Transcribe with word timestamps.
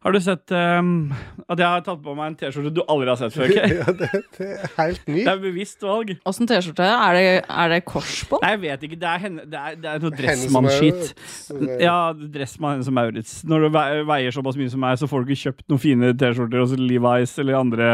Har 0.00 0.14
du 0.16 0.20
sett 0.24 0.48
um, 0.56 1.10
at 1.44 1.60
jeg 1.60 1.66
har 1.68 1.82
tatt 1.84 1.98
på 2.00 2.14
meg 2.16 2.30
en 2.30 2.36
T-skjorte 2.40 2.70
du 2.72 2.78
aldri 2.88 3.10
har 3.10 3.18
sett 3.20 3.34
før? 3.36 3.50
Okay? 3.52 3.74
Ja, 3.80 3.92
det, 3.98 4.08
det 4.38 4.46
er 4.56 4.70
helt 4.78 5.02
ny. 5.12 5.18
Det 5.26 5.32
er 5.34 5.42
bevisst 5.42 5.84
valg. 5.84 6.14
Åssen 6.30 6.48
T-skjorte? 6.48 6.86
Er, 6.88 7.18
det- 7.18 7.44
er 7.44 7.74
det 7.74 7.80
kors 7.84 8.22
på? 8.30 8.38
Nei, 8.40 8.54
jeg 8.54 8.62
vet 8.64 8.86
ikke. 8.88 8.98
Det 9.02 9.10
er, 9.10 9.20
henne, 9.26 9.44
det 9.52 9.60
er, 9.60 9.76
det 9.76 9.90
er 9.92 10.00
noe 10.06 10.14
Henne 10.16 10.38
som 10.40 10.70
dressmann-skit. 10.70 11.12
er- 11.52 11.84
Ja, 11.84 11.98
dressmann 12.16 12.80
som 12.86 12.96
Maurits. 12.96 13.42
Når 13.44 13.66
du 13.66 13.68
veier 14.08 14.32
såpass 14.38 14.56
mye 14.56 14.72
som 14.72 14.80
meg, 14.86 14.96
så 15.02 15.08
får 15.10 15.26
du 15.28 15.34
ikke 15.34 15.42
kjøpt 15.50 15.66
noen 15.68 15.84
fine 15.84 16.14
T-skjorter 16.16 16.64
hos 16.64 16.72
Levi's 16.80 17.36
eller 17.44 17.60
andre 17.60 17.92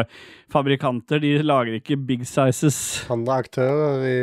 fabrikanter. 0.54 1.18
De 1.27 1.34
lager 1.43 1.80
ikke 1.80 1.98
big 2.07 2.23
sizes. 2.30 2.79
Andre 3.11 3.41
aktører 3.43 4.07
i 4.07 4.18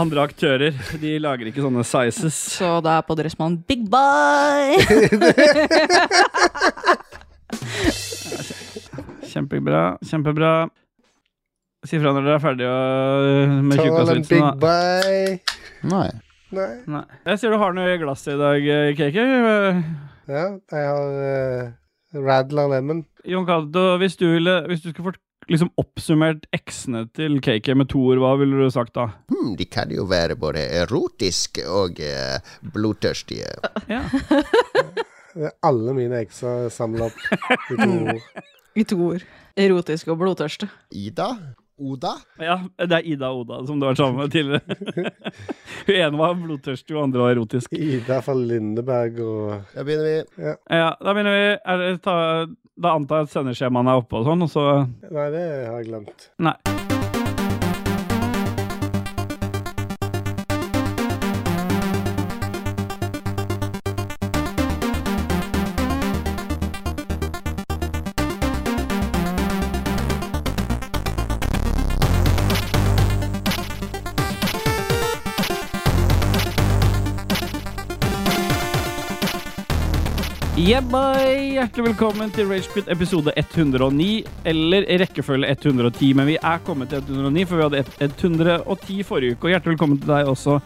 Andre 0.00 0.22
aktører 0.24 0.72
de 1.02 1.10
lager 1.20 1.48
ikke 1.50 1.60
sånne 1.64 1.82
sizes. 1.84 2.36
Så 2.56 2.68
det 2.84 2.92
er 2.94 3.02
på 3.04 3.16
Dressmann 3.18 3.58
Big 3.68 3.82
Bye! 3.92 4.80
Kjempebra. 9.32 9.82
Kjempebra. 10.06 10.52
Si 11.88 11.98
fra 11.98 12.12
når 12.14 12.26
dere 12.28 12.36
er 12.38 12.42
ferdige 12.44 13.62
med 13.66 13.80
tjukkasvitsen. 13.80 14.44
da. 14.62 14.74
Nei. 15.90 16.08
Nei. 16.52 16.68
Nei. 16.92 17.04
Jeg 17.26 17.40
ser 17.40 17.54
du 17.54 17.58
har 17.58 17.74
noe 17.74 17.90
i 17.90 17.98
glasset 17.98 18.36
i 18.36 18.38
dag, 18.38 18.66
eh, 18.76 18.92
KK. 18.98 19.18
Ja, 20.30 20.44
jeg 20.52 20.86
har 20.86 21.16
uh, 21.18 22.22
Radler 22.22 22.68
Lemon. 22.76 23.02
Jon 23.26 23.46
Cato, 23.48 23.96
hvis 24.02 24.16
du, 24.20 24.28
ville, 24.36 24.60
hvis 24.68 24.84
du 24.84 24.90
skulle 24.92 25.12
fått 25.12 25.20
liksom 25.50 25.72
oppsummert 25.80 26.46
eksene 26.54 27.06
til 27.16 27.40
KK 27.42 27.72
med 27.80 27.90
to 27.90 28.02
ord, 28.12 28.20
hva 28.22 28.34
ville 28.40 28.60
du 28.60 28.70
sagt 28.72 28.94
da? 28.98 29.08
Hmm, 29.32 29.56
de 29.58 29.66
kan 29.66 29.90
jo 29.90 30.06
være 30.10 30.36
både 30.38 30.62
erotiske 30.82 31.64
og 31.66 31.98
eh, 32.04 32.38
blodtørstige. 32.74 33.50
Ja. 33.90 34.04
Alle 35.68 35.94
mine 35.96 36.20
ekser 36.22 36.68
samla 36.72 37.08
opp 37.08 37.72
i 37.72 37.78
to 37.80 37.90
ord. 38.12 38.50
I 38.74 38.84
to 38.88 38.96
ord. 39.04 39.24
Erotisk 39.58 40.08
og 40.12 40.22
blodtørste. 40.22 40.68
Ida? 40.96 41.32
Oda? 41.82 42.12
ja, 42.38 42.58
det 42.78 42.94
er 42.94 43.06
Ida 43.10 43.30
og 43.32 43.42
Oda 43.42 43.58
som 43.66 43.80
du 43.80 43.86
har 43.88 43.94
vært 43.94 44.02
sammen 44.02 44.20
med 44.22 44.32
tidligere. 44.32 44.76
Hun 45.88 45.94
ene 45.96 46.20
var 46.20 46.36
blodtørstig, 46.38 46.94
hun 46.94 47.08
andre 47.08 47.24
var 47.24 47.34
erotisk. 47.34 47.72
Ida 47.74 48.20
fra 48.22 48.36
Lindeberg 48.38 49.18
og 49.24 49.74
Da 49.74 49.82
begynner 49.88 50.06
vi. 50.06 50.46
Ja, 50.70 50.92
da 50.94 51.16
begynner 51.16 51.34
vi. 51.40 51.50
Er 51.58 51.82
det, 51.82 51.90
ta, 52.06 52.16
da 52.86 52.94
antar 52.94 53.24
jeg 53.24 53.30
at 53.32 53.34
sendeskjemaene 53.36 53.96
er 53.96 54.04
oppe 54.04 54.20
og 54.22 54.30
sånn, 54.30 54.46
og 54.46 54.52
så 54.52 54.66
Nei, 55.10 55.28
det 55.34 55.46
har 55.66 55.78
jeg 55.80 55.90
glemt. 55.90 56.28
Nei. 56.44 56.56
Yeah, 80.62 80.84
bye. 80.86 81.56
Hjertelig 81.56 81.88
velkommen 81.88 82.30
til 82.30 82.46
Ragequit 82.46 82.86
episode 82.92 83.32
109, 83.34 84.22
eller 84.46 84.84
rekkefølge 85.02 85.48
110. 85.56 86.12
Men 86.14 86.28
vi 86.28 86.36
er 86.38 86.60
kommet 86.62 86.92
til 86.92 87.00
109, 87.02 87.42
for 87.50 87.58
vi 87.58 87.64
hadde 87.66 87.80
110 88.06 89.02
forrige 89.08 89.34
uke. 89.34 89.48
Og 89.48 89.56
hjertelig 89.56 89.72
velkommen 89.72 89.98
til 89.98 90.12
deg 90.12 90.30
også, 90.30 90.60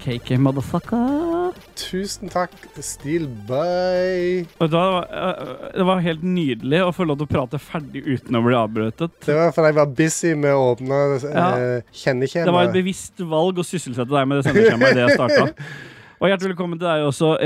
KK 0.00 0.38
Motherfucker. 0.40 1.52
Tusen 1.76 2.32
takk, 2.32 2.56
Steel 2.80 3.28
Bye. 3.50 4.46
Og 4.56 4.72
da, 4.72 4.86
øh, 5.04 5.54
det 5.76 5.86
var 5.90 6.00
helt 6.08 6.24
nydelig 6.24 6.80
å 6.86 6.94
få 6.96 7.04
lov 7.10 7.20
til 7.20 7.28
å 7.28 7.32
prate 7.34 7.60
ferdig 7.60 8.06
uten 8.08 8.40
å 8.40 8.44
bli 8.46 8.56
avbrøtet. 8.56 9.20
Det 9.26 9.36
var 9.36 9.52
fordi 9.52 9.74
jeg 9.74 9.80
var 9.82 9.96
busy 10.00 10.32
med 10.32 10.56
å 10.56 10.70
åpne 10.72 11.02
Ja. 11.28 11.48
uh, 11.52 11.92
kjenneskjemaet. 11.92 12.48
Det 12.48 12.56
var 12.56 12.70
et 12.70 12.78
bevisst 12.80 13.20
valg 13.20 13.60
å 13.60 13.68
sysselsette 13.68 14.16
deg 14.16 14.32
med 14.32 14.40
det 14.40 14.48
sendeskjemaet 14.48 14.96
idet 14.96 15.10
jeg 15.10 15.20
starta. 15.20 15.52
Og 16.22 16.30
hjertelig 16.30 16.54
velkommen 16.54 16.80
til 16.80 16.88
deg 16.88 17.04
også, 17.04 17.36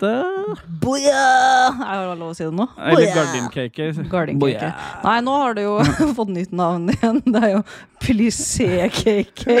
Rochefte. 0.00 0.56
Boja! 0.80 1.76
Er 1.84 2.08
det 2.08 2.18
lov 2.20 2.32
å 2.32 2.34
si 2.36 2.44
det 2.44 2.54
nå? 2.56 2.66
Eller 2.78 2.96
Boja! 2.96 3.14
Gardincake. 3.14 3.90
Gardincake. 4.10 4.72
Nei, 5.04 5.16
nå 5.26 5.36
har 5.42 5.56
du 5.56 5.62
jo 5.62 5.76
fått 6.18 6.32
nytt 6.32 6.52
navn 6.56 6.90
igjen. 6.94 7.20
Det 7.26 7.42
er 7.44 7.54
jo 7.58 7.62
plissé-cake. 8.00 9.60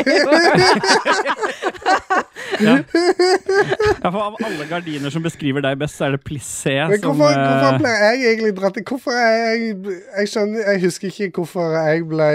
Ja. 2.60 2.74
ja, 2.82 4.10
for 4.10 4.20
Av 4.20 4.34
alle 4.42 4.64
gardiner 4.68 5.12
som 5.12 5.22
beskriver 5.24 5.62
deg 5.64 5.78
best, 5.80 5.96
så 5.96 6.06
er 6.08 6.16
det 6.16 6.20
plissé 6.26 6.74
Men 6.90 7.00
som 7.00 7.14
hvorfor, 7.16 7.36
hvorfor 7.36 7.76
eh, 7.76 7.78
ble 7.80 7.92
jeg 7.92 8.24
egentlig 8.30 8.50
dratt 8.56 8.80
i? 8.80 8.82
Hvorfor 8.90 9.16
er 9.16 9.36
jeg 9.36 9.68
Jeg 9.86 10.30
skjønner 10.32 10.66
Jeg 10.72 10.82
husker 10.84 11.12
ikke 11.12 11.30
hvorfor 11.40 11.76
jeg 11.76 12.04
ble 12.10 12.28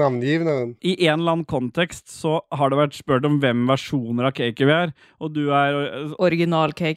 navngiveren. 0.00 0.74
I 0.80 0.94
en 1.08 1.18
eller 1.18 1.34
annen 1.38 1.48
kontekst 1.50 2.06
så 2.12 2.38
har 2.54 2.72
det 2.72 2.80
vært 2.80 2.96
spurt 3.00 3.26
om 3.28 3.40
hvem 3.42 3.66
versjoner 3.68 4.30
av 4.30 4.36
cake 4.38 4.68
vi 4.68 4.74
er. 4.76 4.94
Og 5.20 5.34
du 5.34 5.42
er 5.50 5.80
eh, 5.82 6.14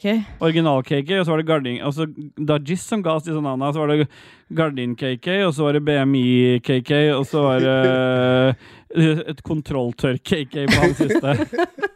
Original-cake. 0.02 0.42
original-cake, 0.42 1.18
og 1.18 1.26
så 1.26 1.32
var 1.32 1.42
det 1.42 1.46
Gardin... 1.46 1.80
Altså 1.82 2.06
Dajis 2.36 2.84
som 2.86 3.02
ga 3.02 3.16
oss 3.16 3.26
disse 3.26 3.40
navnene. 3.40 3.72
Så 3.72 3.82
var 3.82 3.92
det 3.92 4.08
Gardin-cake, 4.52 5.38
og 5.46 5.54
så 5.54 5.66
var 5.66 5.78
det 5.78 5.84
BMI-cake, 5.86 7.02
og 7.14 7.26
så 7.26 7.44
var 7.46 7.62
det 7.62 7.76
eh, 8.96 9.22
et 9.32 9.42
kontrolltørr-KK 9.46 10.58
på 10.72 10.80
han 10.82 10.96
siste. 10.98 11.36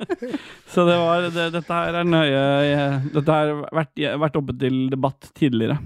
så 0.72 0.86
det 0.88 1.00
var 1.02 1.28
det, 1.28 1.50
Dette 1.56 1.80
her 1.80 2.00
er 2.00 2.08
nøye 2.08 2.46
Dette 3.12 3.40
har 3.40 3.52
vært, 3.74 4.06
vært 4.26 4.40
oppe 4.40 4.56
til 4.60 4.86
debatt 4.92 5.30
tidligere. 5.36 5.80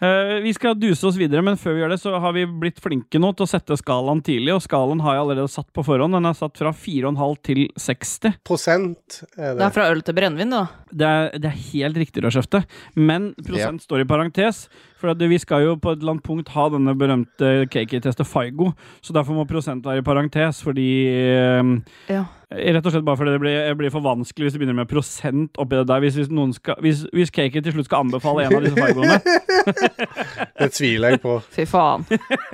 Eh, 0.00 0.40
vi 0.44 0.52
skal 0.52 0.76
duse 0.76 1.06
oss 1.08 1.16
videre, 1.16 1.40
men 1.44 1.56
før 1.60 1.76
vi 1.76 1.80
gjør 1.82 1.94
det, 1.94 2.00
så 2.02 2.14
har 2.20 2.34
vi 2.36 2.44
blitt 2.46 2.80
flinke 2.84 3.20
nå 3.22 3.30
til 3.36 3.46
å 3.46 3.48
sette 3.48 3.78
skalaen 3.80 4.20
tidlig. 4.24 4.52
Og 4.56 4.64
skalaen 4.64 5.00
har 5.04 5.16
jeg 5.16 5.24
allerede 5.24 5.52
satt 5.52 5.70
på 5.76 5.84
forhånd. 5.86 6.16
Den 6.18 6.28
er 6.28 6.36
satt 6.36 6.60
fra 6.60 6.72
4,5 6.76 7.36
til 7.48 7.62
60. 7.80 8.36
Prosent 8.46 9.22
er 9.38 9.54
Det 9.54 9.58
det. 9.60 9.68
er 9.68 9.76
fra 9.78 9.88
øl 9.92 10.02
til 10.04 10.18
brennevin, 10.18 10.52
da. 10.52 10.64
Det 10.92 11.06
er, 11.06 11.30
det 11.40 11.50
er 11.50 11.62
helt 11.72 11.96
riktig, 11.96 12.24
Rødskjefte. 12.24 12.64
Men 12.96 13.32
prosent 13.46 13.82
står 13.86 14.04
i 14.04 14.08
parentes. 14.08 14.66
For 14.96 15.12
at 15.12 15.20
vi 15.20 15.36
skal 15.38 15.60
jo 15.64 15.74
på 15.76 15.92
et 15.92 16.00
eller 16.00 16.14
annet 16.14 16.24
punkt 16.24 16.48
ha 16.54 16.68
denne 16.72 16.94
berømte 16.96 17.66
cakey-testet 17.72 18.28
FIGO. 18.28 18.70
Så 19.04 19.12
derfor 19.12 19.36
må 19.36 19.44
prosent 19.48 19.84
være 19.84 20.00
i 20.00 20.06
parentes, 20.06 20.62
fordi 20.64 20.90
eh, 21.12 21.76
Ja. 22.12 22.24
Rett 22.46 22.84
og 22.86 22.92
slett 22.94 23.02
bare 23.02 23.18
fordi 23.18 23.32
det 23.34 23.40
blir, 23.42 23.56
blir 23.74 23.90
for 23.90 24.04
vanskelig 24.04 24.46
hvis 24.46 24.54
du 24.54 24.60
begynner 24.60 24.76
med 24.78 24.86
prosent 24.86 25.58
oppi 25.58 25.80
det 25.80 25.88
der. 25.90 25.98
Hvis, 26.04 26.14
hvis, 26.14 26.28
noen 26.30 26.52
skal, 26.54 26.78
hvis, 26.78 27.00
hvis 27.10 27.32
til 27.34 27.72
slutt 27.74 27.88
skal 27.88 28.04
anbefale 28.04 28.44
en 28.46 28.54
av 28.54 28.62
disse 28.62 28.78
FIGOene 28.78 29.16
Det 30.60 30.68
tviler 30.74 31.16
jeg 31.16 31.22
på. 31.22 31.38
Fy 31.54 31.64
faen. 31.68 32.06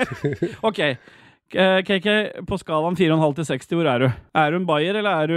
OK. 0.69 0.81
Eh, 1.53 1.83
KK, 1.85 2.07
på 2.49 2.57
skalaen 2.57 2.97
4,5 2.97 3.35
til 3.37 3.47
60, 3.51 3.75
hvor 3.77 3.89
er 3.91 4.01
du? 4.01 4.07
Er 4.41 4.53
du 4.55 4.57
en 4.57 4.69
bayer, 4.69 4.97
eller 4.97 5.11
er 5.25 5.29
du, 5.29 5.35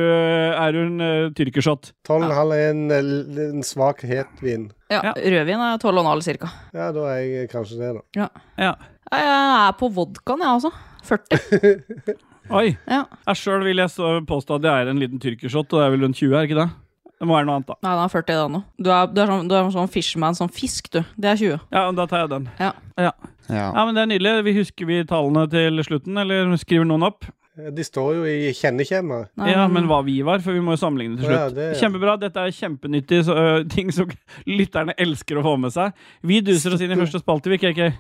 er 0.55 0.75
du 0.75 0.79
en 0.85 1.01
uh, 1.03 1.31
tyrkershot? 1.35 1.89
12,5 2.07 2.53
er 2.55 2.69
en, 2.69 2.83
eh, 2.95 3.41
en 3.49 3.65
svak, 3.67 4.05
het 4.07 4.43
vin. 4.43 4.69
Ja, 4.91 5.01
Ja. 5.09 5.11
Rødvin 5.17 5.65
er 5.65 5.81
12,5 5.81 6.23
cirka. 6.23 6.51
Ja, 6.73 6.91
da 6.95 7.09
er 7.11 7.19
jeg 7.25 7.49
kanskje 7.51 7.81
det, 7.81 7.91
da. 7.97 8.29
Ja. 8.55 8.71
Jeg 9.11 9.27
er 9.27 9.75
på 9.79 9.91
vodkaen, 9.91 10.45
jeg 10.45 10.55
også. 10.61 10.71
40. 11.03 12.15
Oi. 12.61 12.67
Ja. 12.87 13.03
Jeg 13.27 13.41
sjøl 13.41 13.65
vil 13.65 13.83
jeg 13.83 14.25
påstå 14.29 14.59
at 14.59 14.69
jeg 14.69 14.85
er 14.85 14.91
en 14.93 15.01
liten 15.01 15.19
tyrkershot, 15.21 15.67
og 15.73 15.81
det 15.81 15.85
er 15.85 15.95
vel 15.97 16.07
rundt 16.07 16.21
20, 16.21 16.31
er 16.37 16.47
ikke 16.47 16.61
det? 16.61 16.69
Det 17.15 17.27
må 17.29 17.37
være 17.37 17.47
noe 17.47 17.55
annet, 17.61 17.69
da. 17.69 17.75
Nei, 17.85 17.93
den 17.95 18.03
er 18.03 18.11
40 18.11 18.35
da 18.41 18.47
nå. 18.51 18.59
Du 18.75 18.89
er, 18.91 19.07
du 19.07 19.21
er, 19.23 19.29
sånn, 19.31 19.47
du 19.47 19.55
er 19.55 19.69
sånn 19.71 19.91
fishman, 19.93 20.35
sånn 20.35 20.51
fisk, 20.51 20.89
du. 20.91 20.99
Det 21.15 21.29
er 21.31 21.39
20. 21.39 21.61
Ja, 21.71 21.85
da 21.95 22.05
tar 22.11 22.25
jeg 22.25 22.31
den. 22.33 22.49
Ja. 22.59 22.73
Ja. 22.99 23.13
Ja, 23.47 23.85
men 23.85 23.95
Det 23.95 24.01
er 24.03 24.09
nydelig. 24.11 24.33
Vi 24.49 24.53
Husker 24.59 24.89
vi 24.89 24.99
tallene 25.07 25.45
til 25.51 25.79
slutten, 25.87 26.17
eller 26.19 26.51
skriver 26.59 26.87
noen 26.89 27.05
opp? 27.07 27.27
De 27.55 27.83
står 27.87 28.17
jo 28.17 28.23
i 28.27 28.49
kjenneskjemaet. 28.51 29.29
Ja, 29.47 29.63
men 29.71 29.87
hva 29.87 30.01
vi 30.03 30.17
var, 30.27 30.41
for 30.43 30.51
vi 30.51 30.59
må 30.59 30.75
jo 30.75 30.81
sammenligne 30.81 31.15
til 31.21 31.29
slutt. 31.29 31.39
ja, 31.39 31.53
det, 31.55 31.69
ja. 31.71 31.77
Kjempebra. 31.85 32.17
Dette 32.19 32.43
er 32.43 32.51
kjempenyttig 32.51 33.21
så, 33.29 33.37
ting 33.71 33.93
som 33.95 34.11
lytterne 34.59 34.91
elsker 34.99 35.39
å 35.39 35.45
få 35.47 35.55
med 35.63 35.71
seg. 35.71 35.95
Vi 36.19 36.41
duser 36.43 36.75
oss 36.75 36.83
inn 36.83 36.91
i 36.91 36.99
første 37.05 37.23
spalte, 37.23 37.53
vi, 37.53 37.61
KK. 37.63 37.93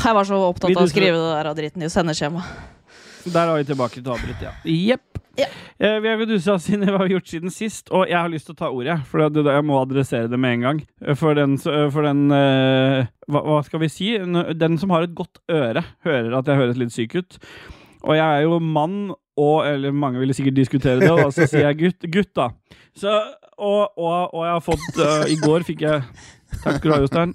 Jeg 0.00 0.14
var 0.16 0.26
så 0.26 0.40
opptatt 0.48 0.74
av 0.74 0.82
å 0.82 0.90
skrive 0.90 1.14
det 1.14 1.30
der 1.30 1.50
av 1.52 1.56
dritten 1.58 1.86
i 1.86 1.90
sendeskjemaet. 1.92 2.44
Der 3.30 3.46
er 3.52 3.60
vi 3.60 3.64
tilbake 3.68 4.00
til 4.00 4.10
avbrutt, 4.14 4.40
ja. 4.42 4.52
Jepp. 4.64 5.06
Ja. 5.38 5.46
Eh, 5.78 5.98
vi 6.02 6.08
har 6.08 6.18
jo 6.18 6.26
dusa 6.28 6.56
siden 6.60 6.88
hva 6.88 6.98
vi 6.98 7.04
har 7.04 7.12
gjort 7.14 7.30
siden 7.30 7.52
sist, 7.54 7.90
og 7.94 8.08
jeg 8.10 8.18
har 8.18 8.30
lyst 8.32 8.48
til 8.48 8.56
å 8.56 8.60
ta 8.60 8.70
ordet. 8.74 8.96
For 9.08 9.22
det, 9.22 9.44
det, 9.44 9.52
jeg 9.54 9.66
må 9.68 9.78
adressere 9.80 10.30
det 10.32 10.40
med 10.40 10.56
en 10.56 10.64
gang. 10.66 10.80
Eh, 11.04 11.14
For 11.16 11.38
den, 11.38 11.54
eh, 11.54 11.86
for 11.94 12.08
den 12.08 12.24
eh, 12.34 13.06
hva, 13.30 13.44
hva 13.46 13.60
skal 13.66 13.84
vi 13.84 13.90
si? 13.92 14.10
Den 14.58 14.78
som 14.80 14.92
har 14.96 15.06
et 15.06 15.14
godt 15.16 15.40
øre, 15.52 15.84
hører 16.06 16.38
at 16.40 16.50
jeg 16.50 16.60
høres 16.60 16.80
litt 16.80 16.96
syk 16.96 17.16
ut. 17.20 17.38
Og 18.00 18.16
jeg 18.16 18.24
er 18.24 18.46
jo 18.48 18.58
mann, 18.64 19.12
og 19.40 19.64
Eller 19.64 19.94
mange 19.96 20.20
ville 20.20 20.34
sikkert 20.36 20.58
diskutere 20.58 21.00
det, 21.00 21.08
og 21.14 21.30
så 21.32 21.46
sier 21.48 21.70
jeg 21.70 21.78
gutt, 21.78 22.10
gutt 22.12 22.32
da. 22.36 22.50
Så, 22.96 23.12
og, 23.56 23.94
og, 23.96 24.34
og 24.34 24.42
jeg 24.44 24.52
har 24.52 24.64
fått 24.64 24.98
uh, 25.00 25.22
I 25.30 25.36
går 25.40 25.64
fikk 25.64 25.84
jeg 25.86 26.02
Takk 26.62 26.78
skal 26.80 26.88
du 26.90 26.94
ha, 26.96 27.02
Jostein. 27.06 27.34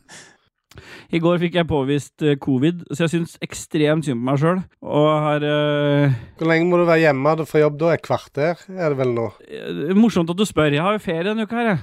I 1.15 1.19
går 1.23 1.37
fikk 1.39 1.53
jeg 1.55 1.67
påvist 1.69 2.23
øh, 2.27 2.33
covid, 2.43 2.81
så 2.91 3.05
jeg 3.05 3.11
syns 3.13 3.37
ekstremt 3.45 4.03
synd 4.03 4.19
på 4.19 4.25
meg 4.27 4.41
sjøl. 4.41 4.57
Og 4.83 5.05
har 5.23 5.45
uh... 5.47 6.15
Hvor 6.35 6.49
lenge 6.51 6.67
må 6.67 6.81
du 6.81 6.83
være 6.89 6.99
hjemme 7.05 7.35
fra 7.47 7.61
jobb 7.61 7.77
da? 7.79 7.93
Et 7.95 8.03
kvarter, 8.03 8.59
er 8.75 8.91
det 8.91 8.97
vel 8.99 9.13
nå? 9.15 9.29
øh, 9.47 9.93
Morsomt 9.95 10.33
at 10.33 10.41
du 10.41 10.43
spør. 10.43 10.73
Jeg 10.75 10.83
har 10.83 10.97
jo 10.97 11.03
ferie 11.05 11.23
denne 11.29 11.45
uka 11.47 11.61
her, 11.61 11.69
jeg. 11.71 11.79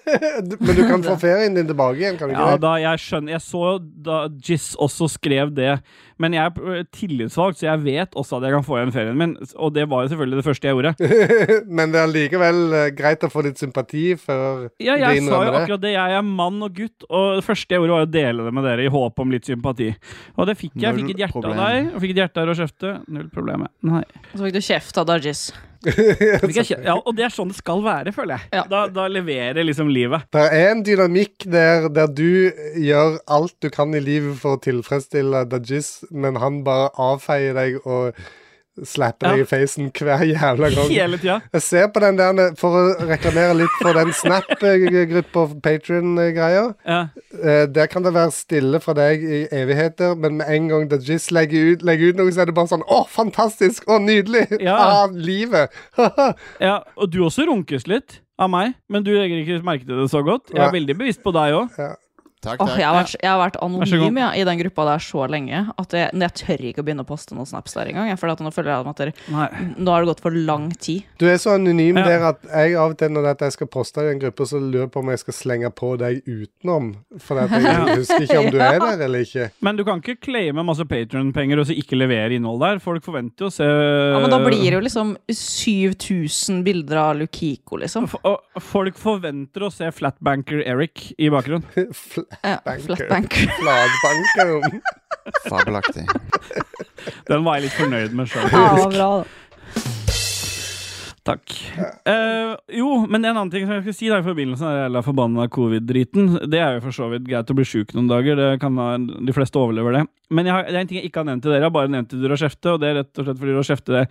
Men 0.62 0.78
du 0.78 0.84
kan 0.86 1.02
få 1.08 1.16
ferien 1.26 1.58
din 1.58 1.66
tilbake 1.72 1.98
igjen, 1.98 2.20
kan 2.20 2.30
du 2.30 2.36
Ja, 2.36 2.44
ikke 2.52 2.60
det? 2.60 2.62
da 2.68 2.74
jeg 2.84 3.02
skjønner 3.08 3.34
Jeg 3.34 3.44
så 3.48 3.64
da 4.06 4.20
Jizz 4.38 4.68
også 4.78 5.10
skrev 5.16 5.50
det. 5.56 5.72
Men 6.22 6.32
jeg 6.32 6.48
er 6.48 6.60
øh, 6.72 6.84
tillitsvalgt, 6.96 7.58
så 7.60 7.66
jeg 7.68 7.82
vet 7.84 8.14
også 8.16 8.38
at 8.38 8.46
jeg 8.46 8.54
kan 8.56 8.64
få 8.64 8.78
igjen 8.78 8.92
ferien 8.94 9.18
min. 9.20 9.34
Og 9.60 9.74
det 9.76 9.84
var 9.90 10.04
jo 10.04 10.12
selvfølgelig 10.14 10.40
det 10.40 10.46
første 10.46 10.68
jeg 10.68 10.78
gjorde. 10.78 11.10
Men 11.78 11.92
det 11.92 12.00
er 12.00 12.12
likevel 12.12 12.62
eh, 12.78 12.88
greit 12.96 13.26
å 13.26 13.30
få 13.32 13.44
litt 13.46 13.60
sympati 13.60 14.06
før 14.20 14.66
Ja, 14.80 14.96
du 14.96 15.04
jeg 15.04 15.26
sa 15.26 15.42
jo 15.44 15.54
akkurat 15.60 15.84
det. 15.84 15.92
Jeg 15.96 16.18
er 16.18 16.26
mann 16.26 16.58
og 16.64 16.72
gutt, 16.76 17.06
og 17.10 17.40
det 17.40 17.46
første 17.46 17.76
jeg 17.76 17.82
gjorde, 17.82 18.00
var 18.00 18.08
å 18.08 18.12
dele 18.16 18.48
det 18.48 18.56
med 18.56 18.68
dere 18.70 18.88
i 18.88 18.92
håp 18.96 19.24
om 19.26 19.36
litt 19.36 19.48
sympati. 19.48 19.92
Og 20.36 20.48
det 20.48 20.56
fikk 20.60 20.74
jeg. 20.78 20.86
Jeg 20.88 21.00
fikk 21.02 21.14
et 21.16 21.24
hjerte 21.26 21.36
problem. 21.38 21.60
av 21.60 21.72
deg, 21.76 21.92
og 21.92 22.04
fikk 22.04 22.16
et 22.16 22.22
hjerte 22.24 22.42
av 22.42 22.50
Rochefte. 22.52 22.98
Null 23.12 23.30
problem. 23.32 23.68
Nei. 23.86 24.04
Og 24.32 24.36
Så 24.38 24.46
fikk 24.46 24.56
du 24.56 24.62
kjeft 24.64 25.02
av 25.02 25.10
Dajis. 25.12 25.48
Ja, 26.86 26.96
og 26.96 27.12
det 27.16 27.26
er 27.26 27.34
sånn 27.34 27.50
det 27.52 27.58
skal 27.58 27.82
være, 27.84 28.12
føler 28.14 28.36
jeg. 28.36 28.50
Ja. 28.56 28.64
Da, 28.70 28.86
da 28.92 29.06
leverer 29.10 29.66
liksom 29.66 29.90
livet. 29.92 30.26
Det 30.34 30.46
er 30.54 30.72
en 30.72 30.82
dynamikk 30.86 31.46
der, 31.50 31.88
der 31.92 32.10
du 32.10 32.50
gjør 32.80 33.20
alt 33.26 33.56
du 33.62 33.70
kan 33.72 33.94
i 33.96 34.02
livet 34.02 34.38
for 34.40 34.56
å 34.56 34.62
tilfredsstille 34.62 35.44
Dajis, 35.50 36.00
men 36.10 36.40
han 36.42 36.62
bare 36.66 36.90
avfeier 37.00 37.56
deg 37.56 37.80
og 37.84 38.16
slapper 38.84 39.30
deg 39.30 39.38
Ja. 39.38 39.44
i 39.44 39.48
facen 39.48 39.90
hver 39.90 40.24
jævla 40.26 40.70
gang. 40.74 40.90
Hele 40.90 41.18
tida. 41.18 41.40
Jeg 41.52 41.62
ser 41.62 41.86
på 41.88 42.00
den 42.00 42.18
der 42.18 42.54
for 42.58 42.76
å 42.76 43.08
reklamere 43.08 43.54
litt 43.62 43.76
for 43.80 43.92
den 43.96 44.12
Snap-gruppa 44.12 45.46
Patrion-greia. 45.62 46.74
Ja. 46.86 47.00
Eh, 47.42 47.66
der 47.66 47.86
kan 47.86 48.02
det 48.04 48.12
være 48.14 48.32
stille 48.32 48.80
fra 48.80 48.94
deg 48.96 49.22
i 49.24 49.42
evigheter, 49.52 50.14
men 50.16 50.38
med 50.38 50.46
en 50.48 50.68
gang 50.68 50.88
Dajis 50.90 51.30
legger 51.30 51.72
ut, 51.72 51.82
legger 51.82 52.12
ut 52.12 52.16
noe, 52.20 52.32
så 52.32 52.44
er 52.44 52.50
det 52.50 52.54
bare 52.54 52.70
sånn 52.70 52.84
Å, 52.86 53.06
fantastisk! 53.08 53.86
Å, 53.88 53.98
nydelig! 54.02 54.46
Ja. 54.60 54.76
Ah, 54.86 55.08
livet! 55.10 55.72
ja. 56.62 56.78
Og 56.96 57.10
du 57.10 57.18
også 57.26 57.46
runkes 57.48 57.88
litt 57.90 58.20
av 58.38 58.50
meg, 58.52 58.76
men 58.92 59.02
du 59.02 59.10
legger 59.10 59.40
ikke 59.42 59.64
merke 59.66 59.86
til 59.88 59.98
det 59.98 60.10
så 60.12 60.22
godt. 60.24 60.52
Jeg 60.52 60.60
er 60.60 60.68
ja. 60.68 60.74
veldig 60.74 60.96
bevisst 61.00 61.22
på 61.24 61.32
deg 61.34 61.56
òg. 61.56 61.74
Takk, 62.46 62.60
takk. 62.60 62.68
Oh, 62.68 62.76
jeg, 62.78 62.86
har 62.86 62.96
vært, 63.00 63.14
jeg 63.20 63.30
har 63.32 63.40
vært 63.42 63.56
anonym 63.66 64.20
ja, 64.22 64.28
i 64.38 64.44
den 64.46 64.60
gruppa 64.62 64.84
der 64.88 65.02
så 65.02 65.26
lenge 65.30 65.64
at 65.76 65.96
jeg, 65.98 66.10
jeg 66.22 66.34
tør 66.40 66.64
ikke 66.70 66.82
å 66.84 66.86
begynne 66.86 67.04
å 67.06 67.08
poste 67.08 67.34
noen 67.36 67.48
snaps 67.50 67.74
der 67.76 67.90
engang. 67.90 68.10
nå 68.14 68.52
føler 68.54 68.70
jeg 68.72 68.86
at 68.92 69.00
dere, 69.02 69.12
nå 69.76 69.90
har 69.90 70.04
det 70.04 70.10
gått 70.12 70.22
for 70.24 70.30
lang 70.36 70.68
tid. 70.78 71.04
Du 71.18 71.26
er 71.28 71.36
så 71.42 71.56
anonym 71.56 71.96
Ja. 72.00 72.04
der 72.06 72.26
at 72.30 72.42
jeg 72.46 72.76
av 72.76 72.90
og 72.94 72.98
til 73.00 73.10
når 73.14 73.28
jeg 73.40 73.52
skal 73.56 73.66
poste 73.72 74.04
i 74.06 74.12
en 74.12 74.20
gruppe, 74.22 74.46
så 74.46 74.60
lurer 74.60 74.86
jeg 74.86 74.92
på 74.94 75.00
om 75.02 75.10
jeg 75.10 75.18
skal 75.24 75.34
slenge 75.34 75.70
på 75.74 75.92
deg 75.98 76.22
utenom. 76.26 76.92
For 77.18 77.40
at 77.42 77.50
jeg 77.50 77.96
husker 78.00 78.26
ikke 78.26 78.38
om 78.44 78.50
du 78.54 78.58
er 78.60 78.78
der 78.82 79.04
eller 79.06 79.24
ikke. 79.26 79.50
Men 79.64 79.76
du 79.76 79.84
kan 79.88 80.00
ikke 80.02 80.16
claime 80.22 80.62
masse 80.66 80.84
Patron-penger 80.86 81.58
og 81.62 81.66
så 81.70 81.76
ikke 81.76 81.98
levere 81.98 82.36
innhold 82.38 82.60
der. 82.62 82.78
Folk 82.84 83.04
forventer 83.06 83.46
jo 83.46 83.50
å 83.50 83.54
se 83.54 83.66
Ja, 83.66 84.20
Men 84.22 84.30
da 84.32 84.38
blir 84.44 84.60
det 84.62 84.74
jo 84.76 84.82
liksom 84.84 85.14
7000 85.32 86.62
bilder 86.66 86.96
av 87.02 87.16
Lukiko, 87.20 87.78
liksom. 87.82 88.06
F- 88.10 88.20
og 88.26 88.62
Folk 88.62 88.96
forventer 89.00 89.66
å 89.66 89.70
se 89.72 89.88
Flatbanker 89.94 90.62
Eric 90.66 91.08
i 91.18 91.28
bakgrunnen. 91.32 91.64
Ja, 92.42 92.58
Flatbanker. 92.84 93.50
Flatbanker. 93.60 94.80
Fabelaktig. 95.50 96.06
Den 97.26 97.44
var 97.46 97.58
jeg 97.58 97.66
litt 97.66 97.76
fornøyd 97.78 98.14
med 98.16 98.30
sjøl. 98.30 98.48
Ja, 98.52 98.70
bra. 98.76 99.10
da. 99.22 99.46
Takk. 101.26 101.50
Uh, 102.06 102.54
jo, 102.70 102.88
men 103.10 103.24
en 103.24 103.32
annen 103.32 103.50
ting 103.50 103.64
som 103.66 103.74
jeg 103.74 103.82
skulle 103.82 103.98
si 103.98 104.10
da, 104.12 104.20
i 104.22 104.26
forbindelse 104.26 104.62
med 104.62 104.94
den 104.94 105.02
forbanna 105.06 105.48
covid-driten 105.50 106.28
Det 106.46 106.60
er 106.62 106.76
jo 106.76 106.84
for 106.84 106.94
så 106.94 107.08
vidt 107.10 107.26
greit 107.26 107.50
å 107.50 107.56
bli 107.58 107.66
sjuk 107.66 107.96
noen 107.96 108.10
dager. 108.10 108.38
Det 108.38 108.60
kan 108.62 108.78
ha, 108.78 108.92
De 108.96 109.34
fleste 109.34 109.58
overlever 109.58 109.98
det. 109.98 110.04
Men 110.30 110.46
jeg 110.46 110.54
har, 110.54 110.68
det 110.68 110.76
er 110.76 110.84
en 110.84 110.90
ting 110.90 111.00
jeg 111.00 111.10
ikke 111.10 111.24
har 111.24 111.28
nevnt 111.32 111.42
til 111.46 111.52
dere. 111.52 111.64
Jeg 111.64 111.68
har 111.68 111.74
bare 111.74 111.92
nevnt 111.96 112.12
til 112.12 112.28
Rochefte, 112.30 112.74
og 112.76 112.82
det 112.82 112.90
er 112.90 112.98
rett 113.00 113.18
og 113.18 113.26
slett 113.26 113.42
fordi 113.42 113.56
Rochefte 113.58 114.04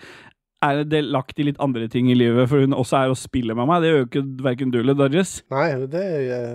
er 0.64 0.84
delaktig 0.90 1.44
i 1.44 1.48
litt 1.50 1.62
andre 1.64 1.88
ting 1.92 2.08
i 2.12 2.18
livet, 2.18 2.48
for 2.50 2.64
hun 2.64 2.76
også 2.76 3.02
er 3.02 3.14
og 3.14 3.20
spiller 3.20 3.58
med 3.58 3.68
meg. 3.70 3.84
Det 3.84 3.92
gjør 3.92 4.00
jo 4.02 4.10
ikke 4.10 4.26
verken 4.46 4.72
du 4.74 4.80
eller 4.82 4.98
Dodges. 4.98 5.40
Nei, 5.54 5.68
det 5.92 6.06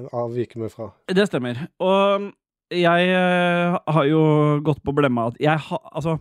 avviker 0.08 0.64
vi 0.64 0.70
fra. 0.72 0.90
Det 1.10 1.26
stemmer. 1.28 1.66
Og 1.82 2.30
jeg 2.70 3.10
eh, 3.10 3.76
har 3.94 4.06
jo 4.06 4.22
gått 4.64 4.82
på 4.86 4.94
blemma 4.94 5.30
at 5.32 5.38
jeg 5.42 5.58
har 5.66 5.80
Altså, 5.90 6.20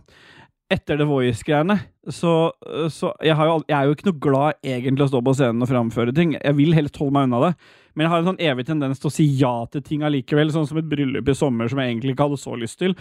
etter 0.70 1.00
The 1.00 1.06
Voice-greiene, 1.06 1.76
så, 2.14 2.52
så 2.94 3.10
jeg, 3.26 3.34
har 3.34 3.48
jo, 3.48 3.56
jeg 3.66 3.74
er 3.74 3.88
jo 3.88 3.94
ikke 3.96 4.06
noe 4.06 4.20
glad 4.22 4.60
egentlig 4.62 5.06
å 5.06 5.10
stå 5.10 5.20
på 5.26 5.34
scenen 5.34 5.64
og 5.64 5.70
framføre 5.70 6.14
ting. 6.14 6.36
Jeg 6.36 6.56
vil 6.58 6.76
helst 6.76 7.00
holde 7.00 7.16
meg 7.16 7.26
unna 7.26 7.40
det. 7.48 7.50
Men 7.94 8.06
jeg 8.06 8.12
har 8.12 8.22
en 8.22 8.28
sånn 8.30 8.44
evig 8.46 8.66
tendens 8.68 9.02
til 9.02 9.10
å 9.10 9.14
si 9.14 9.26
ja 9.40 9.54
til 9.72 9.82
ting 9.86 10.04
allikevel, 10.06 10.52
sånn 10.54 10.68
som 10.70 10.78
et 10.78 10.86
bryllup 10.90 11.26
i 11.26 11.34
sommer 11.34 11.70
som 11.70 11.82
jeg 11.82 11.90
egentlig 11.90 12.14
ikke 12.14 12.28
hadde 12.28 12.38
så 12.38 12.54
lyst 12.58 12.78
til. 12.82 12.94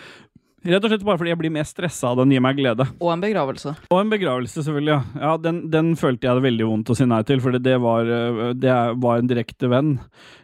Rett 0.60 0.84
og 0.84 0.92
slett 0.92 1.06
bare 1.08 1.20
fordi 1.22 1.32
jeg 1.32 1.40
blir 1.40 1.54
mer 1.56 1.68
stressa 1.68 2.10
av 2.10 2.18
det 2.18 2.26
enn 2.26 2.34
gir 2.36 2.44
meg 2.44 2.58
glede. 2.60 2.88
Og 3.00 3.14
en 3.14 3.22
begravelse. 3.24 3.76
Og 3.88 4.02
en 4.02 4.12
begravelse, 4.12 4.64
selvfølgelig. 4.66 4.98
Ja, 4.98 5.22
ja 5.24 5.36
den, 5.40 5.62
den 5.72 5.94
følte 6.00 6.28
jeg 6.28 6.40
det 6.40 6.48
veldig 6.50 6.68
vondt 6.68 6.92
å 6.92 6.98
si 7.00 7.08
nei 7.08 7.22
til, 7.28 7.40
for 7.44 7.56
det 7.56 7.78
var, 7.80 8.10
øh, 8.10 8.52
det 8.58 8.76
var 9.00 9.22
en 9.22 9.32
direkte 9.32 9.72
venn. 9.72 9.96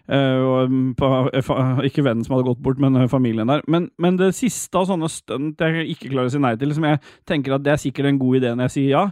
Eh, 0.08 0.68
mm, 0.70 0.94
på, 0.96 1.10
eh, 1.34 1.82
ikke 1.90 2.04
vennen 2.06 2.24
som 2.24 2.36
hadde 2.36 2.46
gått 2.48 2.62
bort, 2.64 2.80
men 2.80 3.10
familien 3.10 3.50
der. 3.50 3.64
Men, 3.68 3.90
men 3.98 4.20
det 4.20 4.36
siste 4.38 4.78
av 4.78 4.86
sånne 4.92 5.10
stunt 5.10 5.62
jeg 5.62 5.88
ikke 5.96 6.12
klarer 6.14 6.30
å 6.30 6.36
si 6.36 6.42
nei 6.42 6.54
til, 6.62 6.76
som 6.78 6.86
jeg 6.86 7.02
tenker 7.28 7.58
at 7.58 7.66
det 7.66 7.74
er 7.74 7.82
sikkert 7.82 8.12
en 8.12 8.22
god 8.22 8.40
idé 8.40 8.54
når 8.54 8.70
jeg 8.70 8.76
sier 8.76 8.92
ja, 8.94 9.04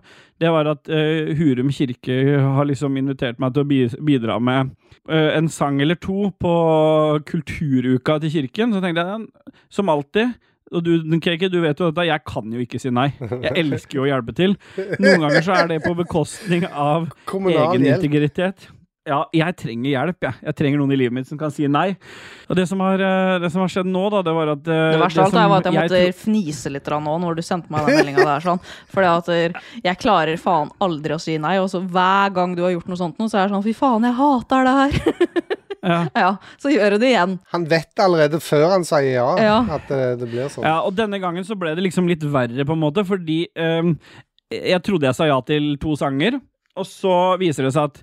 det 0.42 0.52
var 0.54 0.70
at 0.70 0.90
uh, 0.92 1.34
Hurum 1.38 1.70
kirke 1.74 2.16
har 2.42 2.68
liksom 2.68 2.98
invitert 3.00 3.40
meg 3.42 3.54
til 3.56 3.64
å 3.64 4.00
bidra 4.06 4.38
med 4.44 4.74
uh, 5.10 5.30
en 5.38 5.48
sang 5.52 5.80
eller 5.82 5.98
to 6.02 6.30
på 6.42 6.54
kulturuka 7.30 8.20
til 8.24 8.34
kirken. 8.38 8.76
Så 8.76 8.82
tenkte 8.84 9.06
jeg, 9.08 9.54
som 9.74 9.92
alltid 9.94 10.34
og 10.74 10.84
du, 10.86 10.94
Keke, 11.24 11.50
du 11.54 11.60
vet 11.64 11.80
jo 11.80 11.90
dette, 11.92 12.08
jeg 12.10 12.26
kan 12.28 12.54
jo 12.54 12.62
ikke 12.64 12.82
si 12.82 12.92
nei. 12.94 13.10
Jeg 13.44 13.54
elsker 13.64 14.00
jo 14.02 14.06
å 14.08 14.12
hjelpe 14.12 14.36
til. 14.38 14.56
Noen 15.00 15.26
ganger 15.28 15.46
så 15.46 15.58
er 15.62 15.74
det 15.74 15.82
på 15.86 15.96
bekostning 15.98 16.66
av 16.70 17.10
Kommunal 17.30 17.74
egen 17.76 17.86
hjelp. 17.88 18.02
integritet. 18.02 18.70
Ja, 19.04 19.18
jeg 19.36 19.58
trenger 19.60 19.90
hjelp, 19.92 20.18
jeg. 20.24 20.36
Jeg 20.48 20.56
trenger 20.56 20.80
noen 20.80 20.94
i 20.96 20.98
livet 21.02 21.16
mitt 21.18 21.28
som 21.28 21.36
kan 21.40 21.52
si 21.52 21.66
nei. 21.68 21.90
Og 22.48 22.56
det 22.56 22.64
som 22.70 22.80
har, 22.80 23.02
eh, 23.04 23.40
det 23.44 23.50
som 23.52 23.60
har 23.60 23.72
skjedd 23.74 23.90
nå, 23.92 24.04
da, 24.14 24.22
det 24.24 24.34
var 24.38 24.52
at 24.54 24.70
eh, 24.72 24.84
Det 24.96 25.02
verste 25.02 25.26
av 25.26 25.34
alt 25.34 25.36
er 25.36 25.56
at 25.58 25.68
jeg 25.68 25.76
måtte 25.76 26.00
jeg 26.06 26.14
fnise 26.22 26.72
litt 26.72 26.88
nå 26.88 27.16
når 27.20 27.36
du 27.36 27.42
sendte 27.44 27.74
meg 27.74 27.84
den 27.90 28.00
meldinga 28.00 28.24
der. 28.30 28.46
sånn 28.46 28.62
Fordi 28.94 29.10
at 29.10 29.32
eh, 29.36 29.60
jeg 29.84 30.00
klarer 30.00 30.40
faen 30.40 30.72
aldri 30.80 31.18
å 31.18 31.20
si 31.20 31.36
nei, 31.36 31.58
og 31.60 31.68
så 31.74 31.84
hver 31.84 32.32
gang 32.32 32.56
du 32.56 32.64
har 32.64 32.72
gjort 32.78 32.88
noe 32.88 33.02
sånt, 33.02 33.20
nå, 33.20 33.28
så 33.28 33.42
er 33.42 33.50
det 33.52 33.58
sånn 33.58 33.68
fy 33.68 33.76
faen, 33.76 34.08
jeg 34.08 34.16
hater 34.22 34.70
det 34.70 34.78
her. 34.80 35.60
ja. 35.84 36.00
ja, 36.26 36.32
så 36.62 36.72
gjør 36.74 36.96
hun 36.98 37.04
det 37.04 37.12
igjen. 37.12 37.38
Han 37.54 37.68
vet 37.72 38.04
allerede 38.06 38.40
før 38.44 38.68
han 38.78 38.88
sier 38.88 39.10
ja, 39.18 39.28
Ja. 39.42 39.58
at 39.78 39.88
det, 39.92 40.02
det 40.24 40.30
blir 40.32 40.50
sånn. 40.54 40.66
Ja, 40.68 40.80
og 40.88 40.96
denne 40.98 41.20
gangen 41.24 41.46
så 41.48 41.58
ble 41.60 41.76
det 41.78 41.84
liksom 41.86 42.08
litt 42.10 42.24
verre, 42.24 42.66
på 42.66 42.78
en 42.78 42.84
måte, 42.84 43.06
fordi 43.08 43.44
um, 43.60 43.96
jeg 44.54 44.82
trodde 44.86 45.10
jeg 45.10 45.18
sa 45.18 45.28
ja 45.30 45.40
til 45.46 45.74
to 45.82 45.96
sanger, 46.00 46.40
og 46.80 46.88
så 46.90 47.16
viser 47.42 47.68
det 47.68 47.74
seg 47.76 47.92
at 47.92 48.02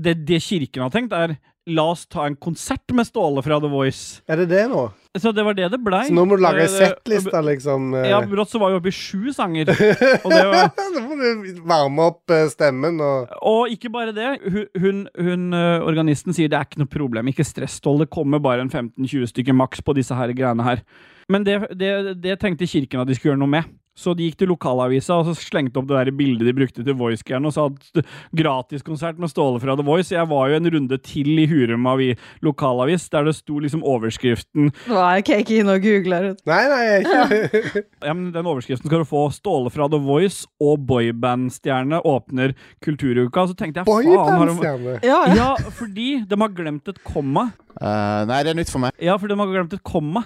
det, 0.00 0.14
det 0.28 0.42
kirken 0.44 0.84
har 0.86 0.92
tenkt, 0.94 1.12
er 1.16 1.36
La 1.70 1.84
oss 1.92 2.02
ta 2.10 2.24
en 2.26 2.34
konsert 2.40 2.90
med 2.96 3.06
Ståle 3.06 3.42
fra 3.46 3.58
The 3.62 3.68
Voice. 3.70 4.20
Er 4.30 4.40
det 4.42 4.48
det 4.50 4.64
nå? 4.72 4.88
Så 5.18 5.32
det 5.34 5.42
var 5.42 5.56
det 5.58 5.66
det 5.72 5.78
blei. 5.82 6.04
Så 6.06 6.14
nå 6.14 6.22
må 6.26 6.36
du 6.38 6.42
lage 6.44 6.62
ei 6.62 6.68
Eh, 6.68 6.74
settliste, 6.90 7.40
liksom? 7.46 7.88
eh. 7.98 8.08
Ja, 8.12 8.20
brått 8.30 8.50
så 8.52 8.60
var 8.62 8.70
vi 8.70 8.78
oppe 8.78 8.90
i 8.92 8.94
sju 8.94 9.32
sanger. 9.34 9.70
Og, 10.24 10.28
det 10.30 10.42
var, 10.46 10.70
Nå 10.94 11.02
må 11.08 11.18
du 11.18 11.60
varme 11.66 12.06
opp 12.12 12.30
eh, 12.34 12.46
stemmen 12.52 13.00
og 13.02 13.32
og 13.50 13.72
ikke 13.74 13.90
bare 13.90 14.14
det. 14.14 14.28
Hun, 14.44 14.66
hun, 14.78 15.00
hun 15.18 15.46
eh, 15.56 15.82
organisten 15.86 16.36
sier 16.36 16.50
det 16.52 16.58
er 16.60 16.68
ikke 16.68 16.82
noe 16.84 16.90
problem, 16.90 17.30
ikke 17.32 17.46
stress, 17.46 17.78
Ståle. 17.82 18.04
Det 18.06 18.14
kommer 18.14 18.42
bare 18.42 18.62
en 18.66 18.70
15-20 18.70 19.30
stykker 19.34 19.56
maks 19.58 19.82
på 19.82 19.94
disse 19.98 20.14
her 20.14 20.30
greiene 20.36 20.66
her. 20.66 20.84
Men 21.30 21.44
det, 21.46 21.58
det, 21.78 21.92
det 22.22 22.38
tenkte 22.42 22.66
kirken 22.70 23.02
at 23.02 23.10
de 23.10 23.18
skulle 23.18 23.34
gjøre 23.34 23.42
noe 23.42 23.54
med. 23.58 23.68
Så 24.00 24.14
de 24.16 24.28
gikk 24.28 24.38
til 24.40 24.50
lokalavisa 24.52 25.20
og 25.20 25.28
så 25.28 25.34
slengte 25.36 25.80
opp 25.80 25.90
det 25.90 25.98
der 25.98 26.12
bildet 26.16 26.48
de 26.48 26.54
brukte 26.56 26.84
til 26.86 26.96
Voice-greiene 26.96 27.50
og 27.50 27.56
sa 27.56 27.66
at 27.68 28.06
gratiskonsert 28.36 29.20
med 29.20 29.32
Ståle 29.32 29.60
fra 29.62 29.76
The 29.76 29.86
Voice. 29.86 30.14
Jeg 30.14 30.28
var 30.30 30.48
jo 30.50 30.60
en 30.60 30.70
runde 30.76 31.00
til 31.04 31.42
i 31.42 31.46
Hurum 31.50 31.88
i 32.00 32.14
lokalavis, 32.46 33.08
der 33.12 33.28
det 33.28 33.36
sto 33.36 33.58
liksom 33.60 33.82
overskriften 33.86 34.70
Nå 34.88 35.00
er 35.00 35.20
ikke 35.20 35.60
inne 35.60 35.76
og 35.76 35.84
googler. 35.84 36.30
Nei, 36.48 36.62
nei, 36.70 36.80
jeg 36.86 36.96
er 36.96 37.34
ikke 37.34 37.84
Ja, 38.08 38.14
men 38.14 38.30
Den 38.32 38.48
overskriften 38.48 38.88
skal 38.88 39.04
du 39.04 39.08
få. 39.08 39.26
Ståle 39.34 39.70
fra 39.72 39.88
The 39.90 40.00
Voice 40.00 40.48
og 40.62 40.86
boybandstjerne 40.88 42.00
åpner 42.06 42.54
Kulturuka. 42.84 43.46
Så 43.50 43.56
tenkte 43.58 43.82
jeg 43.82 43.90
faen 43.90 44.30
har 44.30 44.48
de... 44.48 44.96
Ja, 45.06 45.20
ja. 45.34 45.40
Ja, 45.40 45.70
fordi 45.76 46.10
de 46.28 46.38
har 46.40 46.52
glemt 46.54 46.88
et 46.90 47.00
komma. 47.06 47.50
Uh, 47.80 48.26
nei, 48.28 48.42
det 48.44 48.52
er 48.52 48.58
nytt 48.58 48.72
for 48.72 48.82
meg. 48.82 48.96
Ja, 49.02 49.16
for 49.20 49.30
de 49.30 49.38
har 49.38 49.50
glemt 49.50 49.74
et 49.76 49.82
komma 49.86 50.24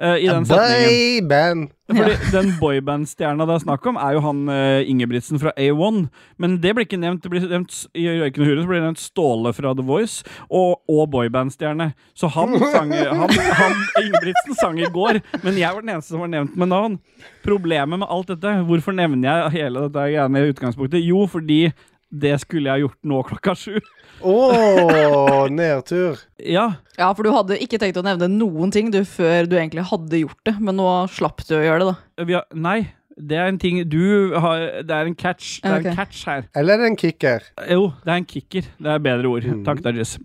eh, 0.00 0.24
i 0.24 0.28
den 0.28 0.46
setningen. 0.46 1.28
Boyband. 1.28 1.70
Fordi 1.92 2.14
Den 2.32 2.52
boybandstjerna 2.60 3.44
det 3.48 3.54
er 3.54 3.62
snakk 3.66 3.86
om, 3.90 3.98
er 4.00 4.14
jo 4.16 4.22
han 4.24 4.40
uh, 4.48 4.80
Ingebrigtsen 4.88 5.40
fra 5.42 5.52
A1. 5.60 6.06
Men 6.40 6.56
det 6.62 6.72
blir 6.72 6.86
ikke 6.86 7.00
nevnt. 7.00 7.22
Det 7.24 7.32
blir 7.32 7.44
nevnt 7.50 7.74
I 7.98 8.06
Røyken 8.22 8.44
og 8.44 8.48
Huren 8.48 8.68
blir 8.70 8.80
det 8.80 8.86
nevnt 8.86 9.02
Ståle 9.02 9.52
fra 9.56 9.74
The 9.76 9.84
Voice 9.86 10.24
og, 10.48 10.80
og 10.88 11.04
boybandstjerne. 11.12 11.90
Så 12.16 12.30
han 12.32 12.56
sang 12.72 12.94
han, 12.96 13.36
han, 13.60 13.78
Ingebrigtsen 14.00 14.56
sang 14.60 14.80
i 14.80 14.88
går, 14.92 15.20
men 15.44 15.60
jeg 15.60 15.74
var 15.74 15.84
den 15.84 15.94
eneste 15.96 16.14
som 16.14 16.24
var 16.24 16.32
nevnt 16.32 16.56
med 16.56 16.72
navn. 16.72 16.98
Problemet 17.44 18.00
med 18.00 18.08
alt 18.08 18.32
dette, 18.32 18.56
hvorfor 18.68 18.96
nevner 18.96 19.28
jeg 19.28 19.56
hele 19.60 19.86
dette 19.86 20.08
greiene 20.14 20.42
i 20.42 20.52
utgangspunktet? 20.54 21.04
Jo, 21.04 21.26
fordi 21.30 21.66
det 22.12 22.38
skulle 22.42 22.70
jeg 22.70 22.86
gjort 22.86 22.98
nå 23.08 23.22
klokka 23.28 23.56
sju. 23.56 23.76
Å, 24.22 25.46
nedtur. 25.52 26.20
Ja. 26.38 26.66
Ja, 26.98 27.10
for 27.16 27.26
du 27.26 27.32
hadde 27.34 27.58
ikke 27.62 27.80
tenkt 27.82 27.98
å 27.98 28.04
nevne 28.06 28.28
noen 28.30 28.72
ting 28.74 28.90
du 28.94 29.00
før 29.08 29.48
du 29.50 29.56
egentlig 29.58 29.84
hadde 29.90 30.22
gjort 30.22 30.42
det, 30.48 30.56
men 30.62 30.78
nå 30.78 30.88
slapp 31.12 31.44
du 31.48 31.56
å 31.58 31.62
gjøre 31.64 31.82
det, 31.82 31.92
da. 31.92 32.26
Vi 32.28 32.36
har, 32.38 32.46
nei, 32.54 32.78
det 33.16 33.38
er 33.38 33.50
en 33.50 33.60
ting 33.60 33.82
du 33.90 34.32
har 34.40 34.82
Det 34.86 34.94
er 34.94 35.08
en 35.08 35.16
catch. 35.18 35.58
Det 35.62 35.70
er 35.70 35.80
okay. 35.80 35.90
en 35.90 35.96
catch 35.96 36.24
her. 36.28 36.48
Eller 36.56 36.74
er 36.74 36.84
det 36.84 36.90
en 36.92 37.00
kicker? 37.00 37.46
Jo, 37.68 37.92
det 38.04 38.12
er 38.14 38.22
en 38.22 38.28
kicker. 38.28 38.72
Det 38.78 38.94
er 38.94 39.04
bedre 39.04 39.32
ord. 39.32 39.48
Mm. 39.48 39.62
Takk, 39.66 39.82
Dajis. 39.84 40.16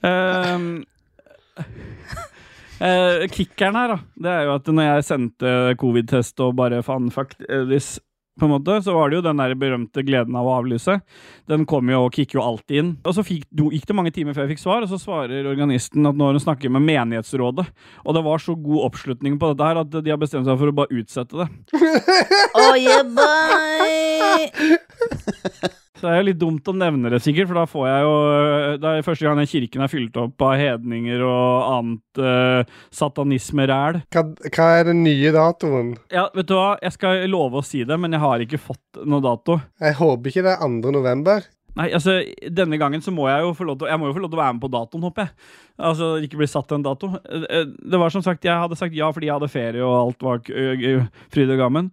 Um, 0.00 0.68
uh, 2.80 3.26
kickeren 3.36 3.76
her, 3.76 3.94
da, 3.94 3.98
det 4.24 4.34
er 4.34 4.46
jo 4.48 4.54
at 4.56 4.70
når 4.72 4.86
jeg 4.88 5.08
sendte 5.10 5.56
covid-test 5.80 6.40
og 6.44 6.54
bare 6.60 6.80
faen 6.86 7.10
fuck 7.14 7.36
this, 7.48 7.98
på 8.40 8.48
en 8.48 8.54
måte, 8.54 8.78
så 8.84 8.94
var 8.96 9.10
det 9.10 9.20
jo 9.20 9.24
den 9.28 9.40
der 9.40 9.54
berømte 9.60 10.04
gleden 10.06 10.36
av 10.38 10.48
å 10.48 10.56
avlyse. 10.58 10.96
Den 11.50 11.66
kom 11.68 11.90
jo 11.92 12.06
og 12.06 12.14
kicker 12.16 12.40
jo 12.40 12.46
alltid 12.46 12.82
inn. 12.82 12.92
Og 13.04 13.16
så 13.16 13.24
fikk, 13.26 13.44
gikk 13.52 13.86
det 13.88 13.96
mange 13.98 14.14
timer 14.16 14.36
før 14.36 14.46
jeg 14.46 14.54
fikk 14.54 14.64
svar, 14.64 14.84
og 14.84 14.90
så 14.92 14.98
svarer 15.00 15.48
organisten 15.50 16.08
at 16.08 16.16
nå 16.16 16.28
har 16.28 16.36
hun 16.36 16.44
snakket 16.46 16.72
med 16.74 16.86
menighetsrådet. 16.88 17.66
Og 18.04 18.16
det 18.16 18.24
var 18.26 18.38
så 18.42 18.56
god 18.56 18.86
oppslutning 18.90 19.38
på 19.40 19.52
dette 19.52 19.68
her 19.70 19.82
at 19.84 19.90
de 19.92 20.12
har 20.12 20.20
bestemt 20.20 20.48
seg 20.48 20.56
for 20.60 20.72
å 20.72 20.78
bare 20.82 20.96
utsette 21.02 21.34
det. 21.44 21.48
Oh, 22.60 22.74
yeah! 22.76 23.04
Så 26.00 26.06
det 26.06 26.12
er 26.14 26.22
jo 26.22 26.28
litt 26.30 26.40
dumt 26.40 26.68
å 26.70 26.72
nevne 26.72 27.10
det, 27.12 27.18
sikkert, 27.20 27.50
for 27.50 27.60
da 27.60 27.66
får 27.68 27.82
jeg 27.90 28.04
jo 28.06 28.12
Det 28.80 28.90
er 28.90 29.04
første 29.04 29.26
gang 29.26 29.40
den 29.40 29.50
kirken 29.50 29.84
er 29.84 29.90
fylt 29.92 30.14
opp 30.22 30.44
av 30.46 30.54
hedninger 30.56 31.24
og 31.26 31.66
annet 31.74 32.20
uh, 32.24 32.78
satanisme-ræl. 32.96 34.00
Hva, 34.08 34.22
hva 34.48 34.68
er 34.78 34.88
den 34.88 35.02
nye 35.04 35.32
datoen? 35.36 35.94
Ja, 36.08 36.30
vet 36.32 36.48
du 36.48 36.56
hva, 36.56 36.78
jeg 36.80 36.96
skal 36.96 37.26
love 37.28 37.60
å 37.60 37.66
si 37.66 37.82
det, 37.84 38.00
men 38.00 38.16
jeg 38.16 38.24
har 38.24 38.44
ikke 38.46 38.62
fått 38.70 39.02
noe 39.04 39.20
dato. 39.24 39.58
Jeg 39.82 39.98
håper 40.00 40.32
ikke 40.32 40.46
det 40.46 40.54
er 40.56 40.62
2. 40.64 40.94
november. 40.96 41.44
Nei, 41.76 41.90
altså, 41.94 42.16
denne 42.50 42.78
gangen 42.80 43.04
så 43.04 43.12
må 43.14 43.28
jeg 43.28 43.44
jo 43.44 43.52
få 43.54 43.66
lov 43.68 43.76
til 43.78 43.90
Jeg 43.92 44.00
må 44.00 44.08
jo 44.08 44.14
få 44.16 44.22
lov 44.24 44.32
til 44.32 44.40
å 44.40 44.42
være 44.42 44.54
med 44.56 44.62
på 44.64 44.72
datoen, 44.72 45.04
håper 45.06 45.26
jeg. 45.26 45.50
Altså, 45.90 46.08
ikke 46.24 46.40
bli 46.40 46.48
satt 46.50 46.72
en 46.74 46.86
dato. 46.86 47.12
Eh, 47.20 47.44
eh, 47.60 47.68
Det 47.92 48.00
var 48.00 48.14
som 48.14 48.24
sagt, 48.24 48.48
jeg 48.48 48.56
hadde 48.64 48.78
sagt 48.78 48.96
ja 48.96 49.10
fordi 49.12 49.28
jeg 49.28 49.36
hadde 49.36 49.52
ferie 49.52 49.84
og 49.84 49.98
alt 50.00 50.24
var 50.24 50.42
fryd 50.48 51.54
og 51.54 51.60
gammen. 51.60 51.92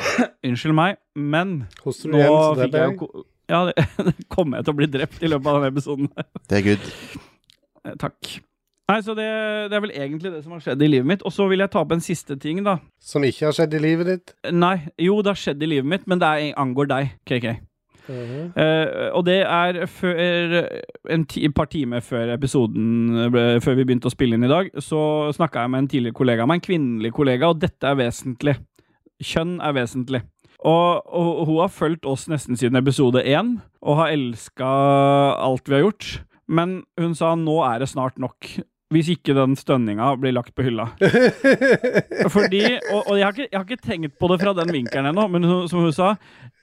Unnskyld 0.46 0.76
meg, 0.76 0.96
men 1.16 1.58
Hoster 1.84 2.08
du 2.08 2.16
nå 2.16 2.22
igjen, 2.22 2.38
så 2.38 2.62
fikk 2.62 2.78
jeg 2.78 2.96
jo 2.96 3.26
Ja, 3.52 3.60
det, 3.68 4.14
kommer 4.34 4.60
jeg 4.60 4.68
til 4.68 4.74
å 4.74 4.78
bli 4.78 4.88
drept 4.94 5.20
i 5.22 5.30
løpet 5.30 5.50
av 5.50 5.58
denne 5.58 5.72
episoden. 5.74 6.10
Det 6.48 6.62
er 6.62 6.66
good. 6.72 6.88
Eh, 7.82 7.96
Takk. 7.98 8.28
Nei, 8.86 8.98
så 9.02 9.10
det, 9.18 9.24
det 9.72 9.74
er 9.74 9.80
vel 9.82 9.90
egentlig 9.90 10.30
det 10.30 10.44
som 10.44 10.52
har 10.54 10.60
skjedd 10.62 10.84
i 10.86 10.88
livet 10.92 11.08
mitt. 11.08 11.24
Og 11.26 11.32
så 11.34 11.48
vil 11.50 11.58
jeg 11.64 11.72
ta 11.72 11.80
opp 11.80 11.96
en 11.96 12.04
siste 12.04 12.36
ting, 12.38 12.60
da. 12.62 12.76
Som 13.02 13.26
ikke 13.26 13.48
har 13.48 13.56
skjedd 13.56 13.74
i 13.74 13.80
livet 13.82 14.06
ditt. 14.06 14.34
Nei, 14.54 14.76
jo, 15.02 15.16
det 15.18 15.32
har 15.32 15.40
skjedd 15.40 15.64
i 15.66 15.70
livet 15.72 15.90
mitt, 15.90 16.04
men 16.06 16.22
det 16.22 16.28
er, 16.30 16.52
angår 16.62 16.90
deg, 16.92 17.10
KK. 17.26 17.48
Eh, 18.10 19.10
og 19.14 19.22
det 19.28 19.40
er 19.46 19.84
før 19.86 20.56
en 21.14 21.24
ti, 21.30 21.44
par 21.54 21.68
timer 21.70 22.02
før 22.02 22.32
episoden 22.34 23.28
ble, 23.30 23.44
Før 23.62 23.76
vi 23.78 23.84
begynte 23.86 24.10
å 24.10 24.14
spille 24.14 24.34
inn 24.38 24.46
i 24.46 24.50
dag, 24.50 24.72
så 24.82 25.30
snakka 25.34 25.62
jeg 25.62 25.72
med 25.74 25.84
en 25.84 25.90
tidligere 25.92 26.18
kollega 26.18 26.42
av 26.46 26.50
meg, 26.50 26.60
en 26.60 26.66
kvinnelig 26.66 27.12
kollega, 27.14 27.52
og 27.52 27.62
dette 27.62 27.88
er 27.88 27.98
vesentlig. 28.00 28.56
Kjønn 29.22 29.58
er 29.62 29.76
vesentlig. 29.76 30.22
Og, 30.62 31.06
og 31.10 31.46
hun 31.48 31.62
har 31.64 31.72
fulgt 31.74 32.06
oss 32.06 32.28
nesten 32.30 32.58
siden 32.58 32.78
episode 32.78 33.22
én, 33.26 33.56
og 33.82 33.98
har 33.98 34.12
elska 34.14 34.68
alt 35.42 35.66
vi 35.66 35.78
har 35.78 35.88
gjort. 35.88 36.10
Men 36.46 36.82
hun 37.00 37.16
sa 37.18 37.32
nå 37.38 37.56
er 37.66 37.82
det 37.82 37.90
snart 37.90 38.20
nok. 38.22 38.46
Hvis 38.92 39.08
ikke 39.14 39.34
den 39.34 39.56
stønninga 39.56 40.10
blir 40.20 40.34
lagt 40.36 40.52
på 40.54 40.66
hylla. 40.66 40.90
Fordi, 42.34 42.60
og, 42.92 43.06
og 43.08 43.16
jeg, 43.16 43.24
har 43.24 43.32
ikke, 43.32 43.48
jeg 43.48 43.56
har 43.56 43.64
ikke 43.64 43.86
tenkt 43.88 44.18
på 44.20 44.28
det 44.30 44.38
fra 44.42 44.52
den 44.58 44.74
vinkelen 44.74 45.08
ennå, 45.10 45.24
men 45.32 45.48
hun, 45.48 45.64
som 45.70 45.86
hun 45.86 45.94
sa, 45.96 46.12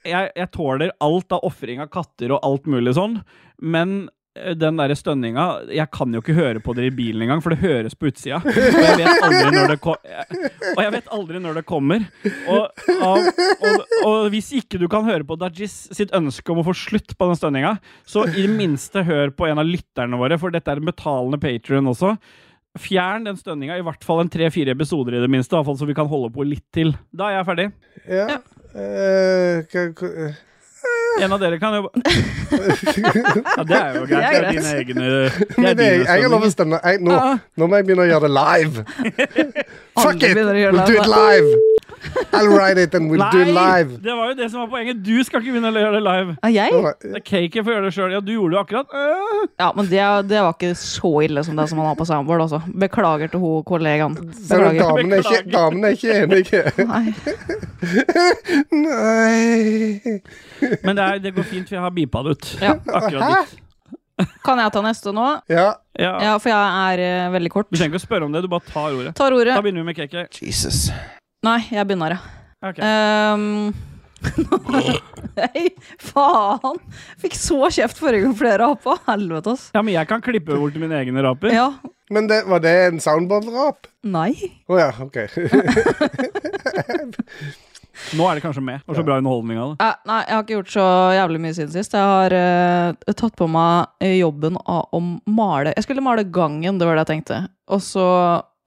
jeg, 0.06 0.30
jeg 0.38 0.50
tåler 0.54 0.94
alt 1.02 1.34
av 1.34 1.42
ofring 1.48 1.82
av 1.82 1.90
katter 1.92 2.36
og 2.36 2.46
alt 2.46 2.70
mulig 2.70 2.94
sånn, 2.96 3.18
men 3.60 4.04
den 4.30 4.76
der 4.78 4.92
stønninga 4.94 5.44
Jeg 5.74 5.90
kan 5.90 6.12
jo 6.14 6.20
ikke 6.22 6.36
høre 6.36 6.60
på 6.62 6.70
dere 6.76 6.86
i 6.86 6.94
bilen 6.94 7.24
engang, 7.24 7.40
for 7.42 7.50
det 7.50 7.64
høres 7.64 7.96
på 7.98 8.10
utsida. 8.10 8.38
Og 8.44 8.50
jeg 8.54 8.98
vet 9.00 9.24
aldri 9.26 9.48
når 9.56 9.72
det, 9.72 9.78
ko 9.82 9.94
og 9.96 10.82
jeg 10.84 10.92
vet 10.94 11.08
aldri 11.16 11.40
når 11.42 11.58
det 11.58 11.64
kommer. 11.66 12.04
Og, 12.46 12.84
og, 12.94 13.40
og, 13.66 13.96
og 14.06 14.28
hvis 14.30 14.52
ikke 14.60 14.78
du 14.80 14.86
kan 14.92 15.08
høre 15.08 15.26
på 15.26 15.38
Dajis 15.40 15.74
sitt 15.96 16.14
ønske 16.16 16.54
om 16.54 16.62
å 16.62 16.66
få 16.68 16.76
slutt 16.78 17.16
på 17.18 17.30
den 17.30 17.40
stønninga, 17.40 17.74
så 18.06 18.22
i 18.30 18.44
det 18.44 18.54
minste 18.54 19.02
hør 19.06 19.34
på 19.34 19.48
en 19.50 19.62
av 19.62 19.66
lytterne 19.66 20.20
våre, 20.20 20.38
for 20.40 20.54
dette 20.54 20.70
er 20.70 20.82
en 20.82 20.90
betalende 20.90 21.40
patrion 21.42 21.90
også. 21.90 22.14
Fjern 22.78 23.26
den 23.26 23.38
stønninga, 23.38 23.80
i 23.80 23.86
hvert 23.86 24.06
fall 24.06 24.22
en 24.22 24.30
tre-fire 24.30 24.76
episoder 24.76 25.18
i 25.18 25.24
det 25.24 25.30
minste, 25.32 25.56
i 25.56 25.58
hvert 25.58 25.66
fall 25.72 25.80
så 25.80 25.90
vi 25.90 25.98
kan 25.98 26.10
holde 26.10 26.30
på 26.36 26.46
litt 26.46 26.68
til. 26.76 26.94
Da 27.10 27.32
er 27.32 27.40
jeg 27.40 27.48
ferdig. 27.50 27.66
Ja. 28.06 28.28
ja. 28.36 28.38
Uh, 28.70 30.46
En 31.20 31.32
av 31.36 31.40
dere 31.42 31.58
kan 31.60 31.74
jo 31.76 31.90
Ja, 32.50 33.64
det 33.64 33.76
er 33.76 33.96
jo 33.96 34.04
greit. 34.08 34.10
Det 34.10 34.20
er 34.20 34.40
greit. 34.40 34.56
dine 34.56 34.72
egne 34.80 35.08
men 35.56 35.76
det, 35.76 35.86
er, 35.86 36.04
jeg 36.04 36.24
har 36.24 36.32
lov 36.32 36.46
å 36.46 36.50
stemme. 36.52 36.80
Jeg, 36.84 37.00
nå, 37.04 37.18
nå 37.56 37.68
må 37.70 37.80
jeg 37.80 37.88
begynne 37.88 38.06
å 38.06 38.10
gjøre 38.10 38.28
det 38.28 38.32
live. 38.36 38.84
Fuck 40.02 40.24
it! 40.26 40.36
We'll 40.36 40.86
do 40.86 40.96
it 40.96 41.10
live. 41.10 41.50
I'll 42.32 42.48
write 42.48 42.78
it 42.78 42.94
and 42.94 43.10
we'll 43.10 43.30
do 43.30 43.40
it 43.40 43.48
live. 43.54 43.98
Det 44.02 44.14
var 44.16 44.28
jo 44.30 44.34
det 44.34 44.50
som 44.50 44.60
var 44.60 44.68
poenget. 44.72 45.02
Du 45.04 45.24
skal 45.24 45.42
ikke 45.42 45.52
begynne 45.52 45.72
å 45.72 45.82
gjøre 45.82 45.98
det 45.98 46.02
live. 46.06 46.36
Er 46.46 46.54
jeg? 46.54 46.82
Det 47.02 47.18
er 47.18 47.24
Cake 47.30 47.64
får 47.64 47.74
gjøre 47.74 47.86
det 47.86 47.92
sjøl. 47.96 48.14
Ja, 48.14 48.20
du 48.24 48.32
gjorde 48.32 48.56
det 48.56 48.60
akkurat. 48.62 48.94
Uh. 48.94 49.46
Ja, 49.60 49.70
men 49.76 49.90
det, 49.90 50.02
det 50.30 50.42
var 50.46 50.56
ikke 50.56 50.72
så 50.80 51.12
ille 51.26 51.44
som 51.46 51.58
det 51.58 51.68
som 51.70 51.82
han 51.82 51.90
har 51.90 51.98
på 51.98 52.08
soundboard, 52.08 52.46
altså. 52.46 52.62
Beklager 52.84 53.32
til 53.32 53.44
hun 53.44 53.64
kollegaen. 53.68 54.16
Beklager. 54.16 54.80
damene 54.80 55.20
er, 55.20 55.26
ikke, 55.28 55.42
damene 55.52 55.90
er 55.90 55.98
ikke 55.98 56.12
enige. 56.24 56.62
Nei. 56.90 57.06
Nei 58.84 60.20
Men 60.84 60.96
det, 60.96 61.04
er, 61.04 61.18
det 61.24 61.34
går 61.36 61.48
fint, 61.48 61.68
for 61.68 61.76
jeg 61.76 61.84
har 61.84 61.94
beepa 61.96 62.24
det 62.26 62.36
ut. 62.38 62.54
Ja. 62.60 62.78
Akkurat 63.00 63.44
ditt. 63.44 63.58
Kan 64.44 64.60
jeg 64.60 64.72
ta 64.74 64.82
neste 64.84 65.14
nå? 65.16 65.28
Ja. 65.48 65.70
Ja. 65.96 66.12
Ja, 66.24 66.34
for 66.40 66.52
jeg 66.52 66.98
er 66.98 67.28
uh, 67.28 67.32
veldig 67.36 67.52
kort. 67.52 67.70
Du 67.70 67.78
trenger 67.78 67.94
ikke 67.94 68.02
å 68.02 68.08
spørre 68.08 68.28
om 68.28 68.34
det, 68.34 68.44
du 68.44 68.52
bare 68.52 68.68
tar 68.68 68.92
ordet. 68.92 69.14
Tar 69.16 69.36
ordet. 69.36 69.54
Da 69.56 69.64
begynner 69.64 69.84
vi 69.84 69.92
med 69.92 70.00
Cake. 70.00 70.28
Jesus. 70.44 70.88
Nei, 71.40 71.60
jeg 71.72 71.86
begynner, 71.88 72.12
ja. 72.12 72.20
Okay. 72.68 72.84
Um, 72.84 73.72
Nei, 75.38 75.70
faen! 75.96 76.80
Fikk 77.22 77.36
så 77.38 77.70
kjeft 77.72 77.96
forrige 77.96 78.26
gang 78.26 78.34
flere 78.36 78.58
raper 78.60 78.98
Helvete, 79.06 79.54
ass. 79.54 79.70
Ja, 79.72 79.80
men 79.80 79.94
jeg 79.94 80.04
kan 80.10 80.20
klippe 80.20 80.58
bort 80.60 80.76
mine 80.76 80.98
egne 80.98 81.22
raper. 81.24 81.48
Ja. 81.54 81.70
Men 82.12 82.28
det, 82.28 82.42
var 82.50 82.60
det 82.60 82.74
en 82.90 83.00
soundboard-rap? 83.00 83.88
Nei. 84.04 84.34
Å 84.68 84.76
ja, 84.82 84.90
OK. 85.00 85.16
Nå 88.18 88.26
er 88.28 88.36
det 88.36 88.44
kanskje 88.44 88.64
med. 88.66 88.82
Det 88.82 88.92
var 88.92 88.98
så 89.00 89.04
bra 89.08 89.16
underholdning 89.22 89.62
av 89.62 89.72
det. 89.72 89.86
Eh, 89.86 89.96
nei, 90.10 90.18
jeg 90.26 90.36
har 90.36 90.44
ikke 90.44 90.56
gjort 90.58 90.74
så 90.74 90.86
jævlig 91.16 91.40
mye 91.46 91.56
siden 91.56 91.72
sist. 91.72 91.96
Jeg 91.96 92.10
har 92.18 92.36
eh, 92.36 93.14
tatt 93.16 93.38
på 93.40 93.48
meg 93.48 94.04
eh, 94.04 94.18
jobben 94.18 94.60
av 94.60 94.92
å 94.92 95.00
male 95.24 95.72
Jeg 95.72 95.88
skulle 95.88 96.04
male 96.04 96.26
gangen, 96.28 96.76
det 96.76 96.84
var 96.84 97.00
det 97.00 97.06
jeg 97.06 97.12
tenkte. 97.14 97.40
Og 97.72 97.80
så 97.84 98.06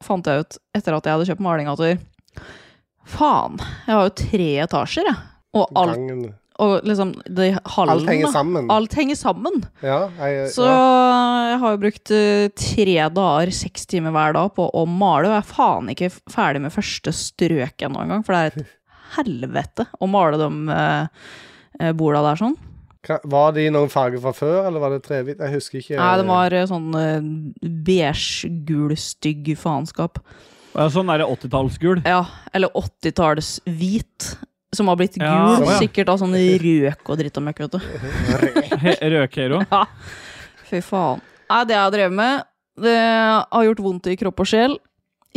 fant 0.02 0.26
jeg 0.26 0.42
ut, 0.42 0.60
etter 0.74 0.98
at 0.98 1.06
jeg 1.06 1.20
hadde 1.20 1.30
kjøpt 1.30 1.46
maling, 1.46 1.70
at 1.70 1.86
faen, 3.10 3.60
jeg 3.88 3.96
har 3.96 4.08
jo 4.08 4.16
tre 4.24 4.48
etasjer, 4.66 5.10
jeg. 5.10 5.20
Og 5.54 5.70
alt, 5.78 6.00
Gangen. 6.00 6.32
og 6.66 6.88
liksom 6.88 7.12
de 7.30 7.52
hallen 7.76 7.94
Alt 7.94 8.10
henger 8.10 8.32
sammen. 8.34 8.72
Alt 8.74 8.96
henger 8.98 9.20
sammen. 9.20 9.60
Ja, 9.86 10.00
jeg, 10.18 10.48
Så 10.56 10.66
ja. 10.66 10.80
jeg 11.52 11.60
har 11.62 11.76
jo 11.76 11.82
brukt 11.84 12.14
eh, 12.16 12.48
tre 12.58 12.98
dager, 13.20 13.54
seks 13.54 13.86
timer 13.92 14.16
hver 14.16 14.34
dag 14.40 14.50
på 14.58 14.66
å 14.66 14.86
male, 14.90 15.30
og 15.30 15.36
jeg 15.36 15.44
er 15.44 15.52
faen 15.52 15.94
ikke 15.94 16.12
ferdig 16.34 16.64
med 16.66 16.74
første 16.74 17.14
strøk 17.14 17.86
ennå 17.86 18.02
engang, 18.02 18.26
for 18.26 18.34
det 18.34 18.42
er 18.42 18.54
et 18.54 18.78
helvete 19.20 19.88
å 20.02 20.10
male 20.10 20.42
de 20.42 20.50
eh, 20.74 21.92
borda 21.94 22.26
der 22.32 22.42
sånn. 22.42 22.58
Var 23.04 23.52
de 23.52 23.66
noen 23.74 23.92
farger 23.92 24.22
fra 24.24 24.32
før, 24.32 24.62
eller 24.70 24.80
var 24.80 24.94
det 24.94 25.02
trehvitt? 25.04 25.42
Jeg 25.44 25.58
husker 25.58 25.82
ikke. 25.82 25.98
Nei, 26.00 26.12
de 26.22 26.28
var 26.30 26.54
eh, 26.56 26.68
sånn 26.70 26.94
uh, 26.96 27.26
beige, 27.84 28.48
gul, 28.64 28.94
stygg 28.96 29.50
faenskap. 29.60 30.22
Sånn 30.74 31.10
er 31.14 31.22
det 31.22 31.28
80-tallsgul. 31.30 32.02
Ja, 32.08 32.24
eller 32.54 32.74
80-talls 32.80 33.60
hvit. 33.70 34.32
Som 34.74 34.88
har 34.90 34.98
blitt 34.98 35.14
gul, 35.20 35.28
Ja, 35.28 35.52
sånn, 35.60 35.68
ja. 35.70 35.76
sikkert 35.84 36.10
av 36.10 36.18
sånn 36.18 36.34
røk 36.34 37.10
og 37.14 37.20
dritt 37.20 37.36
og 37.38 37.44
møkk, 37.46 37.60
vet 37.68 37.76
du. 37.76 37.84
Røkhero? 39.14 39.60
Ja, 39.70 39.84
fy 40.66 40.80
faen. 40.82 41.22
Nei, 41.52 41.60
det 41.70 41.76
jeg 41.76 41.84
har 41.84 41.94
drevet 41.94 42.16
med, 42.18 42.48
det 42.82 42.96
har 42.98 43.68
gjort 43.68 43.84
vondt 43.86 44.10
i 44.10 44.16
kropp 44.18 44.42
og 44.42 44.50
sjel. 44.50 44.74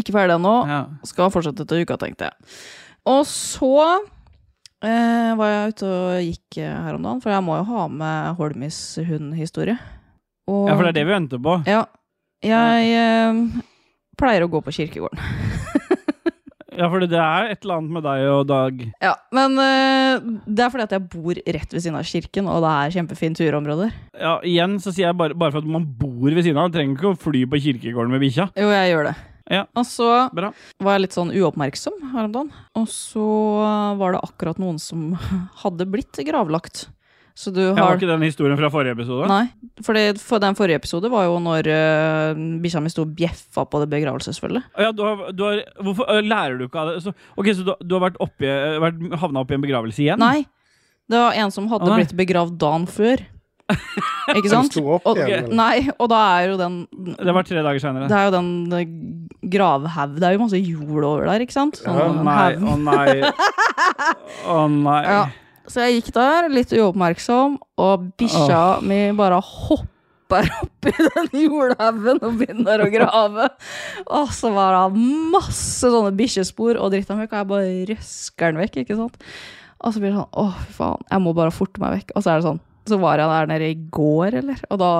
Ikke 0.00 0.14
ferdig 0.16 0.38
ennå. 0.38 0.54
Ja. 0.70 0.78
Skal 1.08 1.28
fortsette 1.34 1.66
til 1.68 1.84
uka, 1.84 1.98
tenkte 2.00 2.30
jeg. 2.30 2.56
Og 3.12 3.22
så 3.28 3.74
eh, 4.80 5.36
var 5.36 5.52
jeg 5.52 5.74
ute 5.76 5.92
og 5.92 6.24
gikk 6.30 6.58
eh, 6.64 6.72
her 6.86 6.96
om 6.96 7.04
dagen, 7.04 7.20
for 7.24 7.32
jeg 7.36 7.44
må 7.44 7.58
jo 7.60 7.68
ha 7.74 7.84
med 7.92 8.40
Holmis 8.40 8.80
hundhistorie. 9.04 9.76
Og, 10.48 10.64
ja, 10.70 10.78
for 10.78 10.86
det 10.88 10.94
er 10.94 10.98
det 11.02 11.06
vi 11.10 11.12
venter 11.12 11.44
på. 11.44 11.58
Ja. 11.68 11.84
Jeg 12.46 12.90
eh, 12.96 13.44
pleier 14.18 14.46
å 14.46 14.50
gå 14.50 14.62
på 14.64 14.74
kirkegården. 14.80 15.20
Ja, 16.76 16.88
for 16.92 17.00
det 17.00 17.16
er 17.16 17.52
et 17.54 17.62
eller 17.64 17.78
annet 17.78 17.94
med 17.96 18.04
deg 18.04 18.24
og 18.28 18.42
Dag. 18.50 18.82
Ja, 19.00 19.14
Men 19.34 19.54
uh, 19.56 20.26
det 20.44 20.64
er 20.64 20.72
fordi 20.72 20.84
at 20.84 20.94
jeg 20.96 21.06
bor 21.14 21.38
rett 21.56 21.72
ved 21.72 21.80
siden 21.82 21.96
av 21.96 22.08
kirken, 22.08 22.50
og 22.52 22.60
det 22.64 22.72
er 22.72 22.96
kjempefine 22.98 23.38
turområder. 23.38 23.94
Ja, 24.20 24.34
igjen 24.44 24.76
så 24.82 24.92
sier 24.92 25.08
jeg 25.08 25.18
bare, 25.18 25.36
bare 25.38 25.54
for 25.54 25.64
at 25.64 25.70
man 25.72 25.86
bor 25.96 26.28
ved 26.28 26.42
siden 26.44 26.58
av. 26.60 26.68
man 26.68 26.74
trenger 26.76 26.98
ikke 26.98 27.14
å 27.14 27.22
fly 27.22 27.46
på 27.48 27.62
kirkegården 27.68 28.12
med 28.12 28.22
bikkja. 28.26 28.50
Jo, 28.60 28.68
jeg 28.74 28.92
gjør 28.92 29.08
det. 29.08 29.14
Ja. 29.56 29.62
Og 29.78 29.86
så 29.86 30.10
Bra. 30.34 30.50
var 30.82 30.96
jeg 30.96 31.04
litt 31.06 31.16
sånn 31.16 31.30
uoppmerksom 31.32 31.96
her 32.12 32.26
om 32.26 32.34
dagen. 32.34 32.52
Og 32.76 32.88
så 32.90 33.26
var 34.00 34.16
det 34.16 34.24
akkurat 34.26 34.60
noen 34.60 34.80
som 34.82 35.12
hadde 35.62 35.86
blitt 35.88 36.18
gravlagt. 36.26 36.88
Så 37.36 37.52
du 37.52 37.60
Ja, 37.60 37.74
har 37.76 37.98
ikke 37.98 38.08
den 38.08 38.22
historien 38.24 38.56
fra 38.56 38.70
forrige 38.72 38.94
episode? 38.96 39.26
Nei. 39.28 39.50
Fordi 39.84 40.04
for 40.24 40.40
den 40.40 40.56
forrige 40.56 40.78
episode 40.80 41.10
var 41.12 41.26
jo 41.26 41.34
når 41.44 41.68
uh, 41.68 42.38
bikkja 42.64 42.80
mi 42.80 42.88
sto 42.92 43.04
og 43.04 43.12
bjeffa 43.18 43.66
på 43.68 43.82
det 43.82 43.90
begravelsesfølget. 43.92 44.64
Ja, 44.80 44.88
du 44.96 45.02
har, 45.04 45.26
du 45.36 45.44
har, 45.44 45.60
hvorfor 45.84 46.08
uh, 46.08 46.22
lærer 46.24 46.56
du 46.56 46.64
ikke 46.64 46.80
av 46.80 46.94
det? 46.94 47.02
Så, 47.04 47.12
ok, 47.36 47.50
så 47.58 47.66
du, 47.66 47.74
du 47.84 47.94
har 47.98 48.06
vært, 48.08 48.16
oppi, 48.24 48.48
vært 48.86 49.04
havna 49.20 49.44
oppi 49.44 49.58
en 49.58 49.66
begravelse 49.66 50.00
igjen? 50.06 50.22
Nei. 50.22 50.46
Det 51.12 51.20
var 51.22 51.36
en 51.38 51.52
som 51.54 51.68
hadde 51.70 51.92
ah, 51.92 52.00
blitt 52.00 52.16
begravd 52.18 52.56
dagen 52.58 52.88
før. 52.90 53.20
Ikke 54.32 54.50
sant? 54.56 54.72
sto 54.72 54.82
opp 54.96 55.06
Og, 55.10 55.18
igjen. 55.20 55.48
nei, 55.58 55.88
og 55.98 56.08
da 56.10 56.18
er 56.38 56.52
jo 56.52 56.58
den 56.60 56.74
Det 57.18 57.32
var 57.34 57.46
tre 57.46 57.62
dager 57.66 57.82
seinere. 57.82 58.06
Det 58.10 58.14
er 58.16 58.28
jo 58.28 58.34
den 58.36 59.26
gravhaug 59.50 60.14
Det 60.20 60.28
er 60.28 60.36
jo 60.36 60.42
masse 60.44 60.60
jord 60.60 61.06
over 61.08 61.26
der, 61.26 61.42
ikke 61.44 61.54
sant? 61.56 61.80
Sånn 61.82 61.98
Å 61.98 62.04
Ja. 62.06 62.12
nei, 62.22 62.52
å 62.62 62.72
å 62.72 62.76
nei. 62.78 63.32
Å 64.54 64.60
nei. 64.70 65.02
Ja. 65.04 65.24
Så 65.66 65.82
jeg 65.82 65.98
gikk 65.98 66.14
der, 66.14 66.48
litt 66.52 66.72
uoppmerksom, 66.76 67.58
og 67.82 68.08
bikkja 68.20 68.78
mi 68.86 69.00
bare 69.18 69.40
hopper 69.42 70.46
oppi 70.60 70.92
den 70.94 71.28
jordhaugen 71.46 72.22
og 72.22 72.38
begynner 72.40 72.84
å 72.84 72.88
grave. 72.92 73.48
Og 74.06 74.32
så 74.34 74.50
var 74.54 74.76
det 74.76 75.04
masse 75.34 75.90
sånne 75.90 76.14
bikkjespor 76.18 76.78
og 76.78 76.94
dritt 76.94 77.10
og 77.10 77.22
vekk, 77.22 77.34
og 77.34 77.38
jeg 77.40 77.50
bare 77.52 77.84
røsker 77.92 78.52
den 78.52 78.62
vekk, 78.62 78.80
ikke 78.84 78.98
sant. 78.98 79.18
Og 79.82 79.92
så 79.92 80.00
blir 80.02 80.14
det 80.14 80.18
sånn, 80.20 80.32
å 80.32 80.48
fy 80.54 80.78
faen, 80.78 81.06
jeg 81.10 81.24
må 81.26 81.34
bare 81.36 81.54
forte 81.54 81.82
meg 81.82 81.98
vekk. 81.98 82.14
Og 82.16 82.24
så 82.24 82.32
er 82.32 82.40
det 82.40 82.48
sånn, 82.48 82.62
så 82.86 82.98
var 83.02 83.20
jeg 83.20 83.32
der 83.34 83.50
nede 83.50 83.70
i 83.70 83.78
går, 83.98 84.38
eller? 84.42 84.62
Og 84.70 84.80
da 84.82 84.92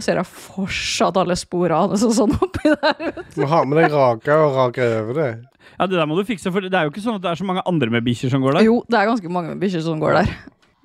ser 0.00 0.16
jeg 0.16 0.32
fortsatt 0.32 1.18
alle 1.20 1.36
sporene 1.36 1.92
og 1.92 2.16
sånn 2.16 2.32
oppi 2.40 2.72
der. 2.72 3.10
Du 3.34 3.42
må 3.44 3.50
ha 3.52 3.62
med 3.68 3.82
deg 3.82 3.92
raka 3.92 4.38
og 4.46 4.56
rake 4.56 4.86
over 5.02 5.18
det. 5.20 5.30
Ja, 5.78 5.86
Det 5.86 5.98
der 5.98 6.08
må 6.08 6.16
du 6.18 6.24
fikse, 6.28 6.52
for 6.52 6.64
det 6.64 6.74
er 6.74 6.88
jo 6.88 6.94
ikke 6.94 7.04
sånn 7.04 7.18
at 7.20 7.26
det 7.26 7.30
er 7.32 7.40
så 7.40 7.46
mange 7.48 7.64
andre 7.68 7.90
med 7.92 8.06
bikkjer 8.06 8.32
som 8.32 8.42
går 8.44 8.58
der. 8.58 8.66
Jo, 8.68 8.80
det 8.88 8.98
er 9.00 9.10
ganske 9.10 9.32
mange 9.32 9.54
med 9.54 9.62
bikkjer 9.62 9.84
som 9.86 10.02
går 10.02 10.20
der. 10.20 10.34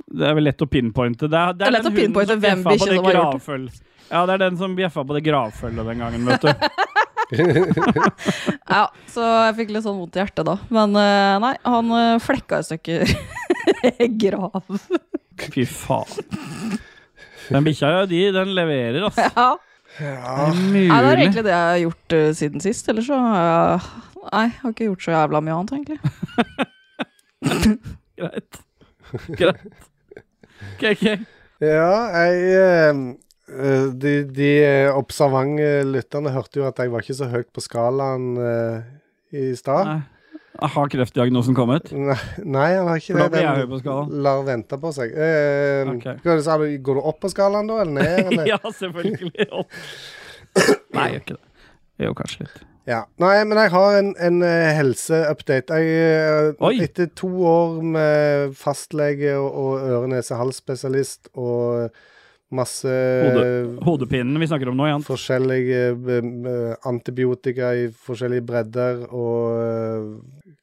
Det 0.05 0.27
er 0.29 0.38
vel 0.38 0.46
lett 0.48 0.62
å 0.62 0.70
pinpointe. 0.70 1.29
Det 1.32 1.41
er, 1.41 1.58
Det 1.58 1.67
er 1.67 1.75
lett 1.79 1.89
å 1.89 1.94
pinpointe 1.96 2.39
hvem 2.39 2.63
bikkje 2.67 2.91
som 2.94 3.10
har 3.10 3.20
gjort 3.20 3.50
det. 3.50 3.84
Ja, 4.05 4.25
det 4.29 4.36
er 4.36 4.41
den 4.44 4.58
som 4.60 4.75
bjeffa 4.77 5.01
på 5.01 5.15
det 5.17 5.24
gravfølget 5.25 5.88
den 5.89 6.03
gangen, 6.03 6.27
vet 6.29 6.46
du. 6.46 6.51
Ja, 8.75 8.88
så 9.10 9.25
jeg 9.48 9.55
fikk 9.60 9.72
litt 9.74 9.86
sånn 9.86 9.98
vondt 10.00 10.17
i 10.17 10.22
hjertet 10.22 10.48
da. 10.48 10.58
Men 10.74 10.96
eh, 11.00 11.36
nei, 11.41 11.53
han 11.65 11.94
eh, 11.98 12.17
flekka 12.24 12.62
i 12.62 12.67
stykker 12.70 13.15
grav. 14.25 14.82
Fy 15.53 15.65
faen. 15.70 16.75
Den 17.46 17.65
bikkja, 17.65 17.91
ja, 18.00 18.03
de, 18.10 18.22
den 18.34 18.53
leverer, 18.58 19.08
altså. 19.10 19.29
Ja. 19.36 19.50
Ja. 19.96 20.50
Er 20.50 20.51
det 20.51 20.82
Ja, 20.89 20.96
det 21.00 21.10
er 21.10 21.20
egentlig 21.22 21.44
det 21.46 21.53
jeg 21.53 21.67
har 21.70 21.77
gjort 21.79 22.15
uh, 22.17 22.29
siden 22.36 22.63
sist. 22.63 22.89
Ellers 22.91 23.08
så 23.08 23.20
har 23.22 23.46
jeg 23.46 24.14
Nei, 24.32 24.46
jeg 24.50 24.60
har 24.62 24.72
ikke 24.74 24.88
gjort 24.89 25.03
så 25.05 25.12
jævla 25.15 25.41
mye 25.46 25.55
annet, 25.60 25.72
egentlig. 25.75 26.00
Greit. 28.20 28.60
Greit. 29.38 29.65
Ok, 30.75 30.84
ok. 30.91 31.05
Ja, 31.63 31.91
jeg 32.15 32.34
eh, 32.55 32.98
eh, 33.51 33.86
De, 34.01 34.13
de 34.36 34.50
eh, 34.65 34.89
observante 34.98 35.67
lytterne 35.88 36.32
hørte 36.36 36.60
jo 36.62 36.65
at 36.67 36.79
jeg 36.82 36.91
var 36.94 37.03
ikke 37.05 37.17
så 37.17 37.29
høyt 37.32 37.50
på 37.55 37.63
skalaen 37.63 38.34
i 39.36 39.50
stad. 39.60 40.01
Har 40.55 40.88
kreftdiagnosen 40.91 41.55
kommet? 41.58 41.89
Nei, 41.91 42.15
nei, 42.48 42.70
han 42.77 42.88
har 42.88 43.01
ikke 43.01 43.12
For 43.17 43.20
da 43.20 43.25
det. 43.27 43.32
blir 43.34 43.44
jeg 43.44 43.55
Den 43.55 43.60
høy 43.65 43.72
på 43.74 43.79
skalaen. 43.84 44.13
lar 44.24 44.44
vente 44.48 44.77
på 44.79 44.91
seg. 44.96 45.12
Eh, 45.12 45.89
okay. 45.98 46.15
går, 46.24 46.39
du- 46.39 46.77
Går 46.88 46.96
du 46.96 47.08
opp 47.12 47.20
på 47.25 47.32
skalaen 47.34 47.67
da, 47.67 47.82
eller 47.84 47.96
ned? 48.00 48.22
Eller? 48.32 48.46
ja, 48.53 48.60
selvfølgelig. 48.79 49.50
Opp. 49.51 49.67
Nei, 50.96 51.10
jeg 51.12 51.20
gjør 51.20 51.25
ikke 51.25 51.36
det. 51.36 51.67
Jeg 52.00 52.08
gjør 52.08 52.17
kanskje 52.22 52.46
litt. 52.48 52.63
Ja. 52.85 53.03
Nei, 53.21 53.35
men 53.49 53.57
jeg 53.57 53.71
har 53.73 53.99
en, 53.99 54.11
en 54.21 54.41
eh, 54.45 54.71
helseupdate. 54.77 55.79
Eh, 55.81 56.81
etter 56.85 57.09
to 57.17 57.31
år 57.49 57.79
med 57.81 58.53
fastlege 58.59 59.33
og, 59.39 59.49
og 59.49 59.87
øre-nese-hals-spesialist 59.89 61.31
og 61.33 61.89
masse 62.55 62.89
Hode. 62.89 63.45
Hodepinen 63.85 64.37
vi 64.39 64.47
snakker 64.47 64.69
om 64.69 64.77
nå, 64.77 64.85
Jan. 64.91 65.05
forskjellige 65.05 65.81
eh, 65.97 66.73
antibiotika 66.85 67.73
i 67.73 67.87
forskjellige 67.89 68.45
bredder 68.45 69.05
og 69.09 70.19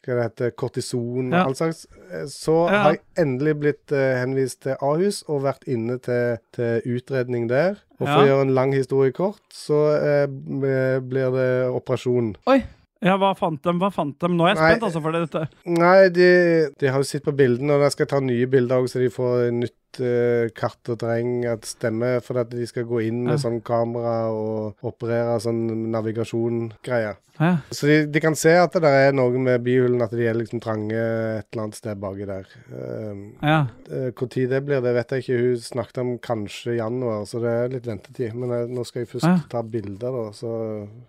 hva 0.07 0.17
det 0.19 0.25
heter, 0.31 0.51
kortison 0.59 1.29
og 1.33 1.39
Ja. 1.39 1.45
all 1.47 1.55
slags, 1.55 1.87
eh, 2.11 2.25
så 2.27 2.69
Ja. 2.71 2.83
har 2.83 2.91
jeg 2.93 3.01
endelig 3.19 3.55
blitt 3.61 3.93
eh, 3.93 4.19
henvist 4.21 4.61
til 4.63 4.77
Ahus 4.83 5.23
og 5.29 5.43
vært 5.43 5.65
inne 5.67 5.99
til, 6.03 6.39
til 6.53 6.83
utredning 6.97 7.49
der. 7.49 7.77
Og 8.01 8.07
for 8.09 8.19
Ja. 8.19 8.23
å 8.23 8.27
gjøre 8.27 8.43
en 8.49 8.55
lang 8.55 8.73
historie 8.73 9.13
kort, 9.13 9.41
så 9.53 9.95
eh, 9.97 10.27
blir 10.27 11.31
det 11.33 11.73
operasjon. 11.73 12.35
Oi. 12.47 12.63
Ja, 13.03 13.17
hva 13.19 13.33
fant 13.37 13.61
de? 13.63 13.73
Hva 13.73 13.91
fant 13.93 14.17
de? 14.21 14.29
Nå 14.29 14.45
er 14.47 14.55
jeg 14.55 14.59
Nei. 14.63 14.71
spent, 14.77 14.83
altså, 14.87 15.03
for 15.03 15.11
dette. 15.13 15.49
Nei, 15.67 16.09
de, 16.09 16.71
de 16.79 16.87
har 16.87 16.99
jo 17.01 17.03
sett 17.03 17.25
på 17.25 17.35
bildene, 17.35 17.73
og 17.75 17.81
de 17.83 17.91
skal 17.91 18.07
ta 18.07 18.21
nye 18.21 18.47
bilder 18.47 18.77
òg, 18.79 18.87
så 18.89 19.01
de 19.03 19.09
får 19.11 19.51
nytt 19.51 19.75
eh, 20.01 20.49
katt 20.57 20.89
og 20.89 20.99
terreng 21.03 21.45
at 21.51 21.67
stemme, 21.69 22.15
for 22.25 22.39
at 22.41 22.51
de 22.51 22.67
skal 22.67 22.85
gå 22.89 23.03
inn 23.09 23.25
med 23.25 23.37
Ja. 23.39 23.43
sånn 23.49 23.61
kamera 23.63 24.31
og 24.33 24.75
operere 24.83 25.39
sånn 25.41 25.91
navigasjon-greier. 25.93 27.17
Ja. 27.41 27.57
Så 27.73 27.87
de, 27.89 27.95
de 28.13 28.21
kan 28.21 28.35
se 28.37 28.53
at 28.61 28.75
det 28.77 28.83
der 28.85 29.09
er 29.09 29.15
noe 29.17 29.39
med 29.41 29.63
bihulen, 29.65 30.03
at 30.05 30.13
de 30.15 30.27
er 30.29 30.37
liksom 30.37 30.61
trange 30.63 30.93
et 30.95 31.47
eller 31.49 31.63
annet 31.65 31.79
sted 31.79 31.99
baki 31.99 32.27
der. 32.29 32.45
Um, 32.71 33.23
ja. 33.43 33.63
Hvor 33.89 34.29
tid 34.31 34.51
det 34.53 34.61
blir, 34.67 34.83
det 34.85 34.93
vet 34.95 35.15
jeg 35.17 35.25
ikke. 35.25 35.39
Hun 35.41 35.63
snakket 35.65 35.99
om 36.03 36.11
kanskje 36.23 36.77
januar, 36.77 37.25
så 37.27 37.41
det 37.43 37.55
er 37.57 37.73
litt 37.73 37.89
ventetid. 37.89 38.37
Men 38.37 38.53
jeg, 38.53 38.69
nå 38.77 38.85
skal 38.87 39.03
jeg 39.03 39.11
først 39.15 39.27
Ja. 39.27 39.39
ta 39.49 39.63
bilder, 39.65 40.13
da, 40.13 40.27
så 40.37 40.53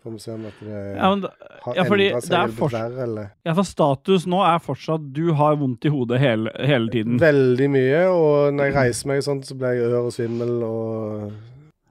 får 0.01 0.15
vi 0.15 0.23
se 0.23 0.31
om 0.37 0.45
at 0.47 0.63
det 0.63 0.79
Ja, 0.95 1.11
men, 1.13 1.27
har 1.67 1.75
ja, 1.75 1.83
endra 1.83 2.21
seg 2.23 2.39
er 2.39 2.55
blitt 2.55 2.99
eller 3.03 3.29
ja, 3.45 3.53
for 3.53 3.63
status 3.67 4.25
nå 4.25 4.39
er 4.47 4.59
fortsatt 4.63 5.05
du 5.13 5.33
har 5.33 5.55
vondt 5.59 5.85
i 5.85 5.91
hodet 5.91 6.19
hele, 6.23 6.51
hele 6.57 6.89
tiden. 6.89 7.19
Veldig 7.19 7.69
mye, 7.69 8.01
og 8.09 8.53
når 8.55 8.71
jeg 8.71 8.72
reiser 8.75 9.09
meg 9.11 9.23
sånn, 9.25 9.41
så 9.45 9.55
blir 9.57 9.77
jeg 9.77 9.89
ør 9.91 10.07
og 10.09 10.13
svimmel 10.15 10.53
og 10.67 11.31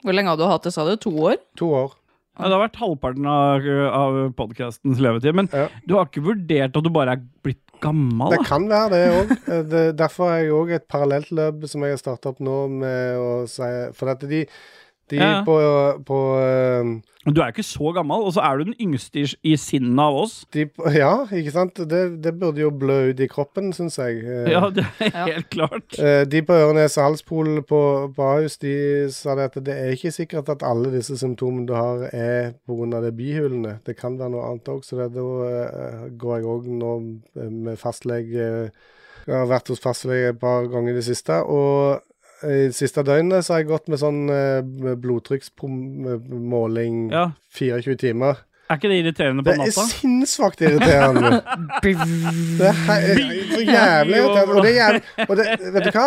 Hvor 0.03 0.17
lenge 0.17 0.33
har 0.33 0.39
du 0.41 0.47
hatt 0.51 0.65
det, 0.67 0.73
sa 0.75 0.85
du? 0.89 0.97
To 1.05 1.13
år? 1.31 1.37
To 1.61 1.69
år. 1.79 1.93
Ja, 2.39 2.49
det 2.49 2.57
har 2.57 2.63
vært 2.65 2.79
halvparten 2.81 3.27
av, 3.29 3.67
av 3.93 4.15
podkastens 4.39 4.99
levetid. 5.05 5.35
Men 5.37 5.49
Ja. 5.53 5.67
du 5.87 5.95
har 5.99 6.07
ikke 6.09 6.23
vurdert 6.25 6.77
at 6.79 6.83
du 6.87 6.89
bare 6.91 7.13
er 7.19 7.21
blitt 7.45 7.61
gammel? 7.83 8.31
Det 8.33 8.47
kan 8.49 8.65
være 8.71 8.91
det 8.91 9.03
òg. 9.13 9.97
Derfor 9.99 10.31
har 10.31 10.39
jeg 10.41 10.55
òg 10.57 10.71
et 10.79 10.89
parallelt 10.89 11.29
løp 11.31 11.67
som 11.69 11.83
jeg 11.85 11.93
har 11.93 12.01
starta 12.01 12.31
opp 12.33 12.41
nå 12.41 12.57
med 12.71 13.19
å 13.21 13.33
si 13.51 13.69
For 13.99 14.09
at 14.15 14.25
de, 14.27 14.47
de 15.13 15.21
Ja. 15.21 15.43
på, 15.47 15.55
på 16.09 16.19
uh, 16.41 16.93
Du 17.29 17.39
er 17.39 17.53
jo 17.53 17.55
ikke 17.55 17.63
så 17.69 17.93
gammel, 17.95 18.25
og 18.27 18.33
så 18.35 18.41
er 18.43 18.59
du 18.59 18.65
den 18.73 18.75
yngste 18.83 19.21
i, 19.23 19.27
i 19.53 19.57
sinnet 19.61 20.01
av 20.03 20.17
oss. 20.25 20.41
de, 20.57 20.65
Ja, 20.97 21.13
ikke 21.31 21.53
sant? 21.55 21.77
Det, 21.91 22.01
det 22.25 22.33
burde 22.41 22.59
jo 22.65 22.71
blø 22.75 22.97
ut 23.13 23.21
i 23.23 23.29
kroppen, 23.31 23.69
syns 23.77 24.01
jeg. 24.01 24.25
Eh, 24.27 24.49
Ja, 24.51 24.65
det 24.75 24.83
er 24.99 25.13
Ja. 25.15 25.27
helt 25.29 25.49
klart. 25.55 25.95
Uh, 26.01 26.25
De 26.27 26.41
på 26.43 26.57
øre-nese-halspol 26.57 27.63
på, 27.69 27.83
på 28.17 28.23
Ahus 28.33 28.57
de 28.59 28.75
sa 29.15 29.37
det 29.39 29.51
at 29.53 29.61
det 29.69 29.77
er 29.77 29.95
ikke 29.95 30.11
sikkert 30.17 30.49
at 30.51 30.65
alle 30.67 30.91
disse 30.97 31.15
symptomene 31.21 31.67
du 31.69 31.75
har, 31.79 32.09
er 32.13 32.53
pga. 32.67 33.01
de 33.07 33.13
bihulene. 33.13 33.79
Det 33.87 33.97
kan 34.01 34.19
være 34.19 34.31
noe 34.35 34.49
annet 34.51 34.69
òg, 34.75 34.83
så 34.85 34.99
det, 35.05 35.13
da 35.15 36.09
går 36.19 36.37
jeg 36.41 36.51
òg 36.57 36.67
nå 36.67 36.93
med 37.37 37.79
fastlege 37.79 38.71
Jeg 39.27 39.37
har 39.39 39.47
vært 39.47 39.69
hos 39.71 39.79
fastlege 39.79 40.33
et 40.33 40.41
par 40.41 40.67
ganger 40.67 40.91
i 40.91 40.99
det 40.99 41.05
siste. 41.07 41.37
Og 41.47 42.01
i 42.49 42.73
siste 42.75 43.03
døgnet 43.07 43.45
så 43.47 43.53
har 43.55 43.61
jeg 43.63 43.69
gått 43.71 43.87
med 43.93 43.99
sånn 44.03 44.21
eh, 44.33 44.61
blodtrykksmåling 45.03 46.97
Ja. 47.13 47.25
24 47.55 47.97
timer. 48.01 48.35
Er 48.71 48.77
ikke 48.79 48.89
det 48.89 48.99
irriterende 49.03 49.43
på 49.45 49.51
natta? 49.53 49.65
Det 49.69 49.77
er 49.77 49.89
sinnssvakt 49.91 50.61
irriterende. 50.65 51.31
Det 51.83 51.93
er 51.93 51.97
så 53.53 53.61
jævlig 53.67 54.17
irriterende. 54.17 54.55
Og 54.57 54.61
det 54.65 54.71
er 54.71 54.79
jævlig 54.79 55.03
Og 55.29 55.35
det, 55.37 55.45
vet 55.75 55.85
du 55.85 55.91
hva? 55.99 56.07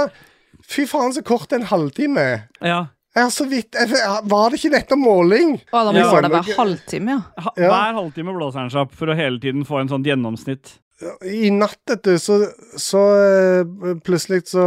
Fy 0.65 0.81
faen, 0.89 1.13
så 1.13 1.21
kort 1.27 1.51
en 1.53 1.61
halvtime 1.69 2.17
er. 2.25 2.39
Ja. 2.65 2.79
Jeg 3.15 3.23
har 3.27 3.31
så 3.31 3.45
vidt 3.47 3.71
jeg, 3.77 3.85
Var 4.27 4.49
det 4.51 4.57
ikke 4.59 4.71
nettopp 4.73 4.99
måling? 4.99 5.53
Å, 5.71 5.83
da 5.85 5.91
må 5.93 5.97
Ja. 6.01 6.21
det 6.25 6.31
hver 6.33 6.49
halvtime, 6.57 7.09
ja. 7.13 7.19
Ha, 7.45 7.49
Hver 7.59 7.93
halvtime 7.99 8.33
blåser 8.35 8.59
han 8.63 8.71
seg 8.73 8.81
opp 8.87 8.93
for 8.97 9.07
å 9.13 9.15
hele 9.19 9.37
tiden 9.43 9.61
få 9.67 9.75
en 9.83 9.91
sånn 9.93 10.03
gjennomsnitt. 10.07 10.65
I 11.27 11.49
natt, 11.51 11.77
vet 11.91 12.03
du, 12.07 12.15
så, 12.23 12.35
så 12.79 13.01
eh, 13.19 13.63
plutselig 14.03 14.41
så 14.49 14.63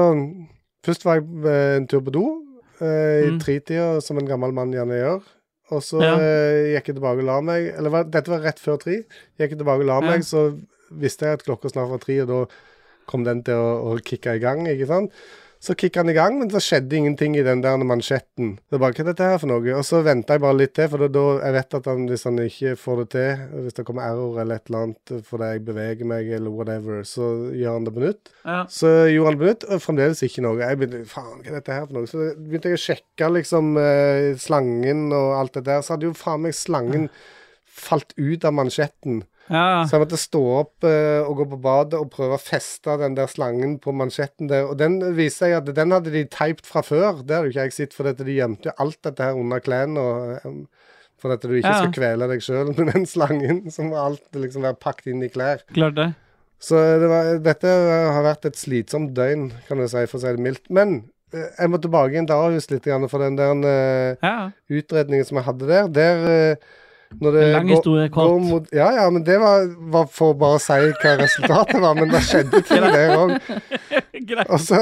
Først 0.89 1.05
var 1.05 1.19
jeg 1.21 1.27
eh, 1.45 1.77
en 1.79 1.87
tur 1.91 2.01
på 2.07 2.15
do 2.15 2.25
eh, 2.81 3.27
i 3.27 3.31
Mm. 3.35 3.41
tretida, 3.43 3.89
som 4.05 4.17
en 4.21 4.29
gammel 4.29 4.55
mann 4.57 4.73
gjerne 4.73 4.97
gjør. 4.97 5.23
Og 5.77 5.83
så 5.85 6.01
Ja. 6.01 6.15
eh, 6.17 6.73
gikk 6.79 6.87
jeg 6.93 6.97
tilbake 6.97 7.21
og 7.21 7.29
la 7.29 7.41
meg. 7.45 7.67
Eller 7.77 7.91
var, 7.93 8.05
dette 8.09 8.31
var 8.33 8.41
rett 8.41 8.59
før 8.63 8.79
tre. 8.81 9.03
Gikk 9.39 9.51
jeg 9.53 9.59
tilbake 9.59 9.85
og 9.85 9.91
la 9.91 10.01
Ja. 10.01 10.07
meg, 10.15 10.23
så 10.25 10.47
visste 10.91 11.27
jeg 11.29 11.35
at 11.41 11.45
klokka 11.45 11.69
snart 11.69 11.91
var 11.91 11.99
tre, 12.01 12.23
og 12.23 12.29
da 12.29 12.39
kom 13.07 13.25
den 13.25 13.43
til 13.45 13.55
å, 13.55 13.69
å 13.93 14.01
kicke 14.01 14.35
i 14.37 14.41
gang, 14.41 14.65
ikke 14.67 14.87
sant. 14.89 15.13
Så 15.59 15.75
kicka 15.75 16.05
han 16.05 16.11
i 16.13 16.15
gang, 16.15 16.37
men 16.39 16.51
så 16.53 16.61
skjedde 16.63 16.95
ingenting 16.95 17.35
i 17.35 17.43
den 17.43 17.63
der 17.65 17.81
mansjetten. 17.83 18.53
Det 18.71 18.77
er 18.77 18.83
bare, 18.83 18.95
hva 18.95 19.03
er 19.03 19.09
dette 19.11 19.27
her 19.27 19.41
for 19.43 19.51
noe? 19.51 19.73
Og 19.75 19.87
så 19.87 20.05
venta 20.07 20.37
jeg 20.37 20.43
bare 20.45 20.59
litt 20.61 20.75
til, 20.79 20.87
for 20.93 21.03
da, 21.03 21.09
da 21.17 21.25
jeg 21.41 21.57
vet 21.57 21.77
at 21.81 21.89
han, 21.91 22.05
hvis 22.13 22.27
han 22.29 22.39
ikke 22.45 22.75
får 22.79 23.01
det 23.01 23.07
til, 23.15 23.47
hvis 23.65 23.79
det 23.79 23.85
kommer 23.89 24.07
error 24.07 24.39
eller 24.43 24.61
et 24.61 24.71
eller 24.71 24.85
annet 24.87 25.15
fordi 25.29 25.49
jeg 25.51 25.65
beveger 25.67 26.11
meg 26.13 26.31
eller 26.39 26.55
whatever, 26.55 27.01
så 27.09 27.31
gjør 27.59 27.75
han 27.75 27.89
det 27.89 27.95
på 27.97 28.05
nytt. 28.05 28.31
Ja. 28.45 28.61
Så 28.79 28.93
gjorde 29.11 29.33
han 29.33 29.39
det 29.39 29.43
på 29.43 29.49
nytt, 29.51 29.67
og 29.67 29.83
fremdeles 29.89 30.23
ikke 30.29 30.45
noe. 30.47 30.61
Jeg 30.63 30.81
begynte, 30.83 31.03
faen, 31.11 31.41
hva 31.43 31.51
er 31.51 31.59
dette 31.59 31.81
her 31.81 31.89
for 31.89 31.99
noe? 31.99 32.13
Så 32.13 32.29
begynte 32.37 32.71
jeg 32.71 32.79
å 32.79 32.85
sjekke 32.85 33.33
liksom 33.41 33.73
eh, 33.83 34.29
slangen 34.39 35.09
og 35.11 35.35
alt 35.41 35.59
det 35.59 35.67
der, 35.73 35.83
så 35.83 35.97
hadde 35.97 36.11
jo 36.13 36.15
faen 36.19 36.47
meg 36.47 36.55
slangen 36.55 37.11
falt 37.79 38.15
ut 38.15 38.47
av 38.47 38.55
mansjetten. 38.55 39.25
Ja. 39.51 39.85
Så 39.89 39.97
jeg 39.97 40.03
måtte 40.05 40.19
stå 40.21 40.43
opp 40.61 40.85
uh, 40.85 41.23
og 41.29 41.37
gå 41.41 41.47
på 41.55 41.59
badet 41.65 41.99
og 42.01 42.11
prøve 42.13 42.37
å 42.37 42.43
feste 42.43 42.97
den 43.01 43.15
der 43.19 43.31
slangen 43.33 43.79
på 43.83 43.95
mansjetten 43.97 44.49
der. 44.51 44.67
Og 44.69 44.77
den 44.81 44.99
viste 45.17 45.49
jeg 45.51 45.59
at 45.63 45.71
den 45.77 45.95
hadde 45.95 46.13
de 46.15 46.25
teipt 46.33 46.67
fra 46.69 46.83
før. 46.85 47.23
Det 47.25 47.37
hadde 47.37 47.49
jo 47.49 47.55
ikke 47.57 47.67
jeg 47.69 47.77
sett, 47.79 47.97
for 47.97 48.09
de 48.13 48.37
gjemte 48.37 48.69
jo 48.71 48.77
alt 48.85 49.01
dette 49.09 49.25
her 49.25 49.39
under 49.41 49.61
klærne. 49.65 50.07
eh, 50.45 50.55
For 51.19 51.33
at 51.35 51.43
du 51.43 51.51
ikke 51.51 51.67
Ja. 51.73 51.79
skal 51.83 51.93
kvele 51.97 52.29
deg 52.31 52.41
sjøl 52.45 52.69
med 52.79 52.93
den 52.95 53.07
slangen, 53.07 53.65
som 53.75 53.93
alt 53.93 54.23
liksom 54.33 54.63
være 54.63 54.79
pakket 54.79 55.07
inn 55.15 55.23
i 55.27 55.29
klær. 55.35 55.65
Klart 55.75 55.97
det. 55.97 56.11
Så 56.63 56.79
det 57.01 57.09
var, 57.11 57.39
dette 57.43 57.69
har 58.15 58.23
vært 58.23 58.47
et 58.47 58.57
slitsomt 58.59 59.13
døgn, 59.15 59.49
kan 59.67 59.79
du 59.79 59.87
si, 59.89 60.05
for 60.07 60.19
å 60.19 60.23
si 60.23 60.31
det 60.37 60.43
mildt. 60.43 60.65
Men 60.71 61.11
uh, 61.35 61.49
jeg 61.59 61.71
må 61.71 61.79
tilbake 61.83 62.13
igjen 62.15 62.27
til 62.31 62.35
Ahus 62.39 62.71
litt, 62.71 62.85
grann, 62.87 63.09
for 63.11 63.19
den 63.23 63.37
der 63.39 63.55
uh, 63.63 64.15
Ja. 64.23 64.51
utredningen 64.71 65.27
som 65.27 65.39
jeg 65.41 65.47
hadde 65.51 65.67
der, 65.71 65.89
der 65.89 66.25
eh, 66.31 66.57
når 67.21 67.33
det 67.33 67.45
En 67.47 67.53
lang 67.53 67.69
går- 67.69 67.77
historie 67.77 68.09
kort. 68.13 68.69
ja, 68.73 68.89
ja, 68.93 69.07
men 69.11 69.25
det 69.25 69.39
var, 69.41 69.69
var 69.95 70.07
for 70.13 70.35
å 70.35 70.39
bare 70.39 70.59
si 70.61 70.73
hva 71.03 71.15
resultatet 71.23 71.81
var. 71.81 71.95
Men 71.97 72.13
det 72.13 72.21
skjedde 72.27 72.61
ting 72.69 72.85
der 72.85 73.15
òg. 73.17 73.39
Og 74.53 74.61
så, 74.61 74.81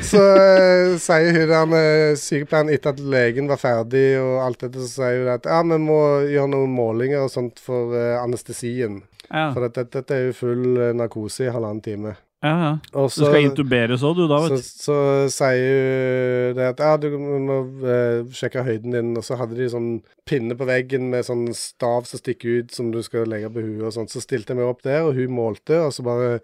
så 0.00 0.22
uh, 0.22 0.94
sier 1.02 1.34
hun 1.36 1.48
der 1.50 1.66
med 1.68 2.18
sykepleieren 2.20 2.70
etter 2.72 2.94
at 2.94 3.00
legen 3.02 3.48
var 3.50 3.60
ferdig 3.60 4.06
og 4.22 4.38
alt 4.46 4.60
dette, 4.64 4.80
så 4.86 5.02
sier 5.02 5.20
hun 5.24 5.32
at 5.34 5.44
ja, 5.50 5.60
vi 5.66 5.78
må 5.82 6.00
gjøre 6.30 6.52
noen 6.54 6.72
målinger 6.72 7.26
og 7.26 7.32
sånt 7.34 7.60
for 7.60 7.92
uh, 7.92 8.22
anestesien. 8.22 9.02
Ja. 9.28 9.50
For 9.54 9.66
dette, 9.66 9.84
dette 9.92 10.16
er 10.16 10.24
jo 10.30 10.32
full 10.34 10.64
eh, 10.80 10.94
narkose 10.96 11.44
i 11.46 11.52
halvannen 11.54 11.82
time. 11.84 12.16
Ja, 12.40 12.52
ja. 12.64 12.68
Og 12.96 13.10
Du 13.10 13.18
så, 13.18 13.26
skal 13.28 13.42
intuberes 13.44 14.00
òg, 14.06 14.14
du, 14.16 14.22
da, 14.30 14.38
så, 14.46 14.54
vet 14.54 14.62
du. 14.64 14.68
så 14.86 14.96
sier 15.28 16.48
hun 16.48 16.56
det 16.56 16.68
at 16.70 16.80
ja, 16.80 16.94
du 16.96 17.08
må 17.20 17.58
uh, 17.84 18.30
sjekke 18.32 18.62
høyden 18.64 18.94
din, 18.96 19.10
og 19.20 19.26
så 19.26 19.36
hadde 19.36 19.58
de 19.58 19.66
sånn 19.68 19.90
pinne 20.28 20.56
på 20.56 20.64
veggen 20.70 21.10
med 21.12 21.26
sånn 21.28 21.50
stav 21.56 22.06
som 22.08 22.22
stikker 22.22 22.62
ut, 22.62 22.72
som 22.72 22.88
du 22.94 23.02
skal 23.04 23.28
legge 23.28 23.50
på 23.52 23.60
huet 23.66 23.84
og 23.90 23.92
sånt. 23.98 24.12
Så 24.14 24.22
stilte 24.24 24.54
jeg 24.54 24.62
meg 24.62 24.70
opp 24.72 24.80
der, 24.86 25.02
og 25.04 25.18
hun 25.20 25.34
målte, 25.36 25.82
og 25.84 25.92
så 25.92 26.04
bare 26.06 26.38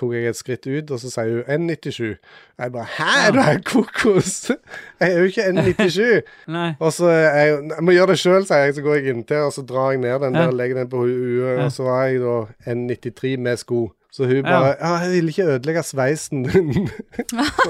tok 0.00 0.14
jeg 0.16 0.26
et 0.26 0.38
skritt 0.38 0.64
ut, 0.66 0.88
og 0.90 0.98
så 0.98 1.10
sier 1.12 1.44
hun 1.44 1.68
N97. 1.68 2.08
Jeg 2.58 2.72
bare 2.74 2.86
Hæ, 2.96 3.10
er 3.28 3.34
du 3.36 3.40
helt 3.44 3.68
kokos? 3.68 4.32
Jeg 5.04 5.12
er 5.12 5.20
jo 5.20 5.28
ikke 5.28 5.44
N97. 5.52 6.08
Og 6.84 6.90
så 6.96 7.06
er 7.12 7.20
jeg, 7.44 7.52
jeg 7.76 7.84
må 7.84 7.92
gjøre 7.94 8.10
det 8.10 8.16
sjøl, 8.18 8.46
sier 8.48 8.64
jeg. 8.64 8.74
Så 8.78 8.82
går 8.86 8.96
jeg 8.96 9.12
inntil, 9.12 9.44
og 9.46 9.52
så 9.54 9.62
drar 9.68 9.92
jeg 9.92 10.00
ned 10.02 10.24
den 10.24 10.34
der 10.40 10.50
legger 10.56 10.80
den 10.80 10.88
på 10.90 11.04
hu- 11.04 11.12
huet. 11.44 11.60
Og 11.66 11.70
så 11.76 11.86
var 11.86 12.08
jeg 12.08 12.24
da 12.24 12.34
N93 12.74 13.36
med 13.44 13.60
sko. 13.60 13.84
Så 14.14 14.28
hun 14.30 14.44
bare 14.46 14.74
Ja, 14.78 14.92
jeg 15.02 15.10
ville 15.12 15.28
ikke 15.28 15.44
ødelegge 15.44 15.82
sveisen 15.82 16.44
din. 16.44 16.68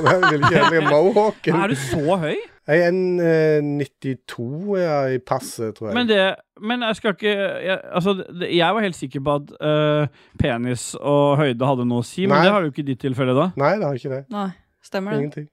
Jeg 0.05 0.17
ville 0.31 0.45
ikke 0.45 0.61
ødelegge 0.61 0.91
mohawken. 0.91 1.55
Er 1.55 1.67
du 1.67 1.75
så 1.75 2.17
høy? 2.17 2.37
Jeg 2.67 2.81
er 2.81 2.89
en 2.89 3.21
eh, 3.21 3.87
92 4.05 4.77
ja, 4.81 4.99
i 5.07 5.19
passet, 5.19 5.75
tror 5.75 5.89
jeg. 5.89 5.95
Men 5.95 6.09
det 6.09 6.35
Men 6.61 6.83
jeg 6.83 6.97
skal 6.97 7.11
ikke 7.11 7.29
jeg, 7.29 7.79
Altså, 7.93 8.25
det, 8.41 8.57
jeg 8.57 8.75
var 8.75 8.81
helt 8.81 8.97
sikker 8.97 9.21
på 9.21 9.35
at 9.35 9.43
uh, 9.61 10.07
penis 10.39 10.95
og 11.01 11.37
høyde 11.37 11.67
hadde 11.67 11.85
noe 11.89 12.05
å 12.05 12.07
si, 12.07 12.27
men 12.27 12.45
det 12.45 12.53
har 12.53 12.63
du 12.63 12.71
ikke 12.73 12.85
i 12.85 12.93
ditt 12.93 13.01
tilfelle, 13.01 13.35
da. 13.37 13.51
Nei, 13.57 13.75
det 13.81 13.89
har 13.89 14.01
ikke 14.01 14.15
det. 14.15 14.23
Nei, 14.33 14.49
stemmer 14.85 15.13
det. 15.13 15.19
Ingenting. 15.25 15.49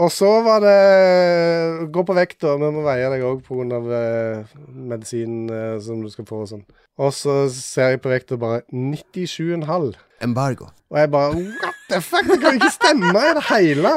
Og 0.00 0.10
så 0.12 0.28
var 0.44 0.62
det 0.64 1.90
Gå 1.92 2.04
på 2.08 2.16
vekt, 2.16 2.40
da. 2.44 2.56
Vi 2.60 2.70
må 2.74 2.84
veie 2.86 3.10
deg 3.12 3.24
òg 3.28 3.42
pga. 3.46 3.80
Uh, 3.82 4.56
medisin 4.92 5.46
eh, 5.52 5.76
som 5.84 6.00
du 6.02 6.10
skal 6.12 6.26
få 6.28 6.42
og 6.44 6.50
sånn. 6.50 6.64
Og 6.98 7.12
så 7.16 7.48
ser 7.54 7.94
jeg 7.94 8.00
på 8.04 8.10
vekta 8.12 8.36
bare 8.36 8.60
97,5. 8.72 9.92
Embargo. 10.22 10.66
Og 10.90 10.98
jeg 10.98 11.10
bare 11.10 11.30
What 11.34 11.78
the 11.90 12.00
fuck? 12.00 12.26
Det 12.28 12.40
kan 12.40 12.54
ikke 12.58 12.70
stemme 12.74 13.12
i 13.30 13.32
det 13.38 13.44
hele! 13.48 13.94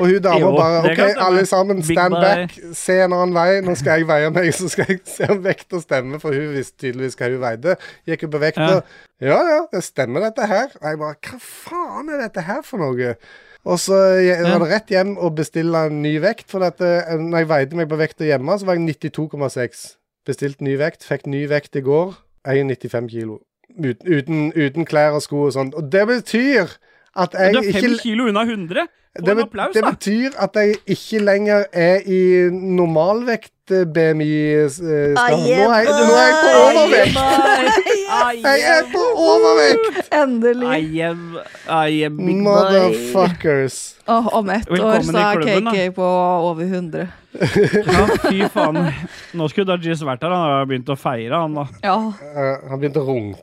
Og 0.00 0.06
hun 0.08 0.22
dama 0.24 0.50
bare 0.56 0.78
OK, 0.88 1.00
alle 1.20 1.42
sammen, 1.46 1.82
stand 1.84 2.14
back. 2.14 2.54
Se 2.74 2.94
en 3.04 3.12
annen 3.12 3.34
vei. 3.36 3.60
Nå 3.60 3.74
skal 3.76 4.00
jeg 4.00 4.06
veie 4.08 4.30
meg, 4.32 4.48
så 4.56 4.68
skal 4.72 4.88
jeg 4.88 5.02
se 5.04 5.26
om 5.30 5.42
vekta 5.44 5.80
stemmer. 5.82 6.20
For 6.22 6.32
hun 6.32 6.54
visste 6.54 6.78
tydeligvis 6.80 7.16
hva 7.20 7.28
hun 7.28 7.42
veide. 7.42 7.74
Gikk 8.08 8.24
hun 8.26 8.32
på 8.32 8.40
vekta. 8.40 8.78
Ja 9.20 9.38
ja, 9.50 9.58
det 9.72 9.82
stemmer 9.84 10.24
dette 10.24 10.46
her. 10.48 10.72
Og 10.80 10.86
jeg 10.88 11.00
bare 11.02 11.18
Hva 11.28 11.40
faen 11.44 12.08
er 12.14 12.22
dette 12.24 12.46
her 12.46 12.62
for 12.64 12.80
noe? 12.80 13.14
Og 13.68 13.78
så 13.78 13.98
jeg- 14.18 14.40
Ja. 14.42 14.56
var 14.58 14.64
det 14.64 14.72
rett 14.72 14.88
hjem 14.90 15.18
og 15.18 15.36
bestille 15.36 15.84
en 15.86 16.00
ny 16.02 16.18
vekt. 16.20 16.48
For 16.50 16.62
eh, 16.64 17.16
når 17.18 17.38
jeg 17.38 17.48
veide 17.48 17.76
meg 17.76 17.88
på 17.88 17.96
vekta 18.00 18.24
hjemme, 18.24 18.58
så 18.58 18.64
var 18.66 18.74
jeg 18.80 18.96
92,6. 18.96 19.96
Bestilt 20.26 20.60
ny 20.62 20.76
vekt. 20.78 21.04
Fikk 21.04 21.26
ny 21.26 21.46
vekt 21.48 21.76
i 21.76 21.80
går. 21.84 22.14
Jeg 22.44 22.58
er 22.58 22.64
95 22.64 23.10
kilo. 23.10 23.38
Uten, 23.78 24.18
uten, 24.18 24.52
uten 24.52 24.84
klær 24.84 25.16
og 25.16 25.22
sko 25.24 25.46
og 25.46 25.54
sånn. 25.54 25.72
Og 25.78 25.86
det 25.92 26.02
betyr 26.10 26.74
at 27.16 27.34
jeg 27.38 27.52
Du 27.54 27.58
er 27.58 27.72
fem 27.72 27.92
ikke 27.92 28.02
kilo 28.02 28.28
unna 28.30 28.42
100! 28.48 28.86
Få 29.12 29.20
det, 29.26 29.32
en 29.34 29.40
applaus, 29.42 29.74
da! 29.74 29.80
det 29.80 29.90
betyr 29.98 30.36
at 30.40 30.54
jeg 30.56 30.76
ikke 30.94 31.18
lenger 31.20 31.64
er 31.76 31.98
i 32.08 32.20
normalvekt 32.50 33.70
eh, 33.76 33.82
BMI-stand. 33.84 35.42
Nå, 35.42 35.66
er 35.68 35.82
jeg- 35.82 35.92
nå 35.92 36.14
er 36.16 36.24
jeg 36.30 36.38
på 36.40 36.52
overvekt! 36.62 37.18
Jeg 38.42 38.60
er 38.68 38.82
på 38.92 39.02
overvekt! 39.16 40.08
Endelig. 40.12 40.72
I 40.80 41.00
am, 41.10 41.38
I 41.68 42.02
am 42.04 42.16
big. 42.16 42.36
Motherfuckers. 42.44 43.76
Oh, 44.08 44.28
om 44.38 44.50
ett 44.50 44.68
år 44.70 45.00
så 45.02 45.16
er 45.16 45.40
klubben, 45.40 45.64
da. 45.64 45.70
KK 45.72 45.94
på 45.96 46.08
over 46.48 46.64
100. 46.64 47.06
Ja, 47.32 48.02
fy 48.26 48.42
faen. 48.52 48.80
Nå 49.38 49.48
skulle 49.48 49.68
Dajis 49.72 50.02
vært 50.04 50.24
her. 50.26 50.34
Han 50.34 50.44
har 50.58 50.66
begynt 50.68 50.88
å 50.92 50.96
feire, 51.00 51.32
han 51.44 51.56
da. 51.56 51.64
Ja. 51.84 51.96
Eh, 52.32 52.68
han 52.68 52.80
begynte 52.82 53.00
å 53.00 53.06
runke, 53.08 53.40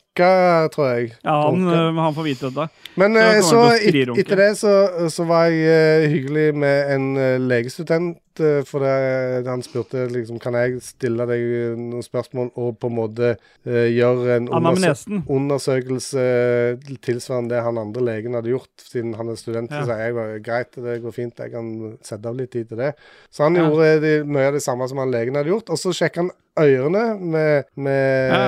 tror 0.74 0.88
jeg. 0.94 1.12
Ja, 1.24 1.36
han, 1.50 1.64
øh, 1.68 1.96
han 1.96 2.14
får 2.16 2.24
vite 2.24 2.50
dette. 2.50 2.68
Men 3.00 3.16
Ja, 3.16 3.36
eh, 3.38 3.42
så 3.42 3.62
et, 3.80 3.96
etter 4.20 4.36
det 4.36 4.58
så, 4.58 4.74
så 5.10 5.24
var 5.26 5.46
jeg 5.48 6.04
uh, 6.04 6.10
hyggelig 6.12 6.56
med 6.56 6.92
en 6.96 7.06
uh, 7.18 7.38
legestudent. 7.40 8.18
uh, 8.40 8.64
for 8.64 8.80
det, 8.80 9.48
han 9.48 9.62
spurte 9.62 10.06
liksom 10.08 10.40
Kan 10.40 10.54
jeg 10.56 10.78
stille 10.82 11.26
deg 11.28 11.42
eh, 11.44 11.74
noen 11.76 12.04
spørsmål 12.04 12.52
og 12.56 12.78
på 12.80 12.88
en 12.88 12.96
måte 12.96 13.34
eh, 13.68 13.90
gjøre 13.92 14.38
en 14.38 14.48
undersø 14.48 15.20
undersøkelse 15.28 16.20
eh, 16.24 16.98
tilsvarende 17.04 17.56
det 17.56 17.64
han 17.66 17.78
andre 17.82 18.02
legen 18.06 18.34
hadde 18.38 18.54
gjort, 18.54 18.70
siden 18.80 19.14
han 19.20 19.30
er 19.34 19.36
student. 19.40 19.72
Ja. 19.72 19.84
Så 19.86 19.98
jeg 20.00 20.16
var 20.16 20.38
greit, 20.46 20.72
det 20.76 21.02
går 21.04 21.12
fint, 21.16 21.40
jeg 21.40 21.52
kan 21.52 21.98
sette 22.06 22.30
av 22.32 22.38
litt 22.40 22.52
tid 22.56 22.70
til 22.72 22.78
det. 22.80 22.94
Så 23.32 23.44
han 23.44 23.56
Ja. 23.60 23.68
gjorde 23.68 24.00
de, 24.06 24.14
mye 24.24 24.48
av 24.48 24.54
det 24.56 24.64
samme 24.64 24.88
som 24.88 24.98
han 25.04 25.12
legen 25.12 25.36
hadde 25.36 25.50
gjort. 25.52 25.70
Og 25.70 25.78
så 25.78 25.92
sjekka 25.92 26.24
han 26.24 26.32
ørene 26.66 27.04
med, 27.20 27.66
med 27.76 28.34
Ja. 28.34 28.44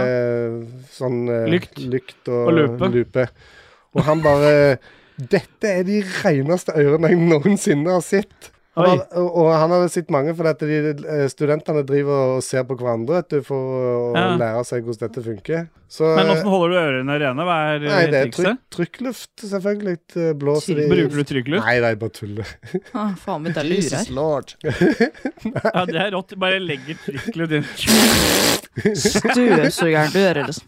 sånn 0.95 1.21
eh, 1.29 1.45
Lykt. 1.51 1.77
lykt 1.91 2.27
og, 2.31 2.47
Og 2.47 2.53
lupe. 2.57 2.89
lupe. 2.93 3.27
Og 3.95 4.03
han 4.07 4.21
bare 4.23 4.77
Dette 5.21 5.67
er 5.69 5.83
de 5.85 5.99
reneste 6.23 6.73
ørene 6.73 7.09
jeg 7.11 7.19
noensinne 7.19 7.91
har 7.93 8.01
sett. 8.01 8.49
Han 8.77 8.85
hadde, 8.87 9.19
og, 9.19 9.49
han 9.51 9.73
hadde 9.73 9.89
sett 9.91 10.07
mange, 10.15 10.31
for 10.37 10.47
at 10.47 10.61
de, 10.63 10.77
eh, 10.95 11.25
studentene 11.27 11.81
driver 11.83 12.37
og 12.37 12.43
ser 12.45 12.63
på 12.63 12.77
hverandre 12.79 13.17
vet 13.19 13.33
du, 13.33 13.41
for 13.43 13.57
å 13.57 14.15
Ja. 14.15 14.29
lære 14.39 14.61
seg 14.69 14.85
hvordan 14.87 15.09
dette 15.11 15.23
funker. 15.25 15.65
Så, 15.91 16.07
Men 16.15 16.29
åssen 16.31 16.47
holder 16.47 16.69
du 16.71 16.75
ørene 16.79 17.17
rene? 17.19 17.43
Hva 17.43 17.55
er 17.75 17.79
Nei, 17.83 18.05
det 18.07 18.19
er 18.21 18.29
tryk, 18.31 18.61
trykkluft, 18.71 19.33
selvfølgelig. 19.43 19.97
Eh, 20.15 20.31
Blåser 20.39 20.75
de 20.79 20.85
Bruker 20.87 21.17
du 21.19 21.23
trykkluft? 21.33 21.65
Nei, 21.65 21.79
nei, 21.83 21.95
bare 21.99 22.15
tuller. 22.15 22.47
Ah, 22.95 23.11
faen 23.19 23.43
mitt, 23.43 23.59
jeg 23.59 23.81
Jesus 23.81 24.07
lurer. 24.07 24.15
lord. 24.15 24.55
Ja, 25.75 25.83
det 25.85 25.99
er 26.05 26.11
rått. 26.15 26.31
Bare 26.39 26.61
legger 26.63 26.95
trykkluft 27.03 27.57
inn. 27.59 27.67
Støvsugeren 28.95 30.13
du 30.13 30.19
hører 30.21 30.47
liksom. 30.47 30.65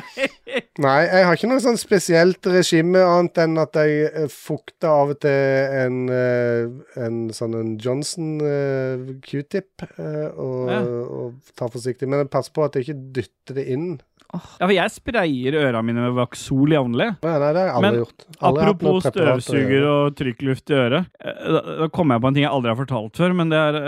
Nei, 0.84 1.00
jeg 1.08 1.24
har 1.26 1.34
ikke 1.36 1.48
noe 1.50 1.62
sånn 1.64 1.78
spesielt 1.80 2.46
regime 2.52 3.00
annet 3.02 3.40
enn 3.42 3.58
at 3.60 3.76
jeg 3.80 4.06
eh, 4.12 4.28
fukter 4.30 4.92
av 4.92 5.10
og 5.14 5.20
til 5.24 5.74
en, 5.82 5.98
eh, 6.12 7.02
en 7.16 7.22
sånn 7.34 7.56
en 7.58 7.72
Johnson 7.82 8.36
uh, 8.44 9.14
q-tip 9.24 9.86
uh, 9.96 10.28
og, 10.36 10.68
Ja. 10.70 10.82
og 10.84 11.54
ta 11.56 11.70
forsiktig. 11.72 12.08
Men 12.12 12.28
pass 12.32 12.52
på 12.52 12.64
at 12.68 12.76
jeg 12.76 12.86
ikke 12.86 13.00
dytter 13.20 13.58
det 13.60 13.66
inn. 13.72 13.88
Ja, 14.34 14.40
for 14.66 14.72
jeg 14.74 14.90
sprayer 14.90 15.54
ørene 15.54 15.80
mine 15.86 16.02
med 16.02 16.16
Vaxol 16.16 16.72
jevnlig. 16.74 17.06
Ja, 17.22 17.36
nei, 17.38 17.50
det 17.54 17.60
har 17.62 17.68
jeg 17.68 17.74
aldri 17.76 17.84
Men 17.86 17.98
gjort. 18.00 18.24
Aldri 18.48 18.64
Apropos 18.66 19.06
støvsuger 19.06 19.86
og 19.86 20.16
trykkluft 20.18 20.72
i 20.74 20.76
øret. 20.80 21.06
eh, 21.22 21.38
Da, 21.54 21.60
da 21.84 21.88
kom 21.94 22.10
jeg 22.10 22.20
på 22.24 22.28
en 22.32 22.34
ting 22.36 22.44
jeg 22.44 22.50
aldri 22.52 22.72
har 22.74 22.80
fortalt 22.80 23.20
før. 23.22 23.36
Men 23.38 23.54
det 23.54 23.60
er 23.62 23.78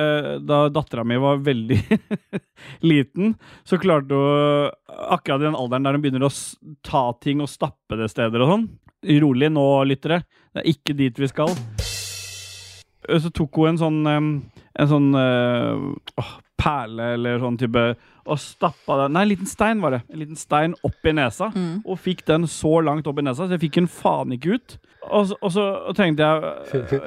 da 0.47 0.61
dattera 0.73 1.05
mi 1.05 1.19
var 1.21 1.43
veldig 1.43 1.81
liten, 2.93 3.35
så 3.67 3.81
klarte 3.83 4.15
hun 4.15 4.71
akkurat 5.11 5.43
i 5.43 5.49
den 5.49 5.59
alderen 5.59 5.85
der 5.91 5.99
hun 5.99 6.07
begynner 6.07 6.29
å 6.31 6.33
ta 6.87 7.05
ting 7.21 7.43
og 7.45 7.51
stappe 7.51 7.99
det 7.99 8.09
steder 8.15 8.47
og 8.47 8.55
sånn. 8.55 8.69
Rolig 9.23 9.51
nå, 9.55 9.67
lyttere. 9.91 10.23
Det 10.55 10.63
er 10.65 10.71
ikke 10.73 10.97
dit 11.03 11.19
vi 11.23 11.29
skal. 11.35 11.55
Eh, 13.07 13.19
Så 13.23 13.31
tok 13.31 13.55
hun 13.61 13.69
en 13.75 13.79
sånn 13.79 14.01
En 14.79 14.89
sånn 14.91 15.11
eh, 15.15 15.89
åh, 16.19 16.33
perle 16.59 17.13
eller 17.15 17.39
sånn 17.39 17.59
type 17.61 17.83
og 18.29 18.37
stappa 18.43 18.97
den 19.05 19.15
Nei, 19.15 19.23
en 19.25 19.29
liten 19.31 19.47
stein 19.49 19.79
var 19.81 19.95
det. 19.95 20.01
En 20.13 20.19
liten 20.21 20.37
stein 20.37 20.75
opp 20.85 21.07
i 21.07 21.13
nesa 21.17 21.47
Mm. 21.55 21.79
og 21.87 21.97
fikk 22.03 22.25
den 22.29 22.43
så 22.51 22.83
langt 22.85 23.07
opp 23.09 23.19
i 23.19 23.23
nesa, 23.25 23.47
så 23.47 23.55
jeg 23.57 23.63
fikk 23.63 23.79
den 23.79 23.87
faen 23.89 24.35
ikke 24.37 24.59
ut. 24.59 24.75
Og 25.09 25.29
så, 25.31 25.37
og 25.41 25.51
så 25.55 25.65
tenkte 25.97 26.27
jeg 26.27 26.37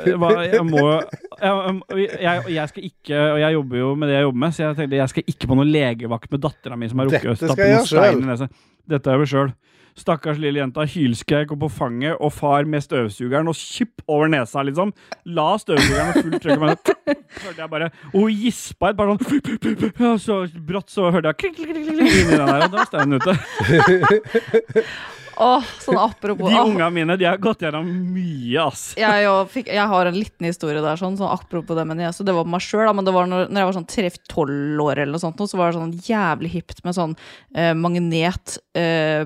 øh, 0.08 0.18
hva, 0.18 0.32
Jeg 0.48 0.64
må 0.66 0.82
og 0.82 2.00
jeg, 2.00 2.44
jeg 2.56 2.70
skal 2.72 2.84
ikke 2.88 3.20
Og 3.36 3.40
jeg 3.44 3.54
jobber 3.54 3.78
jo 3.78 3.90
med 3.96 4.10
det 4.10 4.16
jeg 4.16 4.24
jobber 4.26 4.40
med, 4.46 4.54
så 4.56 4.64
jeg 4.64 4.76
tenkte 4.80 4.96
jeg 5.02 5.10
skal 5.14 5.24
ikke 5.36 5.48
på 5.52 5.58
noen 5.60 5.72
legevakt 5.76 6.32
med 6.32 6.42
dattera 6.48 6.76
mi 6.80 6.90
som 6.90 7.04
har 7.04 7.12
rukket 7.12 7.30
å 7.30 7.38
stappe 7.38 7.68
jeg 7.68 7.76
noen 7.76 7.86
stein 7.92 8.24
i 8.24 8.32
nesa. 8.32 8.48
Dette 8.88 9.12
gjør 9.14 9.26
jeg 9.28 9.32
sjøl. 9.36 9.54
Stakkars 9.98 10.40
lille 10.42 10.62
jenta 10.62 10.86
hylskreik 10.88 11.52
og 11.54 11.60
på 11.66 11.70
fanget, 11.76 12.16
og 12.20 12.32
far 12.34 12.68
med 12.70 12.84
støvsugeren 12.86 13.50
og 13.52 13.58
kjipp 13.58 14.04
over 14.08 14.32
nesa, 14.32 14.64
liksom. 14.66 14.94
La 15.26 15.50
støvsugeren 15.62 16.12
Og 16.12 16.24
fullt 16.24 16.42
trykk. 16.44 16.94
Hørte 17.42 17.58
jeg 17.60 17.70
bare 17.72 17.90
Og 18.14 18.20
hun 18.20 18.36
gispa 18.36 18.92
et 18.92 19.00
par 19.00 19.10
sånn 19.12 20.20
Så 20.26 20.38
brått 20.68 20.92
så 20.94 21.10
hørte 21.12 21.32
jeg 21.32 21.40
klikk, 21.44 21.58
klikk, 21.60 21.82
klikk, 21.92 22.00
inni 22.02 22.38
den 22.38 22.46
der, 22.46 22.66
og 22.66 22.72
da 22.72 22.78
var 22.78 22.92
steinen 22.92 23.20
ute. 23.20 23.34
Åh, 25.42 25.64
sånn 25.82 25.98
apropos 25.98 26.52
De 26.52 26.54
ungene 26.54 26.76
unga 26.76 26.90
mine 26.94 27.16
de 27.18 27.26
har 27.26 27.40
gått 27.42 27.64
gjennom 27.66 27.88
mye, 28.14 28.62
ass. 28.62 28.84
jeg, 29.00 29.24
jo 29.26 29.32
fikk, 29.50 29.72
jeg 29.74 29.88
har 29.90 30.06
en 30.12 30.18
liten 30.20 30.46
historie 30.46 30.82
der, 30.86 31.00
sånn, 31.02 31.18
sånn 31.18 31.32
apropos 31.34 31.76
det 31.80 31.86
med 31.90 31.98
niese. 31.98 32.22
Det 32.28 32.36
var 32.38 32.46
på 32.46 32.54
meg 32.54 32.62
sjøl, 32.62 32.92
men 32.94 33.08
det 33.08 33.14
var 33.16 33.26
når, 33.32 33.48
når 33.50 33.64
jeg 33.64 33.70
var 33.72 33.78
sånn 33.80 33.90
3-12 33.96 34.84
år, 34.86 35.02
eller 35.02 35.16
noe 35.16 35.24
sånt, 35.24 35.42
så 35.50 35.58
var 35.58 35.72
det 35.72 35.80
sånn 35.82 35.96
jævlig 36.06 36.52
hipt 36.60 36.84
med 36.86 36.94
sånn 37.00 37.16
eh, 37.56 37.74
magnet 37.74 38.60
eh, 38.78 39.26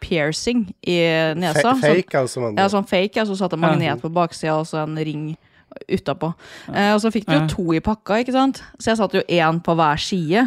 piercing 0.00 0.64
i 0.86 0.96
nesa. 1.36 1.60
Fa- 1.60 1.74
Sånn- 1.74 1.82
Fake, 1.82 2.14
altså. 2.22 2.40
Man. 2.40 2.56
Ja, 2.56 2.68
sånn 2.72 2.86
fake, 2.88 3.20
Og 3.20 3.26
så 3.32 3.36
satt 3.36 3.50
det 3.50 3.58
magnet 3.60 4.00
på 4.00 4.10
baksida 4.14 4.56
og 4.60 4.66
så 4.66 4.82
en 4.84 4.96
ring 4.96 5.36
utapå. 5.92 6.32
Eh, 6.72 6.94
og 6.94 7.00
så 7.02 7.10
fikk 7.12 7.26
du 7.28 7.34
jo 7.34 7.46
to 7.52 7.72
i 7.76 7.80
pakka, 7.84 8.22
ikke 8.24 8.32
sant? 8.32 8.62
Så 8.80 8.90
jeg 8.92 8.96
satte 9.02 9.18
jo 9.20 9.24
én 9.28 9.60
på 9.62 9.74
hver 9.76 9.98
side. 10.00 10.46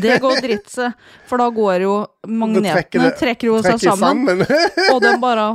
Det 0.00 0.18
går 0.22 0.40
dritt 0.44 0.68
seg, 0.70 0.92
for 1.28 1.42
da 1.42 1.48
går 1.52 1.82
jo 1.84 1.94
magnetene 2.26 2.72
trekker 2.76 3.16
trekker, 3.18 3.40
det- 3.40 3.48
jo 3.50 3.56
seg 3.62 3.78
Trekker 3.78 3.96
sammen, 3.98 4.44
sammen. 4.46 4.94
og 4.94 5.00
den 5.04 5.20
bare 5.22 5.46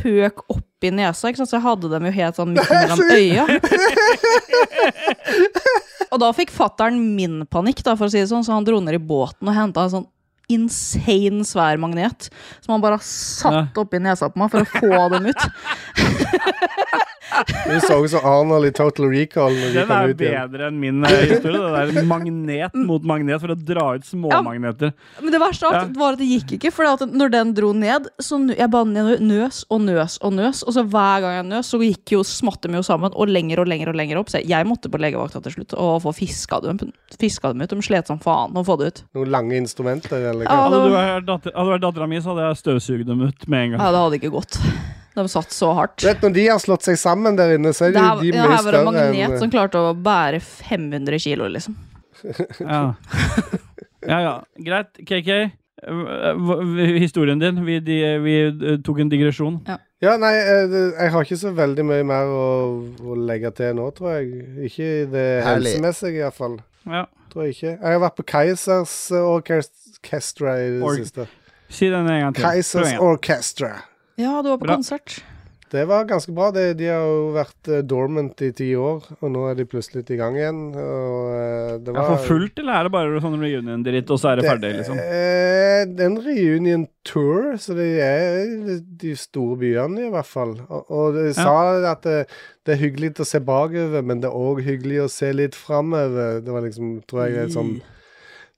føk 0.00 0.44
opp 0.50 0.84
i 0.84 0.90
nesa, 0.92 1.28
ikke 1.30 1.38
sant? 1.40 1.48
så 1.52 1.56
jeg 1.56 1.64
hadde 1.64 1.88
dem 1.92 2.04
jo 2.08 2.12
helt 2.12 2.36
sånn 2.36 2.50
midt 2.52 2.68
mellom 2.68 2.98
øya. 3.20 3.44
Og 6.12 6.20
da 6.22 6.28
fikk 6.36 6.52
fattern 6.54 6.98
min 7.16 7.42
panikk, 7.50 7.80
da, 7.86 7.94
for 7.98 8.06
å 8.06 8.12
si 8.12 8.20
det 8.20 8.28
sånn, 8.30 8.44
så 8.46 8.54
han 8.56 8.66
dro 8.66 8.80
ned 8.84 8.98
i 8.98 9.02
båten 9.02 9.48
og 9.50 9.56
henta 9.56 9.86
en 9.86 9.94
sånn 9.94 10.06
insane 10.52 11.44
svær 11.48 11.78
magnet 11.80 12.28
som 12.60 12.74
han 12.74 12.82
bare 12.84 12.98
satte 13.04 13.80
oppi 13.80 13.98
nesa 14.02 14.28
på 14.30 14.38
meg 14.42 14.50
for 14.52 14.64
å 14.64 14.72
få 14.78 15.08
dem 15.16 15.30
ut. 15.32 15.44
Du 17.66 17.80
så 17.80 17.96
ut 18.04 18.10
som 18.12 18.20
Arnold 18.28 18.66
i 18.68 18.70
Total 18.76 19.08
Recall. 19.10 19.54
Den 19.74 19.88
er 19.90 20.10
ut 20.12 20.20
igjen. 20.22 20.34
bedre 20.52 20.66
enn 20.68 20.76
min 20.78 21.00
eh, 21.08 21.14
historie. 21.32 21.58
Det 21.58 21.94
der 21.96 22.06
magnet 22.06 22.76
mot 22.78 23.02
magnet 23.08 23.40
for 23.42 23.50
å 23.50 23.56
dra 23.58 23.86
ut 23.96 24.04
småmagneter. 24.06 24.92
Men 25.18 25.32
det 25.34 25.40
verste 25.42 25.66
av 25.66 25.78
alt 25.80 25.96
var 25.98 26.14
at 26.14 26.20
det 26.22 26.28
gikk 26.30 26.54
ikke, 26.58 26.70
for 26.76 26.86
når 27.10 27.32
den 27.34 27.50
dro 27.56 27.72
ned, 27.74 28.06
så 28.22 28.38
jeg 28.52 28.70
bare 28.70 28.86
nøs 29.18 29.64
og 29.72 29.82
nøs 29.82 30.18
og 30.22 30.36
nøs, 30.36 30.62
og 30.68 30.76
så 30.76 30.84
hver 30.86 31.24
gang 31.24 31.34
jeg 31.40 31.48
nøs, 31.48 31.72
så 31.74 31.80
gikk 31.82 32.14
jo 32.18 32.22
Smatte 32.34 32.68
mye 32.70 32.80
jo 32.82 32.86
sammen, 32.86 33.12
og 33.14 33.28
lenger 33.30 33.60
og 33.64 33.68
lenger 33.72 33.90
og 33.92 33.98
lenger 33.98 34.18
opp. 34.20 34.30
Så 34.30 34.38
jeg- 34.40 34.48
jeg 34.54 34.66
måtte 34.66 34.90
på 34.92 34.98
legevakta 35.00 35.42
til 35.42 35.52
slutt 35.56 35.74
og 35.78 36.02
få 36.02 36.12
fiska 36.14 36.60
dem, 36.62 36.78
fiska 37.18 37.50
dem 37.52 37.62
ut. 37.62 37.70
De 37.70 37.82
slet 37.82 38.06
som 38.06 38.18
faen 38.18 38.52
å 38.54 38.64
få 38.64 38.78
det 38.78 38.86
ut. 38.92 39.02
Noen 39.14 39.30
lange 39.30 39.56
instrumenter, 39.58 40.33
eller 40.34 40.50
hva? 40.50 40.58
Hadde 40.64 40.82
du 40.82 40.92
vært 40.94 41.28
datter, 41.30 41.54
hadde 41.56 41.72
vært 41.76 41.86
dattera 41.86 42.10
mi, 42.10 42.20
så 42.20 42.34
hadde 42.34 42.50
jeg 42.50 42.60
støvsugd 42.60 43.08
dem 43.08 43.24
ut 43.24 43.48
med 43.48 43.64
en 43.64 43.74
gang. 43.74 43.80
ja, 43.80 43.88
det 43.94 44.04
hadde 44.04 44.20
ikke 44.20 44.34
gått. 44.34 44.60
De 45.14 45.24
satt 45.30 45.54
så 45.54 45.70
hardt. 45.78 45.96
Du 46.02 46.08
vet, 46.08 46.22
Når 46.26 46.32
de 46.34 46.44
har 46.50 46.62
slått 46.62 46.86
seg 46.88 46.98
sammen 46.98 47.36
der 47.38 47.54
inne, 47.54 47.70
så 47.76 47.86
er 47.86 47.92
Det 47.94 48.02
her, 48.02 48.20
de 48.20 48.30
ja, 48.32 48.34
mye 48.34 48.50
her 48.50 48.64
var 48.66 48.74
det 48.74 48.80
en 48.80 48.88
magnet 48.90 49.20
enn 49.28 49.36
som 49.38 49.52
klarte 49.52 49.78
å 49.78 49.92
bære 49.94 50.40
500 50.42 51.20
kilo, 51.22 51.46
liksom. 51.54 51.76
Ja. 52.60 52.80
ja, 54.08 54.18
ja. 54.24 54.32
Greit. 54.64 54.98
KK, 55.06 55.30
historien 56.98 57.38
din. 57.38 57.64
Vi, 57.64 57.80
de, 57.80 58.18
vi 58.24 58.34
eh, 58.48 58.78
tok 58.84 59.00
en 59.04 59.10
digresjon. 59.12 59.60
Ja, 60.02 60.16
nei, 60.20 60.34
eh, 60.36 60.74
jeg 60.98 61.12
har 61.14 61.26
ikke 61.26 61.40
så 61.40 61.52
veldig 61.56 61.84
mye 61.88 62.04
mer 62.06 62.30
å, 62.32 62.46
å 63.04 63.18
legge 63.28 63.52
til 63.56 63.76
nå, 63.78 63.90
tror 63.96 64.16
jeg. 64.18 64.44
Ikke 64.70 64.88
i 65.02 65.04
det 65.12 65.26
helsemessige, 65.46 66.24
iallfall. 66.24 66.58
Ja. 66.88 67.06
Tror 67.32 67.46
jeg 67.46 67.56
ikke. 67.56 67.72
Jeg 67.72 67.94
har 67.96 68.02
vært 68.02 68.18
på 68.18 68.26
Keisers 68.34 68.96
eh, 69.14 69.30
Orchestra 70.04 70.56
i 70.60 70.70
det 70.76 70.82
Or 70.84 70.96
siste. 71.00 71.26
Si 71.74 71.88
den 71.90 72.06
en 72.06 72.20
gang 72.28 72.34
til. 72.36 72.44
Keisers. 72.44 72.94
Orchestra. 73.00 73.72
Ja, 74.20 74.42
du 74.44 74.50
var 74.52 74.58
på 74.58 74.66
Bra. 74.68 74.76
konsert. 74.76 75.22
Det 75.74 75.88
var 75.88 76.04
ganske 76.06 76.30
bra. 76.30 76.52
De, 76.54 76.68
de 76.78 76.86
har 76.86 77.00
jo 77.02 77.32
vært 77.34 77.68
eh, 77.72 77.80
dormant 77.82 78.42
i 78.46 78.52
ti 78.54 78.68
år, 78.78 79.00
og 79.18 79.30
nå 79.34 79.40
er 79.50 79.56
de 79.58 79.64
plutselig 79.66 80.04
i 80.14 80.18
gang 80.20 80.36
igjen. 80.38 80.60
Og 80.78 81.80
det 81.82 81.88
det 81.88 81.94
Ja, 81.96 82.04
for 82.12 82.28
fullt, 82.28 82.60
eller 82.62 82.76
er 82.76 82.86
det 82.86 82.92
bare 82.94 83.22
sånn 83.24 83.34
reunion-dritt, 83.42 84.12
og 84.14 84.20
så 84.22 84.30
er 84.30 84.38
det 84.38 84.44
ferdig, 84.46 84.70
liksom? 84.76 85.00
eh, 85.02 85.82
Det 85.90 86.04
er 86.04 86.12
en 86.12 86.20
reunion 86.22 86.84
tour, 87.02 87.56
så 87.58 87.74
det 87.74 87.88
er 88.04 88.78
de 89.02 89.16
store 89.18 89.58
byene 89.64 90.06
i 90.06 90.12
hvert 90.14 90.30
fall. 90.30 90.54
Og, 90.68 90.86
og 90.94 91.18
de 91.18 91.32
sa 91.34 91.56
at 91.90 92.06
det, 92.06 92.20
det 92.62 92.76
er 92.76 92.82
hyggelig 92.84 93.16
å 93.24 93.26
se 93.32 93.42
bakover, 93.42 94.06
men 94.06 94.22
det 94.22 94.30
er 94.30 94.38
òg 94.46 94.62
hyggelig 94.68 95.02
å 95.08 95.10
se 95.10 95.32
litt 95.34 95.58
framover. 95.58 96.38
Det 96.44 96.54
var 96.54 96.68
liksom, 96.68 97.00
tror 97.10 97.26
jeg, 97.26 97.48
et 97.48 97.56
sånn 97.56 97.80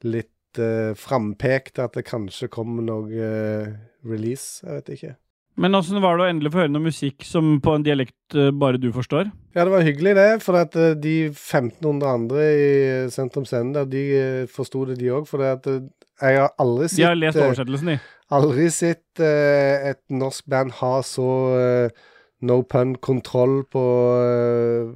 litt 0.05 0.29
uh, 0.63 0.97
frampekt 0.99 1.81
at 1.83 1.97
det 1.97 2.07
kanskje 2.09 2.51
kom 2.53 2.79
noe 2.87 3.07
uh, 3.07 3.71
release. 4.07 4.65
Jeg 4.65 4.81
vet 4.81 4.93
ikke. 4.97 5.15
Men 5.57 5.79
åssen 5.79 6.03
var 6.05 6.19
det 6.19 6.27
å 6.27 6.29
endelig 6.29 6.53
få 6.53 6.61
høre 6.61 6.73
noe 6.75 6.85
musikk 6.85 7.25
som 7.25 7.55
på 7.65 7.73
en 7.73 7.85
dialekt 7.85 8.35
eh, 8.37 8.51
bare 8.53 8.77
du 8.77 8.91
forstår? 8.93 9.31
Ja, 9.57 9.63
det 9.65 9.73
var 9.73 9.87
hyggelig 9.87 10.13
det, 10.19 10.27
for 10.45 10.59
at 10.61 10.77
de 11.01 11.15
1500 11.31 12.11
andre 12.11 12.43
i 12.53 12.67
Sentrum 13.09 13.47
Sender, 13.49 13.89
de 13.89 14.03
uh, 14.13 14.43
forsto 14.53 14.85
det, 14.91 14.99
de 15.01 15.09
òg. 15.17 15.25
For 15.31 15.41
at 15.49 15.65
jeg 15.65 16.43
har 16.43 16.53
aldri 16.61 16.91
sett 16.91 17.01
De 17.01 17.09
har 17.09 17.17
lest 17.17 17.41
oversettelsen, 17.41 17.95
de. 17.95 17.97
Aldri 18.37 18.69
sett 18.75 19.23
et 19.23 20.03
norsk 20.13 20.45
band 20.51 20.77
ha 20.83 20.93
så 21.07 21.31
eh, 21.57 22.07
no 22.45 22.61
pun 22.69 22.95
kontroll 23.01 23.63
på 23.73 23.83
uh, 24.21 24.91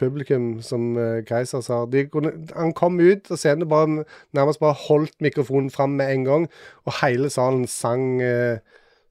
publikum 0.00 0.62
som 0.64 0.96
uh, 0.96 1.20
Keiser 1.28 1.60
sa. 1.60 1.82
De 1.92 2.06
kunne, 2.08 2.32
han 2.56 2.72
kom 2.72 2.96
ut 3.00 3.28
og 3.30 3.38
scenen 3.38 3.68
bare 3.68 4.04
nærmest 4.36 4.60
bare 4.62 4.78
holdt 4.86 5.12
mikrofonen 5.20 5.68
fram 5.70 5.90
med 5.98 6.12
en 6.14 6.24
gang, 6.24 6.46
og 6.86 6.96
hele 7.02 7.28
salen 7.30 7.66
sang 7.68 8.22
uh, 8.24 8.56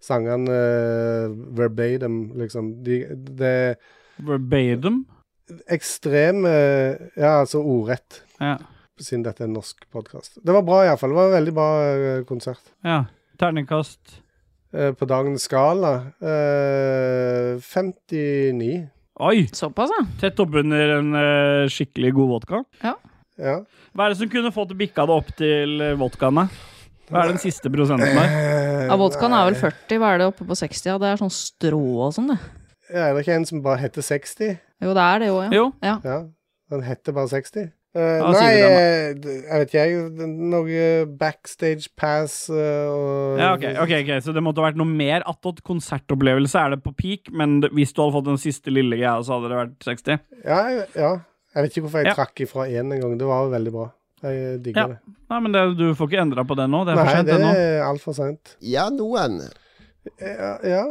sangene 0.02 0.50
uh, 0.50 1.36
verbatim, 1.58 2.32
liksom. 2.42 2.74
De, 2.86 3.04
det 3.38 3.76
Verbatim. 4.18 5.04
ekstreme 5.70 6.50
Ja, 7.18 7.40
altså 7.42 7.62
ordrett, 7.62 8.24
Ja. 8.42 8.58
siden 9.00 9.24
dette 9.26 9.44
er 9.44 9.48
en 9.48 9.54
norsk 9.60 9.86
podkast. 9.92 10.40
Det 10.46 10.54
var 10.54 10.62
bra, 10.66 10.84
iallfall. 10.86 11.10
Det 11.12 11.16
var 11.22 11.26
en 11.30 11.38
veldig 11.40 11.54
bra 11.54 12.24
konsert. 12.26 12.62
ja. 12.84 13.04
Terningkast 13.36 14.22
på 15.00 15.08
dagens 15.08 15.46
skala 15.48 15.94
eh, 16.20 17.56
59. 17.64 18.70
Oi! 19.24 19.46
Såpass, 19.56 19.94
ja. 19.96 20.04
Tett 20.20 20.40
oppunder 20.44 20.98
en 20.98 21.14
eh, 21.16 21.70
skikkelig 21.72 22.12
god 22.18 22.32
vodka. 22.34 22.64
Ja. 22.84 22.96
Hva 23.96 24.08
er 24.08 24.14
det 24.14 24.20
som 24.20 24.32
kunne 24.32 24.52
fått 24.56 24.74
bikka 24.76 25.06
det 25.08 25.16
opp 25.16 25.30
til 25.40 25.80
eh, 25.84 25.96
vodkaene? 26.00 26.50
Hva 27.08 27.22
er 27.22 27.32
den 27.32 27.40
siste 27.40 27.70
prosenten 27.72 28.12
der? 28.18 28.28
Eh, 28.28 28.84
ja 28.90 28.98
vodkaen 29.00 29.36
er 29.38 29.48
vel 29.52 29.58
40, 29.62 30.00
hva 30.02 30.12
er 30.12 30.22
det 30.22 30.30
oppe 30.32 30.48
på 30.50 30.58
60? 30.58 30.90
Ja, 30.90 30.98
det 31.02 31.12
er 31.14 31.22
sånn 31.22 31.34
strå 31.34 31.82
og 32.08 32.12
sånn, 32.16 32.34
det. 32.34 32.40
Ja, 32.90 33.08
er 33.08 33.16
det 33.16 33.24
ikke 33.24 33.38
en 33.40 33.48
som 33.48 33.64
bare 33.66 33.82
heter 33.82 34.06
60? 34.06 34.58
Jo, 34.84 34.92
det 34.98 35.06
er 35.06 35.24
det 35.24 35.30
jo, 35.32 35.38
ja. 35.46 35.50
Jo. 35.56 35.66
ja. 35.86 35.96
Ja, 36.04 36.20
den 36.76 36.86
heter 36.86 37.16
bare 37.16 37.32
60. 37.32 37.70
Eh, 37.96 38.18
Ja, 38.20 38.32
nei, 38.36 39.14
du 39.16 39.30
eh, 39.32 39.44
jeg 39.46 39.60
vet 39.62 39.70
ikke, 39.70 39.84
jeg. 39.88 40.28
Noe 40.52 40.88
backstage 41.20 41.88
pass 41.96 42.50
uh, 42.52 42.58
og 42.92 43.40
Ja, 43.40 43.54
ok, 43.56 43.64
ok, 43.86 43.94
ok, 44.02 44.12
Så 44.26 44.34
det 44.36 44.44
måtte 44.44 44.60
ha 44.60 44.68
vært 44.68 44.80
noe 44.82 44.90
mer 44.90 45.24
attåt 45.30 45.62
konsertopplevelse. 45.64 46.60
Er 46.60 46.76
det 46.76 46.82
på 46.84 46.92
peak, 46.98 47.32
men 47.32 47.62
hvis 47.72 47.94
du 47.96 48.02
hadde 48.04 48.18
fått 48.18 48.28
den 48.28 48.42
siste 48.42 48.74
lille 48.74 49.00
greia, 49.00 49.16
så 49.24 49.38
hadde 49.38 49.54
det 49.54 49.62
vært 49.62 49.88
60? 49.88 50.20
Ja, 50.44 50.60
jeg- 50.76 50.90
ja. 50.96 51.14
Jeg 51.56 51.64
vet 51.64 51.72
ikke 51.72 51.86
hvorfor 51.88 52.04
jeg 52.04 52.12
Ja. 52.12 52.16
trakk 52.20 52.42
ifra 52.44 52.68
én 52.68 52.92
en 52.92 53.00
gang. 53.00 53.18
Det 53.18 53.28
var 53.28 53.46
jo 53.46 53.52
veldig 53.56 53.72
bra. 53.72 53.86
Jeg 54.24 54.62
digger 54.64 54.82
Ja. 54.82 54.88
det. 54.88 54.98
Nei, 55.30 55.40
men 55.40 55.52
det, 55.54 55.78
du 55.78 55.86
får 55.96 56.10
ikke 56.12 56.22
endra 56.22 56.44
på 56.44 56.56
det 56.60 56.68
nå. 56.70 56.84
Det 56.86 56.98
er 56.98 57.00
for 57.06 57.16
sent 57.16 57.30
sent, 57.30 57.42
Nei, 57.42 57.54
det 57.54 57.80
er 57.80 57.84
altfor 57.88 58.14
seint. 58.14 58.56
Ja, 58.60 58.90
noen. 58.90 59.40
Ja, 60.20 60.58
ja. 60.64 60.84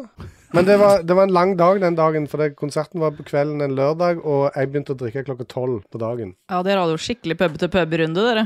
Men 0.55 0.67
det 0.69 0.77
var, 0.81 1.03
det 1.03 1.15
var 1.19 1.27
en 1.29 1.35
lang 1.35 1.55
dag 1.59 1.81
den 1.83 1.97
dagen, 1.99 2.27
for 2.31 2.39
det, 2.43 2.53
konserten 2.59 3.03
var 3.03 3.15
på 3.17 3.25
kvelden 3.27 3.63
en 3.65 3.75
lørdag, 3.75 4.21
og 4.25 4.53
jeg 4.55 4.71
begynte 4.71 4.95
å 4.95 4.99
drikke 5.01 5.25
klokka 5.27 5.47
tolv 5.51 5.81
på 5.91 5.99
dagen. 6.03 6.35
Ja, 6.53 6.61
dere 6.67 6.85
hadde 6.85 6.95
jo 6.95 7.03
skikkelig 7.03 7.37
pub-til-pub-runde, 7.41 8.29
dere. 8.29 8.45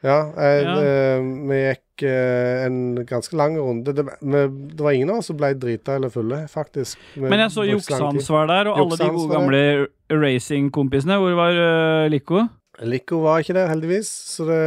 Ja, 0.00 0.32
jeg, 0.32 0.62
Ja. 0.64 0.74
eh, 0.80 1.20
vi 1.50 1.56
gikk 1.60 2.04
eh, 2.08 2.64
en 2.64 2.78
ganske 3.04 3.36
lang 3.36 3.58
runde. 3.60 3.92
Det, 3.92 4.06
vi, 4.22 4.44
det 4.72 4.80
var 4.80 4.96
ingen 4.96 5.10
av 5.12 5.18
oss 5.20 5.28
som 5.28 5.36
ble 5.36 5.50
drita 5.60 5.98
eller 5.98 6.08
fulle, 6.08 6.38
faktisk. 6.48 6.96
Vi 7.14 7.28
Men 7.28 7.42
jeg 7.44 7.52
så. 7.52 7.66
Juksehans 7.68 8.30
var 8.32 8.48
der, 8.48 8.70
og 8.72 8.78
alle 8.80 8.96
de 8.96 9.10
gode 9.12 9.34
gamle 9.34 9.60
racing-kompisene. 10.08 11.18
Hvor 11.20 11.36
var 11.36 11.52
uh, 11.60 12.08
Lico? 12.08 12.46
Lico 12.80 13.20
var 13.26 13.42
ikke 13.44 13.58
der, 13.58 13.68
heldigvis, 13.68 14.08
så 14.08 14.46
det, 14.48 14.62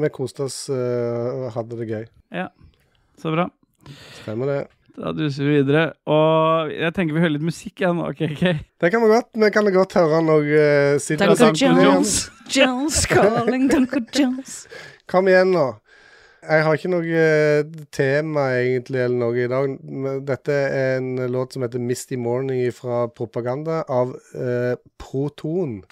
vi 0.00 0.08
koste 0.08 0.46
oss 0.48 0.70
eh, 0.72 1.28
og 1.44 1.52
hadde 1.52 1.76
det 1.82 1.88
gøy. 1.90 2.06
Ja, 2.32 2.48
Så 3.20 3.34
bra. 3.34 3.44
Stemmer 4.22 4.48
det. 4.48 4.60
Da 4.98 5.12
duser 5.14 5.46
vi 5.46 5.58
videre. 5.60 5.92
Og 6.10 6.72
jeg 6.74 6.94
tenker 6.96 7.14
vi 7.14 7.22
hører 7.22 7.36
litt 7.36 7.46
musikk 7.46 7.82
igjen 7.82 8.00
nå, 8.00 8.08
KK. 8.18 8.42
Det 8.82 8.90
kan 8.90 9.04
vi 9.04 9.10
godt. 9.12 9.28
Vi 9.38 9.50
kan 9.54 9.68
godt 9.74 9.98
høre 9.98 10.22
når 10.26 10.48
uh, 10.48 10.94
Dunker 10.98 11.34
Duncan 11.34 11.76
Duncan. 11.76 11.84
Jones, 11.84 12.14
Jones 12.50 13.04
calling 13.06 13.68
Duncan 13.70 14.08
Jones. 14.14 14.56
Kom 15.10 15.30
igjen, 15.30 15.54
nå. 15.54 15.68
Jeg 16.48 16.64
har 16.64 16.78
ikke 16.78 16.90
noe 16.90 17.22
eh, 17.22 17.70
tema 17.92 18.44
egentlig 18.56 19.02
eller 19.02 19.18
noe 19.20 19.42
i 19.42 19.48
dag. 19.50 19.74
Dette 20.24 20.54
er 20.54 21.00
en 21.00 21.18
låt 21.28 21.52
som 21.52 21.66
heter 21.66 21.82
'Misty 21.82 22.16
Morning' 22.16 22.70
fra 22.72 23.06
Propaganda 23.10 23.82
av 23.84 24.14
uh, 24.34 24.74
Proton. 25.02 25.82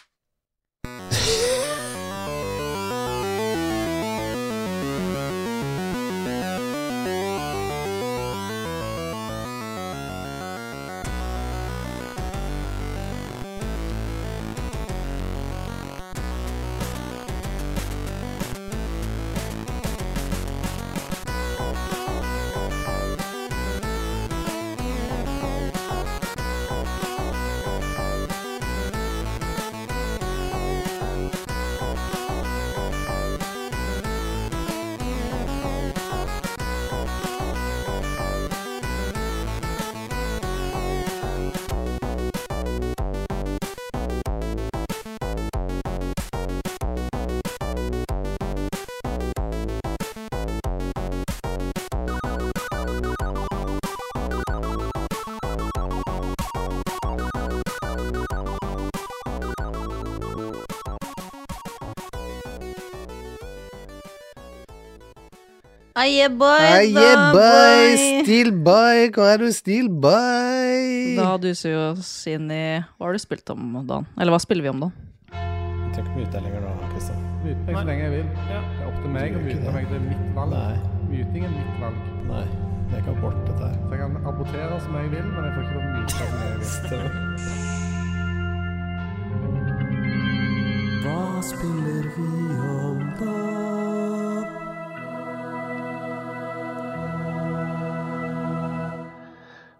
Aye, 66.07 66.29
boy, 66.31 66.59
Hey, 66.63 66.93
da, 66.95 67.01
yeah, 67.03 67.33
boy! 67.35 67.41
boy. 67.41 68.23
Steel 68.23 68.51
boy! 68.67 68.99
hva 69.17 69.25
er 69.33 69.39
du, 69.43 69.47
steel 69.55 69.89
boy? 69.89 71.17
Da 71.19 71.33
duser 71.43 71.73
vi 71.73 71.79
oss 71.89 72.11
inn 72.31 72.47
i 72.55 72.61
Hva 72.85 73.09
har 73.09 73.17
du 73.17 73.23
spilt 73.23 73.51
om 73.55 73.65
dagen? 73.89 74.07
Eller 74.15 74.31
hva 74.37 74.39
spiller 74.43 74.63
vi 74.69 74.71
om 74.71 74.85
dagen? 74.85 74.95
Jeg 75.33 75.97
trenger 75.97 76.11
ikke 76.13 76.21
mute 76.21 76.39
lenger 76.45 76.61
nå, 76.63 76.71
Kristian. 76.93 77.21
Mute 77.43 77.63
meg 77.67 77.75
så 77.81 77.85
lenge 77.89 78.03
jeg 78.05 78.13
vil. 78.15 78.29
Det 78.37 78.55
er 78.61 78.87
opp 78.87 78.99
til 79.03 79.11
meg 79.17 79.29
å 79.35 79.43
mute 79.49 79.75
meg. 79.79 79.83
Det 79.91 79.97
er 79.99 80.05
mitt 80.07 80.27
valg. 80.37 80.55
Nei, 80.55 80.77
Muting 81.11 81.43
er 81.49 81.53
mitt 81.57 81.75
valg. 81.83 81.99
nei. 82.31 82.47
Det 82.87 82.95
er 82.95 83.01
ikke 83.03 83.15
abort, 83.17 83.39
dette 83.49 83.65
her. 83.67 83.77
Så 83.83 83.91
jeg 83.97 84.01
kan 84.05 84.13
abortere 84.31 84.77
som 84.85 84.93
jeg 85.01 85.07
vil, 85.17 85.27
men 85.33 85.43
jeg 85.49 85.53
får 85.57 85.63
ikke 85.65 85.75
lov 85.75 85.83
å 85.83 85.91
mute 85.97 86.13
som 86.15 86.21
jeg 86.23 86.53
vil. 86.53 86.63
Stemmer. 86.77 88.17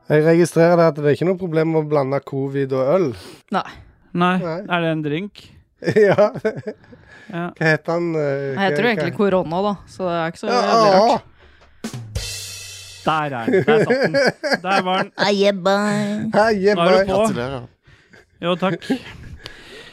Jeg 0.07 0.23
registrerer 0.23 0.77
det 0.79 0.85
at 0.93 0.99
det 1.01 1.05
er 1.11 1.17
ikke 1.17 1.27
noe 1.27 1.39
problem 1.41 1.73
med 1.75 1.81
å 1.83 1.89
blande 1.91 2.21
covid 2.23 2.73
og 2.79 2.91
øl. 2.95 3.07
Nei. 3.55 3.65
Nei, 4.17 4.35
Nei. 4.41 4.59
er 4.73 4.85
det 4.85 4.91
en 4.95 5.03
drink? 5.05 5.43
ja. 6.09 6.29
Ja. 7.27 7.49
Hva 7.59 7.67
heter 7.73 7.91
han? 7.97 8.07
eh, 8.15 8.53
Jeg 8.55 8.61
heter 8.63 8.87
jo 8.87 8.91
egentlig 8.93 9.17
korona, 9.19 9.63
da, 9.67 9.73
så 9.91 10.07
det 10.07 10.15
er 10.21 10.31
ikke 10.31 10.43
så 10.45 10.53
Ja, 10.53 10.61
veldig 10.71 10.93
rart. 10.95 11.33
Der 13.07 13.13
er 13.27 13.29
den. 13.35 13.67
Der 13.67 13.85
satt 13.85 14.03
den. 14.03 14.17
Der 14.63 14.83
var 14.87 15.03
den. 15.03 15.11
Hei, 15.19 15.35
yeah, 15.43 15.55
Nå 16.79 16.87
er 16.87 16.91
du 16.91 16.97
boy. 16.97 17.07
Gratulerer. 17.11 17.67
Jo, 18.47 18.55
takk. 18.63 18.89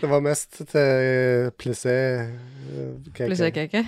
Det 0.04 0.10
var 0.12 0.23
mest 0.26 0.62
til 0.62 0.80
eh, 0.80 1.52
plissé. 1.62 1.93
eh, 2.21 2.95
cake. 3.13 3.28
Plissé 3.30 3.49
cake. 3.56 3.84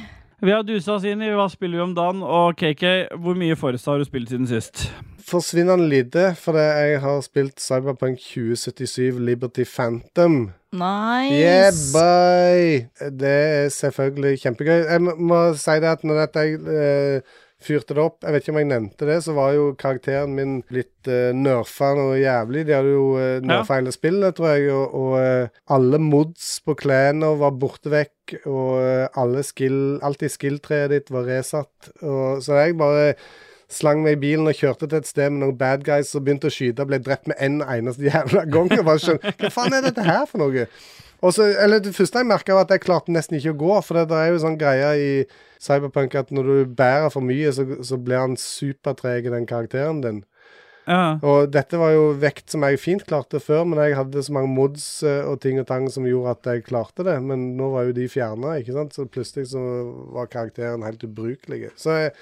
Vi 0.46 0.52
har 0.54 0.62
dusa 0.68 0.98
oss 0.98 1.06
inn 1.08 1.22
i 1.26 1.30
Hva 1.34 1.48
spiller 1.50 1.80
vi 1.80 1.84
om 1.88 1.96
dagen? 1.98 2.22
Og 2.24 2.58
KK, 2.60 2.84
hvor 3.24 3.38
mye 3.40 3.56
Forest 3.58 3.88
har 3.90 3.98
du 4.02 4.06
spilt 4.06 4.30
siden 4.34 4.46
sist? 4.52 4.88
Forsvinnende 5.26 5.88
lite, 5.90 6.28
fordi 6.38 6.62
jeg 6.62 7.00
har 7.02 7.22
spilt 7.26 7.62
Cyberpunk 7.62 8.20
2077 8.22 9.18
Liberty 9.26 9.64
Phantom. 9.66 10.52
Nice. 10.76 11.34
Yeah, 11.34 11.72
boy! 11.96 12.86
Det 13.10 13.32
er 13.32 13.72
selvfølgelig 13.74 14.40
kjempegøy. 14.44 14.84
Jeg 14.84 15.02
må, 15.02 15.40
si 15.58 15.80
det 15.82 15.90
at 15.96 16.04
når 16.06 16.20
dette 16.26 16.44
jeg 16.46 16.60
uh, 16.62 17.36
fyrte 17.66 17.96
det 17.96 18.04
opp 18.04 18.26
Jeg 18.26 18.36
vet 18.36 18.44
ikke 18.44 18.54
om 18.54 18.60
jeg 18.60 18.70
nevnte 18.70 19.08
det, 19.08 19.18
så 19.26 19.34
var 19.38 19.56
jo 19.56 19.70
karakteren 19.80 20.36
min 20.38 20.60
blitt 20.68 21.10
uh, 21.10 21.32
nerfa 21.34 21.94
noe 21.98 22.20
jævlig. 22.20 22.66
De 22.68 22.76
hadde 22.76 22.94
jo 22.94 23.08
uh, 23.16 23.40
nerfa 23.46 23.80
hele 23.80 23.96
spillet, 23.96 24.36
tror 24.38 24.52
jeg, 24.54 24.70
og, 24.76 24.94
og 25.00 25.16
uh, 25.18 25.64
alle 25.74 26.02
mods 26.02 26.60
på 26.66 26.78
klærne 26.84 27.32
var 27.40 27.56
borte 27.58 27.90
vekk, 27.94 28.38
og 28.50 28.70
eh, 28.82 29.08
alle 29.22 29.44
skill 29.46 30.00
Alltid 30.06 30.32
skill-treet 30.34 30.90
ditt 30.94 31.12
var 31.14 31.28
resatt. 31.30 31.92
Og, 32.02 32.42
så 32.46 32.58
jeg 32.58 32.78
bare 32.78 33.14
slang 33.72 34.04
meg 34.06 34.18
i 34.18 34.22
bilen 34.22 34.50
og 34.50 34.58
kjørte 34.58 34.90
til 34.90 35.00
et 35.02 35.10
sted 35.10 35.32
med 35.34 35.42
noen 35.44 35.58
bad 35.58 35.86
guys 35.88 36.12
som 36.14 36.24
begynte 36.26 36.52
å 36.52 36.54
skyte 36.54 36.84
og 36.84 36.92
ble 36.92 37.00
drept 37.02 37.30
med 37.32 37.40
en 37.42 37.62
eneste 37.64 38.06
jævla 38.10 38.46
gang. 38.52 38.70
Og 38.78 38.86
bare 38.86 39.02
skjønner, 39.02 39.40
Hva 39.42 39.52
faen 39.54 39.78
er 39.78 39.88
dette 39.88 40.06
her 40.06 40.28
for 40.30 40.44
noe? 40.44 40.68
Og 41.26 41.34
så, 41.34 41.48
eller 41.64 41.82
Det 41.82 41.96
første 41.96 42.22
jeg 42.22 42.30
merka, 42.30 42.54
var 42.54 42.68
at 42.68 42.76
jeg 42.76 42.84
klarte 42.86 43.14
nesten 43.14 43.40
ikke 43.40 43.56
å 43.56 43.62
gå. 43.64 43.74
For 43.88 43.98
det, 43.98 44.08
det 44.12 44.22
er 44.22 44.32
jo 44.32 44.44
sånn 44.44 44.60
greie 44.62 44.94
i 45.02 45.12
Cyberpunk 45.64 46.16
at 46.20 46.32
når 46.36 46.52
du 46.52 46.78
bærer 46.78 47.10
for 47.14 47.26
mye, 47.26 47.52
så, 47.56 47.66
så 47.86 47.98
blir 47.98 48.22
han 48.22 48.38
supertreg, 48.40 49.32
den 49.34 49.48
karakteren 49.50 50.04
din. 50.04 50.24
Ja. 50.86 51.18
Og 51.26 51.50
dette 51.50 51.80
var 51.82 51.96
jo 51.96 52.12
vekt 52.22 52.54
som 52.54 52.62
jeg 52.68 52.78
fint 52.78 53.06
klarte 53.10 53.40
før, 53.42 53.64
men 53.66 53.82
jeg 53.82 53.98
hadde 53.98 54.22
så 54.22 54.36
mange 54.36 54.52
mods 54.54 54.86
eh, 55.02 55.24
og 55.26 55.40
ting 55.42 55.58
og 55.58 55.66
tang 55.70 55.88
som 55.90 56.06
gjorde 56.06 56.36
at 56.36 56.50
jeg 56.52 56.66
klarte 56.68 57.06
det. 57.08 57.16
Men 57.26 57.56
nå 57.58 57.72
var 57.74 57.88
jo 57.88 57.96
de 57.98 58.06
fjerna, 58.12 58.58
ikke 58.62 58.76
sant. 58.76 58.94
Så 58.94 59.08
plutselig 59.10 59.50
så 59.56 59.64
var 60.14 60.30
karakteren 60.30 60.86
helt 60.86 61.06
ubrukelig. 61.08 61.72
Så 61.82 61.98
jeg, 61.98 62.14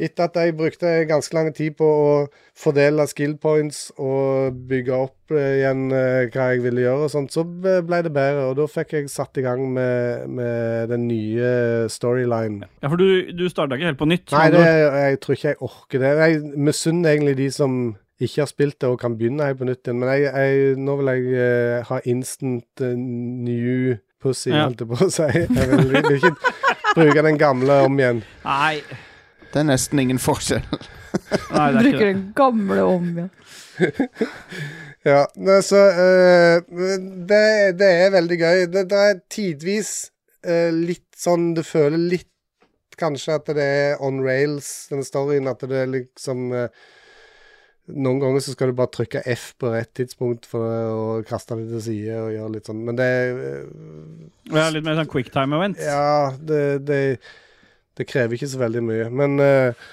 etter 0.00 0.24
at 0.30 0.36
jeg 0.40 0.54
brukte 0.56 0.90
ganske 1.08 1.34
lang 1.36 1.50
tid 1.56 1.74
på 1.76 1.84
å 1.84 2.10
fordele 2.56 3.04
skill 3.10 3.34
points 3.40 3.90
og 4.00 4.56
bygge 4.70 4.96
opp 4.96 5.34
eh, 5.36 5.58
igjen 5.60 5.86
eh, 5.92 6.26
hva 6.32 6.46
jeg 6.54 6.62
ville 6.64 6.84
gjøre 6.86 7.06
og 7.06 7.12
sånt, 7.12 7.32
så 7.36 7.44
ble 7.44 8.00
det 8.06 8.12
bedre. 8.16 8.46
Og 8.50 8.56
da 8.58 8.66
fikk 8.70 8.94
jeg 8.96 9.10
satt 9.12 9.36
i 9.40 9.44
gang 9.44 9.62
med, 9.76 10.26
med 10.40 10.88
den 10.94 11.04
nye 11.10 11.50
storyline. 11.92 12.64
ja, 12.82 12.88
for 12.92 12.96
du, 13.00 13.30
du 13.36 13.44
starta 13.52 13.76
ikke 13.76 13.90
helt 13.92 14.00
på 14.00 14.08
nytt. 14.08 14.32
Nei, 14.32 14.46
det, 14.54 14.64
jeg 14.66 15.20
tror 15.24 15.36
ikke 15.38 15.52
jeg 15.52 15.60
orker 15.68 16.04
det. 16.06 16.12
Jeg 16.24 16.40
misunner 16.70 17.12
egentlig 17.14 17.36
de 17.44 17.50
som 17.60 17.80
ikke 18.20 18.42
har 18.42 18.48
spilt 18.50 18.76
det 18.84 18.88
og 18.92 18.98
kan 19.00 19.14
begynne 19.16 19.46
helt 19.48 19.60
på 19.60 19.68
nytt 19.68 19.84
igjen. 19.86 20.00
Men 20.02 20.10
jeg, 20.12 20.26
jeg, 20.28 20.78
nå 20.80 20.96
vil 21.00 21.12
jeg 21.14 21.44
eh, 21.44 21.84
ha 21.88 22.00
instant 22.12 22.84
new 22.84 23.94
pussy, 24.20 24.50
Ja. 24.52 24.66
holdt 24.66 24.82
jeg 24.84 24.90
på 24.90 24.98
å 25.00 25.12
si. 25.12 25.28
Jeg 25.32 25.70
vil, 25.70 25.94
vil 25.94 26.18
ikke 26.18 26.34
bruke 26.96 27.22
den 27.24 27.38
gamle 27.40 27.78
om 27.86 27.96
igjen. 28.02 28.20
Nei. 28.44 28.82
Det 29.50 29.62
er 29.62 29.66
nesten 29.66 29.98
ingen 30.02 30.20
forskjell. 30.22 30.62
Nei, 31.50 31.66
det 31.74 31.80
er 31.80 31.80
Bruker 31.80 31.88
ikke 31.90 32.04
det. 32.04 32.12
den 32.12 32.24
gamle 32.38 32.86
om 32.86 33.10
igjen. 33.10 33.30
Ja, 35.06 35.24
ne, 35.46 35.58
så 35.64 35.80
eh, 35.88 36.62
det, 37.30 37.44
det 37.80 37.90
er 38.04 38.14
veldig 38.14 38.38
gøy. 38.40 38.64
Det, 38.70 38.84
det 38.92 39.02
er 39.08 39.20
tidvis 39.32 39.92
uh, 40.46 40.70
litt 40.74 41.08
sånn 41.18 41.52
Du 41.56 41.64
føler 41.66 41.98
litt 41.98 42.28
kanskje 43.00 43.36
at 43.40 43.50
det 43.56 43.64
er 43.64 44.02
on 44.04 44.20
rails, 44.24 44.88
den 44.92 45.04
storyen. 45.06 45.50
At 45.50 45.64
det 45.66 45.84
er 45.84 45.92
liksom 45.92 46.50
uh, 46.54 46.66
Noen 47.90 48.20
ganger 48.22 48.44
så 48.44 48.52
skal 48.54 48.70
du 48.70 48.76
bare 48.78 48.92
trykke 48.94 49.24
F 49.32 49.48
på 49.58 49.72
rett 49.72 49.90
tidspunkt 49.98 50.44
for 50.46 50.62
å 50.62 51.06
kaste 51.26 51.56
det 51.58 51.72
til 51.72 51.80
side 51.88 52.18
og 52.22 52.34
gjøre 52.36 52.52
litt 52.54 52.68
sånn. 52.70 52.84
Men 52.86 52.98
det 53.00 53.06
er, 53.16 53.40
ja, 54.52 54.68
litt 54.70 54.86
mer 54.86 55.00
sånn 55.00 55.10
quicktime 55.10 55.58
event. 55.58 55.80
Ja, 55.82 56.30
det, 56.38 56.60
det, 56.86 57.00
det 58.00 58.08
krever 58.08 58.36
ikke 58.38 58.48
så 58.50 58.60
veldig 58.62 58.82
mye. 58.86 59.08
Men 59.12 59.36
uh, 59.42 59.88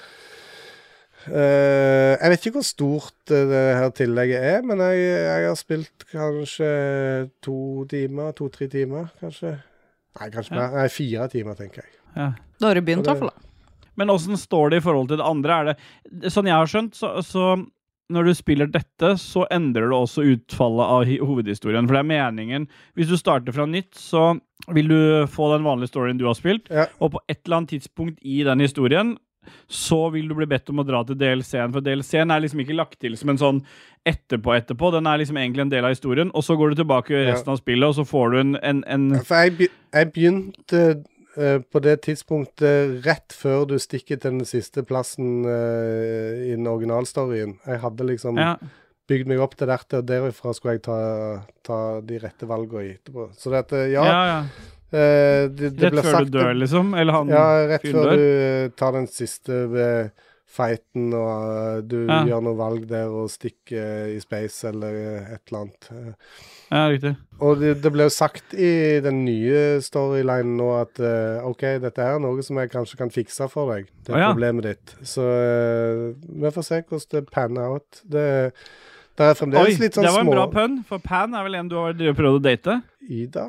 uh, 1.28 2.14
Jeg 2.16 2.32
vet 2.32 2.46
ikke 2.46 2.56
hvor 2.58 2.66
stort 2.66 3.34
eh, 3.34 3.44
det 3.50 3.64
her 3.78 3.90
tillegget 3.96 4.46
er, 4.52 4.62
men 4.66 4.80
jeg, 4.86 5.02
jeg 5.26 5.48
har 5.48 5.58
spilt 5.60 6.06
kanskje 6.12 6.70
to 7.44 7.58
timer, 7.90 8.32
to-tre 8.38 8.70
timer, 8.72 9.10
kanskje. 9.20 9.58
Nei, 10.18 10.30
kanskje 10.34 10.54
Ja. 10.56 10.62
mer. 10.62 10.78
Nei, 10.80 10.88
fire 10.92 11.28
timer, 11.32 11.58
tenker 11.58 11.84
jeg. 11.84 11.92
Ja. 12.16 12.32
Da 12.58 12.70
har 12.70 12.78
du 12.78 12.82
begynt, 12.86 13.06
i 13.06 13.12
hvert 13.12 13.26
fall. 13.28 13.44
Men 13.98 14.12
åssen 14.14 14.38
står 14.38 14.70
det 14.72 14.78
i 14.80 14.84
forhold 14.86 15.10
til 15.10 15.18
det 15.20 15.26
andre? 15.26 15.58
Er 15.58 15.68
det, 15.68 16.30
sånn 16.32 16.46
jeg 16.48 16.54
har 16.54 16.70
skjønt, 16.70 16.96
så, 16.98 17.18
så 17.26 17.50
når 18.10 18.24
du 18.24 18.34
spiller 18.34 18.66
dette, 18.72 19.14
så 19.20 19.46
endrer 19.52 19.88
du 19.90 19.94
også 19.98 20.24
utfallet 20.24 20.92
av 20.94 21.04
hovedhistorien. 21.28 21.86
For 21.86 21.94
det 21.94 22.00
er 22.04 22.08
meningen 22.08 22.68
Hvis 22.96 23.08
du 23.08 23.16
starter 23.20 23.52
fra 23.52 23.66
nytt, 23.66 23.92
så 23.94 24.38
vil 24.72 24.88
du 24.88 25.26
få 25.28 25.52
den 25.56 25.64
vanlige 25.64 25.92
storyen 25.92 26.18
du 26.18 26.24
har 26.26 26.34
spilt, 26.34 26.68
Ja. 26.70 26.86
og 27.00 27.12
på 27.12 27.20
et 27.28 27.40
eller 27.44 27.56
annet 27.62 27.70
tidspunkt 27.76 28.18
i 28.24 28.42
den 28.44 28.60
historien 28.60 29.16
så 29.68 30.10
vil 30.12 30.26
du 30.28 30.34
bli 30.34 30.44
bedt 30.46 30.68
om 30.68 30.80
å 30.80 30.84
dra 30.84 31.02
til 31.08 31.16
DLC-en, 31.16 31.72
for 31.72 31.80
DLC-en 31.80 32.30
er 32.30 32.40
liksom 32.44 32.60
ikke 32.60 32.74
lagt 32.76 32.98
til 33.00 33.14
som 33.16 33.30
en 33.30 33.38
sånn 33.40 33.60
etterpå-etterpå. 34.04 34.90
Den 34.92 35.06
er 35.08 35.18
liksom 35.22 35.38
egentlig 35.40 35.62
en 35.64 35.70
del 35.72 35.84
av 35.88 35.94
historien, 35.94 36.30
og 36.34 36.44
så 36.44 36.56
går 36.58 36.74
du 36.74 36.82
tilbake 36.82 37.14
i 37.16 37.26
resten 37.30 37.48
Ja. 37.48 37.52
av 37.54 37.60
spillet, 37.62 37.88
og 37.88 37.94
så 37.96 38.04
får 38.04 38.30
du 38.32 38.38
en, 38.40 38.56
en, 38.62 38.84
en 38.86 39.20
For 39.24 39.36
jeg, 39.44 39.56
be- 39.58 39.72
jeg 39.94 40.12
begynte 40.12 40.82
på 41.70 41.80
det 41.84 41.96
tidspunktet 42.06 43.04
rett 43.06 43.34
før 43.36 43.66
du 43.70 43.76
stikker 43.78 44.18
til 44.18 44.38
den 44.38 44.44
siste 44.48 44.82
plassen 44.86 45.44
eh, 45.46 46.48
i 46.48 46.52
den 46.56 46.66
originalstoryen. 46.66 47.56
Jeg 47.66 47.80
hadde 47.84 48.06
liksom 48.08 48.38
Ja. 48.40 48.56
bygd 49.08 49.28
meg 49.30 49.38
opp 49.40 49.54
til 49.56 49.70
dette, 49.70 50.00
og 50.02 50.06
derifra 50.08 50.52
skulle 50.56 50.74
jeg 50.78 50.82
ta, 50.88 50.98
ta 51.64 51.78
de 52.04 52.18
rette 52.20 52.44
valgene 52.50 52.96
etterpå. 52.98 53.28
Så 53.38 53.50
det 53.54 53.58
at, 53.64 53.72
eh, 53.78 53.86
ja, 53.94 54.04
ja, 54.04 54.24
ja. 54.32 54.40
eh, 54.92 55.48
det, 55.48 55.70
det 55.78 55.86
Rett 55.86 55.94
ble 55.96 56.02
før 56.04 56.16
sagt 56.18 56.30
du 56.32 56.38
dør, 56.38 56.54
liksom? 56.58 56.94
Eller 56.98 57.12
han 57.16 57.28
Ja, 57.32 57.44
rett 57.70 57.86
før 57.88 58.10
dør? 58.10 58.16
du 58.16 58.26
eh, 58.26 58.68
tar 58.76 58.92
den 58.98 59.06
siste 59.08 59.62
eh, 59.86 60.10
fighten, 60.58 61.12
og 61.14 61.86
du 61.88 62.00
Ja. 62.08 62.24
gjør 62.26 62.42
noe 62.44 62.58
valg 62.58 62.88
der 62.90 63.12
og 63.14 63.30
stikker 63.30 63.78
eh, 63.78 64.16
i 64.16 64.20
space 64.22 64.68
eller 64.68 64.98
eh, 64.98 65.32
et 65.36 65.52
eller 65.52 65.60
annet. 65.60 65.88
Ja, 66.70 66.82
riktig. 66.90 67.14
Og 67.40 67.60
det, 67.60 67.76
det 67.84 67.92
ble 67.94 68.08
jo 68.08 68.12
sagt 68.12 68.54
i 68.58 68.98
den 69.04 69.22
nye 69.24 69.78
storylinen 69.84 70.56
nå 70.58 70.68
at 70.80 70.98
uh, 71.00 71.46
OK, 71.48 71.62
dette 71.84 72.02
er 72.02 72.18
noe 72.20 72.42
som 72.44 72.58
jeg 72.60 72.72
kanskje 72.72 72.98
kan 72.98 73.14
fikse 73.14 73.46
for 73.52 73.70
deg. 73.72 73.88
Det 74.04 74.12
er 74.12 74.24
ja. 74.24 74.32
problemet 74.32 74.66
ditt. 74.66 74.96
Så 75.06 75.22
uh, 75.22 76.02
vi 76.18 76.52
får 76.52 76.66
se 76.66 76.82
hvordan 76.82 77.14
det 77.14 77.24
panner 77.30 77.72
out. 77.76 78.02
Det, 78.04 78.26
det 79.16 79.30
er 79.30 79.38
fremdeles 79.38 79.78
Oi, 79.78 79.84
litt 79.86 79.96
sånn 79.96 80.04
små 80.04 80.10
det 80.10 80.16
var 80.16 80.26
en 80.26 80.28
små 80.28 80.36
bra 80.36 80.50
pønn, 80.52 80.76
for 80.90 81.04
Pan 81.04 81.38
er 81.38 81.46
vel 81.46 81.60
en 81.62 81.72
du 81.72 81.78
har 81.78 81.96
prøvd 82.18 82.42
å 82.42 82.44
date? 82.50 82.80
Ida? 83.08 83.48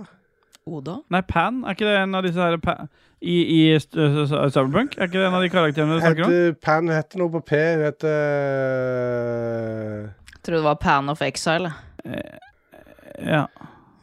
Oda? 0.70 1.00
Nei, 1.14 1.22
Pan, 1.28 1.64
er 1.66 1.76
ikke 1.76 1.88
det 1.90 1.96
en 2.00 2.18
av 2.20 2.26
disse 2.26 2.42
her 2.42 2.58
pa 2.64 2.76
i, 3.20 3.36
i 3.44 3.62
Cyberpunk? 3.80 4.96
Er 4.96 5.10
ikke 5.10 5.20
det 5.20 5.26
en 5.28 5.36
av 5.40 5.44
de 5.44 5.50
karakterene 5.52 5.98
du 5.98 6.04
snakker 6.04 6.24
om? 6.28 6.32
Heter, 6.32 6.54
Pan 6.64 6.92
heter 6.94 7.20
noe 7.20 7.34
på 7.34 7.42
P. 7.50 7.58
Hun 7.74 7.84
heter 7.88 8.14
eh, 9.10 10.06
Tror 10.40 10.56
det 10.62 10.64
var 10.70 10.80
Pan 10.80 11.12
of 11.12 11.22
Exile. 11.26 11.74
Ja. 13.20 13.44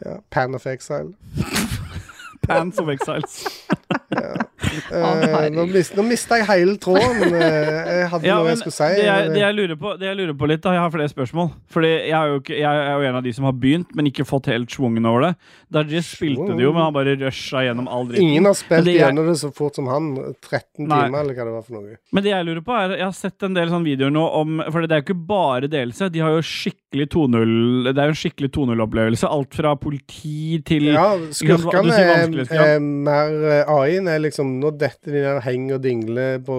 ja, 0.05 0.19
Pan 0.31 0.55
of 0.59 0.67
Exile. 0.69 1.15
Pants 2.47 2.79
of 2.83 2.89
Exiles. 2.95 3.41
Eh, 4.57 4.93
herregud. 4.93 5.57
nå, 5.57 5.65
mis, 5.71 5.89
mista 6.09 6.37
jeg 6.41 6.47
hele 6.49 6.75
tråden. 6.81 7.35
Eh, 7.37 8.01
jeg 8.01 8.09
hadde 8.13 8.27
Ja, 8.29 8.37
noe 8.41 8.51
jeg 8.51 8.59
skulle 8.61 8.75
si. 8.75 8.89
det, 8.99 9.05
jeg, 9.07 9.29
det, 9.33 9.41
jeg 9.41 9.57
lurer 9.57 9.79
på, 9.81 9.93
det 10.01 10.09
jeg 10.09 10.17
lurer 10.19 10.37
på 10.41 10.49
litt, 10.51 10.63
da, 10.65 10.73
jeg 10.77 10.83
har 10.83 10.93
flere 10.93 11.13
spørsmål. 11.13 11.51
Fordi 11.73 11.91
jeg, 11.93 12.13
er 12.17 12.33
jo 12.33 12.41
ikke, 12.41 12.57
jeg 12.61 12.81
er 12.83 12.91
jo 12.93 13.07
en 13.11 13.19
av 13.21 13.25
de 13.27 13.33
som 13.37 13.47
har 13.49 13.55
begynt, 13.63 13.93
men 13.97 14.11
ikke 14.11 14.27
fått 14.29 14.49
helt 14.53 14.73
schwungen 14.73 15.07
over 15.09 15.27
det. 15.27 15.33
Dajis 15.77 16.11
spilte 16.17 16.57
det 16.57 16.65
jo, 16.67 16.73
men 16.77 16.87
han 16.87 16.97
bare 16.97 17.17
rusha 17.21 17.65
gjennom 17.69 17.89
all 17.93 18.09
dritten. 18.11 18.27
Ingen 18.33 18.49
har 18.51 18.59
spilt 18.59 18.89
det 18.89 18.97
gjennom 18.99 19.31
det 19.31 19.37
så 19.45 19.53
fort 19.55 19.79
som 19.79 19.89
han. 19.93 20.11
13 20.45 20.87
Nei. 20.87 21.03
timer, 21.07 21.19
eller 21.23 21.37
hva 21.39 21.45
det 21.49 21.55
var 21.57 21.67
for 21.69 21.79
noe. 21.79 22.01
Men 22.17 22.23
det 22.27 22.33
jeg 22.35 22.49
lurer 22.51 22.65
på 22.67 22.77
er, 22.77 22.97
jeg 23.01 23.07
har 23.09 23.17
sett 23.21 23.49
en 23.49 23.57
del 23.57 23.73
sånne 23.73 23.89
videoer 23.91 24.13
nå 24.15 24.27
om 24.41 24.59
For 24.73 24.85
det 24.85 24.93
er 24.97 25.03
jo 25.03 25.09
ikke 25.09 25.21
bare 25.31 25.71
delelse. 25.73 26.11
De 26.13 26.21
har 26.25 26.31
jo 26.37 26.43
skikkelig 26.45 26.86
2.0 27.05 27.93
Det 27.93 28.03
jo 28.09 28.15
en 28.15 28.19
skikkelig 28.19 28.51
2.0-opplevelse. 28.57 29.29
Alt 29.29 29.55
fra 29.55 29.75
politi 29.77 30.61
til 30.67 30.89
Ja, 30.91 31.07
skurkene 31.37 31.93
sier 31.93 32.13
er, 32.17 32.77
er 32.77 32.81
mer 32.81 33.37
eh, 33.45 33.71
AI-en 33.71 34.09
er 34.09 34.23
liksom 34.25 34.57
Nå 34.63 34.73
detter 34.81 35.13
de 35.13 35.23
der 35.25 35.41
henger 35.45 35.77
og 35.77 35.83
dingler 35.85 36.41
på 36.47 36.59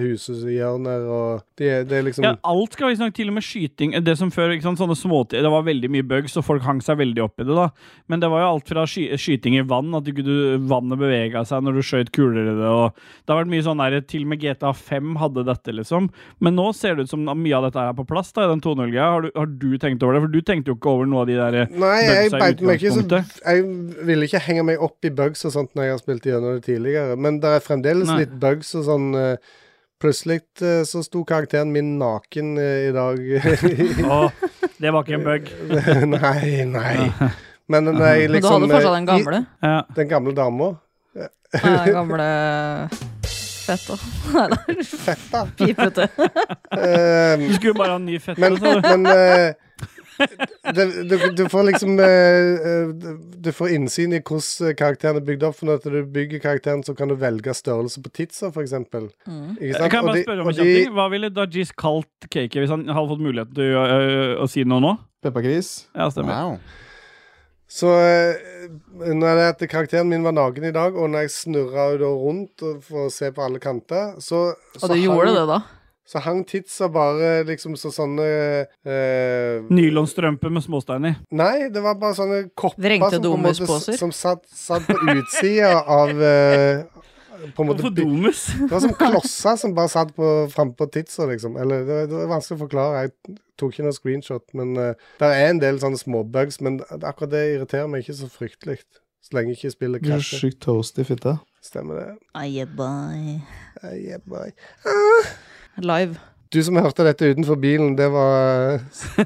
hushjørner, 0.00 1.06
og 1.08 1.42
det, 1.58 1.88
det 1.88 1.98
er 1.98 2.06
liksom 2.08 2.26
Ja, 2.26 2.34
alt 2.50 2.76
skal 2.76 2.92
visstnok 2.92 3.14
til 3.16 3.30
og 3.32 3.36
med 3.38 3.46
skyting 3.46 3.94
Det 4.04 4.16
som 4.20 4.32
før, 4.34 4.54
ikke 4.54 4.66
sant, 4.68 4.80
sånne 4.80 4.96
småting 4.98 5.44
Det 5.44 5.52
var 5.54 5.66
veldig 5.66 5.90
mye 5.92 6.06
bugs, 6.06 6.36
og 6.40 6.46
folk 6.46 6.64
hang 6.66 6.82
seg 6.84 6.98
veldig 7.00 7.24
opp 7.24 7.40
i 7.40 7.46
det. 7.48 7.54
da 7.56 7.68
Men 8.10 8.22
det 8.22 8.30
var 8.32 8.44
jo 8.44 8.50
alt 8.54 8.70
fra 8.70 8.86
sky 8.90 9.06
skyting 9.20 9.58
i 9.58 9.64
vann, 9.66 9.92
at 9.96 10.06
du, 10.06 10.12
du, 10.24 10.34
vannet 10.68 11.00
bevega 11.00 11.44
seg 11.48 11.64
når 11.64 11.78
du 11.78 11.82
skjøt 11.86 12.12
kuler 12.14 12.42
i 12.44 12.56
det. 12.56 12.70
Og 12.70 12.94
det 12.94 13.32
har 13.32 13.40
vært 13.42 13.52
mye 13.52 13.66
sånn 13.66 13.82
der 13.82 14.00
Til 14.04 14.26
og 14.26 14.32
med 14.34 14.42
GTA 14.42 14.72
5 14.76 15.14
hadde 15.20 15.44
dette, 15.46 15.74
liksom. 15.74 16.10
Men 16.44 16.56
nå 16.58 16.68
ser 16.76 16.96
det 16.98 17.06
ut 17.06 17.12
som 17.14 17.24
mye 17.24 17.56
av 17.56 17.68
dette 17.68 17.80
er 17.80 17.96
på 17.96 18.06
plass. 18.08 18.32
da 18.34 18.44
i 18.46 18.50
den 18.52 18.62
2.0-greia. 18.64 19.06
Har, 19.14 19.22
du- 19.26 19.32
har 19.34 19.46
du 19.60 19.74
tenkte 19.80 20.06
over 20.06 20.16
det? 20.16 20.22
For 20.24 20.34
du 20.34 20.46
tenkte 20.46 20.72
jo 20.72 20.78
ikke 20.78 20.94
over 20.94 21.08
noe 21.10 21.24
av 21.24 21.30
de 21.30 21.36
der 21.38 21.72
Nei, 21.72 21.96
jeg 22.04 22.32
beit 22.34 22.62
meg 22.64 22.82
ikke 22.82 22.94
så. 22.96 23.20
Jeg 23.40 23.66
ville 24.08 24.28
ikke 24.28 24.42
henge 24.46 24.64
meg 24.70 24.82
opp 24.84 25.06
i 25.06 25.12
bugs 25.14 25.44
og 25.48 25.54
sånt 25.54 25.74
når 25.74 25.88
jeg 25.88 25.94
har 25.94 26.02
spilt 26.02 26.28
gjennom 26.30 26.56
det 26.58 26.64
tidligere, 26.68 27.18
men 27.20 27.40
det 27.42 27.56
er 27.56 27.64
fremdeles 27.64 28.10
Nei. 28.10 28.22
litt 28.24 28.34
bugs 28.42 28.74
og 28.78 28.88
sånn 28.88 29.12
uh, 29.18 29.60
Plutselig 30.02 30.42
uh, 30.60 30.82
så 30.84 31.00
sto 31.06 31.22
karakteren 31.24 31.70
min 31.72 31.94
naken 32.00 32.56
uh, 32.58 32.88
i 32.88 32.92
dag. 32.92 33.20
Å, 34.16 34.18
det 34.82 34.90
var 34.92 35.06
ikke 35.06 35.16
en 35.16 35.24
bug. 35.24 35.52
nei, 36.18 36.64
nei. 36.68 37.30
Men 37.72 37.88
den 37.88 37.96
liksom 37.96 38.02
Men 38.04 38.26
du 38.26 38.34
liksom 38.34 38.52
hadde 38.52 38.72
fortsatt 38.74 38.90
eh, 38.90 38.96
den 38.98 39.06
gamle? 39.08 39.44
Ja. 39.62 39.78
I, 39.78 39.94
den 39.96 40.10
gamle 40.10 40.34
dama. 40.36 40.74
Nei, 41.14 41.78
den 41.86 41.94
gamle 41.94 42.26
fetta. 43.66 43.96
Fetta. 45.06 45.44
pipete. 45.58 46.08
Eh, 46.76 47.36
Du 47.48 47.54
skulle 47.58 47.74
bare 47.78 47.94
ha 47.96 48.00
en 48.00 48.06
ny 48.06 48.18
fette. 48.22 48.40
Men, 48.40 48.56
sa 48.60 48.74
du. 48.78 48.88
men 48.88 49.06
uh, 49.06 49.52
det, 50.76 50.84
du, 51.10 51.14
du 51.34 51.42
får 51.50 51.64
liksom 51.70 51.96
eh, 52.00 52.92
du- 53.42 53.50
får 53.52 53.72
innsyn 53.74 54.12
i 54.14 54.20
hvordan 54.22 54.76
karakteren 54.78 55.18
er 55.18 55.24
bygd 55.26 55.42
opp. 55.48 55.56
For 55.58 55.66
når 55.72 55.82
du 55.96 56.12
bygger 56.14 56.42
karakteren, 56.44 56.84
så 56.86 56.94
kan 56.98 57.10
du 57.10 57.16
velge 57.18 57.54
størrelse 57.56 58.02
på 58.04 58.12
titsa, 58.14 58.52
f.eks. 58.54 58.76
Mm. 59.26 59.56
Jeg 59.60 59.90
kan 59.90 60.06
bare 60.06 60.22
spørre 60.22 60.44
om 60.46 60.52
en 60.52 60.60
ting. 60.60 60.92
Hva 60.94 61.08
ville 61.12 61.32
Dajis 61.34 61.74
kalt 61.74 62.28
cake 62.30 62.62
hvis 62.62 62.70
han 62.72 62.86
hadde 62.86 63.10
fått 63.10 63.24
mulighet 63.26 63.52
til 63.58 63.74
å, 63.74 63.82
å, 63.84 64.00
å 64.46 64.48
si 64.50 64.62
noe 64.68 64.82
nå? 64.84 64.94
Peppergris. 65.24 65.74
Ja, 65.96 66.10
stemmer. 66.12 66.36
Wow. 66.36 66.58
Så 67.74 67.90
eh, 67.90 68.68
når 69.10 69.38
det 69.40 69.46
at 69.50 69.62
karakteren 69.70 70.10
min 70.10 70.22
var 70.22 70.36
naken 70.36 70.68
i 70.68 70.74
dag, 70.74 70.94
og 70.94 71.10
når 71.10 71.26
jeg 71.26 71.32
snurra 71.34 71.88
rundt 71.98 72.62
for 72.84 73.08
å 73.08 73.12
se 73.12 73.32
på 73.34 73.42
alle 73.42 73.62
kanter, 73.62 74.14
så 74.22 74.52
Og 74.54 74.92
du 74.92 75.00
gjorde 75.00 75.32
det, 75.34 75.48
da? 75.50 75.62
Så 76.04 76.20
hang 76.20 76.42
titsa 76.44 76.90
bare 76.92 77.38
liksom 77.48 77.78
så 77.80 77.88
sånne 77.88 78.24
eh, 78.28 79.62
Nylonstrømpe 79.72 80.50
med 80.52 80.62
småstein 80.66 81.08
i. 81.08 81.14
Nei, 81.32 81.70
det 81.72 81.80
var 81.80 81.96
bare 81.96 82.16
sånne 82.18 82.40
kopper 82.52 82.98
som, 83.00 83.24
på 83.24 83.38
måte, 83.40 83.96
som 83.96 84.12
satt, 84.12 84.44
satt 84.52 84.84
på 84.84 84.98
utsida 85.14 85.78
av 85.80 86.12
eh, 86.20 86.84
På 87.56 87.62
en 87.64 87.68
måte 87.68 87.82
Hvorfor 87.82 87.94
Domus? 87.96 88.44
Det 88.58 88.70
var 88.70 88.82
som 88.84 88.94
klosser 88.98 89.56
som 89.60 89.74
bare 89.76 89.90
satt 89.92 90.12
på, 90.16 90.32
frampå 90.52 90.86
tidsa, 90.92 91.26
liksom. 91.30 91.56
Eller 91.60 91.86
det, 91.88 92.00
det 92.12 92.20
er 92.24 92.30
vanskelig 92.30 92.58
å 92.58 92.64
forklare. 92.64 93.06
Jeg 93.06 93.38
tok 93.60 93.74
ikke 93.74 93.86
noe 93.86 93.96
screenshot. 93.96 94.44
Men 94.56 94.74
uh, 94.78 95.08
det 95.20 95.30
er 95.30 95.48
en 95.50 95.62
del 95.62 95.80
sånne 95.82 96.00
småbugs. 96.00 96.60
Men 96.64 96.80
akkurat 97.00 97.32
det 97.34 97.46
irriterer 97.54 97.90
meg 97.90 98.04
ikke 98.04 98.18
så 98.22 98.30
fryktelig. 98.32 98.78
Så 99.24 99.38
lenge 99.38 99.56
ikke 99.56 99.72
spillet 99.72 100.04
Du 100.04 100.10
er 100.10 100.18
krasjer. 100.18 100.44
sjukt 100.44 100.60
toasty 100.64 101.06
fitte. 101.08 101.38
Stemmer 101.64 102.00
det. 102.00 102.06
Aye, 102.36 102.66
bye. 102.68 103.40
Aye, 103.82 104.20
bye. 104.28 104.52
Ah. 104.84 105.34
Live. 105.80 106.20
Du 106.54 106.60
som 106.62 106.76
hørte 106.78 107.02
dette 107.02 107.32
utenfor 107.32 107.56
bilen, 107.58 107.96
det 107.98 108.06
var 108.14 108.76
eh, 108.76 109.24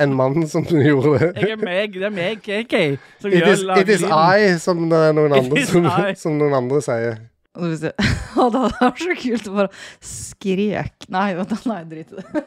en 0.00 0.14
mann 0.16 0.46
som 0.48 0.64
gjorde 0.64 1.18
det. 1.18 1.42
Jeg 1.42 1.50
er 1.52 1.58
meg, 1.60 1.98
det 1.98 2.06
er 2.08 2.14
meg, 2.14 2.38
KK. 2.40 2.78
Som 3.20 3.34
It 3.34 3.48
is, 3.50 3.64
it 3.76 3.90
is. 3.92 4.06
I, 4.06 4.54
som 4.62 4.86
det 4.88 5.02
er 5.10 5.12
noen 5.18 5.34
andre, 5.40 5.66
som, 5.68 5.90
som 6.16 6.38
noen 6.40 6.56
andre 6.62 6.80
sier. 6.86 7.18
Og 7.56 7.68
jeg- 7.74 7.92
det 8.54 8.62
var 8.80 8.96
så 8.96 9.14
kult 9.20 9.48
å 9.50 9.54
bare 9.60 9.70
skrek 10.00 11.08
Nei, 11.12 11.28
vent, 11.38 11.54
nei, 11.68 11.82
drit 11.90 12.12
i 12.12 12.22
det. 12.22 12.44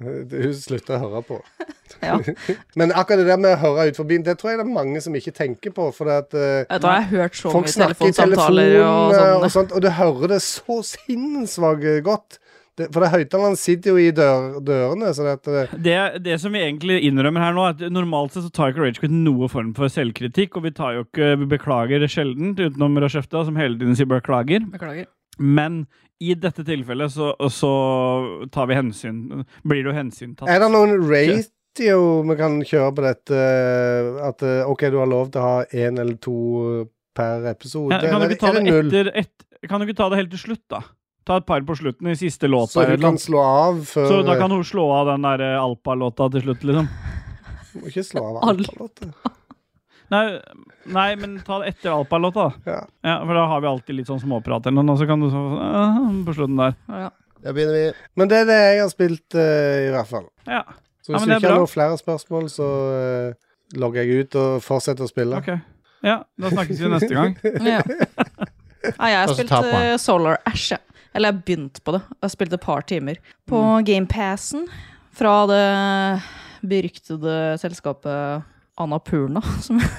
Hun 0.00 0.54
slutter 0.56 0.96
å 0.96 1.02
høre 1.08 1.22
på. 1.28 1.40
Ja. 2.00 2.14
Men 2.78 2.92
akkurat 2.96 3.18
det 3.18 3.26
der 3.26 3.40
med 3.42 3.56
å 3.56 3.60
høre 3.60 3.88
ut 3.90 3.96
forbi, 3.98 4.16
det 4.24 4.36
tror 4.40 4.52
jeg 4.52 4.60
det 4.60 4.64
er 4.64 4.72
mange 4.72 5.00
som 5.04 5.12
ikke 5.18 5.32
tenker 5.36 5.72
på. 5.76 5.88
For 5.92 6.08
at 6.14 6.32
eh, 6.38 6.62
Vet 6.70 6.86
jeg 6.86 6.86
har 6.86 7.08
hørt 7.10 7.36
så 7.36 7.50
folk 7.52 7.66
mye 7.66 7.74
snakker 7.74 8.06
i 8.08 8.14
telefonsamtaler 8.14 8.76
og 8.86 9.14
eh, 9.18 9.32
og 9.42 9.50
sånt, 9.52 9.74
og 9.76 9.82
du 9.84 9.88
hører 9.98 10.32
det 10.32 10.38
så 10.46 10.78
sinnssvakt 10.86 11.84
godt. 12.06 12.38
Det, 12.80 12.88
for 12.94 13.04
det 13.04 13.12
høyttaleren 13.12 13.56
sitter 13.60 13.92
jo 13.92 14.00
i 14.00 14.10
dør, 14.16 14.58
dørene, 14.64 15.12
så 15.16 15.26
det 15.26 15.36
at 15.38 15.74
Det, 15.84 15.96
det 16.24 16.40
som 16.40 16.54
vi 16.56 16.62
egentlig 16.64 17.00
innrømmer 17.08 17.44
her 17.44 17.56
nå, 17.56 17.66
er 17.66 17.76
at 17.76 17.94
normalt 17.94 18.34
sett 18.34 18.46
så 18.46 18.52
tar 18.56 18.72
ikke 18.72 18.86
Ragequit 18.86 19.14
noe 19.14 19.50
form 19.52 19.74
for 19.76 19.92
selvkritikk, 19.92 20.56
og 20.56 20.68
vi 20.68 20.74
tar 20.76 20.96
jo 20.96 21.06
ikke 21.06 21.32
Vi 21.42 21.48
beklager 21.50 22.06
sjelden, 22.10 22.54
utenom 22.58 23.00
Rashefta, 23.02 23.44
som 23.46 23.58
hele 23.60 23.76
tiden 23.80 23.98
sier 23.98 24.08
beklager. 24.10 24.64
Beklager. 24.72 25.10
Men 25.40 25.84
i 26.20 26.34
dette 26.36 26.64
tilfellet 26.66 27.12
så, 27.12 27.32
så 27.48 27.72
tar 28.52 28.68
vi 28.68 28.76
hensyn. 28.76 29.44
Blir 29.64 29.80
det 29.80 29.88
jo 29.88 29.96
hensyntatt. 29.96 30.48
Er 30.52 30.60
det 30.60 30.68
noen 30.72 30.98
ratio 31.00 32.00
vi 32.28 32.36
kan 32.40 32.58
kjøre 32.60 32.94
på 32.96 33.04
dette? 33.06 33.44
At 34.28 34.44
eh, 34.44 34.68
OK, 34.68 34.88
du 34.92 35.00
har 35.00 35.08
lov 35.08 35.32
til 35.32 35.40
å 35.40 35.46
ha 35.46 35.62
én 35.72 36.00
eller 36.00 36.18
to 36.20 36.36
per 37.16 37.48
episode? 37.50 37.96
Ja, 37.96 38.12
kan, 38.12 38.20
du 38.20 38.34
ikke 38.34 38.42
ta 38.44 38.52
det 38.58 38.66
det 38.66 38.80
etter 38.82 39.12
et, 39.22 39.46
kan 39.68 39.80
du 39.80 39.88
ikke 39.88 40.00
ta 40.02 40.10
det 40.12 40.20
helt 40.20 40.34
til 40.36 40.44
slutt, 40.44 40.66
da? 40.72 40.84
Ta 41.28 41.36
et 41.40 41.46
par 41.46 41.60
på 41.68 41.76
slutten, 41.76 42.08
i 42.08 42.16
siste 42.16 42.48
låta. 42.48 42.72
Så 42.72 42.86
hun 42.88 42.96
du 42.96 43.04
kan 43.04 43.18
slå 43.20 43.42
av 43.44 43.82
før 43.88 44.08
så 44.08 44.20
da 44.26 44.38
kan 44.40 44.52
hun 44.54 44.64
slå 44.64 44.86
av 44.96 45.10
den 45.12 45.26
der 45.26 45.44
eh, 45.44 45.58
Alpa-låta 45.60 46.30
til 46.32 46.46
slutt, 46.46 46.64
liksom. 46.70 46.88
Må 47.76 47.92
ikke 47.92 48.04
slå 48.06 48.24
av 48.30 48.40
Alpa-låta. 48.50 49.10
Nei, 50.10 50.24
nei 50.90 51.08
men 51.20 51.36
ta 51.46 51.60
det 51.62 51.74
etter 51.74 51.92
Alpa-låta, 51.94 52.48
da. 52.48 52.72
Ja. 52.72 52.78
Ja, 53.06 53.16
for 53.26 53.36
da 53.36 53.44
har 53.52 53.62
vi 53.62 53.70
alltid 53.70 53.98
litt 54.00 54.10
sånn 54.10 54.22
småprat 54.22 54.66
eller 54.66 54.86
noe, 54.86 54.98
så 54.98 55.06
kan 55.06 55.22
du 55.22 55.28
så 55.30 55.42
ah, 55.60 56.00
på 56.26 56.34
slutten 56.38 56.58
der. 56.58 56.78
Ja. 56.88 57.10
Da 57.40 57.52
begynner 57.56 57.76
vi. 57.76 57.84
Men 58.20 58.32
det 58.32 58.40
er 58.42 58.48
det 58.48 58.58
jeg 58.58 58.80
har 58.82 58.90
spilt, 58.92 59.26
uh, 59.36 59.76
i 59.86 59.92
hvert 59.94 60.08
fall. 60.10 60.26
Ja, 60.48 60.64
Så 61.04 61.14
hvis 61.14 61.22
ja, 61.22 61.26
du 61.28 61.36
ikke 61.36 61.52
har 61.52 61.62
noen 61.62 61.70
flere 61.70 62.00
spørsmål, 62.00 62.48
så 62.52 62.70
uh, 62.90 63.52
logger 63.80 64.02
jeg 64.02 64.24
ut 64.26 64.40
og 64.40 64.64
fortsetter 64.64 65.06
å 65.06 65.12
spille. 65.12 65.38
ok. 65.40 65.52
Ja, 66.00 66.22
da 66.40 66.50
snakkes 66.52 66.80
vi 66.80 66.90
neste 66.90 67.12
gang. 67.12 67.36
Ja. 67.70 67.80
Nei, 68.96 69.10
jeg 69.12 69.18
har 69.20 69.32
spilt 69.36 69.50
eh, 69.52 69.94
Solar 70.00 70.38
Ash, 70.48 70.70
jeg. 70.72 70.80
Eller 71.14 71.28
jeg 71.30 71.34
har 71.34 71.42
begynt 71.46 71.80
på 71.84 71.94
det. 71.96 72.00
Jeg 72.10 72.22
har 72.26 72.32
spilt 72.36 72.52
et 72.54 72.62
par 72.64 72.84
timer. 72.86 73.18
På 73.50 73.60
GamePassen 73.86 74.66
fra 75.16 75.34
det 75.50 75.64
beryktede 76.70 77.36
selskapet 77.60 78.44
Annapurna, 78.80 79.40
som 79.64 79.80
jeg 79.80 79.90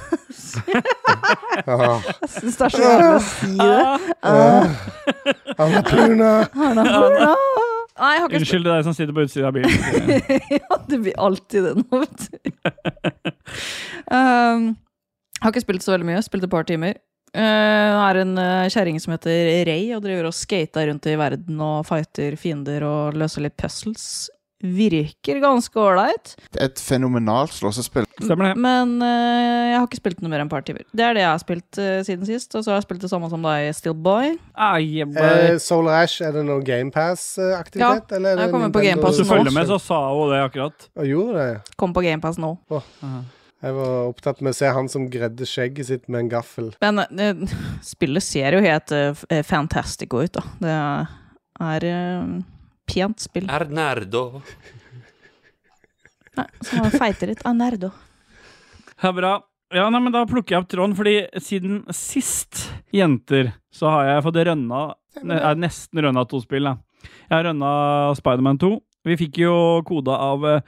Ja. 1.67 1.99
syns 2.25 2.55
det 2.57 2.65
er 2.65 2.71
så 2.73 2.81
jævlig 2.81 3.09
å 3.11 3.19
si 3.25 3.51
det. 3.59 3.81
Uh, 4.25 4.65
Annapurna. 5.61 6.31
Annapurna. 6.55 7.27
Nei, 8.01 8.11
jeg 8.15 8.21
har 8.23 8.29
ikke 8.31 8.39
Unnskyld, 8.39 8.63
det 8.65 8.71
deg 8.73 8.85
som 8.87 8.95
sitter 8.97 9.13
på 9.13 9.25
utsida 9.27 9.49
av 9.51 9.57
bilen. 9.59 9.73
Ja, 10.57 10.77
det 10.89 11.01
blir 11.03 11.17
alltid 11.21 11.67
det 11.67 11.73
nå, 11.83 11.99
vet 12.01 12.23
du. 12.23 12.37
um, 14.15 14.71
jeg 14.71 15.43
har 15.43 15.51
ikke 15.53 15.65
spilt 15.67 15.85
så 15.85 15.93
veldig 15.93 16.07
mye. 16.07 16.23
Spilt 16.25 16.47
et 16.47 16.53
par 16.53 16.65
timer. 16.69 16.97
Uh, 17.31 17.39
det 17.41 18.03
er 18.09 18.21
en 18.25 18.35
uh, 18.35 18.67
kjerring 18.67 18.99
som 18.99 19.15
heter 19.15 19.63
Ray 19.69 19.87
og 19.95 20.03
driver 20.03 20.27
og 20.27 20.35
skater 20.35 20.89
rundt 20.91 21.07
i 21.07 21.15
verden 21.19 21.63
og 21.63 21.85
fighter 21.87 22.35
fiender 22.39 22.83
og 22.83 23.17
løser 23.19 23.45
litt 23.45 23.55
puzzles. 23.59 24.27
Virker 24.61 25.39
ganske 25.41 25.79
ålreit. 25.79 26.35
Et 26.61 26.81
fenomenalt 26.85 27.55
slåssespill. 27.55 28.05
Stemmer 28.21 28.51
det. 28.51 28.59
Men 28.61 28.99
uh, 29.01 29.71
jeg 29.71 29.79
har 29.79 29.87
ikke 29.87 30.01
spilt 30.03 30.21
noe 30.21 30.29
mer 30.29 30.43
enn 30.43 30.51
et 30.51 30.53
par 30.53 30.67
timer. 30.67 30.85
Det 30.93 31.07
er 31.07 31.17
det 31.17 31.23
jeg 31.23 31.31
har 31.31 31.41
spilt 31.41 31.81
uh, 31.81 32.03
siden 32.05 32.29
sist. 32.29 32.53
Og 32.53 32.61
så 32.61 32.75
har 32.75 32.77
jeg 32.77 32.85
spilt 32.85 33.01
det 33.07 33.09
samme 33.09 33.31
som 33.31 33.47
deg, 33.47 33.71
Steelboy. 33.79 34.35
Ah, 34.53 34.77
yeah. 34.77 35.09
Eh, 35.09 35.57
Solar 35.63 36.03
Ash, 36.03 36.21
er 36.21 36.35
det 36.35 36.45
noe 36.45 36.61
GamePass-aktivitet? 36.67 38.13
Ja, 38.13 38.37
jeg 38.43 38.53
kommer 38.53 38.69
på 38.75 38.85
GamePass 38.85 39.17
nå. 39.17 39.23
Hvis 39.23 39.25
du 39.25 39.33
følger 39.33 39.55
med, 39.55 39.71
så 39.71 39.81
sa 39.81 40.03
hun 40.13 40.35
det 40.35 40.43
akkurat. 40.45 40.89
Og 40.99 41.09
gjorde 41.15 41.41
det? 41.41 41.75
Kom 41.81 41.95
på 41.97 42.05
GamePass 42.05 42.37
nå. 42.43 42.57
Jeg 43.61 43.75
var 43.77 44.07
opptatt 44.09 44.39
med 44.41 44.55
å 44.55 44.57
se 44.57 44.69
han 44.73 44.87
som 44.89 45.03
gredde 45.11 45.45
skjegget 45.45 45.89
sitt 45.91 46.07
med 46.09 46.23
en 46.23 46.31
gaffel. 46.31 46.71
Men 46.81 47.03
eh, 47.05 47.43
spillet 47.85 48.25
ser 48.25 48.57
jo 48.57 48.63
helt 48.65 48.93
eh, 48.97 49.21
eh, 49.29 49.43
fantastico 49.45 50.23
ut, 50.25 50.33
da. 50.39 50.43
Det 50.61 50.77
er 51.61 51.85
pent 52.89 53.21
spill. 53.21 53.45
Er 53.53 53.67
nerdo. 53.69 54.41
Nei, 56.39 56.47
så 56.63 56.79
må 56.79 56.89
vi 56.89 57.01
feite 57.03 57.29
litt. 57.29 57.45
Ah, 57.45 57.53
nerdo. 57.53 57.91
Ja, 59.01 59.13
bra. 59.13 59.35
Ja, 59.71 59.85
nei, 59.93 60.01
men 60.03 60.11
Da 60.11 60.25
plukker 60.27 60.55
jeg 60.55 60.63
opp 60.63 60.71
tråden, 60.71 60.97
fordi 60.97 61.15
siden 61.39 61.83
sist, 61.95 62.65
jenter, 62.91 63.53
så 63.71 63.91
har 63.93 64.09
jeg 64.09 64.23
fått 64.25 64.39
rønna 64.49 64.81
Jeg 65.21 65.59
nesten 65.61 66.01
rønna 66.03 66.25
to 66.27 66.41
spill. 66.43 66.67
Da. 66.67 67.05
Jeg 67.29 67.35
har 67.37 67.45
rønna 67.47 67.71
Spiderman 68.17 68.59
2. 68.59 68.73
Vi 69.07 69.17
fikk 69.17 69.39
jo 69.41 69.53
koda 69.87 70.17
av 70.29 70.43
eh, 70.45 70.65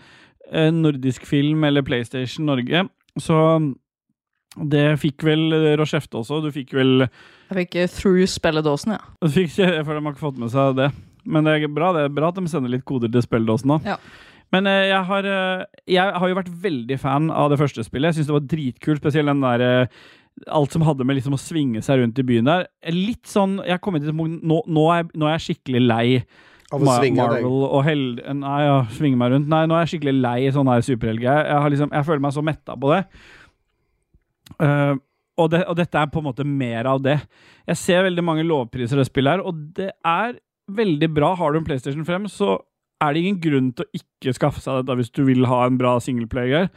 Nordisk 0.52 1.24
Film 1.30 1.64
eller 1.64 1.82
PlayStation 1.88 2.46
Norge, 2.50 2.84
så 3.22 3.38
det 4.70 5.00
fikk 5.02 5.24
vel 5.26 5.48
Rochefte 5.80 6.20
også. 6.20 6.42
Du 6.44 6.52
fikk 6.54 6.74
vel 6.78 7.06
Jeg 7.08 7.56
fikk 7.58 7.78
eh, 7.82 7.88
through 7.90 8.28
spilledåsen, 8.30 8.94
ja. 8.98 9.00
du 9.24 9.32
fikk 9.34 9.56
For 9.58 9.94
de 9.96 10.02
har 10.04 10.12
ikke 10.14 10.22
fått 10.28 10.38
med 10.42 10.52
seg 10.54 10.76
det. 10.78 10.92
Men 11.26 11.48
det 11.48 11.56
er 11.56 11.72
bra 11.72 11.94
det 11.96 12.04
er 12.06 12.14
bra 12.14 12.30
at 12.30 12.38
de 12.38 12.44
sender 12.52 12.70
litt 12.74 12.84
koder 12.86 13.10
til 13.10 13.24
spilledåsen 13.26 13.72
òg. 13.78 13.88
Ja. 13.88 13.96
Men 14.54 14.68
eh, 14.70 14.90
jeg, 14.92 15.00
har, 15.10 15.26
eh, 15.26 15.64
jeg 15.90 16.18
har 16.20 16.30
jo 16.30 16.38
vært 16.38 16.52
veldig 16.68 17.00
fan 17.02 17.32
av 17.34 17.50
det 17.50 17.58
første 17.64 17.86
spillet. 17.88 18.12
Jeg 18.12 18.20
syns 18.22 18.30
det 18.30 18.36
var 18.36 18.46
dritkult, 18.52 19.02
spesielt 19.02 19.32
den 19.32 19.42
der 19.46 19.64
eh, 19.70 20.04
Alt 20.50 20.74
som 20.74 20.82
hadde 20.82 21.06
med 21.06 21.14
liksom 21.20 21.36
å 21.36 21.42
svinge 21.42 21.82
seg 21.86 22.00
rundt 22.02 22.18
i 22.18 22.24
byen 22.26 22.48
der. 22.50 22.64
Litt 22.90 23.28
sånn 23.30 23.60
Jeg 23.62 23.76
har 23.76 23.82
kommet 23.86 24.02
til 24.02 24.10
et 24.10 24.18
punkt 24.18 24.42
nå, 24.42 24.56
nå, 24.66 24.86
er, 24.90 25.04
jeg- 25.04 25.12
nå 25.22 25.28
er 25.30 25.36
jeg 25.36 25.44
skikkelig 25.48 25.82
lei 25.86 26.06
Ma-. 26.82 26.98
Marvel 27.18 27.64
og 27.68 27.82
held... 27.86 28.22
Nei, 28.40 28.60
ja, 28.66 28.76
svinge 28.96 29.20
meg 29.20 29.34
rundt. 29.36 29.50
Nei, 29.52 29.64
nå 29.70 29.78
er 29.78 29.86
jeg 29.86 29.96
skikkelig 29.96 30.16
lei 30.24 30.38
sånn 30.56 30.72
her 30.72 30.86
superhelgreier. 30.86 31.50
Jeg, 31.52 31.74
liksom, 31.76 31.94
jeg 31.94 32.08
føler 32.08 32.24
meg 32.26 32.36
så 32.36 32.46
metta 32.46 32.78
på 32.80 32.94
det. 32.94 33.02
Uh, 34.58 34.96
og, 35.40 35.48
det. 35.54 35.64
og 35.70 35.78
dette 35.80 36.00
er 36.00 36.12
på 36.14 36.22
en 36.22 36.28
måte 36.30 36.46
mer 36.48 36.90
av 36.90 37.02
det. 37.06 37.20
Jeg 37.70 37.82
ser 37.82 38.08
veldig 38.08 38.26
mange 38.26 38.48
lovpriser 38.48 39.00
det 39.00 39.08
spillet 39.10 39.38
her, 39.38 39.46
og 39.46 39.62
det 39.78 39.92
er 39.94 40.38
veldig 40.74 41.10
bra. 41.14 41.34
Har 41.40 41.54
du 41.54 41.62
en 41.62 41.68
PlayStation 41.68 42.06
5, 42.08 42.28
så 42.32 42.58
er 43.04 43.14
det 43.14 43.24
ingen 43.24 43.40
grunn 43.44 43.72
til 43.76 43.86
å 43.86 44.00
ikke 44.00 44.36
skaffe 44.38 44.62
seg 44.64 44.82
dette 44.82 44.98
hvis 45.00 45.12
du 45.14 45.24
vil 45.28 45.48
ha 45.50 45.64
en 45.68 45.80
bra 45.80 45.98
singleplayer. 46.04 46.70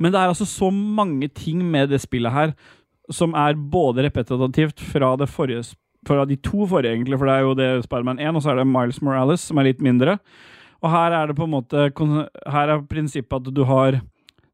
Men 0.00 0.12
det 0.14 0.20
er 0.20 0.32
altså 0.32 0.46
så 0.48 0.70
mange 0.72 1.28
ting 1.36 1.62
med 1.72 1.90
det 1.92 2.00
spillet 2.04 2.32
her 2.32 2.54
som 3.10 3.34
er 3.34 3.58
både 3.58 4.04
repetitivt 4.06 4.80
fra 4.92 5.16
det 5.18 5.28
forrige 5.28 5.64
sp- 5.66 5.80
fra 6.06 6.24
de 6.24 6.36
to 6.40 6.66
forrige, 6.66 6.94
egentlig, 6.96 7.18
for 7.18 7.28
det 7.28 7.34
er 7.34 7.44
jo 7.44 7.56
det 7.58 7.84
Spiderman 7.84 8.20
1, 8.22 8.36
og 8.36 8.42
så 8.42 8.52
er 8.52 8.60
det 8.60 8.70
Miles 8.70 9.02
Morales, 9.04 9.44
som 9.44 9.60
er 9.60 9.68
litt 9.68 9.82
mindre. 9.84 10.18
Og 10.80 10.90
her 10.92 11.12
er 11.12 11.28
det 11.28 11.36
på 11.36 11.44
en 11.44 11.52
måte 11.52 11.90
Her 12.48 12.70
er 12.72 12.86
prinsippet 12.88 13.34
at 13.36 13.52
du 13.52 13.64
har 13.68 13.98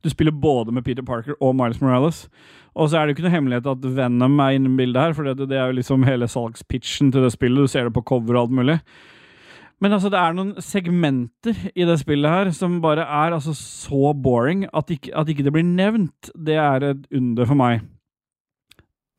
Du 0.02 0.10
spiller 0.10 0.34
både 0.34 0.72
med 0.74 0.82
Peter 0.82 1.02
Parker 1.06 1.34
og 1.40 1.54
Miles 1.54 1.80
Morales. 1.80 2.28
Og 2.74 2.90
så 2.90 2.98
er 2.98 3.06
det 3.06 3.14
jo 3.14 3.16
ikke 3.16 3.26
noe 3.26 3.34
hemmelighet 3.34 3.68
at 3.70 3.86
Venom 3.96 4.40
er 4.42 4.56
inne 4.58 4.70
i 4.70 4.76
bildet 4.76 5.02
her, 5.02 5.14
for 5.16 5.24
det, 5.24 5.48
det 5.48 5.56
er 5.56 5.70
jo 5.70 5.78
liksom 5.78 6.04
hele 6.06 6.28
salgspitchen 6.28 7.10
til 7.12 7.24
det 7.24 7.32
spillet. 7.32 7.64
Du 7.64 7.72
ser 7.72 7.88
det 7.88 7.94
på 7.96 8.04
cover 8.06 8.36
og 8.36 8.42
alt 8.42 8.58
mulig. 8.58 8.76
Men 9.80 9.96
altså, 9.96 10.10
det 10.12 10.20
er 10.20 10.36
noen 10.36 10.54
segmenter 10.62 11.56
i 11.74 11.88
det 11.88 11.98
spillet 12.00 12.32
her 12.32 12.52
som 12.56 12.78
bare 12.84 13.04
er 13.04 13.34
altså 13.36 13.56
så 13.56 14.12
boring 14.12 14.66
at 14.72 14.92
ikke, 14.92 15.12
at 15.16 15.32
ikke 15.32 15.44
det 15.48 15.52
blir 15.56 15.66
nevnt. 15.66 16.30
Det 16.36 16.60
er 16.60 16.90
et 16.92 17.08
under 17.16 17.48
for 17.48 17.58
meg. 17.58 17.82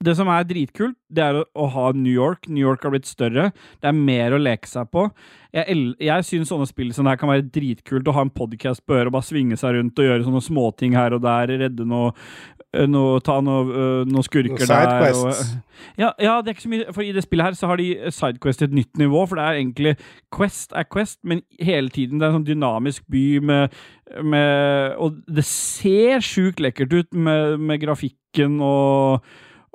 Det 0.05 0.13
som 0.13 0.29
er 0.29 0.45
dritkult, 0.45 0.93
det 1.09 1.23
er 1.25 1.39
å, 1.39 1.43
å 1.57 1.67
ha 1.73 1.87
New 1.97 2.13
York. 2.13 2.45
New 2.51 2.61
York 2.61 2.83
har 2.85 2.93
blitt 2.93 3.07
større. 3.09 3.49
Det 3.81 3.89
er 3.89 3.95
mer 3.97 4.35
å 4.35 4.39
leke 4.41 4.69
seg 4.69 4.91
på. 4.93 5.07
Jeg, 5.55 5.77
jeg 6.03 6.25
syns 6.27 6.51
sånne 6.51 6.67
spill 6.69 6.91
som 6.93 7.07
det 7.07 7.15
her 7.15 7.21
kan 7.23 7.31
være 7.31 7.47
dritkult 7.49 8.05
å 8.05 8.13
ha 8.13 8.25
en 8.27 8.33
podkast 8.33 8.83
på 8.85 8.93
øret 8.93 9.09
og 9.09 9.15
bare 9.15 9.25
svinge 9.25 9.57
seg 9.57 9.73
rundt 9.73 9.97
og 9.97 10.05
gjøre 10.05 10.27
sånne 10.27 10.41
småting 10.45 10.93
her 10.97 11.15
og 11.17 11.23
der. 11.25 11.53
Redde 11.63 11.87
noe, 11.89 12.11
noe 12.85 13.23
Ta 13.25 13.39
noe, 13.41 13.63
øh, 13.65 14.03
noe 14.05 14.27
skurker 14.27 14.69
noe 14.69 14.69
der. 14.69 15.17
Og, 15.17 15.41
ja, 15.97 16.11
ja, 16.21 16.35
det 16.43 16.53
er 16.53 16.57
ikke 16.59 16.67
så 16.67 16.73
mye 16.75 16.93
For 16.93 17.05
i 17.05 17.09
det 17.15 17.25
spillet 17.25 17.49
her 17.49 17.57
så 17.57 17.71
har 17.71 17.81
de 17.81 18.11
Sidequest 18.13 18.61
et 18.67 18.77
nytt 18.77 19.01
nivå, 19.01 19.25
for 19.25 19.39
det 19.39 19.47
er 19.47 19.61
egentlig 19.63 19.95
Quest 20.33 20.77
er 20.77 20.85
Quest, 20.85 21.19
men 21.25 21.41
hele 21.57 21.89
tiden 21.93 22.21
det 22.21 22.27
er 22.27 22.35
en 22.35 22.39
sånn 22.43 22.47
dynamisk 22.51 23.07
by 23.09 23.25
med, 23.49 23.81
med 24.21 25.01
Og 25.01 25.17
det 25.25 25.47
ser 25.49 26.21
sjukt 26.25 26.61
lekkert 26.61 26.93
ut 26.93 27.17
med, 27.17 27.57
med 27.57 27.81
grafikken 27.81 28.61
og 28.61 29.25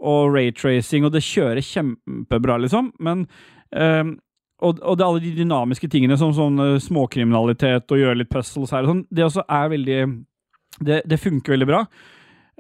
og 0.03 0.34
raytracing, 0.34 1.07
og 1.07 1.14
det 1.14 1.24
kjører 1.24 1.62
kjempebra, 1.64 2.59
liksom. 2.62 2.90
Men 3.03 3.26
um, 3.70 4.16
og, 4.62 4.78
og 4.78 4.98
det 4.98 5.07
alle 5.07 5.22
de 5.24 5.32
dynamiske 5.40 5.88
tingene, 5.90 6.16
som 6.18 6.30
sånn 6.36 6.61
eh, 6.62 6.80
småkriminalitet 6.82 7.90
og 7.90 7.98
gjøre 7.98 8.20
litt 8.20 8.30
puzzles 8.30 8.70
her 8.70 8.86
og 8.86 8.92
sånn, 8.92 9.00
det 9.11 9.24
også 9.26 9.42
er 9.50 9.72
veldig 9.72 10.03
Det, 10.82 11.03
det 11.05 11.18
funker 11.20 11.53
veldig 11.53 11.66
bra. 11.68 11.80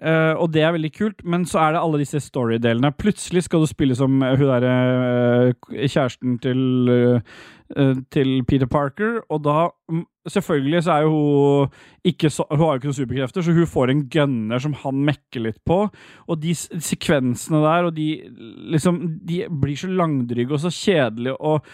Eh, 0.02 0.34
og 0.34 0.50
det 0.54 0.64
er 0.66 0.74
veldig 0.74 0.92
kult, 0.96 1.24
men 1.24 1.46
så 1.46 1.60
er 1.62 1.74
det 1.74 1.82
alle 1.82 2.02
disse 2.02 2.20
story-delene. 2.24 2.92
Plutselig 2.98 3.44
skal 3.46 3.62
du 3.62 3.70
spille 3.70 3.96
som 3.98 4.22
uh, 4.22 4.34
hun 4.34 4.48
derre 4.50 5.52
kjæresten 5.70 6.38
til, 6.42 7.20
til 8.12 8.32
Peter 8.48 8.66
Parker, 8.66 9.20
og 9.30 9.44
da 9.46 9.68
mm, 9.88 10.06
Selvfølgelig 10.30 10.84
så 10.86 10.92
er 10.92 11.00
jo 11.02 11.10
hun 11.10 11.70
ikke 12.04 12.30
så, 12.30 12.44
Hun 12.50 12.60
har 12.60 12.66
jo 12.66 12.78
ikke 12.78 12.88
noen 12.90 12.94
superkrefter, 12.94 13.42
så 13.42 13.52
hun 13.52 13.66
får 13.66 13.90
en 13.90 14.04
gunner 14.10 14.62
som 14.62 14.76
han 14.84 15.00
mekker 15.08 15.42
litt 15.48 15.58
på. 15.66 15.80
Og 16.28 16.38
de 16.42 16.54
sekvensene 16.54 17.62
der, 17.64 17.88
og 17.88 17.96
de 17.96 18.06
liksom 18.70 19.00
De 19.26 19.42
blir 19.50 19.76
så 19.76 19.90
langdrygge 19.90 20.54
og 20.54 20.62
så 20.62 20.70
kjedelige, 20.70 21.34
og 21.40 21.66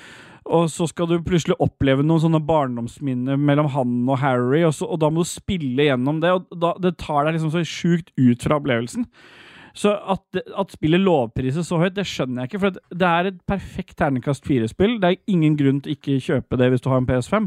og 0.47 0.69
så 0.73 0.87
skal 0.91 1.09
du 1.11 1.19
plutselig 1.27 1.57
oppleve 1.63 2.05
noen 2.07 2.23
sånne 2.23 2.41
barndomsminner 2.47 3.41
mellom 3.41 3.69
han 3.75 3.99
og 4.09 4.21
Harry, 4.23 4.63
og, 4.67 4.73
så, 4.77 4.87
og 4.89 5.01
da 5.03 5.11
må 5.11 5.25
du 5.27 5.31
spille 5.33 5.89
gjennom 5.91 6.23
det, 6.23 6.33
og 6.37 6.49
da, 6.63 6.75
det 6.83 6.97
tar 7.03 7.27
deg 7.27 7.37
liksom 7.39 7.53
så 7.57 7.65
sjukt 7.67 8.13
ut 8.17 8.47
fra 8.47 8.61
opplevelsen. 8.61 9.09
Så 9.79 9.93
at, 10.11 10.39
at 10.59 10.73
spillet 10.75 10.99
lovprises 11.05 11.69
så 11.69 11.77
høyt, 11.79 11.95
det 11.95 12.07
skjønner 12.09 12.43
jeg 12.43 12.51
ikke. 12.51 12.61
For 12.65 12.79
det 12.99 13.09
er 13.09 13.29
et 13.29 13.37
perfekt 13.47 13.95
terningkast 14.01 14.47
fire-spill. 14.49 14.97
Det 14.99 15.11
er 15.13 15.19
ingen 15.31 15.55
grunn 15.61 15.79
til 15.85 15.95
ikke 15.95 16.17
kjøpe 16.25 16.59
det 16.59 16.71
hvis 16.73 16.83
du 16.83 16.89
har 16.91 16.99
en 16.99 17.07
PS5. 17.07 17.47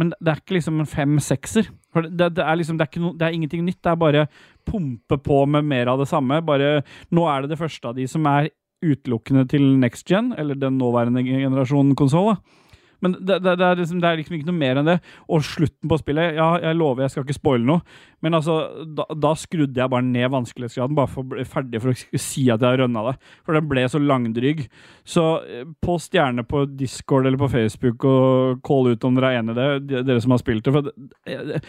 Men 0.00 0.12
det 0.16 0.32
er 0.32 0.40
ikke 0.40 0.56
liksom 0.56 0.80
en 0.80 0.88
fem-sekser. 0.88 1.68
For 1.92 2.06
det, 2.08 2.30
det, 2.38 2.44
er 2.46 2.56
liksom, 2.62 2.78
det, 2.80 2.86
er 2.88 3.04
noe- 3.04 3.18
det 3.18 3.26
er 3.28 3.36
ingenting 3.36 3.66
nytt. 3.66 3.82
Det 3.84 3.92
er 3.92 4.00
bare 4.00 4.24
pumpe 4.64 5.18
på 5.26 5.42
med 5.52 5.68
mer 5.68 5.90
av 5.92 6.00
det 6.00 6.08
samme. 6.08 6.40
Bare, 6.48 6.78
nå 7.12 7.26
er 7.28 7.44
det 7.44 7.52
det 7.52 7.60
første 7.60 7.92
av 7.92 7.98
de 7.98 8.08
som 8.08 8.24
er 8.30 8.48
utelukkende 8.84 9.46
til 9.50 9.64
next 9.80 10.08
gen, 10.10 10.32
eller 10.38 10.58
den 10.58 10.78
nåværende 10.80 11.24
generasjonen 11.26 11.96
konsoll. 11.98 12.34
Men 13.04 13.12
det, 13.18 13.40
det, 13.44 13.56
det, 13.60 13.66
er 13.66 13.78
liksom, 13.78 14.00
det 14.00 14.08
er 14.08 14.20
liksom 14.20 14.36
ikke 14.38 14.48
noe 14.48 14.58
mer 14.58 14.80
enn 14.80 14.88
det. 14.88 14.96
Og 15.32 15.44
slutten 15.44 15.90
på 15.90 15.98
spillet 16.00 16.36
Ja, 16.38 16.48
jeg 16.62 16.78
lover, 16.78 17.04
jeg 17.04 17.12
skal 17.12 17.26
ikke 17.26 17.36
spoile 17.36 17.68
noe, 17.68 17.82
men 18.24 18.36
altså, 18.38 18.56
da, 18.96 19.04
da 19.12 19.34
skrudde 19.38 19.82
jeg 19.82 19.92
bare 19.92 20.06
ned 20.06 20.30
vanskelighetsgraden, 20.32 20.96
bare 20.96 21.12
for 21.12 21.22
å 21.22 21.34
bli 21.34 21.44
ferdig 21.48 21.82
for 21.82 21.92
å 21.92 22.22
si 22.22 22.46
at 22.52 22.62
jeg 22.62 22.68
har 22.68 22.80
rønna 22.82 23.04
det. 23.10 23.16
For 23.46 23.58
den 23.58 23.68
ble 23.70 23.84
så 23.92 24.00
langdrygg. 24.02 24.64
Så 25.06 25.26
eh, 25.44 25.66
post 25.84 26.16
gjerne 26.16 26.46
på 26.48 26.64
Discord 26.78 27.28
eller 27.28 27.40
på 27.40 27.50
Facebook 27.52 28.06
og 28.08 28.62
call 28.66 28.94
ut 28.94 29.06
om 29.06 29.18
dere 29.18 29.34
er 29.34 29.42
enig 29.42 29.56
i 29.56 29.60
det, 29.60 30.06
dere 30.08 30.22
som 30.24 30.34
har 30.34 30.42
spilt 30.42 30.66
det. 30.66 30.74
For 30.74 30.90
jeg, 31.28 31.60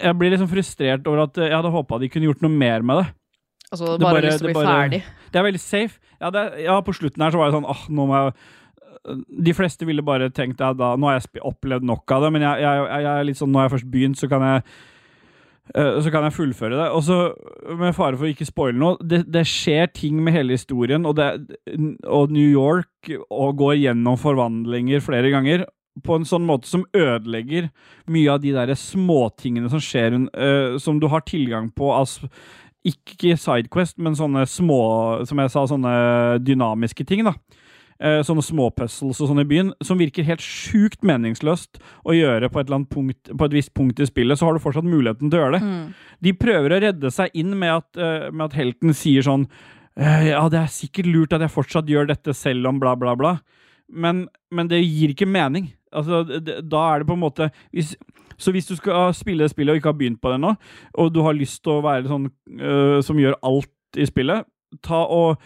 jeg 0.00 0.18
blir 0.20 0.32
liksom 0.32 0.50
frustrert 0.50 1.10
over 1.10 1.26
at 1.26 1.44
jeg 1.44 1.54
hadde 1.54 1.74
håpa 1.74 2.00
de 2.00 2.10
kunne 2.12 2.30
gjort 2.30 2.44
noe 2.44 2.64
mer 2.64 2.86
med 2.86 3.02
det. 3.02 3.06
Altså, 3.72 3.98
bare, 3.98 4.12
bare- 4.20 4.26
lyst 4.28 4.38
til 4.42 4.48
å 4.48 4.52
bli 4.52 4.58
bare- 4.60 4.74
ferdig. 4.74 5.02
Det 5.32 5.40
er 5.40 5.46
veldig 5.48 5.60
safe. 5.60 5.98
Ja, 6.20 6.30
det, 6.30 6.44
ja, 6.64 6.80
på 6.80 6.94
slutten 6.94 7.22
her 7.24 7.30
så 7.34 7.38
var 7.40 7.50
det 7.50 7.56
sånn 7.58 7.68
åh, 7.70 7.86
nå 7.90 8.06
må 8.06 8.14
jeg 8.20 8.34
De 9.44 9.52
fleste 9.52 9.84
ville 9.84 10.00
bare 10.02 10.30
tenkt 10.32 10.60
at 10.64 10.78
da, 10.78 10.94
nå 10.96 11.04
har 11.10 11.18
jeg 11.20 11.42
opplevd 11.44 11.82
nok 11.84 12.10
av 12.16 12.22
det, 12.22 12.32
men 12.32 12.42
jeg, 12.46 12.60
jeg, 12.64 12.84
jeg 13.04 13.10
er 13.20 13.24
litt 13.28 13.36
sånn, 13.36 13.50
når 13.52 13.66
jeg 13.66 13.72
først 13.74 13.90
begynt, 13.92 14.16
så 14.16 14.28
kan 14.30 14.40
jeg 14.46 14.62
eh, 15.74 16.00
så 16.00 16.10
kan 16.14 16.24
jeg 16.24 16.32
fullføre 16.38 16.78
det. 16.78 16.86
Og 16.94 17.02
så, 17.04 17.18
med 17.76 17.94
fare 17.96 18.16
for 18.16 18.24
å 18.24 18.32
ikke 18.32 18.46
spoile 18.48 18.78
noe, 18.80 18.96
det, 19.04 19.22
det 19.32 19.44
skjer 19.50 19.90
ting 19.92 20.22
med 20.24 20.32
hele 20.36 20.56
historien, 20.56 21.04
og, 21.04 21.16
det, 21.20 21.28
og 22.08 22.32
New 22.32 22.48
York 22.48 23.12
og 23.28 23.56
går 23.60 23.76
gjennom 23.82 24.16
forvandlinger 24.20 25.04
flere 25.04 25.32
ganger. 25.34 25.66
på 26.02 26.16
en 26.18 26.24
sånn 26.26 26.42
måte 26.42 26.66
som 26.66 26.82
ødelegger 26.90 27.68
mye 28.10 28.32
av 28.32 28.40
de 28.42 28.50
der 28.50 28.72
småtingene 28.74 29.68
som 29.70 29.78
skjer, 29.78 30.16
uh, 30.34 30.74
som 30.82 30.96
du 30.98 31.06
har 31.06 31.20
tilgang 31.22 31.68
på 31.70 31.92
av 31.94 32.08
s- 32.08 32.24
ikke 32.84 33.36
Sidequest, 33.40 33.96
men 34.02 34.16
sånne 34.18 34.44
små, 34.48 34.80
som 35.28 35.40
jeg 35.40 35.52
sa, 35.52 35.64
sånne 35.70 35.94
dynamiske 36.44 37.06
ting, 37.08 37.24
da. 37.26 37.34
Eh, 38.02 38.20
sånne 38.26 38.42
småpuzzles 38.42 39.20
og 39.22 39.28
sånn 39.30 39.40
i 39.44 39.46
byen, 39.46 39.70
som 39.86 40.00
virker 40.00 40.26
helt 40.26 40.42
sjukt 40.42 41.04
meningsløst 41.06 41.78
å 42.02 42.16
gjøre 42.16 42.50
på 42.50 42.60
et, 42.60 42.72
punkt, 42.90 43.30
på 43.30 43.46
et 43.46 43.54
visst 43.54 43.70
punkt 43.78 44.02
i 44.02 44.08
spillet, 44.08 44.36
så 44.36 44.48
har 44.48 44.56
du 44.56 44.62
fortsatt 44.62 44.88
muligheten 44.88 45.30
til 45.30 45.38
å 45.38 45.44
gjøre 45.44 45.60
det. 45.60 45.62
Mm. 45.62 45.84
De 46.26 46.34
prøver 46.36 46.74
å 46.74 46.80
redde 46.82 47.12
seg 47.14 47.38
inn 47.38 47.54
med 47.60 47.76
at, 47.76 47.88
eh, 47.96 48.26
med 48.32 48.48
at 48.48 48.58
helten 48.58 48.92
sier 48.98 49.24
sånn 49.24 49.46
eh, 49.96 50.32
Ja, 50.32 50.42
det 50.50 50.58
er 50.58 50.74
sikkert 50.74 51.06
lurt 51.06 51.36
at 51.36 51.46
jeg 51.46 51.54
fortsatt 51.54 51.88
gjør 51.88 52.10
dette 52.10 52.34
selv 52.34 52.66
om 52.68 52.82
bla, 52.82 52.96
bla, 52.98 53.14
bla. 53.16 53.36
Men, 53.88 54.26
men 54.50 54.68
det 54.68 54.82
gir 54.82 55.14
ikke 55.14 55.30
mening. 55.30 55.70
Altså, 55.94 56.24
da 56.26 56.82
er 56.90 57.00
det 57.00 57.08
på 57.08 57.14
en 57.14 57.22
måte 57.22 57.50
hvis, 57.70 57.94
Så 58.38 58.54
hvis 58.54 58.68
du 58.70 58.76
skal 58.78 59.12
spille 59.16 59.48
spillet 59.50 59.74
og 59.74 59.80
ikke 59.80 59.92
har 59.92 59.98
begynt 59.98 60.22
på 60.22 60.32
det 60.32 60.38
ennå, 60.40 60.54
og 61.00 61.12
du 61.14 61.20
har 61.26 61.36
lyst 61.36 61.62
til 61.64 61.76
å 61.76 61.84
være 61.84 62.08
sånn 62.10 62.30
uh, 62.60 62.98
som 63.04 63.20
gjør 63.20 63.38
alt 63.46 64.00
i 64.00 64.08
spillet, 64.08 64.46
ta 64.84 65.04
og 65.06 65.38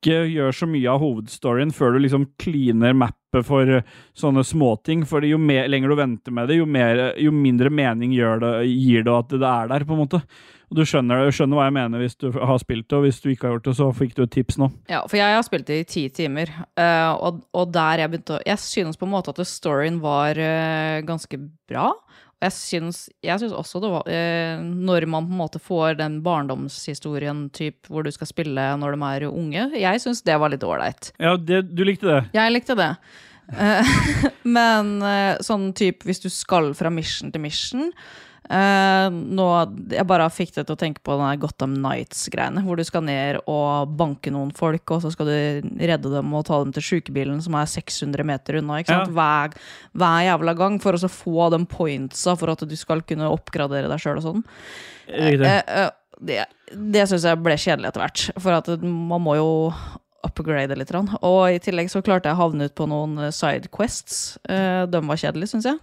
ikke 0.00 0.22
gjør 0.32 0.54
så 0.56 0.66
mye 0.70 0.88
av 0.88 1.02
hovedstoryen 1.02 1.74
før 1.76 1.94
du 1.94 2.04
liksom 2.04 2.30
cleaner 2.40 2.94
mappet 2.96 3.44
for 3.46 3.68
eh, 3.68 3.90
sånne 4.16 4.42
småting. 4.48 5.04
For 5.06 5.24
jo 5.28 5.36
mer, 5.38 5.68
lenger 5.68 5.92
du 5.92 5.98
venter 5.98 6.34
med 6.34 6.48
det, 6.48 6.56
jo, 6.56 6.64
mer, 6.66 7.02
jo 7.20 7.34
mindre 7.34 7.68
mening 7.68 8.14
det, 8.16 8.54
gir 8.70 9.04
det 9.04 9.12
at 9.12 9.34
det 9.34 9.50
er 9.50 9.68
der, 9.74 9.84
på 9.84 9.94
en 9.94 10.00
måte. 10.00 10.22
Og 10.70 10.78
du 10.78 10.84
skjønner, 10.86 11.26
skjønner 11.34 11.58
hva 11.58 11.66
jeg 11.66 11.74
mener 11.74 12.02
hvis 12.04 12.14
du 12.20 12.28
har 12.30 12.58
spilt 12.62 12.86
det, 12.86 12.94
og 12.94 13.02
hvis 13.02 13.18
du 13.18 13.32
ikke 13.32 13.48
har 13.48 13.56
gjort 13.56 13.66
det, 13.66 13.72
så 13.80 13.88
fikk 13.90 14.12
du 14.14 14.22
et 14.22 14.32
tips 14.36 14.58
nå. 14.60 14.68
Ja, 14.90 15.00
for 15.10 15.18
jeg 15.18 15.34
har 15.34 15.42
spilt 15.42 15.66
det 15.66 15.80
i 15.82 15.86
ti 15.96 16.04
timer, 16.14 16.52
eh, 16.78 17.10
og, 17.10 17.40
og 17.50 17.72
der 17.74 18.04
jeg 18.04 18.12
begynte 18.12 18.36
å 18.38 18.44
Jeg 18.46 18.62
synes 18.62 19.00
på 19.00 19.08
en 19.08 19.12
måte 19.16 19.34
at 19.34 19.42
storyen 19.50 19.98
var 20.02 20.38
eh, 20.38 21.00
ganske 21.06 21.40
bra. 21.70 21.88
Og 21.90 22.46
jeg 22.46 22.56
syns, 22.56 23.02
jeg 23.26 23.42
syns 23.42 23.56
også 23.56 23.82
det 23.82 23.90
var 23.92 24.06
eh, 24.08 24.62
Når 24.62 25.08
man 25.10 25.26
på 25.26 25.34
en 25.34 25.42
måte 25.42 25.60
får 25.60 25.98
den 25.98 26.20
barndomshistorien 26.24 27.48
typ, 27.50 27.90
hvor 27.90 28.06
du 28.06 28.14
skal 28.14 28.30
spille 28.30 28.70
når 28.78 28.94
de 28.94 29.10
er 29.10 29.28
unge, 29.32 29.66
jeg 29.74 30.06
syns 30.06 30.22
det 30.22 30.38
var 30.38 30.54
litt 30.54 30.64
ålreit. 30.64 31.10
Ja, 31.18 31.34
det, 31.34 31.64
du 31.74 31.82
likte 31.82 32.12
det? 32.12 32.22
Jeg 32.38 32.54
likte 32.54 32.78
det. 32.78 32.92
Men 34.56 35.00
sånn 35.42 35.72
type 35.74 36.06
hvis 36.06 36.22
du 36.22 36.30
skal 36.30 36.70
fra 36.78 36.94
mission 36.94 37.34
til 37.34 37.42
mission 37.42 37.88
eh, 38.50 39.06
nå, 39.10 39.46
Jeg 39.94 40.06
bare 40.10 40.28
fikk 40.34 40.54
det 40.56 40.66
til 40.68 40.76
å 40.76 40.80
tenke 40.80 41.02
på 41.06 41.16
den 41.20 41.40
Gotham 41.42 41.76
Nights-greiene, 41.82 42.64
hvor 42.66 42.80
du 42.80 42.84
skal 42.86 43.06
ned 43.06 43.40
og 43.44 43.94
banke 43.98 44.32
noen 44.34 44.52
folk, 44.56 44.84
og 44.90 45.04
så 45.04 45.12
skal 45.14 45.30
du 45.30 45.70
redde 45.78 46.12
dem 46.12 46.34
og 46.36 46.46
ta 46.48 46.60
dem 46.64 46.74
til 46.76 46.86
sjukebilen 46.88 47.40
som 47.44 47.56
er 47.58 47.70
600 47.70 48.26
meter 48.26 48.60
unna. 48.60 48.82
Ja. 48.82 49.02
Hver, 49.08 49.56
hver 49.96 50.26
jævla 50.28 50.56
gang, 50.58 50.80
for 50.82 50.96
å 50.96 51.02
så 51.02 51.10
få 51.12 51.50
de 51.54 51.62
pointsa 51.70 52.36
for 52.40 52.52
at 52.52 52.66
du 52.66 52.76
skal 52.78 53.04
kunne 53.06 53.30
oppgradere 53.30 53.90
deg 53.90 54.02
sjøl 54.02 54.20
og 54.22 54.26
sånn. 54.28 54.46
Riktig. 55.10 55.46
Eh, 55.46 55.62
eh, 55.84 55.90
det 56.20 56.44
det 56.70 57.06
syns 57.10 57.26
jeg 57.26 57.40
ble 57.42 57.56
kjedelig 57.58 57.90
etter 57.90 58.04
hvert. 58.04 58.24
For 58.38 58.54
at 58.54 58.70
man 58.84 59.24
må 59.24 59.36
jo 59.38 59.50
upgrade 60.26 60.76
litt. 60.78 60.92
Og 60.94 61.40
i 61.50 61.60
tillegg 61.62 61.90
så 61.92 62.02
klarte 62.04 62.30
jeg 62.30 62.38
å 62.38 62.42
havne 62.44 62.68
ut 62.68 62.76
på 62.76 62.86
noen 62.90 63.30
sidequests. 63.34 64.38
Uh, 64.44 64.86
de 64.90 65.02
var 65.06 65.20
kjedelige, 65.20 65.54
syns 65.54 65.70
jeg. 65.70 65.80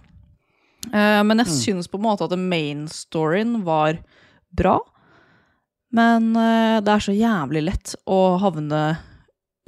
Eh, 0.92 1.22
men 1.26 1.42
jeg 1.42 1.52
syns 1.54 1.90
på 1.90 1.98
en 2.00 2.06
måte 2.06 2.28
at 2.28 2.36
main 2.38 2.86
storyen 2.92 3.60
var 3.66 4.00
bra. 4.54 4.78
Men 5.94 6.34
uh, 6.36 6.78
det 6.84 6.92
er 6.92 7.04
så 7.04 7.14
jævlig 7.16 7.62
lett 7.64 7.94
å 8.04 8.36
havne 8.42 8.80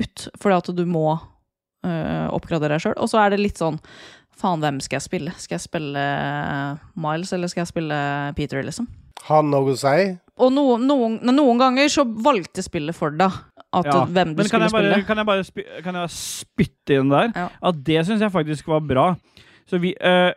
ut, 0.01 0.25
fordi 0.37 0.57
at 0.59 0.73
du 0.77 0.83
må 0.89 1.15
uh, 1.17 2.27
oppgradere 2.29 2.77
deg 2.77 2.85
sjøl. 2.85 2.97
Og 3.01 3.09
så 3.09 3.23
er 3.23 3.33
det 3.33 3.41
litt 3.41 3.61
sånn 3.61 3.81
Faen, 4.41 4.63
hvem 4.63 4.79
skal 4.81 4.97
jeg 4.97 5.05
spille? 5.05 5.33
Skal 5.37 5.59
jeg 5.59 5.67
spille 5.67 6.03
Miles, 6.97 7.29
eller 7.37 7.51
skal 7.53 7.61
jeg 7.61 7.73
spille 7.75 7.97
Peter, 8.39 8.63
liksom? 8.65 8.87
Har 9.27 9.43
noe 9.45 9.75
å 9.75 9.77
si? 9.77 10.15
Og 10.41 10.53
no, 10.55 10.65
noen, 10.81 11.19
noen 11.29 11.61
ganger 11.61 11.91
så 11.93 12.07
valgte 12.09 12.65
spillet 12.65 12.97
for 12.97 13.13
deg 13.13 13.37
at 13.77 13.87
Ja. 13.91 14.07
hvem 14.09 14.33
du 14.35 14.43
skulle 14.49 14.71
bare, 14.73 14.95
spille. 14.95 15.05
kan 15.07 15.21
jeg 15.21 15.27
bare 15.29 15.45
spy, 15.45 15.65
kan 15.85 15.95
jeg 16.01 16.15
spytte 16.15 16.97
inn 16.97 17.13
der? 17.13 17.29
Ja. 17.37 17.49
At 17.63 17.85
det 17.85 18.07
syns 18.09 18.25
jeg 18.25 18.33
faktisk 18.33 18.67
var 18.73 18.81
bra. 18.81 19.07
Så 19.71 19.79
vi, 19.79 19.93
uh, 20.03 20.35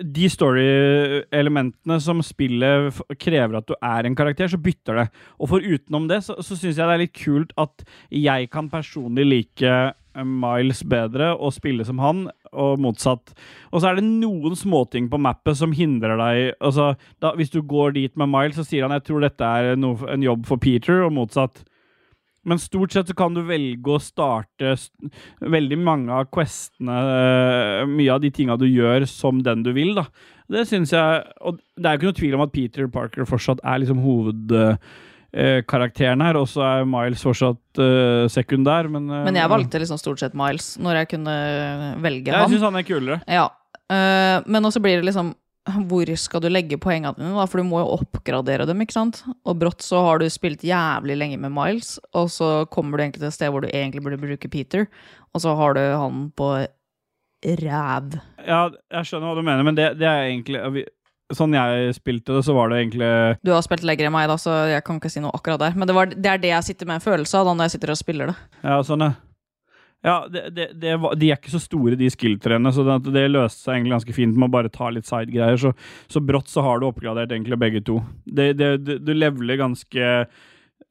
de 0.00 0.28
story-elementene 0.32 1.98
som 2.00 2.22
spillet 2.24 3.02
krever 3.20 3.58
at 3.58 3.68
du 3.68 3.74
er 3.76 4.08
en 4.08 4.16
karakter, 4.16 4.48
så 4.48 4.60
bytter 4.60 5.02
det. 5.02 5.08
Og 5.38 5.50
for 5.52 5.64
utenom 5.64 6.08
det, 6.08 6.22
så, 6.24 6.38
så 6.40 6.56
syns 6.56 6.78
jeg 6.78 6.86
det 6.88 6.94
er 6.94 7.02
litt 7.04 7.18
kult 7.18 7.52
at 7.60 7.84
jeg 8.08 8.48
kan 8.52 8.70
personlig 8.72 9.26
like 9.28 9.72
eh, 9.72 10.24
Miles 10.24 10.82
bedre 10.88 11.32
og 11.34 11.52
spille 11.56 11.84
som 11.88 12.00
han, 12.02 12.26
og 12.52 12.80
motsatt. 12.84 13.34
Og 13.72 13.80
så 13.80 13.90
er 13.90 14.00
det 14.00 14.06
noen 14.08 14.56
småting 14.56 15.08
på 15.12 15.20
mappet 15.20 15.56
som 15.60 15.72
hindrer 15.76 16.18
deg 16.20 16.56
altså, 16.60 16.92
da, 17.20 17.32
Hvis 17.36 17.52
du 17.52 17.62
går 17.64 17.94
dit 17.96 18.16
med 18.20 18.28
Miles, 18.32 18.58
så 18.60 18.66
sier 18.66 18.84
han 18.84 18.96
jeg 18.96 19.06
tror 19.08 19.24
dette 19.24 19.52
er 19.60 19.76
noe, 19.80 20.00
en 20.12 20.24
jobb 20.24 20.48
for 20.48 20.60
Peter, 20.60 21.04
og 21.06 21.14
motsatt. 21.16 21.64
Men 22.48 22.58
stort 22.58 22.90
sett 22.94 23.08
så 23.10 23.14
kan 23.14 23.34
du 23.36 23.42
velge 23.46 23.90
å 23.94 24.00
starte 24.02 24.74
veldig 25.40 25.78
mange 25.78 26.10
av 26.10 26.26
questene, 26.34 26.90
eh, 26.90 27.86
mye 27.86 28.10
av 28.14 28.20
de 28.24 28.30
tinga 28.34 28.56
du 28.58 28.66
gjør, 28.66 29.06
som 29.06 29.42
den 29.46 29.62
du 29.62 29.70
vil, 29.76 29.94
da. 29.94 30.04
Det 30.52 30.66
syns 30.68 30.90
jeg 30.92 31.22
Og 31.40 31.56
det 31.78 31.86
er 31.86 31.92
jo 31.94 31.98
ikke 32.00 32.10
noe 32.10 32.20
tvil 32.20 32.34
om 32.36 32.44
at 32.44 32.52
Peter 32.52 32.88
Parker 32.92 33.24
fortsatt 33.24 33.60
er 33.64 33.78
liksom 33.80 34.02
hovedkarakteren 34.04 36.20
her, 36.26 36.36
og 36.36 36.46
så 36.50 36.60
er 36.66 36.84
Miles 36.84 37.22
fortsatt 37.24 37.78
uh, 37.80 38.28
sekundær, 38.28 38.88
men 38.90 39.08
uh, 39.08 39.24
Men 39.24 39.34
jeg 39.38 39.48
valgte 39.48 39.78
liksom 39.80 39.98
stort 40.02 40.18
sett 40.20 40.34
Miles 40.36 40.76
når 40.82 40.94
jeg 41.02 41.08
kunne 41.14 41.34
velge 42.02 42.26
Jeg 42.32 42.36
han. 42.36 42.50
syns 42.50 42.62
han 42.66 42.76
er 42.76 42.82
kulere. 42.88 43.20
Ja. 43.30 43.46
Uh, 43.92 44.40
men 44.50 44.64
også 44.64 44.80
blir 44.82 44.96
det 45.00 45.06
liksom 45.08 45.34
Hvor 45.62 46.10
skal 46.18 46.42
du 46.42 46.48
legge 46.50 46.78
poengene 46.82 47.14
dine, 47.14 47.34
da? 47.36 47.44
For 47.46 47.62
du 47.62 47.68
må 47.68 47.78
jo 47.84 47.92
oppgradere 47.94 48.66
dem, 48.66 48.80
ikke 48.82 48.96
sant? 48.96 49.20
Og 49.46 49.60
brått 49.60 49.84
så 49.86 50.00
har 50.02 50.18
du 50.18 50.26
spilt 50.32 50.64
jævlig 50.66 51.14
lenge 51.20 51.38
med 51.38 51.54
Miles, 51.54 52.00
og 52.18 52.32
så 52.34 52.48
kommer 52.72 52.98
du 52.98 53.04
egentlig 53.04 53.22
til 53.22 53.30
et 53.30 53.36
sted 53.36 53.52
hvor 53.54 53.62
du 53.62 53.70
egentlig 53.70 54.02
burde 54.02 54.18
bruke 54.18 54.50
Peter, 54.50 54.88
og 55.30 55.44
så 55.44 55.54
har 55.58 55.78
du 55.78 55.84
han 55.84 56.24
på 56.34 56.48
ræv. 57.62 58.18
Ja, 58.46 58.64
jeg 58.70 59.06
skjønner 59.06 59.30
hva 59.30 59.38
du 59.38 59.46
mener, 59.46 59.62
men 59.66 59.78
det, 59.78 59.92
det 60.02 60.08
er 60.10 60.26
egentlig 60.30 60.88
Sånn 61.32 61.54
jeg 61.56 61.94
spilte 61.96 62.34
det, 62.36 62.42
så 62.44 62.52
var 62.52 62.68
det 62.68 62.82
egentlig 62.82 63.06
Du 63.40 63.54
har 63.54 63.62
spilt 63.64 63.86
lenger 63.88 64.10
enn 64.10 64.12
meg, 64.12 64.26
da, 64.28 64.34
så 64.36 64.52
jeg 64.68 64.82
kan 64.84 64.98
ikke 65.00 65.08
si 65.08 65.22
noe 65.22 65.32
akkurat 65.32 65.62
der. 65.62 65.76
Men 65.78 65.88
det, 65.88 65.94
var, 65.96 66.10
det 66.12 66.28
er 66.28 66.42
det 66.42 66.50
jeg 66.50 66.66
sitter 66.66 66.90
med 66.90 66.98
en 66.98 67.04
følelse 67.06 67.38
av 67.38 67.48
da 67.48 67.54
når 67.56 67.70
jeg 67.70 67.74
sitter 67.78 67.92
og 67.94 68.00
spiller 68.02 68.32
det. 68.32 68.34
Ja, 68.60 68.74
sånn, 68.84 69.06
ja. 69.06 69.14
Ja, 70.02 70.16
det, 70.26 70.48
det, 70.56 70.68
det 70.82 70.94
De 71.20 71.28
er 71.30 71.38
ikke 71.38 71.52
så 71.54 71.60
store, 71.62 71.96
de 71.98 72.10
skill-trærne, 72.10 72.72
så 72.74 72.84
det, 72.86 73.12
det 73.14 73.28
løste 73.30 73.62
seg 73.62 73.76
egentlig 73.76 73.96
ganske 73.96 74.16
fint 74.16 74.38
med 74.38 74.48
å 74.48 74.54
bare 74.56 74.72
ta 74.72 74.90
litt 74.90 75.06
side-greier. 75.06 75.60
Så, 75.62 75.74
så 76.10 76.22
brått 76.24 76.50
så 76.50 76.64
har 76.66 76.80
du 76.82 76.88
oppgradert 76.88 77.34
egentlig 77.34 77.60
begge 77.62 77.84
to. 77.86 78.00
Du 78.26 79.12
leveler 79.14 79.60
ganske 79.60 80.08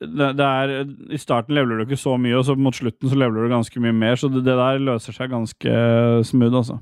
er, 0.01 0.71
I 1.13 1.19
starten 1.21 1.53
leveler 1.53 1.81
du 1.81 1.85
ikke 1.85 1.99
så 1.99 2.15
mye, 2.17 2.37
og 2.39 2.45
så 2.47 2.55
mot 2.57 2.75
slutten 2.75 3.11
så 3.11 3.17
leveler 3.19 3.45
du 3.45 3.53
ganske 3.53 3.83
mye 3.83 3.93
mer. 3.93 4.15
Så 4.17 4.31
det, 4.33 4.45
der 4.47 4.79
løser 4.81 5.13
seg 5.13 5.29
ganske 5.33 5.75
smooth, 6.31 6.57
altså. 6.63 6.79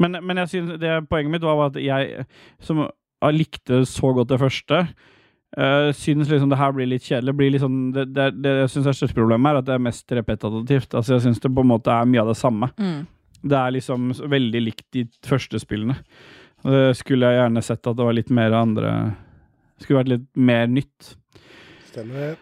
Men, 0.00 0.16
men 0.22 0.46
synes, 0.48 0.78
poenget 1.10 1.34
mitt 1.34 1.44
var 1.44 1.66
at 1.66 1.76
jeg, 1.82 2.24
som 2.62 2.86
likte 3.34 3.84
så 3.86 4.14
godt 4.16 4.32
det 4.32 4.40
første 4.42 4.86
Uh, 5.52 5.90
synes 5.92 6.30
liksom 6.32 6.48
det 6.48 6.56
her 6.56 6.72
blir 6.72 6.88
litt 6.88 7.04
kjedelig. 7.04 7.34
Blir 7.36 7.50
litt 7.52 7.64
sånn, 7.64 7.80
det, 7.92 8.06
det, 8.16 8.28
det 8.40 8.54
jeg 8.62 8.70
synes 8.72 8.86
er 8.88 8.96
største 8.96 9.18
problemet 9.18 9.50
er 9.50 9.60
at 9.60 9.66
det 9.68 9.74
er 9.74 9.82
mest 9.84 10.14
repetitivt. 10.16 10.94
Altså 10.96 11.18
Jeg 11.18 11.26
syns 11.26 11.42
det 11.44 11.52
på 11.52 11.64
en 11.64 11.72
måte 11.74 11.92
er 11.92 12.08
mye 12.08 12.22
av 12.22 12.30
det 12.32 12.38
samme. 12.40 12.70
Mm. 12.80 13.02
Det 13.42 13.58
er 13.58 13.74
liksom 13.74 14.12
veldig 14.32 14.62
likt 14.62 14.86
de 14.96 15.04
første 15.26 15.60
spillene. 15.60 15.98
Det 16.62 16.92
skulle 16.94 17.28
jeg 17.28 17.40
gjerne 17.40 17.64
sett 17.66 17.90
at 17.90 17.98
det 17.98 18.06
var 18.06 18.14
litt 18.14 18.30
mer 18.30 18.54
andre 18.54 18.90
Skulle 19.82 19.98
vært 19.98 20.12
litt 20.12 20.26
mer 20.38 20.68
nytt. 20.70 21.14
Stemmer 21.88 22.20
det. 22.20 22.34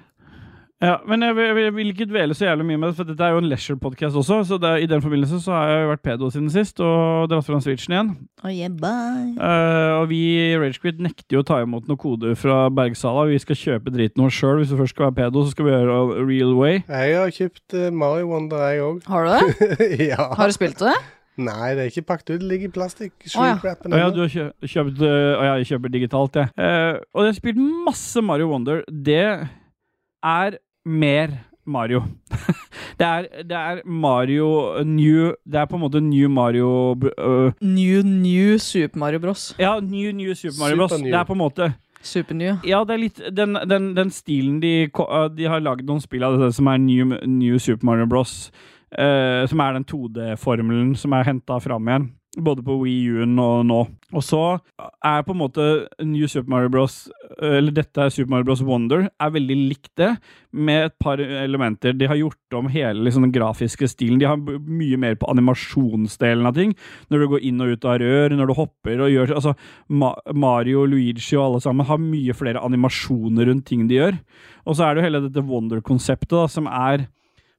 Ja, 0.81 0.95
Men 1.05 1.21
jeg 1.21 1.37
vil, 1.37 1.59
jeg 1.61 1.73
vil 1.77 1.91
ikke 1.93 2.07
dvele 2.09 2.35
så 2.37 2.47
jævlig 2.47 2.65
mye 2.71 2.79
med 2.81 2.89
det, 2.89 2.97
for 2.97 3.05
dette 3.05 3.25
er 3.25 3.35
jo 3.35 3.41
en 3.43 3.49
leisure-podkast 3.51 4.17
også. 4.17 4.39
Så 4.49 4.57
det, 4.63 4.71
i 4.81 4.89
den 4.89 5.03
forbindelse 5.05 5.41
så 5.45 5.53
har 5.53 5.69
jeg 5.69 5.83
jo 5.83 5.91
vært 5.91 6.03
pedo 6.07 6.31
siden 6.33 6.49
sist 6.55 6.81
og 6.81 7.29
dratt 7.29 7.45
fram 7.45 7.61
switchen 7.61 7.93
igjen. 7.93 8.15
Oh, 8.41 8.49
yeah, 8.49 8.73
bye. 8.73 9.35
Uh, 9.37 10.01
og 10.01 10.09
vi 10.09 10.23
i 10.41 10.57
Ragequit 10.57 11.03
nekter 11.05 11.37
jo 11.37 11.45
å 11.45 11.49
ta 11.51 11.61
imot 11.61 11.85
noen 11.91 12.01
koder 12.01 12.33
fra 12.41 12.63
Bergsala. 12.73 13.27
Vi 13.29 13.37
skal 13.45 13.61
kjøpe 13.61 13.93
driten 13.93 14.25
vår 14.25 14.33
sjøl. 14.33 14.63
Hvis 14.63 14.73
du 14.73 14.79
først 14.81 14.97
skal 14.97 15.11
være 15.11 15.19
pedo, 15.21 15.45
så 15.45 15.53
skal 15.53 15.69
vi 15.69 15.75
gjøre 15.75 15.99
det 15.99 16.25
real 16.31 16.57
way. 16.57 16.81
Jeg 16.89 17.21
har 17.21 17.37
kjøpt 17.37 17.77
uh, 17.77 17.87
Mario 17.93 18.33
Wonder, 18.33 18.65
jeg 18.71 18.87
òg. 18.87 19.05
Har 19.13 19.29
du 19.29 19.37
det? 19.37 19.91
ja. 20.15 20.31
Har 20.41 20.49
du 20.49 20.57
spilt 20.57 20.81
det? 20.81 20.97
Nei, 21.41 21.75
det 21.77 21.85
er 21.85 21.93
ikke 21.93 22.07
pakket 22.09 22.35
ut. 22.35 22.41
Det 22.41 22.49
ligger 22.49 22.73
i 22.73 22.73
plastikk. 22.73 23.15
Å, 23.37 23.51
ja. 23.53 23.77
Ja, 24.01 24.09
du 24.13 24.25
har 24.25 24.33
kjø 24.33 24.49
kjøpt 24.65 25.05
øh, 25.05 25.37
Å 25.37 25.45
ja, 25.45 25.53
jeg 25.61 25.71
kjøper 25.75 25.93
digitalt, 25.93 26.41
jeg. 26.41 26.53
Uh, 26.57 27.05
og 27.13 27.25
jeg 27.27 27.35
har 27.35 27.39
spilt 27.39 27.63
masse 27.87 28.25
Mario 28.25 28.49
Wonder. 28.51 28.83
Det 28.89 29.23
er 29.29 30.61
mer 30.87 31.39
Mario. 31.67 32.03
det, 32.99 33.07
er, 33.07 33.27
det 33.45 33.57
er 33.57 33.81
Mario 33.85 34.83
New 34.85 35.33
Det 35.45 35.61
er 35.61 35.69
på 35.69 35.77
en 35.77 35.83
måte 35.85 36.01
New 36.01 36.31
Mario 36.31 36.97
uh, 36.97 37.53
New, 37.61 38.03
new 38.03 38.59
Super 38.59 38.99
Mario 38.99 39.19
Bros. 39.19 39.55
Ja, 39.59 39.79
New 39.81 40.13
New 40.13 40.35
Super 40.35 40.59
Mario 40.59 40.77
Bros. 40.77 40.91
Super 40.91 41.05
New. 41.05 41.13
Det 41.13 41.21
er 41.21 41.25
på 41.25 41.33
en 41.33 41.39
måte 41.39 41.73
Super 42.03 42.35
new. 42.35 42.55
Ja, 42.65 42.81
det 42.85 42.95
er 42.95 43.01
litt 43.03 43.19
den, 43.37 43.59
den, 43.69 43.91
den 43.97 44.11
stilen 44.11 44.61
de, 44.63 44.89
øh, 44.89 45.27
de 45.37 45.49
har 45.53 45.61
lagd 45.61 45.85
noen 45.85 46.01
spill 46.01 46.25
av 46.25 46.39
det 46.41 46.55
som 46.57 46.71
er 46.73 46.81
New, 46.81 47.13
New 47.29 47.59
Super 47.61 47.91
Mario 47.91 48.09
Bros. 48.09 48.49
Uh, 48.91 49.45
som 49.47 49.61
er 49.63 49.77
den 49.77 49.85
2D-formelen 49.87 50.95
som 50.99 51.13
er 51.15 51.29
henta 51.29 51.61
fram 51.63 51.87
igjen. 51.87 52.09
Både 52.39 52.63
på 52.63 52.77
Wii 52.79 53.09
U-en 53.11 53.39
og 53.43 53.65
nå. 53.67 53.79
Og 54.15 54.23
så 54.23 54.41
er 54.79 55.25
på 55.27 55.35
en 55.35 55.41
måte 55.41 55.65
New 56.07 56.29
Super 56.31 56.53
Mario 56.53 56.71
Bros. 56.71 57.09
Eller 57.43 57.75
dette 57.75 58.05
er 58.05 58.13
Super 58.15 58.31
Mario 58.31 58.47
Bros. 58.47 58.63
Wonder, 58.63 59.09
er 59.11 59.33
veldig 59.35 59.57
likt 59.59 59.91
det, 59.99 60.13
med 60.55 60.85
et 60.87 60.95
par 61.03 61.19
elementer. 61.19 61.97
De 61.99 62.07
har 62.07 62.21
gjort 62.21 62.55
om 62.55 62.71
hele 62.71 63.03
liksom, 63.03 63.27
den 63.27 63.35
grafiske 63.35 63.89
stilen. 63.91 64.21
De 64.23 64.29
har 64.31 64.39
mye 64.39 65.01
mer 65.03 65.19
på 65.19 65.27
animasjonsdelen 65.33 66.47
av 66.47 66.55
ting. 66.55 66.77
Når 67.11 67.25
du 67.25 67.29
går 67.35 67.49
inn 67.51 67.67
og 67.67 67.75
ut 67.75 67.89
av 67.91 67.99
rør, 68.05 68.37
når 68.39 68.53
du 68.53 68.57
hopper 68.61 69.05
og 69.07 69.11
gjør 69.11 69.35
Altså, 69.41 69.57
Ma 69.91 70.13
Mario, 70.31 70.85
Luigi 70.87 71.35
og 71.35 71.45
alle 71.49 71.65
sammen 71.67 71.87
har 71.87 71.99
mye 72.03 72.35
flere 72.37 72.63
animasjoner 72.63 73.51
rundt 73.51 73.67
ting 73.67 73.89
de 73.91 73.99
gjør. 73.99 74.23
Og 74.71 74.79
så 74.79 74.87
er 74.87 74.95
det 74.95 75.03
jo 75.03 75.09
hele 75.09 75.25
dette 75.27 75.47
Wonder-konseptet, 75.51 76.55
som 76.55 76.71
er 76.71 77.09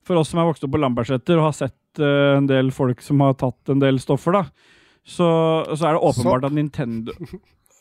For 0.07 0.17
oss 0.17 0.31
som 0.31 0.39
er 0.41 0.47
vokst 0.47 0.63
opp 0.65 0.71
på 0.73 0.79
Lambertseter 0.81 1.37
og 1.37 1.51
har 1.51 1.53
sett 1.53 1.75
eh, 1.99 2.37
en 2.37 2.47
del 2.47 2.71
folk 2.71 3.01
som 3.03 3.19
har 3.25 3.33
tatt 3.41 3.73
en 3.73 3.81
del 3.81 3.99
stoffer, 3.99 4.37
da, 4.37 4.45
så, 5.03 5.27
så 5.73 5.87
er 5.87 5.97
det 5.97 6.05
åpenbart 6.11 6.45
at 6.47 6.55
Nintendo 6.55 7.15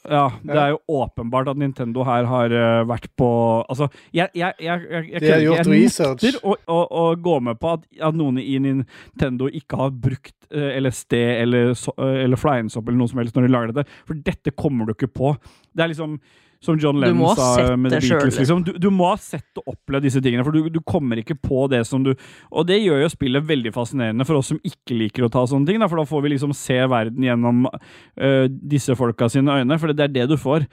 ja, 0.09 0.31
det 0.41 0.57
er 0.57 0.71
jo 0.73 0.79
åpenbart 1.03 1.51
at 1.53 1.59
Nintendo 1.61 2.05
her 2.09 2.25
har 2.25 2.53
uh, 2.55 2.89
vært 2.89 3.11
på 3.21 3.29
Altså, 3.69 3.91
jeg, 4.17 4.31
jeg, 4.35 4.55
jeg, 4.59 4.85
jeg, 4.89 5.09
jeg, 5.13 5.43
jeg 5.45 5.67
nekter 5.69 6.39
å, 6.41 6.55
å, 6.73 6.79
å 6.89 7.03
gå 7.21 7.35
med 7.45 7.61
på 7.61 7.75
at, 7.77 7.85
at 8.09 8.17
noen 8.17 8.39
i 8.41 8.57
Nintendo 8.65 9.51
ikke 9.53 9.77
har 9.83 9.93
brukt 9.93 10.37
uh, 10.57 10.73
LSD 10.81 11.19
eller, 11.21 11.75
so, 11.77 11.93
eh, 12.01 12.23
eller 12.25 12.41
fleinsopp 12.41 12.89
eller 12.89 13.03
noe 13.03 13.13
som 13.13 13.21
helst 13.21 13.37
når 13.37 13.47
de 13.47 13.53
lager 13.53 13.75
dette, 13.75 13.99
for 14.09 14.25
dette 14.25 14.55
kommer 14.57 14.89
du 14.89 14.95
ikke 14.97 15.13
på. 15.21 15.35
Det 15.77 15.85
er 15.85 15.93
liksom 15.93 16.17
som 16.65 16.77
John 16.79 17.01
Lennon 17.01 17.37
sa 17.37 17.77
med 17.77 17.93
The 17.95 18.01
Beatles. 18.05 18.39
Liksom. 18.39 18.65
Du, 18.65 18.73
du 18.77 18.89
må 18.93 19.07
ha 19.09 19.17
sett 19.21 19.61
og 19.61 19.73
opplevd 19.73 20.05
disse 20.05 20.21
tingene, 20.21 20.45
for 20.45 20.53
du, 20.53 20.69
du 20.73 20.81
kommer 20.85 21.21
ikke 21.21 21.39
på 21.41 21.65
det 21.73 21.83
som 21.89 22.05
du 22.05 22.11
Og 22.13 22.67
det 22.69 22.77
gjør 22.83 23.01
jo 23.05 23.11
spillet 23.13 23.47
veldig 23.49 23.73
fascinerende 23.73 24.27
for 24.29 24.41
oss 24.41 24.51
som 24.53 24.61
ikke 24.67 24.99
liker 24.99 25.25
å 25.25 25.31
ta 25.33 25.47
sånne 25.49 25.69
ting, 25.71 25.81
da, 25.81 25.89
for 25.89 26.03
da 26.03 26.07
får 26.09 26.25
vi 26.27 26.35
liksom 26.35 26.53
se 26.57 26.77
verden 26.91 27.25
gjennom 27.25 27.65
uh, 27.71 28.45
disse 28.51 28.97
folka 28.99 29.31
sine 29.33 29.61
øyne, 29.61 29.79
for 29.81 29.95
det 29.95 30.05
er 30.05 30.13
det 30.19 30.27
du 30.31 30.37
får. 30.41 30.67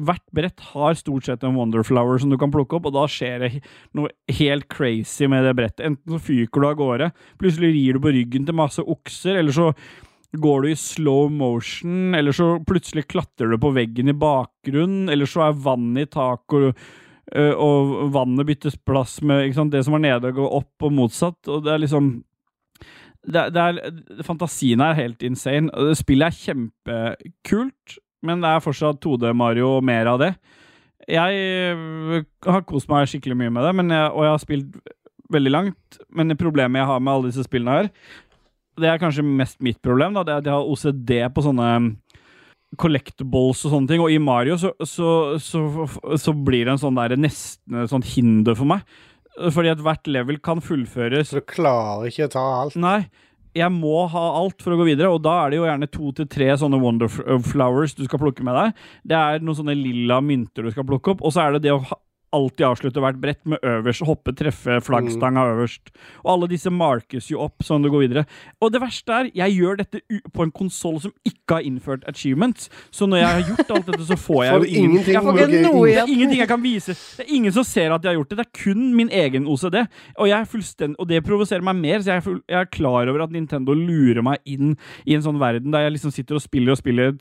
Hvert 0.00 0.24
brett 0.34 0.64
har 0.72 0.96
stort 0.98 1.28
sett 1.28 1.44
en 1.44 1.58
Wonderflower 1.58 2.22
som 2.22 2.32
du 2.32 2.38
kan 2.40 2.52
plukke 2.54 2.78
opp, 2.78 2.88
og 2.88 2.96
da 2.96 3.04
skjer 3.10 3.44
det 3.44 3.52
noe 3.96 4.12
helt 4.40 4.68
crazy 4.72 5.28
med 5.30 5.44
det 5.44 5.54
brettet. 5.58 5.84
Enten 5.84 6.16
så 6.16 6.22
fyker 6.24 6.64
du 6.64 6.70
av 6.70 6.78
gårde, 6.80 7.12
plutselig 7.40 7.74
rir 7.76 7.98
du 7.98 8.04
på 8.04 8.14
ryggen 8.16 8.48
til 8.48 8.56
masse 8.56 8.80
okser, 8.80 9.42
eller 9.42 9.54
så 9.54 9.72
går 10.40 10.62
du 10.62 10.70
i 10.70 10.78
slow 10.78 11.30
motion, 11.32 12.14
eller 12.14 12.34
så 12.34 12.58
plutselig 12.66 13.06
klatrer 13.10 13.52
du 13.52 13.58
på 13.60 13.72
veggen 13.74 14.10
i 14.10 14.16
bakgrunnen, 14.18 15.08
eller 15.12 15.28
så 15.30 15.48
er 15.48 15.58
vannet 15.64 16.08
i 16.08 16.12
taket, 16.16 16.70
og, 16.70 16.86
øh, 17.34 17.52
og 17.54 17.94
vannet 18.14 18.48
byttes 18.48 18.78
plass 18.86 19.20
med? 19.22 19.54
Det 19.72 19.84
som 19.84 19.96
var 19.96 20.04
nede, 20.04 20.32
går 20.34 20.56
opp, 20.60 20.74
og 20.82 20.92
motsatt. 20.92 21.40
Og 21.48 21.64
det 21.64 21.74
er 21.74 21.84
liksom 21.84 22.16
det, 23.24 23.46
det 23.56 23.60
er, 23.62 23.78
Fantasien 24.26 24.82
er 24.84 24.98
helt 24.98 25.22
insane. 25.24 25.94
Spillet 25.96 26.28
er 26.28 26.42
kjempekult, 26.42 27.96
men 28.24 28.42
det 28.44 28.50
er 28.50 28.64
fortsatt 28.64 29.00
2D 29.04 29.32
Mario 29.36 29.78
og 29.78 29.86
mer 29.86 30.10
av 30.12 30.20
det. 30.20 30.34
Jeg 31.08 31.40
øh, 31.76 32.24
har 32.46 32.66
kost 32.68 32.88
meg 32.88 33.08
skikkelig 33.08 33.36
mye 33.36 33.52
med 33.52 33.66
det, 33.66 33.72
jeg, 33.92 34.12
og 34.12 34.24
jeg 34.24 34.32
har 34.32 34.42
spilt 34.42 34.76
veldig 35.32 35.52
langt. 35.52 35.98
Men 36.10 36.36
problemet 36.36 36.80
jeg 36.80 36.90
har 36.90 37.00
med 37.00 37.12
alle 37.12 37.32
disse 37.32 37.44
spillene 37.46 37.78
her, 37.78 37.90
det 38.80 38.90
er 38.90 39.00
kanskje 39.02 39.24
mest 39.26 39.60
mitt 39.64 39.80
problem, 39.84 40.16
da, 40.16 40.24
det 40.26 40.34
er 40.34 40.42
at 40.42 40.48
jeg 40.48 40.56
har 40.56 40.70
OCD 40.70 41.12
på 41.34 41.44
sånne 41.46 41.68
collectables 42.80 43.64
og 43.66 43.74
sånne 43.74 43.90
ting. 43.90 44.02
Og 44.02 44.12
i 44.12 44.20
Mario 44.22 44.56
så, 44.60 44.72
så, 44.82 45.10
så, 45.42 45.64
så 46.20 46.34
blir 46.34 46.66
det 46.66 46.74
en 46.74 46.82
sånn 46.82 46.98
der 46.98 47.16
nesten 47.20 47.84
et 47.84 47.92
sånt 47.92 48.08
hinder 48.14 48.58
for 48.58 48.70
meg. 48.70 48.82
Fordi 49.34 49.72
at 49.72 49.82
hvert 49.82 50.06
level 50.06 50.38
kan 50.38 50.60
fullføres 50.62 51.32
Så 51.32 51.40
du 51.40 51.46
klarer 51.50 52.06
ikke 52.06 52.28
å 52.28 52.34
ta 52.36 52.42
alt. 52.60 52.76
Nei, 52.78 53.00
jeg 53.54 53.70
må 53.74 54.04
ha 54.10 54.24
alt 54.40 54.62
for 54.62 54.74
å 54.74 54.78
gå 54.78 54.86
videre, 54.88 55.10
og 55.14 55.22
da 55.24 55.36
er 55.42 55.52
det 55.52 55.58
jo 55.58 55.66
gjerne 55.66 55.90
to 55.90 56.12
til 56.18 56.28
tre 56.30 56.52
sånne 56.58 56.78
Wonderflowers 56.82 57.96
du 57.98 58.04
skal 58.06 58.22
plukke 58.22 58.46
med 58.46 58.58
deg. 58.58 58.80
Det 59.10 59.18
er 59.18 59.42
noen 59.42 59.58
sånne 59.58 59.76
lilla 59.78 60.20
mynter 60.22 60.66
du 60.66 60.74
skal 60.74 60.86
plukke 60.88 61.14
opp, 61.14 61.22
og 61.22 61.34
så 61.34 61.44
er 61.44 61.56
det 61.56 61.66
det 61.68 61.74
å 61.74 61.82
ha 61.82 61.98
alltid 62.34 62.66
avslutte 62.68 63.02
hvert 63.04 63.20
brett 63.22 63.40
med 63.48 63.62
øverst, 63.64 64.04
hoppe, 64.08 64.34
treffe 64.36 64.80
flaggstanga 64.84 65.44
øverst. 65.54 65.92
Og 66.24 66.32
alle 66.34 66.48
disse 66.52 66.72
markes 66.74 67.30
jo 67.30 67.40
opp 67.46 67.64
sånn 67.66 67.84
det 67.86 67.92
går 67.94 68.04
videre. 68.06 68.24
Og 68.60 68.72
det 68.74 68.82
verste 68.82 69.16
er, 69.20 69.30
jeg 69.36 69.56
gjør 69.58 69.80
dette 69.82 70.02
på 70.34 70.46
en 70.46 70.52
konsoll 70.54 71.00
som 71.04 71.14
ikke 71.26 71.58
har 71.58 71.66
innført 71.68 72.06
achievements, 72.10 72.68
så 72.94 73.08
når 73.10 73.22
jeg 73.22 73.30
har 73.30 73.48
gjort 73.52 73.72
alt 73.76 73.90
dette, 73.92 74.08
så 74.10 74.18
får 74.20 74.42
jeg 74.48 74.54
jo 74.54 74.70
ingenting 74.84 75.14
Jeg 75.14 75.24
får 75.24 75.40
ikke 75.44 75.62
noe- 75.68 75.88
igjen. 75.90 76.12
ingenting 76.16 76.42
jeg 76.44 76.50
kan 76.50 76.64
vise. 76.64 76.96
Det 77.18 77.26
er 77.26 77.34
ingen 77.38 77.54
som 77.54 77.66
ser 77.68 77.94
at 77.94 78.02
jeg 78.04 78.12
har 78.12 78.18
gjort 78.20 78.32
det. 78.34 78.40
Det 78.42 78.46
er 78.48 78.62
kun 78.64 78.84
min 78.96 79.12
egen 79.14 79.48
OCD. 79.50 79.80
Og, 80.18 80.28
jeg 80.30 80.38
er 80.40 80.94
og 80.98 81.08
det 81.08 81.22
provoserer 81.26 81.62
meg 81.64 81.76
mer, 81.76 82.00
så 82.02 82.10
jeg 82.12 82.16
er, 82.20 82.24
full, 82.24 82.40
jeg 82.48 82.58
er 82.60 82.70
klar 82.72 83.08
over 83.10 83.24
at 83.24 83.32
Nintendo 83.34 83.74
lurer 83.76 84.22
meg 84.24 84.40
inn 84.48 84.74
i 85.04 85.14
en 85.16 85.22
sånn 85.24 85.38
verden 85.40 85.72
der 85.74 85.86
jeg 85.86 85.96
liksom 85.96 86.12
sitter 86.14 86.38
og 86.38 86.44
spiller 86.44 86.74
og 86.74 86.80
spiller 86.80 87.12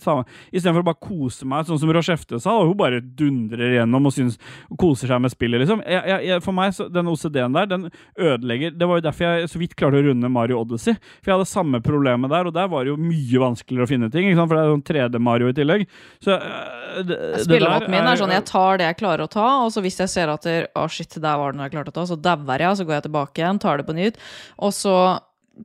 Istedenfor 0.54 0.84
å 0.84 0.88
bare 0.88 1.02
kose 1.04 1.48
meg, 1.50 1.66
sånn 1.68 1.80
som 1.82 1.92
Rochefte 1.94 2.40
sa, 2.42 2.56
og 2.60 2.72
hun 2.72 2.78
bare 2.80 3.02
dundrer 3.04 3.76
gjennom 3.80 4.08
og, 4.10 4.14
syns, 4.16 4.38
og 4.72 4.78
koser 4.82 5.03
seg 5.10 5.22
med 5.24 5.34
spillet, 5.34 5.64
liksom. 5.64 5.84
Jeg, 5.90 6.20
jeg, 6.28 6.44
for 6.46 6.56
meg, 6.56 6.74
så, 6.76 6.88
den 6.92 7.10
OCD-en 7.12 7.58
der, 7.58 7.70
den 7.70 7.88
ødelegger 8.18 8.76
Det 8.78 8.90
var 8.90 9.00
jo 9.00 9.06
derfor 9.06 9.28
jeg 9.28 9.50
så 9.52 9.62
vidt 9.62 9.76
klarte 9.80 10.02
å 10.02 10.06
runde 10.08 10.32
Mario 10.32 10.62
Odyssey. 10.62 10.96
For 11.20 11.32
jeg 11.32 11.38
hadde 11.38 11.50
samme 11.52 11.82
problemet 11.84 12.34
der, 12.34 12.50
og 12.50 12.56
der 12.56 12.70
var 12.72 12.86
det 12.86 12.94
jo 12.94 13.00
mye 13.02 13.44
vanskeligere 13.44 13.88
å 13.88 13.92
finne 13.92 14.12
ting, 14.14 14.30
ikke 14.30 14.40
sant? 14.42 14.52
for 14.52 14.60
det 14.60 14.64
er 14.64 14.78
en 14.78 14.86
3D-Mario 14.92 15.52
i 15.52 15.58
tillegg. 15.58 15.86
Så 16.24 16.38
øh, 16.38 17.04
det, 17.10 17.20
Spillemåten 17.46 17.94
min 17.94 18.10
er 18.10 18.20
sånn 18.20 18.34
jeg 18.36 18.48
tar 18.50 18.82
det 18.82 18.90
jeg 18.92 19.00
klarer 19.04 19.26
å 19.28 19.32
ta, 19.32 19.50
og 19.66 19.74
så 19.76 19.84
hvis 19.86 20.02
jeg 20.04 20.12
ser 20.14 20.34
at 20.34 20.48
det, 20.48 20.58
å 20.80 20.88
shit, 20.92 21.20
der 21.20 21.40
var 21.40 21.54
det 21.54 21.60
noe 21.60 21.70
jeg 21.70 21.78
klarte 21.78 21.94
å 21.94 22.00
ta, 22.00 22.08
så 22.10 22.20
dauer 22.20 22.66
jeg, 22.66 22.80
så 22.80 22.88
går 22.88 23.00
jeg 23.00 23.08
tilbake 23.10 23.44
igjen, 23.44 23.62
tar 23.64 23.80
det 23.80 23.88
på 23.88 23.96
nytt, 23.98 24.20
og 24.62 24.76
så 24.76 24.98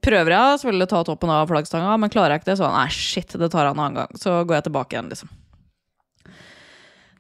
prøver 0.05 0.35
jeg 0.35 0.63
selvfølgelig 0.63 0.89
å 0.89 0.93
ta 0.93 1.03
toppen 1.09 1.33
av 1.33 1.51
flaggstanga, 1.51 1.97
men 2.01 2.13
klarer 2.13 2.37
jeg 2.37 2.43
ikke 2.43 2.53
det, 2.53 2.59
så 2.61 2.71
nei, 2.73 2.89
shit, 2.93 3.37
det 3.41 3.51
tar 3.53 3.69
jeg 3.69 3.77
en 3.77 3.85
annen 3.85 4.03
gang. 4.03 4.19
Så 4.21 4.41
går 4.45 4.59
jeg 4.59 4.69
tilbake 4.69 4.97
igjen, 4.97 5.13
liksom. 5.13 5.31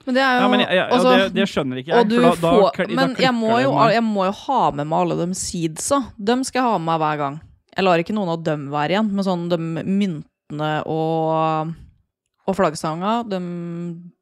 Men 0.08 0.16
det 0.16 0.22
er 0.24 0.38
jo 0.38 0.40
Ja, 0.40 0.48
men 0.48 0.62
ja, 0.64 0.84
altså, 0.88 1.10
det, 1.12 1.24
det 1.36 1.44
skjønner 1.52 1.82
ikke 1.82 1.92
jeg. 1.92 2.06
for 2.08 2.22
da, 2.24 2.30
da, 2.40 2.52
får, 2.72 2.94
men 2.96 3.10
jeg 3.20 3.34
må, 3.36 3.50
jo, 3.60 3.74
jeg 3.92 4.04
må 4.06 4.24
jo 4.24 4.36
ha 4.46 4.60
med 4.72 4.88
meg 4.88 5.02
alle 5.04 5.18
de 5.20 5.26
seedsa. 5.36 5.98
Dem 6.16 6.46
skal 6.48 6.62
jeg 6.62 6.70
ha 6.70 6.78
med 6.78 6.88
meg 6.88 7.02
hver 7.02 7.18
gang. 7.20 7.36
Jeg 7.76 7.84
lar 7.84 8.00
ikke 8.00 8.16
noen 8.16 8.32
av 8.32 8.46
dem 8.46 8.64
være 8.72 8.96
igjen, 8.96 9.10
men 9.12 9.26
sånn 9.26 9.44
de 9.52 9.58
myntene 9.60 10.70
og, 10.88 11.74
og 12.48 12.56
flaggstanga, 12.56 13.18
dem 13.28 13.50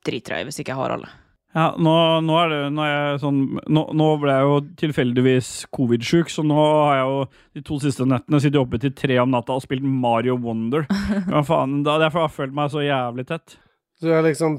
driter 0.05 0.35
jeg 0.35 0.43
i 0.43 0.49
hvis 0.51 0.59
ikke 0.65 0.75
jeg 0.75 0.81
har 0.81 0.97
alle. 0.97 1.13
Ja, 1.57 1.71
nå, 1.81 1.93
nå 2.27 2.35
er 2.37 2.51
det 2.53 2.59
nå 2.75 2.83
er 2.85 2.91
jeg 2.93 3.21
sånn 3.23 3.39
Nå, 3.73 3.87
nå 3.97 4.07
ble 4.21 4.35
jeg 4.35 4.45
jo 4.45 4.57
tilfeldigvis 4.83 5.51
covid-sjuk, 5.73 6.29
så 6.29 6.43
nå 6.45 6.57
har 6.59 6.99
jeg 6.99 7.07
jo 7.07 7.23
de 7.57 7.63
to 7.71 7.79
siste 7.81 8.05
nettene 8.11 8.41
sittet 8.45 8.61
oppe 8.61 8.81
til 8.83 8.93
tre 8.99 9.17
om 9.23 9.33
natta 9.33 9.57
og 9.57 9.63
spilt 9.65 9.87
Mario 9.87 10.37
Wonder. 10.43 10.85
Hva 11.31 11.47
faen, 11.47 11.79
da, 11.87 11.97
Derfor 12.03 12.27
har 12.27 12.29
jeg 12.29 12.37
følt 12.43 12.59
meg 12.59 12.75
så 12.75 12.85
jævlig 12.85 13.29
tett. 13.31 13.57
Du 14.03 14.11
er 14.13 14.27
liksom 14.27 14.59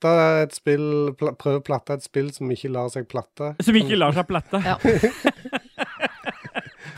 platta 0.00 0.42
et 0.42 0.54
spill 0.56 1.12
pl 1.18 1.34
Prøve 1.40 1.60
å 1.60 1.64
platte 1.64 1.96
et 1.98 2.04
spill 2.04 2.32
som 2.32 2.50
ikke 2.50 2.70
lar 2.72 2.88
seg 2.92 3.08
platte. 3.08 3.54
Som 3.62 3.76
ikke 3.76 3.98
lar 3.98 4.16
seg 4.16 4.26
platte. 4.28 4.60
Ja. 4.64 4.78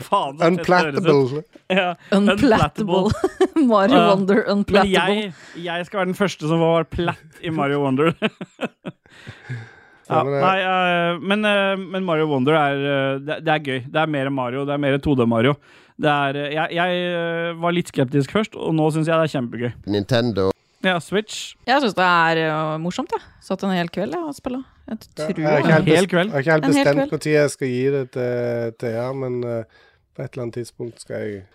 faen. 0.03 0.39
Unplattable. 0.41 1.43
Ja, 1.67 1.95
Unplattable. 2.11 3.11
Mario 3.73 3.99
uh, 3.99 4.09
Wonder 4.09 4.43
Men 4.43 4.57
unplattable. 4.57 5.15
jeg, 5.15 5.33
jeg 5.63 5.85
skal 5.87 6.01
være 6.01 6.11
den 6.11 6.17
første 6.17 6.49
som 6.49 6.63
var 6.63 6.87
platt 6.91 7.43
i 7.43 7.53
Mario 7.53 7.83
Wonder. 7.83 8.13
ja, 10.09 10.23
men 10.23 10.39
nei, 10.43 10.57
uh, 10.63 11.21
men, 11.21 11.45
uh, 11.47 11.75
men 11.77 12.07
Mario 12.07 12.27
Wonder 12.31 12.57
er 12.59 12.83
eh, 12.83 13.21
det, 13.23 13.39
det 13.45 13.55
er 13.55 13.63
gøy. 13.63 13.79
Det 13.87 14.03
er 14.03 14.11
mer 14.17 14.31
Mario. 14.33 14.65
Det 14.67 14.75
er 14.75 14.83
mer 14.83 14.99
2D-Mario. 15.01 15.55
Det 16.03 16.09
er, 16.09 16.41
eh, 16.41 16.55
jeg, 16.57 16.79
jeg 16.79 17.61
var 17.61 17.75
litt 17.75 17.93
skeptisk 17.93 18.33
først, 18.33 18.57
og 18.57 18.75
nå 18.75 18.89
syns 18.93 19.07
jeg 19.09 19.17
det 19.17 19.29
er 19.29 19.37
kjempegøy. 19.37 19.71
Nintendo 19.93 20.49
Ja, 20.83 20.97
Switch. 20.99 21.53
Jeg 21.67 21.79
syns 21.83 21.95
det 21.95 22.03
er 22.05 22.41
uh, 22.51 22.77
morsomt, 22.83 23.11
jeg. 23.15 23.23
Satt 23.41 23.63
en 23.63 23.71
hel 23.71 23.87
kveld 23.93 24.11
jeg, 24.17 24.23
og 24.23 24.35
spilla. 24.35 24.63
Jeg 24.89 24.97
Ja, 25.17 25.27
jeg 25.29 25.47
har 25.47 25.59
ikke 25.59 25.71
helt, 25.71 25.87
En 25.87 25.95
hel 25.95 26.03
best- 26.03 26.09
kveld. 26.11 26.27
jeg 26.27 26.33
har 26.33 26.39
ikke 26.43 26.51
helt 26.51 26.65
bestemt 26.67 27.11
når 27.13 27.27
jeg 27.31 27.51
skal 27.53 27.67
gi 27.71 27.83
det 27.93 28.11
til 28.83 28.89
her 28.97 29.13
men 29.15 29.37
uh, 29.47 29.63
på 30.13 30.23
et 30.25 30.33
eller 30.33 30.43
annet 30.43 30.53
tidspunkt 30.59 30.99
skal 31.01 31.15
jeg 31.23 31.45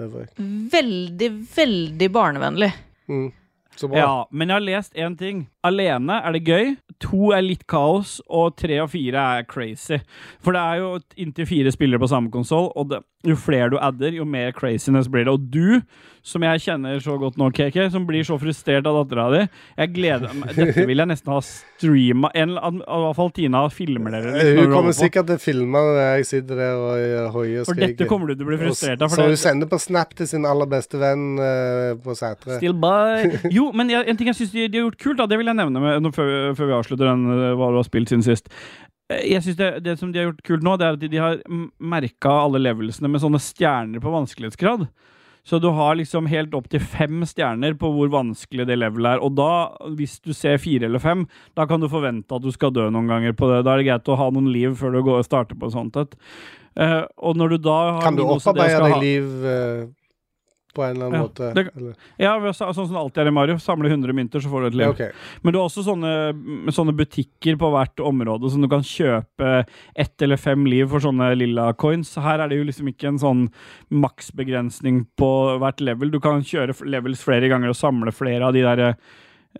øve. 0.00 0.26
Veldig, 0.72 1.30
veldig 1.56 2.08
barnevennlig. 2.12 2.72
Mm. 3.08 3.28
Så 3.76 3.88
bra. 3.88 3.98
Ja, 4.00 4.24
men 4.32 4.48
jeg 4.48 4.54
har 4.56 4.64
lest 4.64 4.94
én 4.96 5.16
ting. 5.18 5.44
Alene 5.66 6.20
er 6.24 6.36
det 6.36 6.44
gøy. 6.48 6.74
To 7.04 7.30
er 7.36 7.44
litt 7.44 7.66
kaos, 7.68 8.18
og 8.28 8.56
tre 8.60 8.80
og 8.82 8.90
fire 8.92 9.24
er 9.38 9.46
crazy. 9.48 10.00
For 10.40 10.56
det 10.56 10.60
er 10.60 10.80
jo 10.80 10.90
inntil 11.20 11.48
fire 11.48 11.72
spillere 11.72 12.00
på 12.00 12.10
samme 12.12 12.32
konsoll, 12.32 12.70
og 12.76 12.90
det, 12.92 13.02
jo 13.26 13.36
flere 13.36 13.68
du 13.68 13.76
adder, 13.80 14.14
jo 14.16 14.24
mer 14.24 14.52
craziness 14.56 15.08
blir 15.12 15.26
det. 15.26 15.32
Og 15.32 15.48
du, 15.52 15.82
som 16.24 16.44
jeg 16.44 16.62
kjenner 16.64 17.00
så 17.04 17.18
godt 17.20 17.36
nå, 17.40 17.50
KK, 17.52 17.76
som 17.92 18.06
blir 18.08 18.24
så 18.24 18.38
frustrert 18.40 18.86
av 18.88 18.96
dattera 19.02 19.26
di 19.32 19.40
Jeg 19.42 19.92
gleder 19.94 20.34
meg 20.36 20.52
Dette 20.58 20.84
vil 20.88 21.00
jeg 21.00 21.08
nesten 21.08 21.32
ha 21.32 21.38
streama 21.44 22.28
En 22.36 22.52
eller 22.52 22.66
annen, 22.68 22.82
I 22.84 22.98
hvert 23.04 23.16
fall 23.16 23.30
Tina 23.36 23.62
filmer 23.72 24.16
dere. 24.16 24.34
litt 24.36 24.60
Hun 24.60 24.74
kommer 24.74 24.96
sikkert 24.96 25.30
til 25.30 25.40
å 25.40 25.42
filme 25.42 25.84
når 25.86 26.00
jeg 26.00 26.28
sitter 26.30 26.60
der 26.60 26.80
og 26.80 26.92
eh, 26.96 27.30
hoier 27.36 27.62
og 27.62 27.70
For 27.70 27.80
dette 27.80 28.08
kommer 28.08 28.32
du 28.32 28.34
til 28.36 28.44
å 28.44 28.50
bli 28.50 28.60
frustrert 28.60 29.04
av. 29.04 29.12
Så 29.12 29.28
hun 29.28 29.40
sender 29.40 29.70
på 29.70 29.80
Snap 29.80 30.16
til 30.16 30.28
sin 30.28 30.48
aller 30.48 30.68
beste 30.68 31.00
venn 31.00 31.26
uh, 31.40 31.96
på 32.00 32.16
Sætre. 32.16 32.56
Still 32.60 32.76
by. 32.80 33.28
Jo, 33.56 33.70
men 33.76 33.92
jeg, 33.92 34.04
en 34.08 34.20
ting 34.20 34.28
jeg 34.30 34.38
syns 34.38 34.52
de, 34.54 34.66
de 34.68 34.80
har 34.80 34.88
gjort 34.88 35.00
kult, 35.00 35.20
da, 35.20 35.28
det 35.28 35.40
vil 35.40 35.49
jeg 35.50 35.60
nevne 35.60 35.82
med, 35.82 36.10
før, 36.16 36.54
vi 36.54 36.78
avslutter 36.78 37.10
den, 37.10 37.26
eh, 37.34 37.52
hva 37.58 37.70
du 37.72 37.80
har 37.80 37.86
spilt 37.88 38.12
siden 38.12 38.26
sist. 38.26 38.50
Eh, 39.10 39.26
Jeg 39.34 39.44
synes 39.44 39.60
det, 39.60 39.70
det 39.84 39.98
som 40.00 40.12
de 40.12 40.22
har 40.22 40.30
gjort 40.30 40.44
kult 40.46 40.66
nå, 40.66 40.76
det 40.78 40.86
er 40.86 40.98
at 40.98 41.02
de, 41.02 41.12
de 41.12 41.22
har 41.22 41.40
merka 41.78 42.34
alle 42.46 42.62
levelsene 42.62 43.10
med 43.10 43.22
sånne 43.22 43.42
stjerner 43.42 44.02
på 44.02 44.14
vanskelighetsgrad. 44.14 44.88
Så 45.42 45.58
du 45.58 45.70
har 45.72 45.96
liksom 45.96 46.26
helt 46.28 46.52
opp 46.54 46.68
til 46.70 46.82
fem 46.84 47.22
stjerner 47.24 47.72
på 47.80 47.88
hvor 47.94 48.10
vanskelig 48.12 48.66
det 48.68 48.76
levelet 48.76 49.16
er. 49.16 49.22
Og 49.24 49.34
da, 49.38 49.72
hvis 49.96 50.18
du 50.20 50.34
ser 50.36 50.60
fire 50.60 50.86
eller 50.86 51.00
fem, 51.02 51.24
da 51.56 51.64
kan 51.66 51.80
du 51.80 51.88
forvente 51.88 52.36
at 52.36 52.44
du 52.44 52.50
skal 52.52 52.74
dø 52.76 52.90
noen 52.92 53.08
ganger 53.08 53.32
på 53.36 53.48
det. 53.48 53.62
Da 53.64 53.72
er 53.72 53.80
det 53.80 53.88
greit 53.88 54.10
å 54.12 54.18
ha 54.20 54.28
noen 54.34 54.50
liv 54.52 54.76
før 54.78 54.94
du 54.94 55.00
går 55.06 55.22
og 55.22 55.26
starter 55.26 55.58
på 55.58 55.72
sånt 55.72 55.96
et. 56.00 56.12
Uh, 56.78 57.02
og 57.18 57.40
når 57.40 57.56
du 57.56 57.64
da 57.64 57.78
har 57.96 58.04
Kan 58.04 58.20
du 58.20 58.22
opparbeide 58.28 58.84
deg 58.84 59.00
liv 59.02 59.48
eh, 59.48 59.88
på 60.74 60.82
en 60.86 60.94
eller 60.96 61.06
annen 61.06 61.20
Ja, 61.20 61.26
måte? 61.26 61.54
det- 61.54 61.70
eller? 61.76 61.94
Ja, 62.18 62.34
sånn 62.52 62.74
som 62.74 62.88
det 62.94 62.96
alltid 63.00 63.18
er 63.24 63.26
i 63.28 63.30
Mario. 63.34 63.56
Samle 63.58 63.88
100 63.90 64.12
mynter, 64.14 64.40
så 64.40 64.48
får 64.48 64.60
du 64.60 64.66
et 64.66 64.74
liv. 64.74 64.86
Ja, 64.86 64.90
okay. 64.90 65.10
Men 65.42 65.52
du 65.52 65.58
har 65.58 65.66
også 65.68 65.82
sånne, 65.84 66.70
sånne 66.72 66.94
butikker 66.96 67.56
på 67.58 67.70
hvert 67.74 67.96
område 68.04 68.50
som 68.50 68.60
du 68.62 68.68
kan 68.68 68.80
kjøpe 68.82 69.66
ett 69.96 70.22
eller 70.22 70.36
fem 70.36 70.64
liv 70.64 70.86
for 70.88 71.00
sånne 71.00 71.36
lilla 71.36 71.72
coins. 71.74 72.14
Her 72.16 72.40
er 72.40 72.48
det 72.48 72.58
jo 72.58 72.64
liksom 72.64 72.88
ikke 72.92 73.08
en 73.08 73.18
sånn 73.18 73.48
maksbegrensning 73.90 75.06
på 75.18 75.30
hvert 75.60 75.80
level. 75.80 76.10
Du 76.10 76.20
kan 76.22 76.42
kjøre 76.42 76.74
levels 76.86 77.22
flere 77.24 77.48
ganger 77.50 77.72
og 77.72 77.78
samle 77.78 78.12
flere 78.14 78.46
av 78.48 78.52
de 78.56 78.62
der 78.66 78.84
eh, 78.90 78.94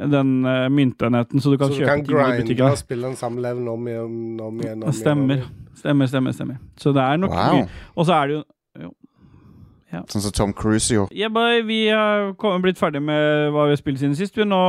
den 0.07 0.45
uh, 0.47 0.69
myntenheten, 0.71 1.41
så 1.43 1.51
du 1.51 1.57
kan 1.59 1.69
Så 1.73 1.75
du 1.75 1.81
kjøpe 1.83 1.89
kan 1.91 2.05
ting 2.05 2.15
i 2.15 2.19
grinde 2.21 2.45
butikken. 2.45 2.71
og 2.71 2.79
spille 2.79 3.09
den 3.09 3.17
samme 3.19 3.43
level 3.43 3.67
om 3.73 3.89
igjen 3.91 4.41
om 4.41 4.61
igjen? 4.63 4.85
Om 4.87 4.93
Stemmer. 4.95 5.41
Igjen, 5.41 5.57
Stemmer, 5.81 6.07
stemmer, 6.07 6.33
stemmer. 6.37 6.59
Så 6.77 6.93
det 6.95 7.01
er 7.03 7.17
nok 7.19 7.31
Wow. 7.33 7.55
mye. 7.57 7.69
Og 7.97 8.07
så 8.07 8.13
er 8.23 8.27
det 8.29 8.35
jo 8.37 8.45
Sånn 9.91 10.22
som 10.22 10.34
Tom 10.34 10.53
Cruise 10.57 10.95
gjorde. 10.95 11.14
Yeah, 11.16 11.32
boy, 11.32 11.62
vi 11.66 11.88
har 11.91 12.34
blitt 12.62 12.78
ferdig 12.78 13.03
med 13.03 13.51
hva 13.55 13.66
vi 13.66 13.74
har 13.74 13.80
spilt 13.80 13.99
siden 14.03 14.14
sist, 14.18 14.36
vi 14.38 14.47
nå, 14.47 14.61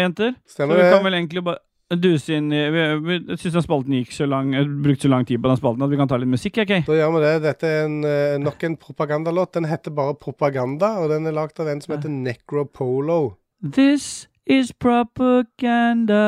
jenter. 0.00 0.32
Stemmer 0.48 0.76
så 0.76 0.80
vi 0.80 0.86
det. 0.86 0.94
kan 0.94 1.04
vel 1.04 1.18
egentlig 1.18 1.44
bare 1.44 1.60
duse 1.98 2.36
inn 2.38 2.52
i 2.54 2.60
vi, 2.70 2.82
vi, 3.02 3.36
syns 3.36 3.56
den 3.56 3.64
spalten 3.64 3.94
gikk 3.96 4.12
så 4.14 4.26
lang 4.30 4.52
brukte 4.84 5.08
så 5.08 5.10
lang 5.10 5.24
tid 5.26 5.42
på 5.42 5.50
den 5.50 5.58
spalten 5.58 5.82
at 5.82 5.90
vi 5.90 5.98
kan 5.98 6.10
ta 6.10 6.18
litt 6.20 6.30
musikk, 6.30 6.60
OK? 6.62 6.74
Da 6.86 6.98
gjør 7.00 7.14
vi 7.16 7.22
det. 7.24 7.32
Dette 7.44 7.66
er 7.66 7.86
en, 7.88 7.96
eh, 8.06 8.38
nok 8.40 8.62
en 8.68 8.76
propagandalåt. 8.78 9.52
Den 9.58 9.66
heter 9.70 9.94
bare 9.94 10.14
Propaganda, 10.14 10.94
og 11.02 11.10
den 11.10 11.26
er 11.26 11.34
lagd 11.34 11.60
av 11.60 11.68
en 11.68 11.80
som 11.82 11.96
heter 11.96 12.12
Necropolo. 12.14 13.36
This 13.60 14.28
is 14.46 14.72
propaganda. 14.72 16.22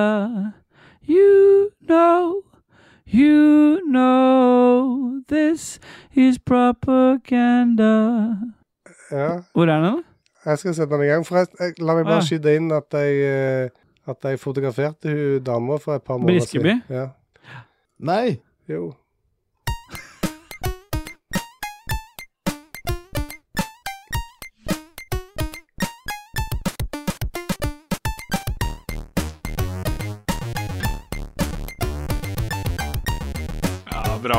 You 1.06 1.70
know, 1.86 2.42
you 3.06 3.78
know 3.88 4.98
This 5.28 5.80
is 6.14 6.38
propaganda. 6.38 8.26
Ja, 9.10 9.28
Hvor 9.54 9.64
er 9.66 9.80
den, 9.90 10.02
jeg 10.44 10.58
skal 10.58 10.74
sette 10.74 10.94
den 10.94 11.02
i 11.04 11.06
gang. 11.06 11.26
Forresten, 11.26 11.74
la 11.78 11.94
meg 11.94 12.06
Ah. 12.06 12.10
bare 12.12 12.22
skyte 12.26 12.54
inn 12.56 12.72
at 12.72 12.84
jeg, 12.92 13.14
eh, 13.64 13.68
at 14.08 14.16
jeg 14.24 14.40
fotograferte 14.40 15.08
hun 15.08 15.42
dama 15.44 15.76
for 15.78 15.94
et 15.94 16.02
par 16.02 16.16
måneder 16.16 16.40
Briskeby? 16.40 16.62
siden. 16.62 16.82
Ja. 16.90 17.06
Nei! 17.98 18.40
Jo. 18.68 18.92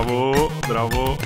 Bravo, 0.04 0.52
bravo. 0.68 1.18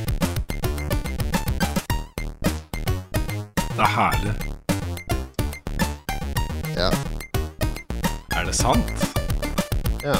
Det 3.75 3.80
er 3.80 3.91
herlig. 3.95 4.34
Ja. 6.75 6.89
Er 8.38 8.45
det 8.45 8.55
sant? 8.55 9.07
ja. 10.03 10.15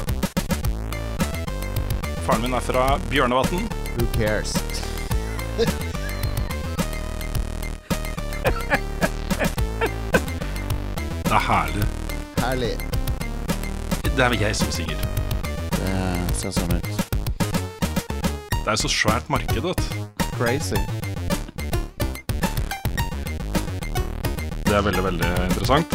Faren 2.26 2.42
min 2.42 2.54
er 2.54 2.60
fra 2.60 2.98
Bjørnevatn. 3.10 3.68
Who 3.96 4.06
cares? 4.14 4.52
Det 11.24 11.34
er 11.34 11.38
herlig. 11.38 11.86
Herlig. 12.38 12.78
Det 14.04 14.24
er 14.24 14.40
jeg 14.40 14.56
som 14.56 14.72
synger. 14.72 14.96
Det 15.70 16.34
ser 16.34 16.50
sånn 16.50 16.74
ut. 16.74 16.97
Det 18.68 18.72
er 18.72 18.76
så 18.76 18.88
svært 18.88 19.30
marked, 19.30 19.54
vet 19.54 19.62
du. 19.62 19.74
Crazy. 20.36 20.74
Det 24.66 24.74
er 24.76 24.82
veldig, 24.82 25.04
veldig 25.04 25.30
interessant. 25.44 25.94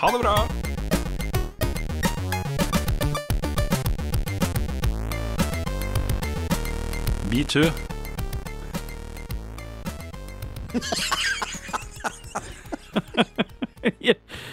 Ha 0.00 0.06
det 0.08 0.20
bra! 0.22 0.48
Me 7.30 7.44
too. 7.44 7.91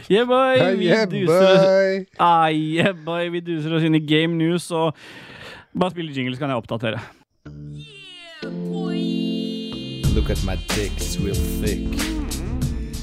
Yeah, 0.09 0.25
boy! 0.25 0.75
Vi 0.77 0.85
Yeah, 0.85 1.05
duser 1.05 1.43
oss 1.47 1.61
boy. 1.65 2.05
ah, 2.19 2.47
yeah, 2.47 2.91
boy. 2.93 3.29
Vi 3.29 3.39
duser 3.41 3.75
oss 3.77 3.83
inn 3.83 3.95
i 3.95 3.99
Game 3.99 4.35
News 4.37 4.71
og 4.71 4.93
bare 5.77 5.91
spiller 5.91 6.13
jingle, 6.13 6.35
så 6.35 6.39
kan 6.39 6.49
jeg 6.49 6.57
oppdatere. 6.63 6.99
Look 10.15 10.29
at 10.29 10.43
my 10.43 10.55
dick, 10.75 10.91
it's 10.97 11.17
real 11.19 11.35
thick. 11.61 11.87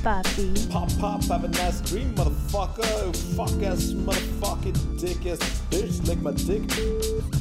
Papi. 0.02 0.70
Pop, 0.70 0.88
pop, 1.00 1.24
have 1.24 1.44
a 1.44 1.48
nice 1.48 1.80
dream, 1.80 2.14
motherfucker. 2.14 3.14
Fuck 3.36 3.62
ass, 3.62 3.92
motherfucking 3.92 4.76
dick 5.00 5.26
ass 5.26 5.62
bitch, 5.70 6.06
lick 6.06 6.20
my 6.22 6.32
dick. 6.32 6.62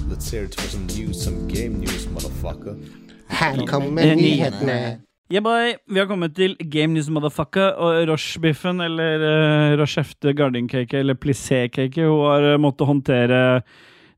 Let's 0.09 0.30
hear 0.32 0.45
it 0.45 0.55
for 0.55 0.68
some 0.68 0.86
news, 0.88 1.22
some 1.24 1.47
game 1.47 1.80
news, 1.80 2.07
motherfucker. 2.07 2.76
Her 3.28 3.66
kommer 3.68 4.16
nyhetene. 4.16 5.01
Yeah, 5.26 5.42
boy. 5.42 5.74
Vi 5.90 5.98
har 5.98 6.06
kommet 6.06 6.36
til 6.38 6.52
Game 6.70 6.94
News 6.94 7.08
Motherfucker 7.10 7.80
og 7.82 8.04
Roche-biffen, 8.12 8.78
eller 8.86 9.24
uh, 9.26 9.72
Rochefte 9.80 10.36
Garding-cake, 10.38 11.00
eller 11.00 11.18
Plissé-cake. 11.18 12.06
Hun 12.06 12.28
har 12.30 12.46
uh, 12.52 12.60
måttet 12.62 12.86
håndtere 12.86 13.40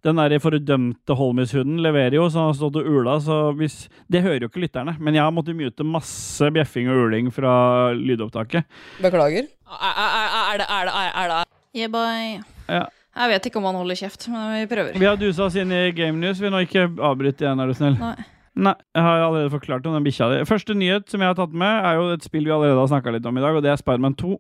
den 0.04 0.20
der 0.20 0.36
fordømte 0.44 1.16
Holmis-hunden 1.16 1.80
leverer 1.84 2.18
jo, 2.20 2.28
så 2.28 2.42
han 2.42 2.52
har 2.52 2.60
stått 2.60 2.82
og 2.82 2.92
ula. 2.92 3.16
Så 3.24 3.40
hvis, 3.56 3.80
det 4.12 4.26
hører 4.28 4.44
jo 4.44 4.52
ikke 4.52 4.66
lytterne, 4.68 4.98
men 5.00 5.16
jeg 5.16 5.24
har 5.24 5.32
måttet 5.32 5.56
mute 5.56 5.88
masse 5.88 6.52
bjeffing 6.54 6.92
og 6.92 7.08
uling 7.08 7.32
fra 7.32 7.56
lydopptaket. 7.96 8.68
Beklager. 9.00 9.48
Er, 9.80 9.98
er, 10.04 10.32
er 10.44 10.60
det 10.60 10.68
Er 10.68 10.88
det 10.92 11.02
Er 11.08 11.34
det 11.34 11.42
Yeah, 11.78 11.92
boy. 11.92 12.40
Ja. 12.68 12.86
Jeg 13.18 13.32
vet 13.32 13.48
ikke 13.48 13.64
om 13.64 13.66
han 13.72 13.80
holder 13.80 13.96
kjeft, 13.96 14.28
men 14.28 14.58
vi 14.60 14.72
prøver. 14.76 14.98
Vi 15.00 15.08
har 15.08 15.16
dusa 15.20 15.48
oss 15.48 15.56
inn 15.56 15.72
i 15.72 15.86
Game 15.96 16.20
News. 16.20 16.44
Vi 16.44 16.52
nå 16.52 16.68
ikke 16.68 16.90
avbryt 17.00 17.40
igjen, 17.40 17.64
er 17.64 17.72
du 17.72 17.80
snill. 17.80 17.96
Nei. 18.02 18.18
Nei, 18.58 18.74
jeg 18.96 19.06
har 19.06 19.22
allerede 19.22 19.54
forklart 19.54 19.86
om 19.86 19.94
den 19.94 20.06
bikkja 20.08 20.32
di. 20.32 20.38
Første 20.50 20.74
nyhet 20.78 21.12
som 21.12 21.22
jeg 21.22 21.30
har 21.30 21.38
tatt 21.38 21.54
med, 21.54 21.86
er 21.86 22.00
jo 22.00 22.08
et 22.16 22.26
spill 22.26 22.48
vi 22.48 22.54
allerede 22.56 22.80
har 22.80 22.90
snakka 22.90 23.14
litt 23.14 23.28
om 23.30 23.38
i 23.38 23.44
dag, 23.44 23.58
og 23.58 23.62
det 23.66 23.70
er 23.70 23.80
Spiderman 23.82 24.18
2. 24.18 24.34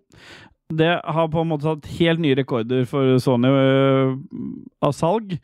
Det 0.78 0.89
har 1.05 1.30
på 1.32 1.43
en 1.43 1.51
måte 1.51 1.68
tatt 1.68 1.86
helt 1.99 2.24
nye 2.24 2.36
rekorder 2.36 2.88
for 2.89 3.22
Sony 3.24 3.51
øh, 3.53 4.18
av 4.84 4.95
salg. 4.97 5.38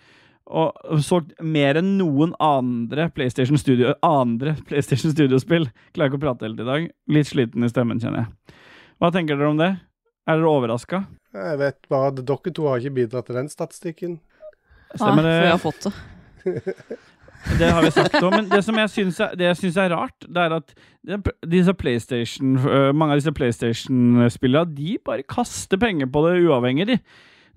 Og 0.43 0.99
solgt 1.05 1.37
mer 1.39 1.77
enn 1.79 1.93
noen 2.01 2.33
andre 2.43 3.05
PlayStation 3.15 3.55
Studio 3.57 3.93
Andre 4.03 4.57
PlayStation 4.67 5.13
Studio-spill. 5.13 5.69
Klarer 5.95 6.11
ikke 6.11 6.19
å 6.19 6.25
prate 6.25 6.49
helt 6.49 6.59
i 6.59 6.67
dag. 6.67 6.89
Litt 7.15 7.29
sliten 7.29 7.63
i 7.63 7.71
stemmen, 7.71 8.01
kjenner 8.03 8.25
jeg. 8.25 8.57
Hva 8.99 9.13
tenker 9.13 9.39
dere 9.39 9.53
om 9.53 9.61
det? 9.61 9.71
Er 10.27 10.39
dere 10.39 10.51
overraska? 10.51 11.05
Jeg 11.33 11.61
vet 11.61 11.79
bare 11.91 12.11
at 12.11 12.19
dere 12.19 12.53
to 12.57 12.67
har 12.67 12.81
ikke 12.81 12.97
bidratt 12.99 13.29
til 13.29 13.39
den 13.39 13.49
statistikken. 13.53 14.19
Stemmer 14.93 15.25
Nei, 15.25 15.31
for 15.31 15.47
jeg 15.47 15.55
har 15.55 15.63
fått 15.63 15.87
det. 15.87 15.95
Det 17.59 17.69
har 17.69 17.83
vi 17.83 17.91
sagt 17.91 18.15
òg. 18.21 18.31
men 18.31 18.47
det 18.51 18.61
som 18.65 18.77
jeg 18.79 18.91
syns 18.93 19.19
er, 19.19 19.35
er 19.83 19.91
rart, 19.93 20.27
det 20.27 20.45
er 20.45 20.55
at 20.59 20.73
disse 21.49 21.73
PlayStation, 21.75 22.55
mange 22.95 23.15
av 23.15 23.19
disse 23.21 23.33
PlayStation-spillene 23.35 24.75
de 24.77 24.97
bare 25.03 25.27
kaster 25.27 25.81
penger 25.81 26.09
på 26.11 26.23
det 26.27 26.37
uavhengig. 26.45 26.87
De. 26.93 26.97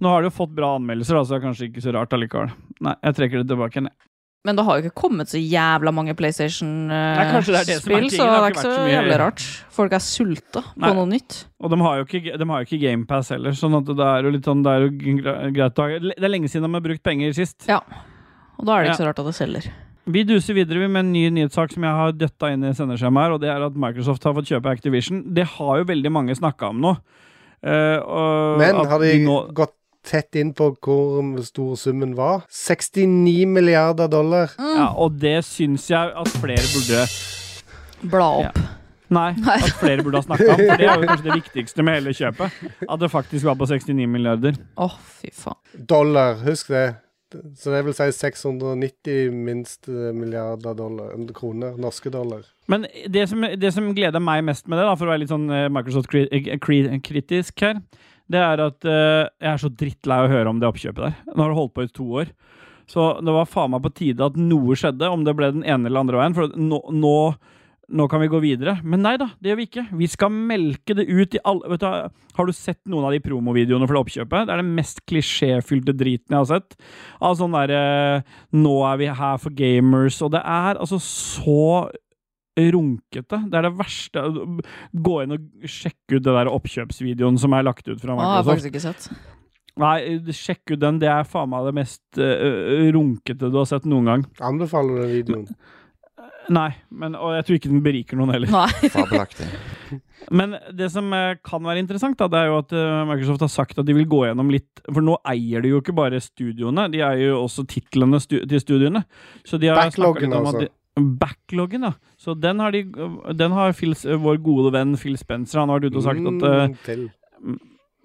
Nå 0.02 0.10
har 0.12 0.22
de 0.22 0.30
jo 0.30 0.36
fått 0.42 0.52
bra 0.56 0.74
anmeldelser, 0.76 1.22
så 1.22 1.36
det 1.36 1.38
er 1.38 1.46
kanskje 1.46 1.70
ikke 1.70 1.84
så 1.86 1.94
rart 1.96 2.12
allikevel. 2.16 2.52
Nei, 2.84 2.96
jeg 3.06 3.18
trekker 3.20 3.42
det 3.42 3.48
tilbake 3.52 3.86
Ned. 3.86 3.94
Men 4.46 4.54
det 4.54 4.62
har 4.62 4.78
jo 4.78 4.86
ikke 4.86 5.00
kommet 5.00 5.30
så 5.30 5.40
jævla 5.40 5.90
mange 5.90 6.14
PlayStation-spill, 6.14 8.04
så 8.12 8.26
Det 8.28 8.34
er 8.36 8.44
ikke 8.52 8.62
så 8.62 8.74
så 8.76 8.84
jævlig 8.92 9.16
rart. 9.18 9.46
Folk 9.74 9.96
er 9.96 10.02
sulta 10.04 10.62
på 10.70 10.90
noe 10.94 11.06
nytt. 11.10 11.40
Og 11.58 11.72
de 11.72 11.78
har 11.82 11.96
jo 11.98 12.04
ikke, 12.06 12.36
de 12.38 12.46
har 12.52 12.62
jo 12.62 12.68
ikke 12.68 12.82
GamePass 12.84 13.32
heller, 13.34 13.56
sånn 13.58 13.74
at 13.80 13.90
det 13.90 14.06
er 14.06 14.28
jo 14.28 14.34
litt 14.36 14.46
sånn 14.46 14.62
Det 14.62 14.74
er 14.76 14.84
jo 14.84 15.16
greit 15.56 15.80
å 15.82 15.88
ha 15.88 15.98
Det 16.04 16.14
er 16.20 16.30
lenge 16.30 16.52
siden 16.52 16.68
de 16.68 16.78
har 16.78 16.84
brukt 16.84 17.02
penger 17.02 17.34
sist. 17.34 17.66
Ja. 17.66 17.80
Og 18.58 18.64
da 18.66 18.76
er 18.78 18.82
det 18.84 18.90
ikke 18.90 18.94
Ja. 18.96 19.02
så 19.04 19.08
rart 19.10 19.18
at 19.22 19.26
det 19.30 19.34
selger. 19.38 19.68
Vi 20.06 20.22
duser 20.22 20.54
videre 20.54 20.86
med 20.88 21.00
en 21.04 21.12
ny 21.12 21.24
nyhetssak 21.34 21.72
som 21.74 21.82
jeg 21.82 21.92
har 21.92 22.12
døtta 22.14 22.52
inn 22.54 22.62
i 22.64 22.70
sendeskjemaet 22.78 23.24
her, 23.26 23.32
og 23.34 23.40
det 23.42 23.48
er 23.50 23.64
at 23.66 23.74
Microsoft 23.74 24.22
har 24.24 24.34
fått 24.36 24.46
kjøpe 24.52 24.70
Activision. 24.70 25.24
Det 25.34 25.44
har 25.56 25.78
jo 25.80 25.84
veldig 25.88 26.12
mange 26.14 26.36
snakka 26.38 26.68
om 26.70 26.80
nå. 26.80 26.92
Uh, 27.66 27.98
og 28.06 28.58
Men 28.60 28.76
at 28.76 28.86
har 28.92 28.98
de 29.02 29.24
nå- 29.24 29.52
gått 29.52 29.72
tett 30.06 30.36
inn 30.38 30.52
på 30.54 30.68
hvor 30.78 31.42
stor 31.42 31.74
summen 31.74 32.14
var? 32.14 32.44
69 32.48 33.46
milliarder 33.50 34.06
dollar. 34.08 34.52
Ja, 34.60 34.92
og 34.94 35.18
det 35.18 35.40
syns 35.44 35.88
jeg 35.90 36.12
at 36.14 36.28
flere 36.38 36.62
burde 36.76 37.06
Bla 38.06 38.28
opp. 38.46 38.58
Nei, 39.16 39.30
at 39.34 39.70
flere 39.80 40.02
burde 40.02 40.18
ha 40.18 40.22
snakka 40.26 40.46
om. 40.52 40.56
For 40.60 40.76
det 40.78 40.86
er 40.86 41.00
jo 41.00 41.06
kanskje 41.08 41.26
det 41.26 41.36
viktigste 41.42 41.82
med 41.86 41.94
hele 42.00 42.14
kjøpet. 42.14 42.56
At 42.90 43.00
det 43.02 43.10
faktisk 43.10 43.44
var 43.46 43.54
på 43.58 43.66
69 43.70 44.06
milliarder. 44.10 44.54
Å, 44.78 44.88
fy 45.18 45.30
faen. 45.34 45.58
Dollar, 45.86 46.36
husk 46.46 46.70
det. 46.74 46.86
Så 47.32 47.72
det 47.74 47.80
vil 47.82 47.94
si 47.96 48.06
690 48.14 49.32
minst 49.34 49.88
eh, 49.90 50.12
milliarder 50.14 50.76
dollar, 50.78 51.14
kroner, 51.34 51.74
norske 51.80 52.10
dollar. 52.14 52.44
Men 52.70 52.86
det 53.10 53.26
som, 53.30 53.42
det 53.42 53.72
som 53.74 53.88
gleder 53.94 54.22
meg 54.22 54.44
mest 54.46 54.68
med 54.70 54.78
det, 54.78 54.86
da, 54.86 54.94
for 54.94 55.08
å 55.08 55.12
være 55.12 55.24
litt 55.24 55.32
sånn 55.32 55.48
eh, 55.50 55.66
Microsoft-kritisk 55.74 57.66
her, 57.66 57.80
det 58.30 58.42
er 58.42 58.58
at 58.58 58.86
uh, 58.90 59.26
jeg 59.38 59.50
er 59.52 59.60
så 59.62 59.68
drittlei 59.70 60.16
av 60.18 60.26
å 60.26 60.30
høre 60.32 60.50
om 60.50 60.58
det 60.58 60.66
oppkjøpet 60.66 61.02
der. 61.04 61.18
Nå 61.30 61.44
har 61.44 61.52
det 61.52 61.58
holdt 61.60 61.74
på 61.76 61.84
i 61.86 61.92
to 61.94 62.06
år. 62.22 62.32
Så 62.90 63.04
det 63.22 63.34
var 63.34 63.46
faen 63.50 63.70
meg 63.74 63.84
på 63.84 63.92
tide 64.00 64.26
at 64.26 64.38
noe 64.38 64.74
skjedde, 64.78 65.10
om 65.10 65.22
det 65.26 65.34
ble 65.38 65.52
den 65.54 65.62
ene 65.66 65.86
eller 65.86 66.02
andre 66.02 66.18
veien. 66.18 66.34
For 66.34 66.56
nå, 66.58 66.80
nå, 66.94 67.14
nå 67.88 68.06
kan 68.10 68.22
vi 68.22 68.28
gå 68.30 68.40
videre. 68.42 68.76
Men 68.82 69.04
nei 69.04 69.14
da, 69.20 69.28
det 69.38 69.52
gjør 69.52 69.58
vi 69.60 69.66
ikke. 69.68 69.84
Vi 70.00 70.08
skal 70.10 70.32
melke 70.34 70.96
det 70.98 71.06
ut 71.06 71.36
i 71.36 71.42
alle 71.46 71.70
vet 71.70 71.84
du, 71.84 72.16
Har 72.36 72.48
du 72.48 72.54
sett 72.56 72.80
noen 72.90 73.06
av 73.06 73.14
de 73.14 73.20
promovideoene 73.22 73.86
for 73.86 73.96
det 73.96 74.02
oppkjøpet? 74.02 74.48
Det 74.48 74.54
er 74.54 74.62
den 74.62 74.74
mest 74.78 75.04
klisjéfylte 75.06 75.94
driten 75.96 76.34
jeg 76.34 76.42
har 76.42 76.50
sett. 76.50 76.74
Av 77.22 77.36
sånn 77.38 77.54
derre 77.54 78.24
Nå 78.56 78.74
er 78.90 78.98
vi 79.02 79.12
her 79.20 79.38
for 79.42 79.54
gamers, 79.54 80.18
og 80.24 80.34
det 80.34 80.42
er 80.42 80.82
altså 80.82 80.98
så 81.02 81.62
runkete. 82.56 83.42
Det 83.52 83.58
er 83.58 83.68
det 83.68 83.74
verste. 83.78 84.26
Gå 85.06 85.16
inn 85.22 85.36
og 85.36 85.70
sjekke 85.70 86.18
ut 86.18 86.26
det 86.26 86.36
der 86.40 86.52
oppkjøpsvideoen 86.52 87.38
som 87.40 87.54
er 87.54 87.66
lagt 87.66 87.88
ut 87.88 88.00
fra 88.00 88.16
har 88.16 88.22
jeg 88.22 88.26
Microsoft. 88.26 88.52
faktisk 88.52 88.72
ikke 88.72 88.86
sett. 88.88 89.32
Nei, 89.76 89.96
sjekk 90.32 90.72
ut 90.72 90.80
den. 90.80 91.00
Det 91.02 91.08
er 91.12 91.26
faen 91.28 91.50
meg 91.52 91.66
det 91.68 91.74
mest 91.76 92.20
uh, 92.20 92.86
runkete 92.96 93.50
du 93.52 93.58
har 93.60 93.68
sett 93.68 93.84
noen 93.88 94.08
gang. 94.08 94.22
Anbefaler 94.40 94.96
du 94.96 95.02
den 95.04 95.12
videoen? 95.18 95.50
Nei, 96.52 96.68
men, 96.94 97.16
og 97.18 97.32
jeg 97.34 97.46
tror 97.46 97.56
ikke 97.58 97.70
den 97.72 97.82
beriker 97.84 98.18
noen 98.18 98.32
heller. 98.34 98.52
Nei. 98.52 98.88
Fabelaktig. 98.94 99.48
Men 100.34 100.56
det 100.74 100.88
som 100.94 101.10
eh, 101.14 101.36
kan 101.46 101.62
være 101.66 101.82
interessant, 101.82 102.18
da, 102.20 102.28
det 102.30 102.40
er 102.40 102.50
jo 102.50 102.58
at 102.60 102.74
eh, 102.76 103.02
Microsoft 103.10 103.44
har 103.44 103.52
sagt 103.52 103.82
at 103.82 103.86
de 103.88 103.96
vil 103.96 104.08
gå 104.10 104.22
gjennom 104.26 104.48
litt 104.54 104.82
For 104.86 105.04
nå 105.04 105.18
eier 105.28 105.62
de 105.64 105.74
jo 105.74 105.82
ikke 105.82 105.94
bare 105.96 106.20
studioene, 106.22 106.88
de 106.92 107.02
eier 107.02 107.32
jo 107.32 107.42
også 107.44 107.66
titlene 107.70 108.20
stu 108.22 108.38
til 108.46 108.62
studiene. 108.62 109.04
Så 109.46 109.60
de 109.62 109.70
har 109.72 109.82
Backloggen, 109.84 110.30
litt 110.30 110.38
om 110.38 110.50
at 110.50 110.60
altså. 110.62 110.66
de, 110.66 111.06
Backloggen, 111.20 111.88
ja. 111.90 111.94
Så 112.22 112.34
den 112.40 112.62
har, 112.62 112.72
de, 112.72 112.82
den 113.36 113.52
har 113.52 113.74
Phil, 113.76 113.92
vår 113.92 114.38
gode 114.44 114.72
venn 114.74 114.94
Phil 114.96 115.18
Spencer 115.20 115.60
Han 115.60 115.68
har 115.70 115.82
vært 115.82 115.92
ute 115.92 116.00
og 116.00 116.06
sagt 116.06 116.30
at 116.32 116.46
eh, 116.50 116.62
Mm, 116.66 116.78
til. 116.86 117.06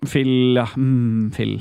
Phil 0.09 0.57
Ja, 0.57 0.65
mm, 0.75 1.31
Phil. 1.35 1.59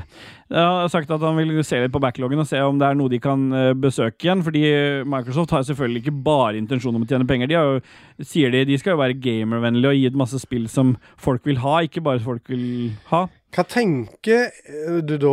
Jeg 0.50 0.58
har 0.64 0.88
sagt 0.90 1.10
at 1.12 1.22
han 1.22 1.36
vil 1.36 1.60
se 1.62 1.78
litt 1.78 1.92
på 1.92 2.00
backloggen 2.02 2.40
og 2.40 2.48
se 2.48 2.58
om 2.64 2.78
det 2.80 2.86
er 2.88 2.96
noe 2.98 3.12
de 3.12 3.20
kan 3.22 3.42
eh, 3.54 3.74
besøke 3.76 4.24
igjen. 4.24 4.44
Fordi 4.46 4.62
Microsoft 5.04 5.52
har 5.54 5.66
selvfølgelig 5.68 6.02
ikke 6.04 6.22
bare 6.24 6.56
intensjon 6.58 6.96
om 6.96 7.04
å 7.04 7.10
tjene 7.10 7.28
penger. 7.28 7.50
De, 7.50 7.58
jo, 7.58 8.24
sier 8.24 8.54
de, 8.54 8.64
de 8.66 8.78
skal 8.80 8.96
jo 8.96 9.02
være 9.02 9.18
gamervennlige 9.20 9.92
og 9.92 10.00
gi 10.00 10.08
et 10.08 10.18
masse 10.24 10.40
spill 10.42 10.66
som 10.72 10.96
folk 11.20 11.44
vil 11.46 11.60
ha, 11.60 11.82
ikke 11.84 12.02
bare 12.06 12.24
folk 12.24 12.48
vil 12.50 12.94
ha. 13.12 13.26
Hva 13.50 13.64
tenker 13.66 14.52
eh, 14.70 15.00
du 15.02 15.16
da 15.18 15.30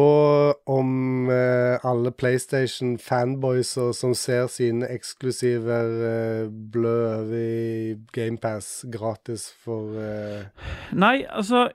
om 0.73 1.29
eh, 1.29 1.77
alle 1.85 2.09
PlayStation-fanboys 2.17 3.75
som 3.93 4.15
ser 4.17 4.47
sine 4.49 4.89
eksklusiver 4.89 5.91
eh, 6.07 6.49
blø 6.49 6.95
over 7.11 7.37
i 7.37 7.93
GamePass 8.17 8.87
gratis 8.93 9.51
for 9.61 9.93
eh, 10.01 10.49
Nei, 10.97 11.27
altså 11.29 11.67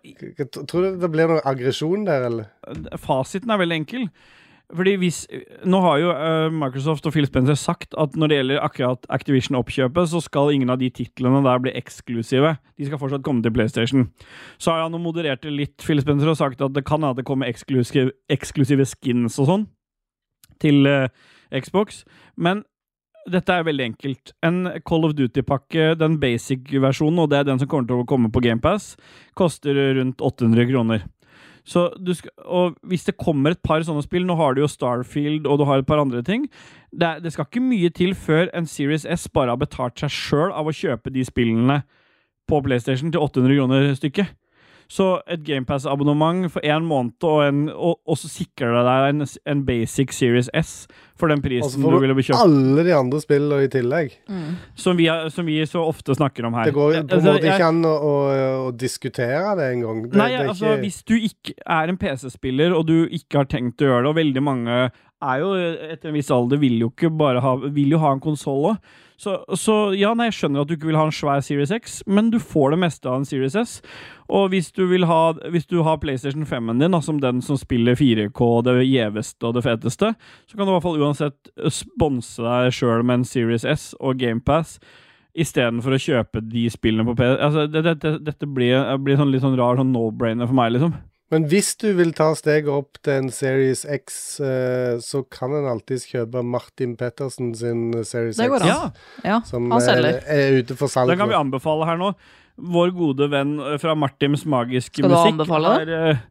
Tror 0.67 0.89
du 0.89 1.01
det 1.03 1.13
blir 1.15 1.31
noe 1.31 1.45
aggresjon 1.47 2.09
der, 2.11 2.27
eller? 2.27 2.99
Fasiten 2.99 3.55
er 3.55 3.63
veldig 3.63 3.83
enkel. 3.85 4.09
Fordi 4.73 4.95
hvis, 5.03 5.27
Nå 5.69 5.81
har 5.85 5.99
jo 6.01 6.13
eh, 6.13 6.55
Microsoft 6.55 7.07
og 7.07 7.13
Phil 7.13 7.27
Spencer 7.29 7.59
sagt 7.59 7.97
at 8.01 8.17
når 8.17 8.31
det 8.31 8.39
gjelder 8.39 8.65
akkurat 8.65 9.07
Activision-oppkjøpet, 9.13 10.09
så 10.09 10.23
skal 10.25 10.55
ingen 10.55 10.73
av 10.73 10.81
de 10.81 10.89
titlene 10.91 11.43
der 11.45 11.61
bli 11.61 11.75
eksklusive. 11.77 12.55
De 12.81 12.89
skal 12.89 13.01
fortsatt 13.01 13.25
komme 13.27 13.45
til 13.45 13.53
PlayStation. 13.53 14.09
Så 14.57 14.73
har 14.73 14.87
han 14.87 14.97
moderert 15.03 15.45
det 15.45 15.53
litt, 15.53 15.77
Phil 15.85 16.01
Spencer, 16.01 16.33
og 16.33 16.41
sagt 16.41 16.65
at 16.65 16.75
det 16.77 16.87
kan 16.89 17.03
hende 17.03 17.21
det 17.21 17.29
kommer 17.29 17.53
eksklusive, 17.53 18.15
eksklusive 18.33 18.89
skins 18.89 19.39
og 19.43 19.51
sånn 19.51 19.71
til 20.63 20.87
uh, 20.89 21.09
Xbox. 21.53 22.05
Men 22.37 22.65
dette 23.31 23.55
er 23.55 23.67
veldig 23.67 23.85
enkelt. 23.93 24.33
En 24.47 24.65
Call 24.89 25.07
of 25.07 25.17
Duty-pakke, 25.19 25.93
den 25.99 26.19
basic-versjonen, 26.23 27.21
og 27.23 27.31
det 27.31 27.43
er 27.43 27.51
den 27.51 27.61
som 27.61 27.69
kommer 27.71 27.91
til 27.91 28.03
å 28.03 28.09
komme 28.09 28.33
på 28.33 28.43
GamePass, 28.43 28.95
koster 29.39 29.79
rundt 29.99 30.23
800 30.23 30.71
kroner. 30.71 31.05
Så 31.65 31.87
skal, 32.19 32.33
og 32.43 32.77
hvis 32.91 33.05
det 33.07 33.15
kommer 33.21 33.55
et 33.55 33.63
par 33.63 33.85
sånne 33.87 34.03
spill 34.03 34.25
Nå 34.27 34.35
har 34.35 34.55
du 34.55 34.65
jo 34.65 34.71
Starfield 34.71 35.47
og 35.47 35.61
du 35.61 35.67
har 35.69 35.79
et 35.79 35.87
par 35.87 36.03
andre 36.03 36.23
ting. 36.27 36.49
Det, 36.91 37.23
det 37.23 37.33
skal 37.33 37.47
ikke 37.47 37.63
mye 37.63 37.91
til 37.95 38.17
før 38.19 38.51
en 38.51 38.67
Series 38.67 39.07
S 39.07 39.29
bare 39.31 39.55
har 39.55 39.61
betalt 39.61 40.03
seg 40.03 40.11
sjøl 40.11 40.51
av 40.51 40.67
å 40.67 40.75
kjøpe 40.75 41.13
de 41.15 41.25
spillene 41.27 41.83
på 42.51 42.59
PlayStation 42.67 43.13
til 43.15 43.23
800 43.23 43.61
kroner 43.61 43.93
stykket. 43.95 44.35
Så 44.93 45.07
et 45.31 45.41
GamePass-abonnement 45.47 46.51
for 46.53 46.61
én 46.69 46.85
måned, 46.85 47.15
og, 47.25 47.39
en, 47.47 47.63
og, 47.73 47.95
og 48.05 48.19
så 48.21 48.29
sikrer 48.29 48.75
det 48.77 48.83
deg 48.85 49.07
en, 49.15 49.27
en 49.55 49.63
basic 49.65 50.13
Series 50.13 50.51
S 50.59 50.73
for 51.17 51.31
den 51.33 51.39
Og 51.39 51.45
så 51.45 51.49
prisen 51.49 51.85
får 51.85 51.95
du 51.95 51.97
du 51.97 52.03
ville 52.03 52.25
kjøpt. 52.27 52.41
alle 52.43 52.85
de 52.85 52.93
andre 52.97 53.21
spillene 53.23 53.65
i 53.65 53.71
tillegg. 53.73 54.17
Mm. 54.29 54.51
Som 54.85 54.99
vi, 55.01 55.07
som 55.33 55.47
vi 55.49 55.57
så 55.71 55.85
ofte 55.87 56.17
snakker 56.19 56.45
om 56.49 56.57
her. 56.59 56.69
Det 56.69 56.75
går 56.77 56.91
på 56.93 56.99
en 56.99 57.09
Altså, 57.09 57.33
måte 57.33 57.47
jeg- 57.49 57.55
ikke 57.57 57.69
an 57.71 57.83
å, 57.89 57.95
å, 58.11 58.15
å 58.67 58.73
diskutere 58.77 59.55
det 59.63 59.71
engang. 59.79 60.03
Nei, 60.13 60.29
det 60.35 60.41
er 60.43 60.49
altså 60.53 60.75
ikke- 60.75 60.83
hvis 60.85 61.01
du 61.09 61.15
ikke 61.17 61.55
er 61.79 61.89
en 61.95 61.97
PC-spiller, 62.03 62.75
og 62.77 62.87
du 62.87 62.97
ikke 63.09 63.39
har 63.43 63.49
tenkt 63.49 63.81
å 63.81 63.89
gjøre 63.89 64.03
det, 64.03 64.13
og 64.13 64.17
veldig 64.21 64.43
mange 64.43 64.91
er 65.23 65.41
jo 65.43 65.53
etter 65.93 66.11
en 66.11 66.17
viss 66.17 66.31
alder 66.35 66.61
vil 66.63 66.81
jo 66.83 66.91
ikke 66.93 67.13
bare 67.15 67.43
ha 67.45 67.55
Vil 67.63 67.95
jo 67.95 68.01
ha 68.03 68.13
en 68.15 68.23
konsoll 68.23 68.73
òg. 68.73 68.93
Så, 69.23 69.37
så 69.55 69.75
ja, 69.95 70.11
nei, 70.19 70.27
jeg 70.31 70.35
skjønner 70.41 70.65
at 70.65 70.71
du 70.71 70.75
ikke 70.75 70.89
vil 70.89 70.99
ha 70.99 71.05
en 71.07 71.15
svær 71.15 71.43
Series 71.47 71.71
X, 71.71 72.01
men 72.11 72.33
du 72.33 72.41
får 72.43 72.73
det 72.75 72.79
meste 72.83 73.07
av 73.07 73.21
en 73.21 73.27
Series 73.29 73.55
S. 73.55 73.77
Og 74.27 74.49
hvis 74.51 74.73
du 74.75 74.83
vil 74.91 75.07
ha 75.07 75.21
Hvis 75.53 75.69
du 75.71 75.83
har 75.87 76.01
PlayStation 76.03 76.43
5-en 76.49 76.83
din, 76.83 76.97
som 77.07 77.21
den 77.23 77.43
som 77.45 77.61
spiller 77.61 77.95
4K, 77.95 78.49
det 78.67 78.75
gjeveste 78.89 79.47
og 79.47 79.55
det 79.55 79.63
feteste, 79.69 80.15
så 80.19 80.57
kan 80.57 80.67
du 80.67 80.73
i 80.73 80.75
hvert 80.75 80.89
fall 80.89 80.99
uansett 80.99 81.53
sponse 81.71 82.43
deg 82.43 82.75
sjøl 82.75 83.07
med 83.07 83.21
en 83.21 83.29
Series 83.29 83.65
S 83.69 83.93
og 84.01 84.19
GamePass. 84.19 84.81
Istedenfor 85.39 85.95
å 85.95 86.03
kjøpe 86.03 86.43
de 86.45 86.67
spillene 86.73 87.07
på 87.07 87.15
PC. 87.17 87.39
Altså, 87.39 87.69
det, 87.71 87.87
dette, 87.87 88.17
dette 88.27 88.51
blir, 88.51 88.75
blir 89.01 89.17
sånn 89.21 89.31
litt 89.33 89.45
sånn 89.45 89.57
rar 89.61 89.79
sånn 89.79 89.95
no-brainer 89.95 90.51
for 90.51 90.59
meg, 90.59 90.75
liksom. 90.75 90.99
Men 91.33 91.47
hvis 91.49 91.71
du 91.81 91.87
vil 91.97 92.11
ta 92.13 92.27
steget 92.37 92.69
opp 92.69 92.99
til 93.03 93.15
en 93.23 93.31
Series 93.33 93.87
X, 93.89 94.17
eh, 94.45 94.99
så 95.01 95.23
kan 95.33 95.55
en 95.57 95.69
alltids 95.71 96.05
kjøpe 96.11 96.43
Martin 96.45 96.93
Pettersen 97.01 97.55
sin 97.57 97.87
Series 98.05 98.37
Det 98.37 98.51
går 98.53 98.61
X. 98.67 98.69
an. 98.69 98.93
Ja, 99.25 99.39
Som 99.49 99.71
han 99.73 99.81
er, 99.81 99.87
selger. 99.87 100.19
er 100.29 100.59
ute 100.61 100.77
for 100.77 100.93
salg. 100.93 101.09
Den 101.15 101.23
kan 101.23 101.33
vi 101.33 101.39
anbefale 101.39 101.89
her 101.89 101.97
nå. 102.01 102.13
Vår 102.61 102.93
gode 102.93 103.31
venn 103.33 103.57
eh, 103.65 103.79
fra 103.81 103.95
Martims 103.97 104.45
magiske 104.45 105.01
musikk. 105.01 105.01
Skal 105.01 105.09
du 105.09 105.17
musikk. 105.17 105.33
anbefale 105.41 105.73
er, 105.81 105.95
eh, 106.13 106.23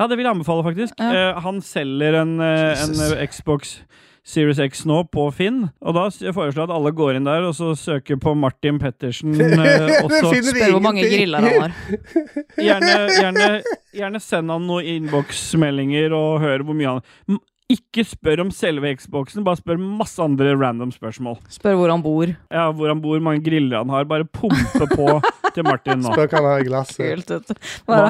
ja, 0.00 0.08
det 0.10 0.18
vil 0.18 0.26
jeg 0.26 0.34
anbefale, 0.34 0.66
faktisk. 0.66 0.98
Ja. 0.98 1.38
Han 1.46 1.62
selger 1.62 2.18
en, 2.24 2.34
en 2.42 3.28
Xbox 3.30 3.76
Series 4.22 4.58
X 4.62 4.84
nå 4.86 5.00
på 5.10 5.24
Finn. 5.34 5.64
Og 5.82 5.96
da 5.96 6.04
foreslår 6.06 6.60
jeg 6.62 6.68
at 6.68 6.74
alle 6.76 6.92
går 6.94 7.18
inn 7.18 7.26
der 7.26 7.42
og 7.48 7.56
så 7.58 7.72
søker 7.78 8.20
på 8.22 8.34
Martin 8.38 8.78
Pettersen. 8.82 9.34
Eh, 9.62 10.02
og 10.02 10.10
så 10.10 10.30
Spør 10.42 10.72
hvor 10.74 10.82
mange 10.82 11.04
griller 11.06 11.42
han 11.42 11.62
har. 11.62 11.74
gjerne, 12.66 12.92
gjerne, 13.14 13.46
gjerne 13.94 14.20
send 14.22 14.50
han 14.50 14.64
noen 14.66 14.88
innboksmeldinger 14.96 16.14
og 16.16 16.42
hør 16.42 16.64
hvor 16.66 16.76
mye 16.78 16.94
han 16.96 17.38
Ikke 17.72 18.04
spør 18.06 18.42
om 18.44 18.50
selve 18.54 18.90
Xboxen, 18.98 19.44
bare 19.46 19.60
spør 19.60 19.78
masse 19.80 20.20
andre 20.22 20.54
random 20.58 20.90
spørsmål. 20.94 21.38
Spør 21.52 21.78
hvor 21.78 21.92
han 21.94 22.02
bor. 22.04 22.34
Ja, 22.52 22.66
Hvor 22.74 22.90
han 22.92 23.02
bor, 23.04 23.20
mange 23.24 23.44
griller 23.44 23.82
han 23.82 23.92
har. 23.94 24.08
Bare 24.10 24.26
pumpe 24.26 24.88
på 24.92 25.08
til 25.54 25.66
Martin 25.68 26.02
nå. 26.02 26.12
Spør 26.12 26.28
hva 26.32 26.42
han 26.42 26.50
har 26.50 26.66
i 26.66 26.68
glasset. 26.68 27.02
Kult 27.06 27.34
vet 27.36 27.54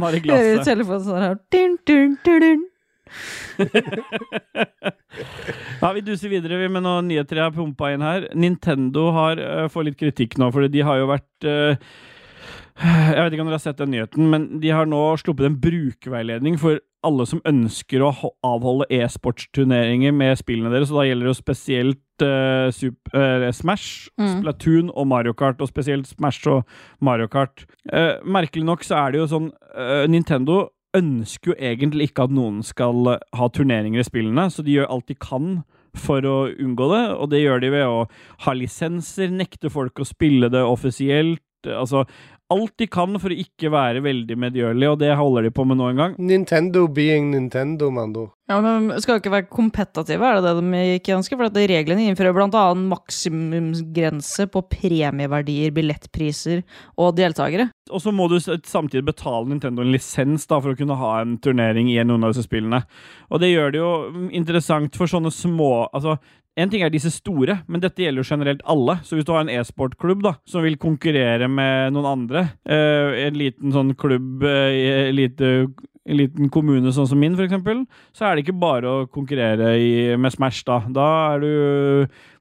har 0.09 0.19
i 0.19 0.25
hører 0.33 0.67
telefonen 0.67 1.07
sånn 1.09 1.25
her. 1.27 1.41
Dun, 1.53 1.79
dun, 1.89 2.19
dun, 2.27 2.47
dun. 2.47 2.69
Ja, 5.83 5.93
Vi 5.97 6.05
duser 6.07 6.31
videre 6.33 6.61
vi 6.63 6.69
med 6.73 6.85
noen 6.87 7.09
nyheter 7.11 7.41
jeg 7.41 7.49
har 7.51 7.57
pumpa 7.57 7.93
inn 7.93 8.05
her. 8.05 8.29
Nintendo 8.39 9.11
har 9.17 9.41
uh, 9.43 9.67
får 9.73 9.89
litt 9.91 9.99
kritikk 10.01 10.39
nå, 10.41 10.51
fordi 10.55 10.71
de 10.77 10.85
har 10.87 11.01
jo 11.03 11.11
vært 11.11 11.49
uh, 11.49 11.75
Jeg 12.83 13.19
vet 13.19 13.35
ikke 13.35 13.45
om 13.45 13.51
dere 13.51 13.59
har 13.59 13.67
sett 13.67 13.83
den 13.83 13.93
nyheten, 13.93 14.31
men 14.33 14.47
de 14.63 14.71
har 14.73 14.89
nå 14.89 15.03
sluppet 15.21 15.51
en 15.51 15.59
brukerveiledning 15.61 16.57
for 16.61 16.81
alle 17.05 17.25
som 17.27 17.41
ønsker 17.51 18.03
å 18.07 18.13
avholde 18.47 18.87
e-sportsturneringer 18.95 20.15
med 20.15 20.39
spillene 20.39 20.71
deres. 20.73 20.91
Og 20.95 21.01
da 21.01 21.07
gjelder 21.09 21.27
det 21.27 21.33
jo 21.33 21.39
spesielt 21.41 22.23
uh, 22.25 22.69
Super, 22.75 23.11
uh, 23.43 23.49
Smash, 23.55 24.09
Mm. 24.23 24.29
Splatoon 24.39 24.91
og 24.95 25.09
Mario 25.11 25.33
Kart. 25.35 25.59
Og 25.61 25.69
spesielt 25.71 26.07
Smash 26.07 26.47
og 26.53 26.63
Mario 27.03 27.27
Kart. 27.33 27.65
Uh, 27.91 28.23
merkelig 28.23 28.65
nok 28.69 28.87
så 28.87 29.01
er 29.03 29.13
det 29.17 29.19
jo 29.25 29.27
sånn 29.35 29.49
eh, 29.75 30.05
Nintendo 30.11 30.69
ønsker 30.97 31.53
jo 31.53 31.59
egentlig 31.59 32.11
ikke 32.11 32.27
at 32.27 32.35
noen 32.35 32.61
skal 32.67 33.15
eh, 33.15 33.23
ha 33.39 33.49
turneringer 33.53 34.03
i 34.03 34.07
spillene, 34.07 34.49
så 34.53 34.65
de 34.65 34.77
gjør 34.77 34.91
alt 34.93 35.09
de 35.11 35.17
kan 35.19 35.63
for 35.99 36.25
å 36.25 36.37
unngå 36.51 36.89
det, 36.93 37.05
og 37.21 37.31
det 37.33 37.43
gjør 37.43 37.63
de 37.63 37.73
ved 37.75 37.87
å 37.87 38.05
ha 38.47 38.55
lisenser, 38.57 39.33
nekte 39.33 39.73
folk 39.73 40.01
å 40.01 40.09
spille 40.09 40.49
det 40.53 40.63
offisielt. 40.65 41.43
Altså, 41.69 42.07
alt 42.53 42.75
de 42.81 42.87
kan 42.93 43.19
for 43.23 43.33
å 43.33 43.41
ikke 43.45 43.73
være 43.73 44.05
veldig 44.05 44.37
medgjørlige, 44.45 44.93
og 44.93 45.01
det 45.01 45.11
holder 45.19 45.49
de 45.49 45.53
på 45.55 45.67
med 45.69 45.81
nå 45.81 45.91
en 45.91 46.03
gang. 46.05 46.15
Nintendo 46.21 46.87
being 46.93 47.31
Nintendo, 47.33 47.91
mando. 47.95 48.29
Ja, 48.51 48.59
men 48.61 48.91
Skal 49.01 49.17
jo 49.17 49.23
ikke 49.23 49.33
være 49.33 49.49
kompetative, 49.49 50.29
er 50.29 50.41
det 50.41 50.51
det 50.51 50.65
de 50.67 50.83
ikke 50.99 51.15
ønsker? 51.17 51.39
For 51.41 51.49
at 51.49 51.57
reglene 51.71 52.05
innfører 52.11 52.35
bl.a. 52.37 52.65
maksimumsgrense 52.77 54.49
på 54.53 54.65
premieverdier, 54.75 55.73
billettpriser 55.75 56.63
og 57.01 57.15
deltakere. 57.17 57.71
Og 57.93 58.03
så 58.05 58.13
må 58.15 58.29
du 58.31 58.39
samtidig 58.41 59.05
betale 59.09 59.49
Nintendo 59.49 59.85
en 59.85 59.93
lisens 59.95 60.45
da, 60.51 60.61
for 60.61 60.73
å 60.73 60.79
kunne 60.79 60.99
ha 61.01 61.15
en 61.23 61.39
turnering 61.43 61.91
i 61.93 62.01
noen 62.05 62.27
av 62.27 62.35
disse 62.35 62.47
spillene. 62.49 62.83
Og 63.33 63.43
det 63.43 63.53
gjør 63.53 63.73
det 63.73 63.81
jo 63.81 63.93
interessant 64.35 64.97
for 64.99 65.11
sånne 65.11 65.33
små 65.33 65.71
Altså, 65.93 66.17
en 66.61 66.73
ting 66.73 66.83
er 66.85 66.93
disse 66.93 67.11
store, 67.15 67.61
men 67.65 67.81
dette 67.81 68.03
gjelder 68.05 68.21
jo 68.21 68.29
generelt 68.35 68.65
alle. 68.69 68.99
Så 69.07 69.17
hvis 69.17 69.25
du 69.29 69.33
har 69.33 69.45
en 69.45 69.53
e-sportklubb 69.53 70.25
da, 70.27 70.35
som 70.49 70.65
vil 70.67 70.77
konkurrere 70.81 71.49
med 71.49 71.95
noen 71.97 72.09
andre, 72.11 72.45
eh, 72.69 73.25
en 73.27 73.39
liten 73.41 73.73
sånn 73.73 73.95
klubb 73.97 74.45
eh, 74.45 75.09
lite, 75.15 75.71
en 76.03 76.17
liten 76.19 76.49
kommune 76.51 76.91
sånn 76.91 77.07
som 77.07 77.21
min, 77.23 77.37
eksempel, 77.39 77.85
så 78.11 78.25
er 78.27 78.35
det 78.35 78.43
ikke 78.43 78.57
bare 78.59 78.91
å 78.91 79.05
konkurrere 79.07 79.69
i, 79.79 79.91
med 80.19 80.33
Smash, 80.35 80.65
da. 80.67 80.81
Da 80.91 81.05
er 81.37 81.45
du 81.45 81.53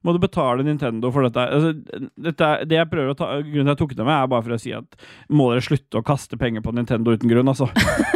må 0.01 0.15
du 0.15 0.17
betale 0.17 0.63
Nintendo 0.65 1.11
for 1.13 1.27
dette. 1.27 1.43
Altså, 1.45 1.75
dette 2.17 2.47
det 2.65 2.79
jeg 2.79 2.89
prøver 2.89 3.11
å 3.13 3.17
ta, 3.19 3.27
Grunnen 3.45 3.53
til 3.53 3.69
at 3.69 3.75
jeg 3.75 3.81
tok 3.83 3.93
det 3.99 4.07
med, 4.07 4.15
er 4.15 4.31
bare 4.31 4.41
for 4.47 4.55
å 4.55 4.57
si 4.63 4.71
at 4.73 4.97
må 5.29 5.51
dere 5.51 5.61
slutte 5.61 6.01
å 6.01 6.05
kaste 6.07 6.39
penger 6.41 6.63
på 6.65 6.73
Nintendo 6.73 7.13
uten 7.13 7.29
grunn, 7.29 7.51
altså. 7.53 7.67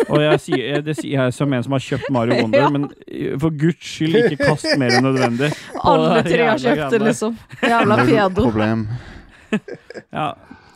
Og 0.10 0.18
jeg 0.24 0.42
sier, 0.48 0.82
det 0.82 0.98
sier 0.98 1.28
jeg 1.28 1.36
som 1.38 1.54
en 1.54 1.68
som 1.68 1.78
har 1.78 1.86
kjøpt 1.92 2.10
Mario 2.16 2.38
Wonder, 2.42 2.66
Ja. 2.66 2.72
men 2.74 2.90
for 3.38 3.54
guds 3.54 3.86
skyld, 3.86 4.18
ikke 4.32 4.50
kast 4.50 4.72
mer 4.82 4.98
enn 4.98 5.06
nødvendig. 5.06 5.52
Alle 5.86 6.24
tre 6.26 6.42
har 6.50 6.58
kjøpt 6.66 6.90
det, 6.98 7.04
liksom. 7.06 7.38
Jævla 7.62 8.02
pedo. 8.02 8.48
Problem. 8.50 8.88
Ja. 10.10 10.32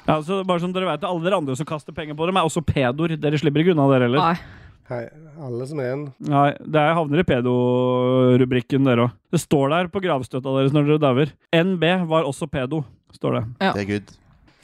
Ja, 0.09 0.15
så 0.25 0.41
bare 0.47 0.63
som 0.63 0.73
dere 0.75 0.89
vet, 0.89 1.05
Alle 1.07 1.23
dere 1.27 1.37
andre 1.39 1.55
som 1.59 1.67
kaster 1.69 1.95
penger 1.95 2.17
på 2.17 2.27
dem, 2.29 2.39
er 2.41 2.47
også 2.49 2.63
pedoer. 2.65 3.13
Dere 3.21 3.39
slipper 3.41 3.61
ikke 3.63 3.75
unna, 3.77 3.85
dere 3.93 4.09
heller. 4.09 4.25
Nei. 4.25 4.57
Hei, 4.89 5.03
alle 5.45 5.65
som 5.69 5.77
er 5.83 5.91
en. 5.93 6.07
Nei, 6.25 6.47
det 6.65 6.81
er 6.81 6.95
havner 6.97 7.21
i 7.21 7.25
pedo-rubrikken, 7.29 8.87
dere 8.87 9.03
òg. 9.05 9.11
Det 9.29 9.41
står 9.43 9.69
der 9.75 9.89
på 9.93 10.01
gravstøtta 10.01 10.53
deres 10.55 10.73
når 10.73 10.87
dere 10.89 11.03
dauer. 11.03 11.33
NB 11.53 11.85
var 12.09 12.25
også 12.25 12.47
pedo, 12.49 12.81
står 13.13 13.37
det. 13.37 13.43
Ja. 13.61 13.73
Det 13.75 13.83
er 13.83 13.89
good. 13.91 14.15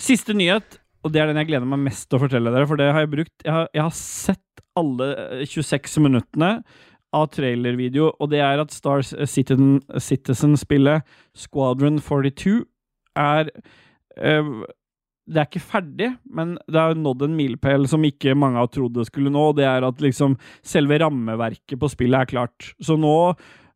Siste 0.02 0.34
nyhet, 0.36 0.80
og 1.06 1.14
det 1.14 1.22
er 1.22 1.30
den 1.30 1.38
jeg 1.44 1.52
gleder 1.52 1.70
meg 1.70 1.84
mest 1.86 2.08
til 2.10 2.18
å 2.18 2.24
fortelle 2.26 2.52
dere, 2.54 2.66
for 2.70 2.82
det 2.82 2.90
har 2.92 3.06
jeg 3.06 3.12
brukt 3.14 3.46
Jeg 3.46 3.54
har, 3.54 3.70
jeg 3.78 3.86
har 3.86 3.94
sett 4.00 4.64
alle 4.76 5.12
eh, 5.40 5.46
26 5.48 6.02
minuttene 6.04 6.50
av 7.16 7.30
trailervideo, 7.32 8.10
og 8.20 8.32
det 8.34 8.42
er 8.44 8.60
at 8.66 8.74
Stars 8.76 9.14
Citizen- 9.32 9.80
Citizen-spillet 10.04 11.06
Squadron 11.38 12.02
42 12.04 12.58
er 13.16 13.54
eh, 14.20 14.50
det 15.26 15.42
er 15.42 15.50
ikke 15.50 15.64
ferdig, 15.64 16.12
men 16.30 16.56
det 16.70 16.78
har 16.80 16.98
nådd 17.00 17.26
en 17.26 17.36
milepæl 17.38 17.88
som 17.90 18.04
ikke 18.06 18.36
mange 18.38 18.62
har 18.62 18.70
trodd 18.70 18.94
det 18.98 19.08
skulle 19.10 19.34
nå, 19.34 19.50
det 19.58 19.66
er 19.66 19.86
at 19.88 20.02
liksom 20.04 20.38
selve 20.66 21.00
rammeverket 21.02 21.80
på 21.82 21.90
spillet 21.90 22.22
er 22.26 22.30
klart. 22.30 22.74
Så 22.78 22.98
nå 23.00 23.16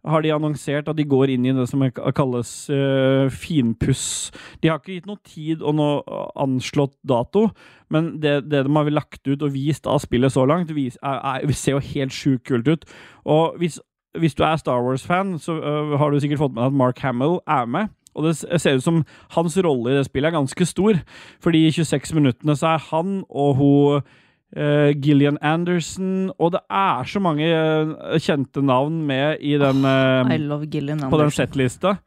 har 0.07 0.23
de 0.23 0.31
annonsert 0.31 0.87
at 0.87 0.95
de 0.95 1.03
går 1.09 1.33
inn 1.33 1.47
i 1.49 1.53
det 1.55 1.65
som 1.67 1.83
kalles 2.15 2.51
uh, 2.71 3.27
finpuss. 3.33 4.29
De 4.61 4.71
har 4.71 4.79
ikke 4.79 4.95
gitt 4.95 5.09
noe 5.09 5.19
tid 5.27 5.65
og 5.65 5.75
noe 5.79 6.21
anslått 6.39 6.95
dato, 7.07 7.49
men 7.91 8.13
det, 8.23 8.37
det 8.47 8.63
de 8.67 8.75
har 8.77 8.93
lagt 8.93 9.27
ut 9.27 9.43
og 9.43 9.53
vist 9.53 9.89
av 9.89 9.99
spillet 10.05 10.33
så 10.33 10.45
langt, 10.47 10.71
vis, 10.75 10.99
er, 11.03 11.19
er, 11.19 11.53
ser 11.57 11.77
jo 11.77 11.85
helt 11.91 12.15
sjukt 12.15 12.45
kult 12.47 12.69
ut. 12.69 12.87
Og 13.27 13.59
hvis, 13.59 13.81
hvis 14.17 14.37
du 14.37 14.45
er 14.47 14.61
Star 14.61 14.85
Wars-fan, 14.85 15.35
så 15.41 15.57
uh, 15.59 15.97
har 15.99 16.13
du 16.13 16.21
sikkert 16.21 16.45
fått 16.45 16.55
med 16.55 16.63
deg 16.63 16.71
at 16.71 16.81
Mark 16.85 17.03
Hamill 17.03 17.41
er 17.49 17.67
med. 17.67 17.91
Og 18.19 18.27
det 18.27 18.35
ser 18.61 18.79
ut 18.79 18.85
som 18.85 19.03
hans 19.35 19.55
rolle 19.63 19.93
i 19.93 19.97
det 19.97 20.07
spillet 20.09 20.29
er 20.29 20.37
ganske 20.37 20.67
stor, 20.67 20.99
fordi 21.41 21.65
i 21.67 21.71
26 21.71 22.17
minuttene 22.19 22.57
så 22.59 22.75
er 22.75 22.89
han 22.91 23.21
og 23.29 23.55
hun 23.61 24.09
Uh, 24.49 24.89
Gillian 24.97 25.37
Anderson 25.45 26.31
Og 26.41 26.55
det 26.55 26.59
er 26.73 27.03
så 27.05 27.19
mange 27.21 27.45
uh, 27.45 28.15
kjente 28.17 28.63
navn 28.65 28.95
med 29.05 29.43
i 29.45 29.51
den 29.61 29.85
uh, 29.85 30.25
I 30.25 30.39
love 30.41 30.65
Gillian 30.65 31.03
på 31.05 31.19
den 31.21 31.29
settlista. 31.29 31.99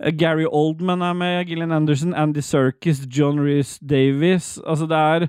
Eh, 0.00 0.12
Gary 0.18 0.46
Oldman 0.48 1.02
er 1.02 1.12
med, 1.12 1.44
Gillian 1.46 1.72
Anderson, 1.72 2.14
Andy 2.14 2.40
Serkis, 2.40 3.04
John 3.18 3.40
Reece 3.40 3.78
Davies 3.86 4.58
Altså, 4.66 4.86
det 4.86 4.96
er 4.96 5.28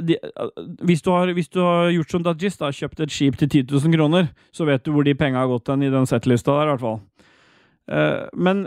de, 0.00 0.16
eh, 0.16 0.64
hvis, 0.84 1.02
du 1.02 1.10
har, 1.10 1.32
hvis 1.32 1.48
du 1.48 1.60
har 1.60 1.90
gjort 1.90 2.10
som 2.10 2.24
Dajis, 2.24 2.58
da, 2.60 2.72
kjøpt 2.72 3.00
et 3.00 3.12
skip 3.12 3.38
til 3.38 3.48
10 3.48 3.62
000 3.72 3.94
kroner, 3.96 4.28
så 4.52 4.64
vet 4.68 4.84
du 4.84 4.92
hvor 4.92 5.06
de 5.06 5.14
penga 5.14 5.38
har 5.38 5.48
gått 5.48 5.68
hen 5.72 5.82
i 5.82 5.92
den 5.92 6.06
settlista 6.06 6.52
der, 6.52 6.68
i 6.68 6.74
hvert 6.74 6.84
fall. 6.84 7.00
Eh, 7.88 8.26
men 8.36 8.66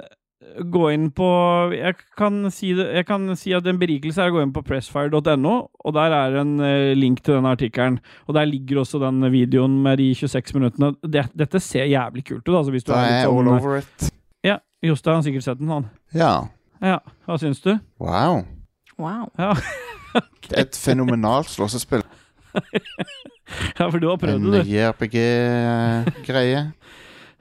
gå 0.72 0.82
inn 0.92 1.06
på 1.16 1.28
jeg 1.76 1.96
kan, 2.18 2.42
si 2.52 2.74
det, 2.76 2.88
jeg 2.98 3.06
kan 3.08 3.30
si 3.40 3.54
at 3.56 3.68
en 3.70 3.80
berikelse 3.80 4.20
er 4.24 4.32
å 4.32 4.36
gå 4.36 4.42
inn 4.44 4.52
på 4.56 4.64
pressfire.no, 4.68 5.54
og 5.86 5.94
der 5.96 6.16
er 6.18 6.38
en 6.42 6.56
eh, 6.66 6.92
link 6.98 7.22
til 7.24 7.38
denne 7.38 7.54
artikkelen. 7.56 8.00
Og 8.28 8.36
der 8.36 8.50
ligger 8.50 8.82
også 8.84 9.00
den 9.04 9.22
videoen 9.32 9.78
med 9.86 9.98
de 10.02 10.10
26 10.18 10.56
minuttene. 10.58 10.94
Det, 11.04 11.28
dette 11.38 11.62
ser 11.64 11.86
jævlig 11.92 12.26
kult 12.28 12.44
ut. 12.50 12.56
Altså, 12.58 12.72
hvis 12.76 12.84
du 12.88 12.92
Da 12.92 12.98
er 12.98 13.04
er 13.04 13.12
litt 13.12 13.20
jeg 13.22 13.30
all 13.32 13.38
sånn, 13.46 13.54
over 13.60 13.78
it. 13.80 14.10
ja, 14.50 14.58
Jostein 14.84 15.16
har 15.20 15.24
sikkert 15.30 15.48
sett 15.48 15.62
den, 15.62 15.70
han. 15.72 15.90
Ja. 16.18 16.34
Ja, 16.82 16.98
hva 17.30 17.38
syns 17.40 17.62
du? 17.62 17.76
Wow. 18.02 18.42
Wow. 18.98 19.30
Ja, 19.40 19.54
Det 20.50 20.58
er 20.58 20.66
et 20.66 20.76
fenomenalt 20.76 21.48
slåssespill. 21.54 22.02
ja 23.80 23.86
for 23.88 24.00
du 24.02 24.10
har 24.10 24.18
prøvd 24.20 24.50
det, 24.52 24.66
du. 24.66 24.72
JRPG-greie. 24.76 26.64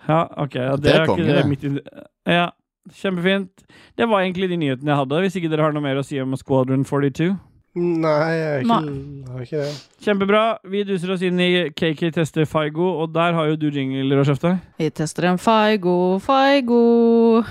Ja, 0.09 0.21
ok. 0.45 0.55
Ja, 0.55 0.77
det, 0.77 0.83
Det 0.85 0.93
er 0.95 1.01
er 1.03 1.07
konge, 1.09 1.25
ikke 1.25 1.35
det 1.35 1.43
det. 1.43 1.49
mitt 1.51 1.89
Ja, 2.31 2.47
kjempefint. 2.89 3.65
Det 3.99 4.09
var 4.09 4.25
egentlig 4.25 4.51
de 4.51 4.59
nyhetene 4.61 4.93
jeg 4.93 5.01
hadde, 5.03 5.23
hvis 5.25 5.39
ikke 5.39 5.53
dere 5.53 5.69
har 5.69 5.77
noe 5.77 5.85
mer 5.85 6.01
å 6.01 6.05
si 6.07 6.21
om 6.23 6.37
Squadron 6.39 6.85
42. 6.89 7.31
Nei, 7.79 8.33
jeg 8.35 8.47
har 8.51 8.65
ikke, 8.65 9.31
har 9.31 9.43
ikke 9.45 9.59
det. 9.61 9.75
Kjempebra. 10.03 10.43
Vi 10.73 10.81
duser 10.89 11.13
oss 11.15 11.23
inn 11.23 11.39
i 11.39 11.51
KK 11.71 12.09
tester 12.17 12.49
Faigo, 12.51 12.89
og 13.05 13.13
der 13.15 13.37
har 13.37 13.47
jo 13.53 13.59
du 13.61 13.69
jingler 13.71 14.23
å 14.23 14.27
kjefte. 14.27 14.57
Vi 14.81 14.89
tester 14.91 15.29
en 15.31 15.39
Faigo, 15.39 16.19
Faigo. 16.25 17.45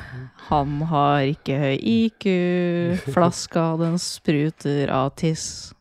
Han 0.49 0.81
har 0.89 1.23
ikke 1.29 1.59
høy 1.61 1.77
IQ. 1.79 2.27
Flaska, 3.15 3.71
den 3.79 3.95
spruter 4.01 4.91
av 4.91 5.13
tiss. 5.19 5.71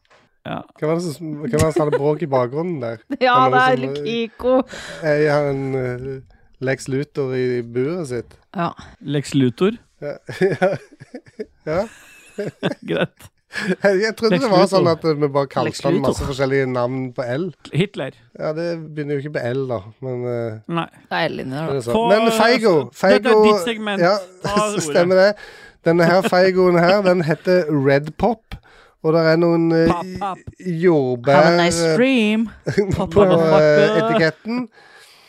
Ja. 0.46 0.62
Hvem 0.78 0.92
var 0.92 1.02
det 1.02 1.60
som 1.74 1.82
hadde 1.82 1.98
bråk 1.98 2.22
i 2.22 2.30
bakgrunnen 2.30 2.78
der? 2.80 3.02
Ja, 3.24 3.48
Det 3.50 3.64
er 3.64 3.96
Kiko. 3.98 4.60
Jeg 5.02 5.32
har 5.32 5.50
en 5.50 5.64
eh, 5.74 6.06
Lex 6.64 6.88
Luthor 6.90 7.34
i 7.38 7.62
buret 7.62 8.08
sitt. 8.10 8.36
Ja. 8.56 8.72
Lex 9.00 9.34
Luthor. 9.34 9.76
Ja. 10.02 10.16
ja. 11.70 11.82
Greit. 12.88 13.28
Jeg, 13.48 14.00
jeg 14.02 14.12
trodde 14.18 14.34
Lex 14.34 14.42
det 14.44 14.50
var 14.50 14.64
Luthor. 14.64 14.72
sånn 14.74 14.88
at 14.90 15.04
vi 15.22 15.28
bare 15.32 15.48
kalte 15.50 15.86
han 15.86 16.00
masse 16.04 16.26
forskjellige 16.28 16.66
navn 16.68 17.06
på 17.16 17.24
L. 17.24 17.46
Hitler. 17.72 18.18
Ja, 18.36 18.50
det 18.56 18.66
begynner 18.92 19.16
jo 19.16 19.22
ikke 19.24 19.36
på 19.38 19.44
L, 19.54 19.62
da, 19.70 19.78
men 20.04 20.26
eh, 20.28 20.58
Nei. 20.80 20.84
Det 21.08 21.20
er 21.22 21.30
L 21.30 21.40
inni 21.44 21.56
der, 21.56 21.70
er 21.70 21.78
da. 21.78 21.84
sånn. 21.86 22.12
Men 22.12 22.28
Feigo, 22.36 22.74
Feigo 22.98 23.22
Dette 23.22 23.32
er 23.32 23.46
ditt 23.46 23.64
segment. 23.70 24.04
Ja, 24.04 24.16
stemmer 24.90 25.22
det. 25.22 25.30
Denne 25.86 26.10
her 26.10 26.26
Feigoen 26.28 26.76
her, 26.82 26.98
den 27.06 27.22
heter 27.24 27.70
Red 27.72 28.12
Pop. 28.20 28.58
Og 29.06 29.14
det 29.14 29.22
er 29.30 29.38
noen 29.38 29.70
eh, 29.72 29.86
Pop, 29.94 30.12
pop. 30.18 30.54
jordbær 30.58 31.52
nice 31.56 31.94
eh, 31.94 32.46
på 33.14 33.26
etiketten. 33.30 34.66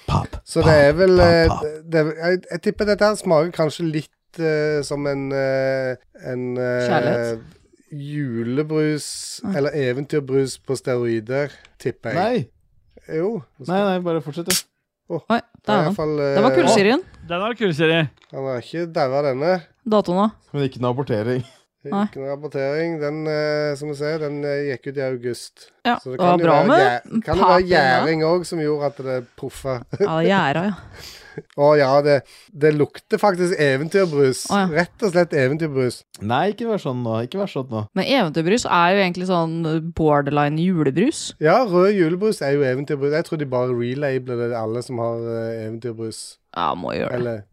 Pop, 0.10 0.40
Så 0.46 0.64
det 0.66 0.76
er 0.88 0.96
vel 0.98 1.22
eh, 1.24 1.46
pop, 1.48 1.62
pop. 1.64 1.86
det, 1.94 2.04
jeg, 2.18 2.42
jeg 2.52 2.62
tipper 2.66 2.90
dette 2.90 3.06
her 3.12 3.20
smaker 3.20 3.54
kanskje 3.56 3.86
litt 3.88 4.42
uh, 4.42 4.80
som 4.86 5.08
en 5.10 5.30
uh, 5.32 5.96
En 6.26 6.46
uh, 6.58 7.38
Julebrus 7.40 7.56
julebrus 7.90 9.08
eller 9.56 9.74
eventyrbrus 9.74 10.60
på 10.62 10.76
steroider, 10.78 11.54
tipper 11.82 12.14
jeg. 12.14 12.20
Nei, 12.20 13.16
Jo. 13.18 13.40
nei, 13.66 13.80
nei, 13.82 13.96
bare 14.06 14.22
fortsett, 14.22 14.46
du. 14.46 14.70
Oi, 15.10 15.40
er 15.66 15.88
eh, 15.90 15.96
Det 15.98 16.44
var 16.44 16.54
kullsyrien. 16.54 17.02
Den 17.30 17.42
var 17.42 17.56
kul, 17.58 17.74
Siri. 17.74 18.04
Han 18.30 18.46
har 18.46 18.62
ikke 18.62 18.86
daua 18.94 19.24
denne. 19.26 19.56
Datoen, 19.90 20.20
da? 20.22 20.28
Men 20.54 20.68
ikke 20.68 20.82
noe 20.84 20.94
abortering. 20.94 21.42
Nei. 21.88 22.02
Ikke 22.10 22.20
noe 22.20 22.34
rapportering. 22.34 22.98
Den, 23.00 23.22
eh, 23.32 23.76
som 23.80 23.88
du 23.92 23.96
ser, 23.96 24.18
den 24.20 24.42
eh, 24.44 24.66
gikk 24.74 24.90
ut 24.92 24.98
i 25.00 25.06
august. 25.06 25.70
Ja, 25.88 25.96
Så 26.04 26.12
det 26.12 26.20
var 26.20 26.36
jo 26.36 26.44
bra 26.44 26.58
være 26.68 26.68
med 26.68 27.24
Kan 27.24 27.40
det 27.40 27.46
være 27.48 27.64
gjæring 27.70 28.26
òg 28.28 28.44
som 28.46 28.60
gjorde 28.60 28.90
at 28.92 29.00
det 29.06 29.16
poffa? 29.40 29.78
Ja, 30.02 30.18
gjæra, 30.26 30.66
ja. 30.74 30.76
Å 31.56 31.68
ja, 31.80 31.88
det, 32.04 32.18
det 32.52 32.74
lukter 32.76 33.22
faktisk 33.22 33.56
eventyrbrus. 33.64 34.42
Å, 34.52 34.58
ja. 34.60 34.66
Rett 34.82 35.06
og 35.08 35.14
slett 35.14 35.32
eventyrbrus. 35.40 36.02
Nei, 36.20 36.50
ikke 36.52 36.68
vær 36.68 36.82
sånn 36.84 37.00
nå. 37.06 37.14
Ikke 37.30 37.40
vær 37.40 37.48
sånn 37.54 37.70
nå. 37.72 37.86
Men 37.96 38.10
eventyrbrus 38.12 38.66
er 38.68 38.96
jo 38.98 39.04
egentlig 39.06 39.30
sånn 39.30 39.56
borderline 39.96 40.60
julebrus. 40.60 41.30
Ja, 41.40 41.62
rød 41.70 41.94
julebrus 41.96 42.42
er 42.44 42.58
jo 42.58 42.66
eventyrbrus. 42.68 43.16
Jeg 43.16 43.30
tror 43.30 43.40
de 43.40 43.48
bare 43.56 43.72
relabler 43.72 44.42
det, 44.44 44.50
alle 44.60 44.84
som 44.84 45.00
har 45.00 45.24
eh, 45.32 45.62
eventyrbrus. 45.70 46.20
Ja, 46.58 46.74
må 46.76 46.92
gjøre 46.98 47.14
det. 47.14 47.22
Eller 47.22 47.46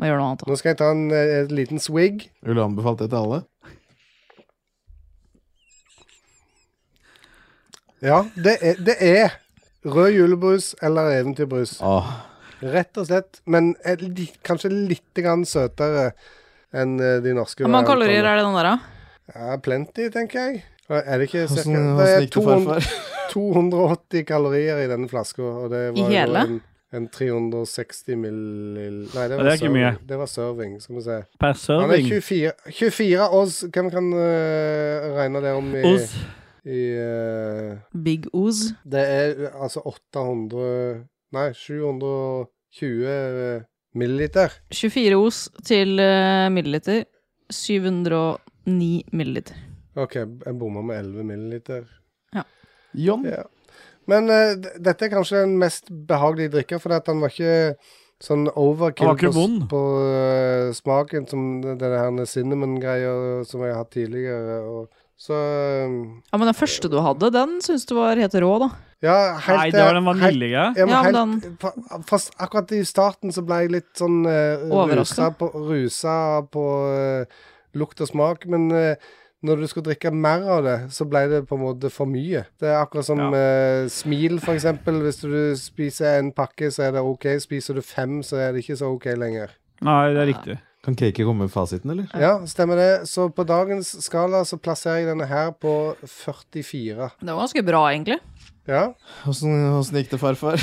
Må 0.00 0.08
gjøre 0.08 0.22
noe 0.22 0.30
annet. 0.32 0.40
da. 0.46 0.50
Nå 0.50 0.56
skal 0.62 0.72
jeg 0.72 0.80
ta 0.80 0.88
en, 0.94 1.04
eh, 1.12 1.34
en 1.42 1.52
liten 1.60 1.82
swig. 1.84 2.30
Vil 2.48 2.56
du 2.56 2.64
anbefale 2.64 3.02
det 3.04 3.10
til 3.12 3.20
alle? 3.20 3.44
Ja, 8.04 8.20
det 8.36 8.58
er, 8.60 8.80
det 8.84 8.96
er 9.00 9.34
rød 9.88 10.10
julebrus 10.12 10.74
eller 10.84 11.14
eventyrbrus. 11.18 11.78
Åh, 11.84 12.10
Rett 12.64 12.96
og 13.00 13.08
slett. 13.08 13.40
Men 13.50 13.72
er 13.84 14.00
li, 14.00 14.26
kanskje 14.46 14.70
litt 14.72 15.16
grann 15.20 15.42
søtere 15.48 16.10
enn 16.74 16.94
eh, 17.00 17.18
de 17.24 17.32
norske. 17.36 17.64
Hvor 17.64 17.72
mange 17.72 17.90
kalorier 17.90 18.24
er 18.24 18.38
det 18.40 18.44
den 18.46 18.56
der, 18.56 18.68
da? 18.70 18.76
Ja, 19.34 19.56
plenty, 19.64 20.06
tenker 20.12 20.46
jeg. 20.50 20.62
Er 20.88 21.16
det 21.20 21.30
ikke 21.30 21.46
cirka 21.48 21.72
Hvordan 21.72 21.98
Det 21.98 22.06
er 22.12 22.22
gikk 22.26 22.30
det, 22.30 22.44
200, 22.44 22.68
farfar? 22.68 23.10
280 23.32 24.24
kalorier 24.28 24.80
i 24.84 24.86
denne 24.90 25.08
flaska, 25.08 25.42
og 25.64 25.72
det 25.72 25.82
I 25.96 26.06
hele? 26.12 26.44
jo 26.44 26.58
en, 26.58 26.60
en 26.94 27.08
360 27.08 28.18
millil... 28.20 28.98
Nei, 29.14 29.26
det 29.28 29.38
var, 29.38 29.44
det 29.48 29.54
er 29.54 29.58
ikke 29.58 29.66
serving. 29.66 29.78
mye. 29.80 29.92
Det 30.12 30.20
var 30.20 30.30
serving, 30.30 30.74
skal 30.84 30.98
vi 31.00 31.04
se. 31.08 31.18
Per 31.40 31.52
Han 31.52 31.56
er 31.56 31.60
serving. 31.64 32.08
24, 32.12 32.52
24 32.80 33.28
odds. 33.40 33.60
Hvem 33.74 33.90
kan 33.96 34.12
uh, 34.12 35.08
regne 35.18 35.44
det 35.44 35.54
om 35.56 35.72
i, 35.72 35.84
Oz. 35.94 36.16
I 36.64 36.82
uh, 36.96 37.76
Big 38.04 38.28
Oz. 38.32 38.70
Det 38.84 39.00
er 39.00 39.50
altså 39.52 39.82
800 39.84 41.04
Nei, 41.34 41.48
720 41.58 43.08
uh, 43.10 43.64
milliliter. 43.98 44.54
24 44.72 45.18
Os 45.18 45.48
til 45.66 45.98
uh, 45.98 46.46
milliliter. 46.54 47.04
709 47.50 49.04
milliliter. 49.12 49.58
OK, 49.94 50.14
jeg 50.14 50.56
bomma 50.58 50.82
med 50.82 51.02
11 51.04 51.24
milliliter. 51.28 51.84
John? 52.94 53.26
Ja. 53.26 53.42
Men 54.10 54.30
uh, 54.30 54.54
dette 54.54 55.06
er 55.06 55.12
kanskje 55.12 55.44
den 55.44 55.58
mest 55.60 55.90
behagelige 56.08 56.54
drikka, 56.58 56.78
for 56.82 56.94
at 56.96 57.06
den 57.08 57.22
var 57.24 57.32
ikke 57.32 57.74
sånn 58.22 58.46
overkill 58.48 59.16
på, 59.18 59.46
på 59.68 59.80
uh, 60.00 60.70
smaken 60.76 61.26
som 61.28 61.64
her 61.64 62.20
cinnamon-greia 62.30 63.42
som 63.48 63.64
jeg 63.64 63.74
har 63.74 63.82
hatt 63.82 63.94
tidligere. 63.96 64.60
Og, 64.62 65.02
så 65.16 65.34
eh, 65.36 65.94
Ja, 66.32 66.38
Men 66.40 66.48
den 66.50 66.58
første 66.58 66.90
du 66.90 66.98
hadde, 67.04 67.30
den 67.34 67.58
syns 67.64 67.86
du 67.86 67.94
var 67.96 68.16
helt 68.18 68.34
rå, 68.42 68.52
da. 68.64 68.68
Ja, 69.04 69.16
helt 69.36 69.58
Nei, 69.60 69.70
det 69.70 69.82
var 69.84 69.94
den 69.98 70.06
helt- 70.08 70.22
vanilje. 70.22 70.62
Ja, 70.78 70.86
men 70.86 70.94
Ja, 70.94 71.02
men 71.04 71.34
helt, 71.40 71.58
fa- 71.60 72.02
fast 72.08 72.32
akkurat 72.40 72.72
i 72.72 72.80
starten 72.88 73.32
så 73.34 73.44
ble 73.44 73.58
jeg 73.64 73.74
litt 73.76 73.90
sånn 74.00 74.22
uh, 74.26 74.64
rusa 74.64 74.78
Overrasket? 74.80 75.36
på, 75.38 75.50
rusa 75.68 76.16
på 76.50 76.64
uh, 76.88 77.44
lukt 77.76 78.00
og 78.00 78.08
smak. 78.08 78.46
Men 78.48 78.70
uh, 78.72 78.94
når 79.44 79.60
du 79.60 79.66
skulle 79.68 79.90
drikke 79.90 80.08
mer 80.10 80.46
av 80.48 80.62
det, 80.64 80.76
så 80.96 81.04
ble 81.04 81.26
det 81.28 81.42
på 81.50 81.58
en 81.58 81.64
måte 81.66 81.90
for 81.92 82.08
mye. 82.08 82.46
Det 82.56 82.70
er 82.70 82.78
akkurat 82.80 83.04
som 83.04 83.20
eh, 83.36 83.84
smil, 83.92 84.38
for 84.40 84.56
eksempel. 84.56 85.02
Hvis 85.04 85.18
du 85.20 85.34
spiser 85.60 86.16
en 86.22 86.30
pakke, 86.32 86.70
så 86.72 86.86
er 86.86 86.94
det 86.96 87.02
OK. 87.04 87.26
Spiser 87.44 87.76
du 87.76 87.82
fem, 87.84 88.22
så 88.24 88.38
er 88.40 88.54
det 88.56 88.62
ikke 88.64 88.78
så 88.80 88.88
OK 88.94 89.04
lenger. 89.20 89.52
Nei, 89.84 90.14
det 90.16 90.22
er 90.22 90.30
riktig. 90.32 90.56
Kan 90.84 90.96
Cakey 91.00 91.24
komme 91.24 91.46
med 91.46 91.52
fasiten, 91.52 91.90
eller? 91.94 92.08
Ja, 92.20 92.46
stemmer 92.46 92.76
det. 92.76 93.08
Så 93.08 93.30
på 93.32 93.44
dagens 93.48 93.94
skala 94.04 94.42
så 94.44 94.58
plasserer 94.60 95.00
jeg 95.00 95.08
denne 95.14 95.24
her 95.30 95.54
på 95.56 95.94
44. 96.04 97.08
Det 97.20 97.30
var 97.30 97.40
ganske 97.40 97.62
bra, 97.64 97.80
egentlig. 97.92 98.18
Ja, 98.68 98.90
Åssen 99.28 99.96
gikk 99.96 100.12
det, 100.12 100.20
farfar? 100.20 100.60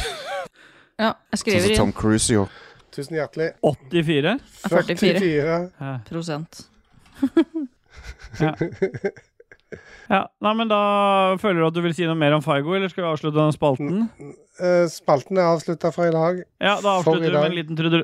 Ja, 1.02 1.16
jeg 1.34 1.40
Sånn 1.40 1.42
skriver 1.42 1.66
som 1.66 1.80
Tom 1.80 1.94
Cruise 1.98 2.30
jo. 2.34 2.46
tusen 2.94 3.18
hjertelig. 3.18 3.48
84. 3.66 4.36
44 4.70 4.98
44. 5.02 5.58
Ja. 5.82 5.94
prosent. 6.06 6.62
ja. 10.14 10.22
Nei, 10.46 10.54
men 10.60 10.70
da 10.70 10.82
føler 11.42 11.64
du 11.64 11.68
at 11.72 11.78
du 11.78 11.82
vil 11.86 11.96
si 11.98 12.06
noe 12.06 12.20
mer 12.20 12.36
om 12.38 12.46
Faigo, 12.46 12.76
eller 12.78 12.92
skal 12.94 13.08
vi 13.08 13.10
avslutte 13.16 13.40
denne 13.40 13.56
spalten? 13.56 14.04
Eh, 14.62 14.86
spalten 14.92 15.40
er 15.42 15.50
avslutta 15.56 15.90
for 15.96 16.10
i 16.10 16.14
dag. 16.14 16.44
Ja, 16.62 16.78
da 16.84 17.00
avslutter 17.00 17.26
vi 17.26 17.34
med 17.40 17.50
en 17.50 17.58
liten 17.58 17.80
trude... 17.80 18.04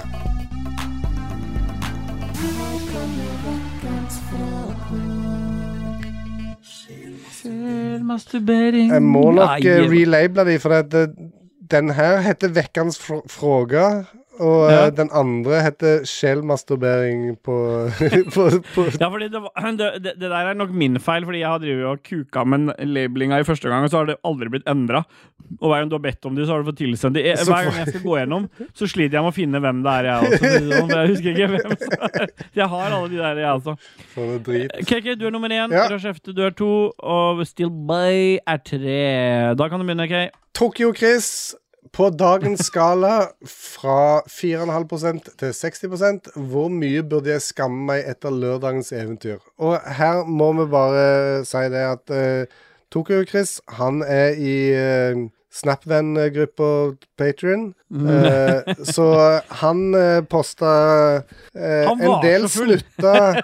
Masturbering 8.06 8.92
Jeg 8.92 9.04
må 9.04 9.32
nok 9.32 9.60
uh, 9.60 9.90
relabele 9.92 10.46
de, 10.52 10.60
for 10.60 10.82
det, 10.82 11.08
den 11.72 11.90
her 11.98 12.20
heter 12.26 12.54
Vekkans 12.54 13.00
fråga. 13.32 14.04
Og 14.40 14.70
Ja. 14.72 14.86
eh, 14.86 14.92
den 14.98 15.10
andre 15.16 15.62
heter 15.64 16.04
sjelmasturbering 16.08 17.38
på, 17.46 17.56
på, 18.36 18.46
på 18.76 18.86
Ja, 19.00 19.08
fordi 19.10 19.30
det, 19.32 19.42
var, 19.42 19.52
det, 19.80 19.90
det, 20.04 20.16
der 20.20 20.36
er 20.52 20.54
nok 20.60 20.74
min 20.76 21.00
feil, 21.00 21.24
fordi 21.28 21.40
jeg 21.44 21.50
har 21.52 21.60
drevet 21.64 21.86
og 21.92 22.02
kuka 22.04 22.44
med 22.46 22.74
labelinga 22.84 23.40
i 23.40 23.48
første 23.48 23.70
gang, 23.72 23.84
og 23.88 23.94
så 23.94 24.02
har 24.02 24.10
det 24.12 24.18
aldri 24.28 24.50
blitt 24.56 24.68
endra. 24.72 25.04
Og 25.62 25.70
hver 25.70 25.82
gang 25.84 25.90
du 25.92 25.96
har 26.00 26.04
bedt 26.08 26.26
om 26.26 26.36
det, 26.36 26.48
så 26.48 26.56
har 26.56 26.64
du 26.64 26.70
fått 26.72 26.80
tilsendt 26.82 27.16
det. 27.20 27.26
Hver 27.46 27.68
gang 27.70 27.80
jeg 27.84 27.92
skal 27.94 28.04
gå 28.06 28.16
gjennom, 28.20 28.48
så 28.76 28.88
sliter 28.90 29.20
jeg 29.20 29.26
med 29.28 29.32
å 29.34 29.36
finne 29.36 29.62
hvem 29.64 29.84
det 29.86 29.96
er, 30.00 30.10
jeg 30.10 30.32
også. 30.32 30.54
sånn, 30.80 30.96
Jeg 30.96 31.12
husker 31.14 31.36
ikke 31.36 31.50
hvem 31.54 31.76
så 31.80 32.24
Jeg 32.62 32.70
har 32.72 32.96
alle 32.98 33.10
de 33.12 33.20
der, 33.22 33.42
jeg 33.44 33.60
også. 33.60 33.76
Sånne 34.16 34.40
drit. 34.46 34.76
KK, 34.90 35.12
du 35.20 35.28
er 35.30 35.36
nummer 35.36 35.52
én. 35.54 35.72
Ja. 35.76 35.86
Rashefte, 35.92 36.34
du 36.36 36.42
er 36.48 36.56
to. 36.56 36.72
Og 37.00 37.44
Still 37.48 37.70
By 37.70 38.40
er 38.42 38.60
tre. 38.66 39.00
Da 39.60 39.70
kan 39.70 39.80
du 39.82 39.86
begynne, 39.88 40.08
ok? 40.10 40.42
Tokyo-Chris 40.56 41.28
på 41.94 42.10
dagens 42.10 42.66
skala 42.70 43.28
fra 43.46 44.22
4,5 44.32 45.20
til 45.38 45.54
60 45.54 46.32
Hvor 46.36 46.70
mye 46.70 47.04
burde 47.04 47.30
jeg 47.30 47.42
skamme 47.42 47.86
meg 47.92 48.10
etter 48.10 48.34
lørdagens 48.34 48.92
eventyr? 48.92 49.38
Og 49.58 49.80
her 50.00 50.24
må 50.26 50.52
vi 50.54 50.66
bare 50.72 51.46
si 51.46 51.64
det 51.70 51.86
at 51.92 52.16
uh, 52.16 52.46
Tokyo-Chris, 52.92 53.60
han 53.78 54.02
er 54.02 54.38
i 54.40 54.58
uh, 54.74 55.26
Snapven-gruppa 55.56 56.96
Patrion. 57.18 57.74
Eh, 57.96 58.76
så 58.84 59.06
han 59.62 59.96
uh, 59.96 60.24
posta 60.28 60.72
uh, 61.56 61.86
Han 61.88 62.02
en 62.02 62.18
del 62.24 62.48
snutter 62.52 63.40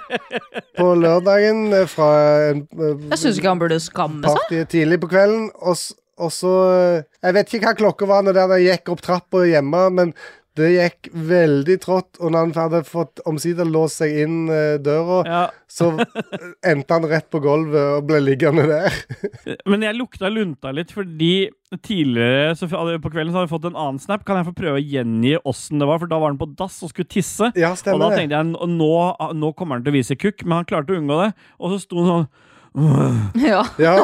på 0.76 0.90
lørdagen 1.00 1.70
eh, 1.74 1.88
fra 1.88 2.10
en 2.50 2.66
eh, 2.76 3.06
Jeg 3.14 3.22
syns 3.22 3.40
ikke 3.40 3.54
han 3.54 3.62
burde 3.62 3.80
skamme 3.80 4.34
seg. 4.36 4.66
tidlig 4.74 5.00
på 5.04 5.12
kvelden, 5.14 5.48
og, 5.56 5.78
og 6.20 6.32
så 6.36 6.52
eh, 6.74 7.04
Jeg 7.24 7.34
vet 7.40 7.54
ikke 7.56 7.72
hva 7.72 7.78
klokka 7.86 8.06
var 8.10 8.24
når 8.28 8.42
jeg 8.58 8.68
gikk 8.72 8.90
opp 8.96 9.02
trappa 9.02 9.46
hjemme, 9.48 9.88
men 9.94 10.14
det 10.60 10.68
gikk 10.74 11.08
veldig 11.16 11.78
trått, 11.80 12.18
og 12.20 12.34
når 12.34 12.42
han 12.44 12.52
hadde 12.58 12.82
fått 12.84 13.22
omsider 13.26 13.64
låst 13.72 14.02
seg 14.02 14.18
inn 14.26 14.50
eh, 14.52 14.74
døra, 14.84 15.22
Ja. 15.24 15.44
så 15.72 15.94
eh, 16.04 16.50
endte 16.68 16.92
han 16.98 17.08
rett 17.08 17.30
på 17.32 17.40
gulvet 17.40 17.80
og 18.02 18.10
ble 18.10 18.20
liggende 18.20 18.66
der. 18.68 18.92
Men 19.72 19.86
jeg 19.88 19.96
lukta 19.96 20.28
lunta 20.28 20.74
litt, 20.76 20.92
fordi 20.92 21.48
tidligere 21.88 22.52
så, 22.60 22.68
på 22.68 23.12
kvelden 23.14 23.32
så 23.32 23.40
hadde 23.40 23.48
jeg 23.48 23.54
fått 23.54 23.70
en 23.72 23.80
annen 23.80 24.02
snap. 24.04 24.26
Kan 24.28 24.42
jeg 24.42 24.50
få 24.50 24.56
prøve 24.60 24.82
å 24.82 24.84
gjengi 24.84 25.38
åssen 25.48 25.80
det 25.80 25.88
var? 25.88 26.04
For 26.04 26.12
da 26.12 26.20
var 26.20 26.34
han 26.34 26.42
på 26.44 26.50
dass 26.60 26.82
og 26.84 26.92
skulle 26.92 27.08
tisse. 27.16 27.48
Ja, 27.56 27.72
Og 27.72 28.04
da 28.04 28.12
tenkte 28.12 28.36
jeg 28.42 28.52
"Nå- 28.52 28.68
nå, 28.76 28.92
nå 29.40 29.54
kommer 29.56 29.80
han 29.80 29.86
til 29.88 29.94
å 29.96 30.00
vise 30.02 30.20
kukk, 30.20 30.44
men 30.44 30.60
han 30.60 30.68
klarte 30.68 30.92
å 30.92 31.00
unngå 31.00 31.22
det. 31.24 31.32
Og 31.64 31.72
så 31.72 31.80
sto 31.88 32.04
han 32.04 32.12
sånn 32.12 32.28
Ja. 32.74 33.66
Ja. 33.78 33.96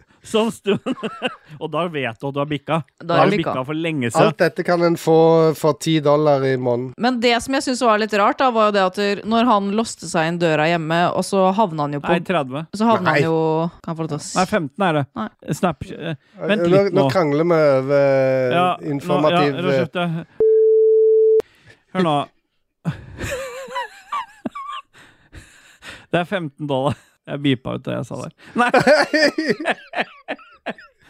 Sånn 0.26 0.48
stund. 0.50 0.82
Og 1.62 1.68
da 1.70 1.84
vet 1.86 2.18
du 2.18 2.26
at 2.26 2.34
du 2.34 2.40
har 2.40 2.48
bikka. 2.50 2.80
Da 2.98 3.20
har 3.20 3.30
du 3.30 3.36
bikka. 3.36 3.52
bikka 3.52 3.62
for 3.68 3.78
lenge 3.78 4.08
siden. 4.10 4.26
Alt 4.26 4.40
dette 4.42 4.64
kan 4.66 4.82
en 4.82 4.96
få 4.98 5.14
for 5.54 5.78
ti 5.78 6.00
dollar 6.02 6.42
i 6.42 6.56
måneden. 6.58 6.96
Men 6.98 7.20
det 7.22 7.36
som 7.44 7.54
jeg 7.54 7.62
syns 7.68 7.84
var 7.86 8.00
litt 8.02 8.14
rart, 8.18 8.40
da, 8.42 8.50
var 8.50 8.72
jo 8.72 8.74
det 8.74 8.82
at 8.88 8.98
når 9.30 9.46
han 9.46 9.70
låste 9.78 10.10
seg 10.10 10.32
inn 10.32 10.40
døra 10.42 10.66
hjemme, 10.72 10.98
og 11.14 11.22
så 11.26 11.46
havna 11.54 11.86
han 11.86 11.94
jo 11.94 12.02
på 12.02 12.16
Nei, 12.16 12.26
30. 12.26 12.66
Så 12.74 12.90
havna 12.90 13.06
Nei. 13.12 13.16
han 13.20 13.28
jo 13.28 13.38
Kan 13.84 13.92
jeg 13.92 14.00
få 14.00 14.06
lov 14.08 14.10
til 14.10 14.18
å 14.18 14.22
Nei, 14.26 14.46
15 14.58 14.86
er 14.88 14.98
det. 14.98 15.04
Nei. 15.22 15.28
Snap 15.60 15.88
eh, 15.94 16.18
Vent 16.50 16.66
nå, 16.66 16.70
litt 16.74 16.90
nå 16.90 17.00
nå. 17.04 17.08
krangler 17.14 17.50
vi 17.52 17.62
over 17.78 18.56
Ja, 18.58 18.68
informativ 18.82 19.62
Nå, 19.62 19.76
ja, 19.78 20.08
Hør 21.94 22.10
nå. 22.10 22.16
Det 26.12 26.18
er 26.22 26.26
15 26.28 26.66
dollar. 26.70 26.94
Jeg 27.26 27.40
beepa 27.42 27.72
ut 27.74 27.82
det 27.86 27.94
jeg 27.96 28.06
sa 28.06 28.14
der. 28.22 28.32
Nei! 28.54 28.70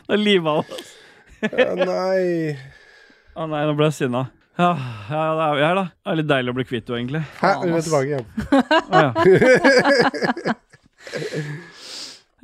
Det 0.06 0.16
liva 0.22 0.50
av 0.54 0.58
oss. 0.62 0.90
Nei 1.42 2.54
Å 3.34 3.42
nei, 3.50 3.62
nå 3.66 3.72
ble 3.74 3.86
jeg 3.90 3.96
sinna. 3.96 4.22
Ja, 4.56 4.70
ja, 5.10 5.22
da 5.36 5.42
er 5.50 5.54
vi 5.58 5.64
her, 5.66 5.74
da. 5.76 5.82
Det 5.90 6.08
er 6.12 6.16
litt 6.20 6.30
deilig 6.30 6.50
å 6.52 6.54
bli 6.56 6.64
kvitt 6.68 6.86
henne, 6.88 6.98
egentlig. 7.02 7.22
Hæ, 7.42 7.50
vi 7.60 7.66
er 7.74 7.82
tilbake 7.84 8.08
igjen. 8.12 8.26
Å, 8.86 8.88
ja. 9.02 9.10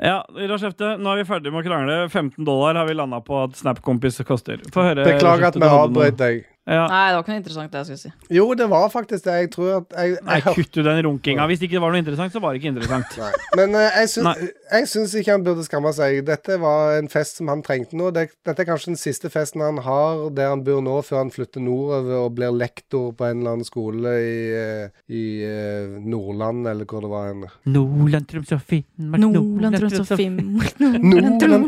Ja, 0.02 0.16
Rashefte, 0.50 0.96
nå 0.98 1.12
er 1.12 1.16
vi 1.20 1.24
ferdig 1.28 1.52
med 1.54 1.60
å 1.62 1.66
krangle. 1.68 1.96
15 2.10 2.42
dollar 2.46 2.74
har 2.80 2.86
vi 2.88 2.94
landa 2.98 3.18
på 3.22 3.34
at 3.44 3.52
Snap-kompis 3.54 4.18
koster. 4.26 4.58
Få 4.74 4.82
høre. 4.88 5.04
Beklager 5.06 5.46
at 5.52 5.56
vi 5.60 5.66
avbrøt 5.68 6.16
deg. 6.18 6.36
Ja. 6.62 6.84
Nei, 6.86 7.08
det 7.10 7.16
var 7.16 7.24
ikke 7.24 7.32
noe 7.32 7.40
interessant, 7.40 7.72
det 7.72 7.80
jeg 7.80 7.86
skulle 7.88 8.00
si. 8.04 8.34
Jo, 8.36 8.44
det 8.54 8.66
var 8.70 8.84
faktisk 8.92 9.24
det. 9.26 9.32
Jeg 9.34 9.48
tror 9.50 9.70
at 9.80 9.96
jeg, 9.98 10.18
Nei, 10.22 10.36
kutt 10.46 10.76
ut 10.76 10.84
den 10.86 11.00
runkinga. 11.08 11.46
Hvis 11.50 11.64
ikke 11.66 11.74
det 11.74 11.82
var 11.82 11.90
noe 11.90 12.02
interessant, 12.04 12.30
så 12.30 12.42
var 12.42 12.54
det 12.54 12.62
ikke 12.62 12.70
interessant. 12.70 13.16
Nei. 13.22 13.30
Men 13.58 13.74
uh, 13.74 13.86
jeg, 13.88 14.10
syns, 14.12 14.44
jeg 14.70 14.90
syns 14.92 15.16
ikke 15.18 15.34
han 15.34 15.46
burde 15.46 15.64
skamme 15.66 15.90
seg. 15.96 16.20
Dette 16.28 16.58
var 16.62 17.00
en 17.00 17.10
fest 17.10 17.40
som 17.40 17.50
han 17.50 17.64
trengte 17.66 17.98
nå. 17.98 18.12
Dette 18.14 18.54
er 18.54 18.68
kanskje 18.68 18.92
den 18.92 19.00
siste 19.00 19.30
festen 19.32 19.64
han 19.64 19.80
har 19.82 20.28
der 20.30 20.52
han 20.52 20.62
bor 20.62 20.78
nå, 20.86 21.00
før 21.02 21.24
han 21.24 21.32
flytter 21.34 21.64
nordover 21.66 22.28
og 22.28 22.36
blir 22.38 22.54
lektor 22.54 23.10
på 23.18 23.26
en 23.26 23.42
eller 23.42 23.56
annen 23.56 23.66
skole 23.66 24.14
i, 24.22 24.38
eh, 24.54 24.86
i 25.10 25.24
uh, 25.42 25.98
Nordland, 25.98 26.62
eller 26.70 26.86
hvor 26.86 27.02
det 27.02 27.10
var 27.10 27.26
hen. 27.32 27.42
Nordland, 27.74 28.30
Troms 28.30 28.54
og 28.54 28.62
Finnmark 28.70 29.18
Nordland, 29.26 29.80
Troms 29.80 29.98
og 29.98 30.06
Finnmark 30.20 30.78
Nordland, 30.78 31.66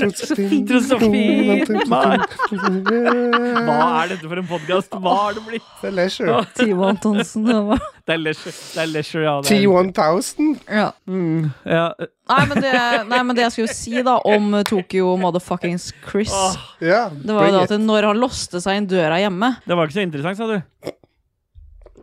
Troms 0.70 0.94
og 0.94 1.02
Finnmark. 1.02 2.30
Hva 2.54 3.82
er 4.04 4.14
dette 4.14 4.30
for 4.30 4.38
en 4.38 4.50
podkast? 4.54 4.83
Hva 4.90 5.14
har 5.18 5.36
det 5.36 5.42
blitt? 5.46 5.68
Det 5.80 5.88
er 5.90 5.94
leisure. 5.96 6.40
Timo 6.58 6.88
Antonsen. 6.88 7.44
det 7.46 7.78
Det 8.04 8.14
er 8.14 8.20
leisure, 8.20 8.52
det 8.52 8.82
er 8.82 8.90
leisure 8.92 9.24
ja. 9.24 9.36
Er, 9.38 9.48
T1000. 9.48 10.50
Ja. 10.68 10.88
mm, 11.06 11.46
ja. 11.64 11.86
Nei, 12.28 12.42
men 12.50 12.60
det, 12.64 12.74
nei, 13.08 13.22
men 13.22 13.36
det 13.36 13.46
jeg 13.46 13.54
skulle 13.56 13.76
si 13.76 14.02
da 14.04 14.18
om 14.28 14.58
Tokyo 14.68 15.14
motherfuckings 15.20 15.90
Chris 16.06 16.32
oh. 16.32 16.54
yeah, 16.80 17.12
Det 17.12 17.36
var 17.36 17.48
jo 17.48 17.56
da 17.58 17.64
at 17.68 17.74
når 17.80 18.08
han 18.10 18.20
låste 18.20 18.60
seg 18.64 18.80
inn 18.80 18.88
døra 18.88 19.18
hjemme 19.20 19.54
det 19.64 19.76
var 19.76 19.88
ikke 19.88 19.98
så 19.98 20.06
interessant, 20.06 20.40
sa 20.40 20.48
du. 20.48 20.92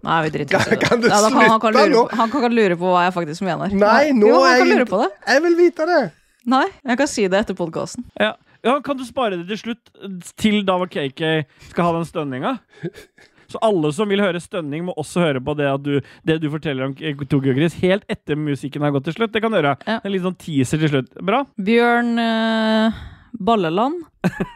Nei, 0.02 0.18
vi 0.26 0.32
driter 0.34 0.58
i 0.58 0.70
det. 0.72 0.80
Kan- 0.82 1.02
du 1.02 1.08
Ja, 1.08 1.22
da 1.22 1.30
kan, 1.30 1.42
han, 1.46 1.60
kan 1.60 1.74
slutte 1.74 1.86
lure 1.86 1.94
nå? 1.94 2.06
på, 2.10 2.16
han 2.18 2.32
kan 2.32 2.56
lure 2.56 2.78
på 2.78 2.94
hva 2.94 3.04
jeg 3.06 3.14
faktisk 3.18 3.46
mener. 3.46 3.74
Nei, 3.84 4.12
nå 4.18 4.32
jo, 4.32 4.40
han 4.42 4.56
er 4.56 4.58
kan 4.64 4.68
jeg 4.68 4.80
lure 4.80 4.88
på 4.90 5.02
det. 5.04 5.10
Jeg 5.28 5.44
vil 5.46 5.58
vite 5.60 5.86
det. 5.90 6.02
Nei, 6.50 6.66
jeg 6.90 6.98
kan 6.98 7.10
si 7.12 7.28
det 7.30 7.44
etter 7.44 7.58
podkasten. 7.58 8.08
Ja. 8.18 8.34
Ja, 8.64 8.78
Kan 8.86 8.98
du 9.00 9.04
spare 9.08 9.38
det 9.42 9.48
til 9.52 9.58
slutt, 9.64 9.92
til 10.40 10.62
da 10.68 10.78
KK 10.86 11.22
skal 11.72 11.88
ha 11.88 11.92
den 11.98 12.08
stønninga? 12.10 12.56
Så 13.52 13.60
alle 13.66 13.90
som 13.92 14.08
vil 14.08 14.22
høre 14.24 14.40
stønning, 14.40 14.86
må 14.88 14.94
også 14.96 15.26
høre 15.26 15.42
på 15.44 15.56
det, 15.60 15.66
at 15.68 15.84
du, 15.84 15.98
det 16.24 16.38
du 16.40 16.48
forteller 16.54 16.88
om 16.88 16.94
Tokyo 17.28 17.52
Chris, 17.58 17.74
helt 17.84 18.06
etter 18.08 18.40
musikken 18.40 18.86
har 18.86 18.94
gått 18.96 19.10
til 19.10 19.18
slutt. 19.18 19.34
Det 19.34 19.42
kan 19.44 19.52
du 19.52 19.60
gjøre. 19.60 19.74
Ja. 19.84 19.98
En 20.00 20.14
liten 20.14 20.30
sånn 20.30 20.40
teaser 20.40 20.80
til 20.80 20.94
slutt. 20.94 21.12
Bra? 21.20 21.42
Bjørn 21.60 22.14
uh, 22.16 23.02
Balleland. 23.36 24.06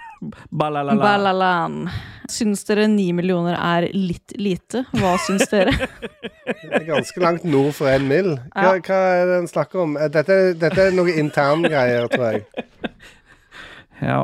Balalalan. 0.50 1.02
Ballaland. 1.04 1.90
Syns 2.32 2.64
dere 2.66 2.88
ni 2.90 3.10
millioner 3.14 3.58
er 3.60 3.90
litt 3.94 4.32
lite? 4.42 4.86
Hva 4.96 5.18
syns 5.22 5.50
dere? 5.52 5.76
Det 6.46 6.72
er 6.80 6.86
ganske 6.88 7.22
langt 7.22 7.44
nord 7.46 7.74
for 7.78 7.90
en 7.92 8.08
mil. 8.10 8.32
Hva, 8.54 8.72
Ja. 8.78 8.80
hva 8.86 8.98
er 9.20 9.28
det 9.30 9.38
en 9.42 9.48
snakker 9.50 9.82
om? 9.84 9.96
Eh, 10.00 10.08
Dette, 10.14 10.38
dette 10.62 10.88
er 10.88 10.96
noe 10.96 11.14
interngreier, 11.20 12.08
tror 12.12 12.26
jeg. 12.32 12.46
Ja. 14.02 14.24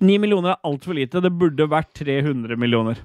9 0.00 0.18
millioner 0.22 0.54
er 0.54 0.70
altfor 0.70 0.96
lite. 0.96 1.22
Det 1.22 1.32
burde 1.34 1.68
vært 1.70 1.92
300 1.98 2.58
millioner. 2.60 3.00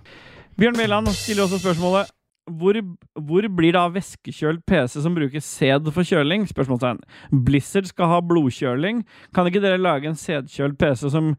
Bjørn 0.60 0.78
Mæland 0.80 1.12
stiller 1.16 1.46
også 1.46 1.62
spørsmålet 1.62 2.10
hvor, 2.50 2.78
hvor 3.14 3.46
blir 3.56 3.76
det 3.76 3.80
av 3.80 3.94
væskekjølt 3.94 4.64
PC 4.68 5.04
som 5.04 5.16
bruker 5.16 5.44
sæd 5.44 5.90
for 5.94 6.08
kjøling? 6.08 6.48
Spørsmålstegn. 6.50 7.02
Blizzard 7.46 7.90
skal 7.90 8.10
ha 8.10 8.20
blodkjøling. 8.26 9.04
Kan 9.36 9.50
ikke 9.50 9.62
dere 9.64 9.82
lage 9.82 10.10
en 10.10 10.18
sædkjølt 10.18 10.80
PC 10.82 11.12
som, 11.14 11.36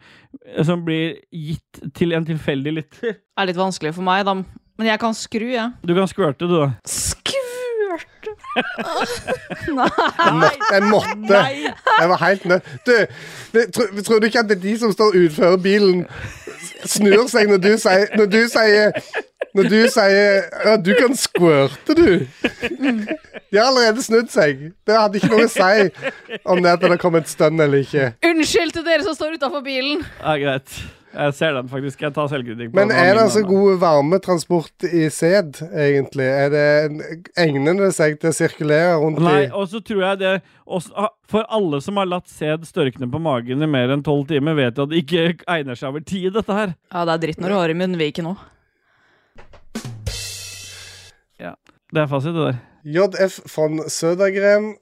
som 0.67 0.85
blir 0.87 1.19
gitt 1.35 1.83
til 1.99 2.15
en 2.17 2.29
tilfeldig 2.29 2.77
lytter? 2.79 3.17
Det 3.17 3.17
er 3.43 3.51
litt 3.51 3.61
vanskelig 3.61 3.95
for 3.97 4.07
meg, 4.07 4.23
da. 4.29 4.39
Men 4.81 4.89
jeg 4.89 5.03
kan 5.03 5.17
skru, 5.17 5.49
jeg. 5.53 5.73
Du 5.85 5.93
kan 5.97 6.09
squirte, 6.09 6.47
du, 6.49 6.57
da. 6.57 6.71
Jeg 8.57 9.75
måtte. 9.75 10.71
Jeg, 10.73 10.83
måtte. 10.83 11.41
jeg 12.01 12.09
var 12.09 12.25
helt 12.27 12.45
nødt. 12.45 12.63
Du, 12.87 12.93
tror, 13.75 14.03
tror 14.07 14.19
du 14.19 14.27
ikke 14.27 14.39
at 14.39 14.49
det 14.49 14.57
er 14.57 14.63
de 14.63 14.79
som 14.79 14.93
står 14.93 15.17
utenfor 15.17 15.57
bilen, 15.57 16.07
snur 16.85 17.27
seg 17.29 17.51
når 17.51 17.61
du 17.61 17.73
sier 17.79 18.09
Når 18.17 18.31
du 18.33 18.41
sier 18.49 18.93
når 19.55 19.67
du 19.67 19.81
sier 19.91 20.45
ja, 20.65 20.77
'du 20.77 20.93
kan 20.95 21.17
squirte', 21.17 21.95
du. 21.99 22.27
De 23.51 23.59
har 23.59 23.67
allerede 23.67 24.03
snudd 24.03 24.31
seg. 24.31 24.71
Det 24.87 24.95
hadde 24.95 25.19
ikke 25.19 25.33
noe 25.33 25.49
å 25.49 25.51
si 25.51 25.91
om 26.45 26.63
det 26.63 26.71
at 26.77 26.87
det 26.87 27.01
kom 27.03 27.19
et 27.19 27.27
stønn 27.31 27.59
eller 27.59 27.83
ikke. 27.83 28.13
Unnskyld 28.31 28.77
til 28.77 28.87
dere 28.87 29.03
som 29.03 29.17
står 29.19 29.41
utafor 29.41 29.65
bilen! 29.67 30.05
Ja, 30.21 30.37
greit. 30.39 30.79
Jeg 31.11 31.35
ser 31.35 31.57
den, 31.57 31.69
faktisk. 31.71 32.03
Jeg 32.05 32.15
tar 32.15 32.29
selvkritikk. 32.31 32.75
Men 32.77 32.93
er 32.95 33.15
det 33.17 33.25
altså 33.25 33.43
god 33.47 33.81
varmetransport 33.83 34.87
i 34.87 35.09
sæd, 35.11 35.59
egentlig? 35.75 36.29
Er 36.29 36.53
det 36.53 36.67
Egner 37.41 37.81
det 37.81 37.91
seg 37.97 38.21
til 38.23 38.31
å 38.31 38.37
sirkulere 38.37 38.95
rundt 39.03 39.19
Nei, 39.25 39.49
i 39.49 39.51
og 39.51 39.67
så 39.73 39.83
tror 39.83 40.05
jeg 40.05 40.21
det 40.21 40.37
også, 40.71 40.95
ah, 40.95 41.11
For 41.31 41.49
alle 41.51 41.83
som 41.83 41.99
har 41.99 42.07
latt 42.07 42.31
sæd 42.31 42.69
størkne 42.69 43.11
på 43.11 43.23
magen 43.23 43.63
i 43.63 43.71
mer 43.71 43.91
enn 43.91 44.07
tolv 44.07 44.29
timer, 44.31 44.55
vet 44.59 44.79
jo 44.79 44.87
at 44.87 44.95
det 44.95 45.03
ikke 45.03 45.27
egner 45.57 45.79
seg 45.79 45.91
over 45.91 46.07
tid, 46.07 46.31
dette 46.39 46.63
her. 46.63 46.79
Ja, 46.95 47.05
det 47.09 47.19
er 47.19 47.27
dritt 47.27 47.43
når 47.43 47.55
du 47.55 47.59
har 47.59 47.75
i 47.75 47.79
munnviken 47.83 48.31
òg. 48.31 48.49
Det 51.91 51.99
er 51.99 52.07
fasit, 52.07 52.35
det 52.35 52.45
der. 52.47 52.59
JF 52.85 53.41
von 53.57 53.81
Södergren. 53.91 54.77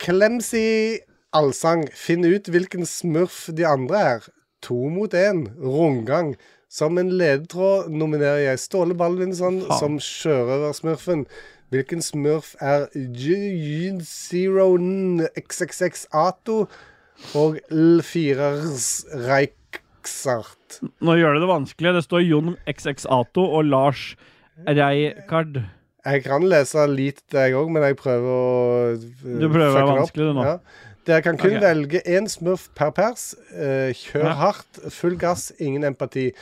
Klemsi 0.00 0.98
allsang. 1.36 1.84
Finn 1.92 2.24
ut 2.24 2.48
hvilken 2.48 2.88
smurf 2.88 3.46
de 3.52 3.66
andre 3.68 4.00
er. 4.14 4.28
To 4.62 4.88
mot 4.88 5.12
én. 5.14 5.46
Rundgang. 5.60 6.36
Som 6.68 6.98
en 6.98 7.12
ledetråd 7.14 7.90
nominerer 7.94 8.42
jeg 8.50 8.58
Ståle 8.58 8.96
Baldvinsson 8.98 9.60
Faen. 9.68 9.78
som 9.78 9.98
sjørøversmurfen. 10.02 11.26
Hvilken 11.70 12.02
smurf 12.02 12.54
er 12.62 12.86
Zero 14.06 14.76
XXX 14.78 16.06
Ato 16.14 16.66
og 17.34 17.58
L4ers 17.70 19.04
Reichsart? 19.26 20.80
Nå 21.02 21.16
gjør 21.18 21.34
det 21.38 21.42
det 21.42 21.50
vanskelig. 21.50 21.94
Det 21.96 22.04
står 22.06 22.26
Jon 22.26 22.56
XX 22.70 23.06
Ato 23.10 23.46
og 23.58 23.66
Lars 23.66 24.04
Reikard. 24.66 25.62
Jeg 26.06 26.22
kan 26.22 26.44
lese 26.46 26.84
litt, 26.86 27.24
jeg 27.34 27.56
òg, 27.58 27.70
men 27.74 27.82
jeg 27.82 27.96
prøver 27.98 28.30
å 28.30 28.94
Du 28.94 29.48
prøver 29.50 29.72
å 29.72 29.74
være 29.74 29.96
vanskelig, 30.04 30.28
du, 30.28 30.36
nå. 30.38 30.44
Dere 31.06 31.22
kan 31.22 31.36
kun 31.38 31.56
okay. 31.56 31.62
velge 31.62 32.00
én 32.06 32.28
smurf 32.28 32.68
per 32.74 32.90
pers. 32.90 33.34
Eh, 33.54 33.92
kjør 33.94 34.24
Ja. 34.24 34.32
hardt, 34.40 34.80
full 34.90 35.16
gass, 35.16 35.52
ingen 35.58 35.84
empati. 35.84 36.32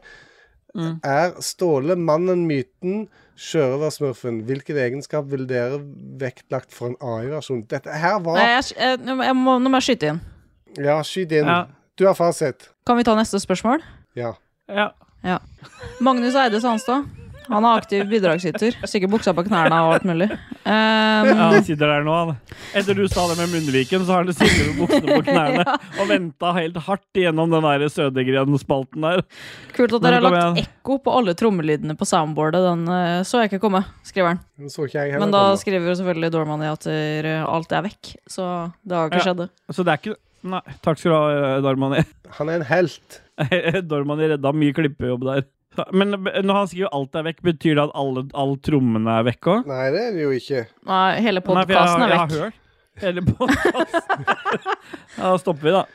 Mm. 0.76 1.00
Er 1.04 1.32
Ståle 1.42 1.96
mannen, 1.96 2.46
myten, 2.48 3.08
sjørøversmurfen? 3.36 4.44
Hvilken 4.46 4.78
egenskap 4.78 5.26
ville 5.32 5.48
dere 5.48 5.80
vektlagt 6.22 6.72
for 6.72 6.88
en 6.92 6.96
AI-versjon? 7.02 7.66
Dette 7.70 7.90
her 7.90 8.20
var 8.20 8.36
Nei, 8.38 8.50
jeg, 8.54 8.64
jeg, 8.78 9.00
jeg 9.08 9.36
må, 9.36 9.58
nå 9.60 9.70
må 9.70 9.78
jeg 9.82 9.88
skyte 9.90 10.08
inn. 10.14 10.22
Ja, 10.78 11.02
skyt 11.04 11.32
inn. 11.32 11.48
Ja. 11.50 11.66
Du 12.00 12.06
har 12.08 12.16
fasit. 12.16 12.70
Kan 12.88 12.98
vi 13.00 13.04
ta 13.04 13.16
neste 13.20 13.40
spørsmål? 13.44 13.84
Ja. 14.16 14.34
Ja. 14.72 15.40
Magnus 16.00 16.36
Eide 16.40 16.62
Sandstad. 16.64 17.10
Han 17.50 17.66
er 17.66 17.80
aktiv 17.82 18.04
bidragsyter. 18.06 18.76
Sikkert 18.88 19.10
buksa 19.10 19.32
på 19.34 19.42
knærne 19.48 19.74
og 19.82 19.96
alt 19.96 20.04
mulig. 20.06 20.28
Um, 20.30 20.70
ja, 20.70 21.34
han 21.34 21.64
sitter 21.66 21.90
der 21.90 22.04
nå, 22.06 22.14
han. 22.14 22.36
Etter 22.78 22.94
du 22.94 23.08
sa 23.10 23.24
det 23.32 23.40
med 23.40 23.50
munnviken, 23.56 24.04
så 24.06 24.14
har 24.14 24.28
han 24.28 24.38
sittet 24.38 24.68
med 24.68 24.78
buksene 24.84 25.18
på 25.18 25.24
knærne 25.32 25.66
og 26.00 26.12
venta 26.12 26.52
helt 26.60 26.78
hardt 26.86 27.18
gjennom 27.18 27.50
den 27.56 27.66
der 27.66 27.88
Sødegren-spalten 27.90 29.08
der. 29.08 29.26
Kult 29.74 29.98
at 29.98 30.06
dere 30.06 30.20
har 30.22 30.26
lagt 30.28 30.38
igjen. 30.44 30.62
ekko 30.70 31.00
på 31.08 31.18
alle 31.20 31.34
trommelydene 31.42 31.98
på 31.98 32.08
soundboardet. 32.08 32.62
Den 32.70 32.86
uh, 32.86 33.26
så 33.26 33.42
jeg 33.42 33.50
ikke 33.52 33.64
komme, 33.66 33.82
skriver 34.06 34.36
han. 34.36 34.44
Den 34.62 34.70
så 34.72 34.86
ikke 34.86 35.08
jeg 35.10 35.18
Men 35.26 35.34
da 35.34 35.48
komme. 35.50 35.60
skriver 35.66 35.90
jo 35.90 36.00
selvfølgelig 36.04 36.32
Dorman 36.38 36.64
i 36.68 36.70
at 36.70 36.88
eh, 36.94 37.34
alt 37.50 37.74
er 37.76 37.88
vekk. 37.90 38.14
Så 38.30 38.46
det 38.86 38.96
har 39.02 39.10
ikke 39.10 39.24
Ja. 39.24 39.28
skjedd. 39.32 39.48
Så 39.74 39.84
det 39.84 39.96
er 39.98 40.04
ikke 40.06 40.20
Nei, 40.48 40.62
takk 40.86 41.00
skal 41.02 41.12
du 41.12 41.16
ha, 41.18 41.60
Dormani. 41.66 42.04
Han 42.40 42.50
er 42.52 42.62
en 42.62 42.68
helt. 42.70 43.22
Dormani 43.92 44.30
redda 44.34 44.54
mye 44.56 44.76
klippejobb 44.78 45.26
der. 45.28 45.48
Men 45.96 46.16
når 46.18 46.56
han 46.58 46.68
skriver 46.68 46.90
'alt 46.92 47.14
er 47.16 47.24
vekk', 47.30 47.44
betyr 47.46 47.78
det 47.78 47.84
at 47.86 47.92
alle, 47.96 48.24
alle 48.36 48.58
trommene 48.66 49.14
er 49.20 49.28
vekk 49.30 49.48
òg? 49.54 49.68
Nei, 49.70 49.86
det 49.94 50.02
er 50.02 50.16
det 50.18 50.24
jo 50.26 50.32
ikke. 50.36 50.64
Nei, 50.90 51.06
hele 51.24 51.40
Nei, 51.40 51.46
podkasten 51.46 52.02
er 52.02 52.08
er 52.08 52.10
jeg 52.10 52.20
har 52.20 52.34
vekk. 52.34 52.40
hørt 52.42 52.66
hele 53.00 53.24
podkasten. 53.24 54.26
da 55.22 55.32
stopper 55.40 55.70
vi, 55.70 55.76
da. 55.78 55.86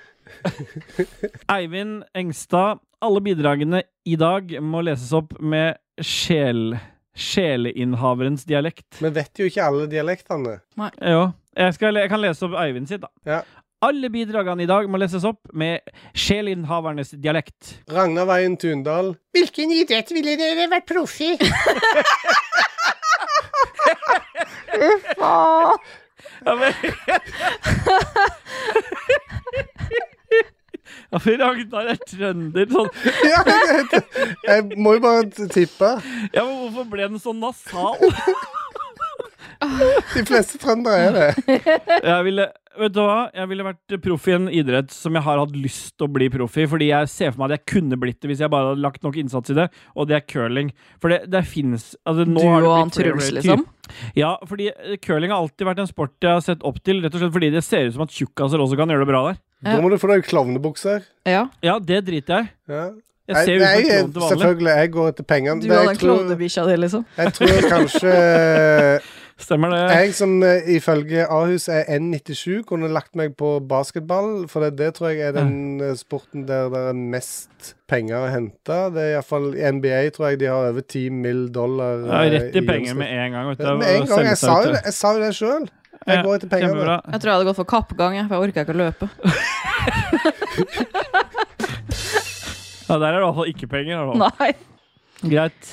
Eivind 1.52 2.04
Engstad. 2.16 2.80
Alle 3.04 3.20
bidragene 3.20 3.82
i 4.08 4.16
dag 4.16 4.54
må 4.64 4.80
leses 4.86 5.12
opp 5.16 5.36
med 5.40 5.76
sjel... 6.00 6.76
Sjeleinnehaverens 7.14 8.42
dialekt. 8.42 8.96
Men 8.98 9.12
vet 9.14 9.38
jo 9.38 9.44
ikke 9.46 9.62
alle 9.62 9.84
dialektene. 9.86 10.56
Jo. 10.98 11.28
Jeg, 11.54 11.74
skal, 11.76 11.94
jeg 12.00 12.10
kan 12.10 12.18
lese 12.18 12.42
opp 12.48 12.56
Eivind 12.58 12.90
sitt, 12.90 13.04
da. 13.04 13.10
Ja. 13.22 13.36
Alle 13.84 14.08
bidragene 14.12 14.64
i 14.64 14.68
dag 14.70 14.86
må 14.88 14.96
leses 15.00 15.24
opp 15.28 15.50
med 15.52 15.82
sjelinnhavernes 16.16 17.10
dialekt. 17.20 17.74
Ragnar 17.92 18.28
Veien 18.30 18.56
Tundal. 18.60 19.12
Hvilken 19.36 19.74
idrett 19.76 20.12
ville 20.14 20.36
dere 20.40 20.70
vært 20.72 20.88
proff 20.88 21.18
i? 21.24 21.34
Ja, 26.44 26.54
men 26.58 26.72
Ja, 31.12 31.18
for 31.22 31.38
Ragnar 31.38 31.86
er 31.92 31.98
trønder. 32.10 32.66
Sånn. 32.74 32.88
Ja, 33.28 33.42
jeg, 33.46 34.00
jeg 34.48 34.64
må 34.82 34.96
jo 34.96 35.02
bare 35.04 35.46
tippe. 35.52 35.90
Ja, 36.34 36.42
men 36.42 36.56
hvorfor 36.64 36.88
ble 36.90 37.06
den 37.06 37.20
så 37.22 37.32
nasal? 37.38 38.02
De 40.16 40.22
fleste 40.28 40.58
trøndere 40.62 41.08
er 41.08 41.16
det. 41.16 41.56
Jeg 42.04 42.26
ville, 42.26 42.46
vet 42.80 42.94
du 42.94 43.00
hva? 43.04 43.18
Jeg 43.34 43.50
ville 43.50 43.66
vært 43.66 43.94
proff 44.04 44.28
i 44.30 44.34
en 44.36 44.48
idrett 44.50 44.90
som 44.94 45.14
jeg 45.14 45.22
har 45.26 45.38
hatt 45.40 45.54
lyst 45.56 45.92
til 45.94 46.08
å 46.08 46.12
bli 46.16 46.28
proff 46.32 46.56
i. 46.58 46.66
Fordi 46.70 46.88
jeg 46.90 47.10
ser 47.12 47.30
for 47.32 47.42
meg 47.44 47.52
at 47.52 47.60
jeg 47.60 47.70
kunne 47.76 47.98
blitt 48.00 48.18
det 48.22 48.32
hvis 48.32 48.42
jeg 48.42 48.50
bare 48.52 48.72
hadde 48.72 48.82
lagt 48.84 49.04
nok 49.06 49.16
innsats 49.20 49.54
i 49.54 49.56
det. 49.60 49.68
Og 49.94 50.08
det 50.10 50.18
er 50.18 50.26
curling. 50.26 50.72
For 51.02 51.14
det, 51.14 51.20
det 51.30 51.44
finnes 51.50 51.92
altså, 52.02 52.26
nå 52.26 52.42
Du 52.42 52.68
og 52.68 52.74
han 52.74 52.92
Truls, 52.94 53.30
liksom? 53.38 53.64
Ja, 54.18 54.34
fordi 54.48 54.70
eh, 54.74 54.98
curling 55.04 55.30
har 55.34 55.44
alltid 55.44 55.68
vært 55.70 55.84
en 55.84 55.90
sport 55.90 56.14
jeg 56.24 56.34
har 56.34 56.44
sett 56.44 56.66
opp 56.66 56.82
til. 56.84 57.02
Rett 57.04 57.14
og 57.14 57.22
slett 57.24 57.34
fordi 57.38 57.52
det 57.54 57.64
ser 57.66 57.88
ut 57.88 57.96
som 57.96 58.06
at 58.08 58.14
tjukkaser 58.14 58.62
også 58.66 58.78
kan 58.80 58.90
gjøre 58.90 59.06
det 59.06 59.12
bra 59.14 59.24
der. 59.30 59.40
Da 59.64 59.78
må 59.80 59.88
du 59.92 59.96
få 60.00 60.10
deg 60.10 60.26
klovnebukser. 60.28 61.06
Ja. 61.30 61.46
Ja, 61.64 61.78
det 61.80 62.02
driter 62.10 62.42
jeg 62.42 62.50
i. 62.50 62.74
Ja. 62.74 62.86
Jeg 63.24 63.46
ser 63.46 63.54
ut 63.56 63.62
som 63.64 63.64
klovn 63.64 64.10
til 64.12 64.20
vanlig. 64.20 64.28
selvfølgelig, 64.34 64.72
jeg 64.76 64.90
går 64.92 65.06
etter 65.14 65.24
pengene. 65.24 65.62
Du 65.62 65.70
har 65.72 65.78
og 65.80 65.86
den 65.88 66.00
klovnebikkja 66.02 66.64
di, 66.68 66.74
liksom. 66.82 67.04
Jeg 67.16 67.32
tror 67.38 67.68
kanskje 67.70 68.10
Stemmer 69.36 69.72
det. 69.74 69.78
Jeg 69.90 70.12
som 70.14 70.36
eh, 70.46 70.62
ifølge 70.76 71.24
Ahus 71.26 71.64
er 71.68 71.88
N97, 71.90 72.60
kunne 72.68 72.86
lagt 72.94 73.16
meg 73.18 73.32
på 73.36 73.56
basketball. 73.66 74.44
For 74.48 74.62
det, 74.62 74.76
det 74.78 74.92
tror 74.94 75.10
jeg 75.10 75.20
er 75.26 75.34
den 75.34 75.80
eh, 75.82 75.94
sporten 75.98 76.44
der 76.46 76.68
det 76.70 76.82
er 76.92 76.94
mest 76.94 77.72
penger 77.90 78.22
å 78.22 78.28
hente. 78.30 78.76
Det 78.94 79.02
er 79.02 79.16
iallfall 79.16 79.50
I 79.58 79.66
NBA 79.74 80.04
tror 80.14 80.30
jeg 80.30 80.38
de 80.44 80.50
har 80.52 80.68
over 80.70 80.86
10 80.86 81.10
mill. 81.10 81.48
dollar. 81.52 82.04
Ja, 82.06 82.20
eh, 82.22 82.30
rett 82.36 82.54
i 82.54 82.62
i 82.62 82.66
penger 82.68 82.94
med 83.00 83.10
en 83.10 83.34
gang. 83.34 83.48
Vet 83.50 83.58
du. 83.64 83.66
Med 83.82 83.90
en 83.96 84.06
gang. 84.12 84.24
Jeg 84.30 84.38
sa 84.38 84.54
jo 84.62 84.70
det, 84.76 84.84
jeg 84.86 84.96
sa 85.00 85.12
jo 85.18 85.24
det 85.26 85.32
sjøl. 85.40 85.66
Jeg 86.04 86.16
Ja, 86.18 86.22
går 86.26 86.34
etter 86.38 86.48
penger. 86.52 86.68
kjempebra. 86.68 86.96
Jeg 87.10 87.20
tror 87.20 87.30
jeg 87.30 87.34
hadde 87.38 87.48
gått 87.50 87.56
for 87.62 87.70
kappgang, 87.74 88.16
for 88.28 88.34
jeg 88.36 88.42
orker 88.46 88.60
ikke 88.62 88.74
å 88.74 88.82
løpe. 88.84 89.10
Ja, 92.84 92.98
der 93.00 93.06
er 93.08 93.12
det 93.16 93.20
i 93.22 93.24
hvert 93.24 93.36
fall 93.38 93.48
ikke 93.48 93.66
penger. 93.72 94.10
i. 94.12 94.18
Nei. 94.20 94.50
Greit. 95.24 95.70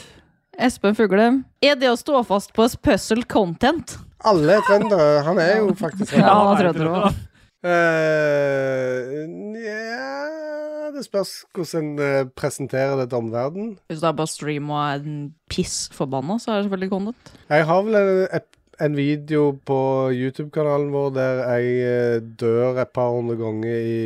Espen 0.62 0.94
Fugle, 0.94 1.44
Er 1.66 1.76
det 1.80 1.90
å 1.90 1.98
stå 1.98 2.22
fast 2.28 2.54
på 2.54 2.68
puzzle 2.86 3.24
content? 3.26 3.98
Alle 4.22 4.60
er 4.60 4.66
trøndere. 4.68 5.24
Han 5.26 5.40
er 5.42 5.56
jo 5.58 5.74
faktisk 5.78 6.14
Ja, 6.14 6.36
han 6.38 6.54
er 6.54 6.68
trønder 6.68 6.90
òg. 6.92 7.20
Uh, 7.62 9.26
yeah, 9.58 10.90
Det 10.94 11.04
spørs 11.06 11.32
hvordan 11.54 11.92
en 11.92 12.00
eh, 12.06 12.30
presenterer 12.38 12.96
det 13.00 13.10
til 13.10 13.22
omverdenen. 13.22 13.76
Hvis 13.90 14.02
du 14.02 14.08
er 14.10 14.18
bare 14.18 14.30
stream 14.30 14.70
og 14.70 14.82
er 14.82 15.06
en 15.06 15.20
piss 15.50 15.88
forbanna, 15.94 16.38
så 16.42 16.52
er 16.52 16.56
det 16.60 16.66
selvfølgelig 16.68 16.92
content. 16.94 17.32
Jeg 17.50 17.68
har 17.70 17.86
vel 17.88 17.98
en, 18.02 18.50
en 18.88 18.98
video 18.98 19.48
på 19.66 19.80
YouTube-kanalen 20.14 20.92
vår 20.94 21.14
der 21.18 21.42
jeg 21.56 21.72
eh, 21.90 22.20
dør 22.42 22.82
et 22.82 22.94
par 22.94 23.14
hundre 23.18 23.38
ganger 23.40 23.74
i 23.78 23.98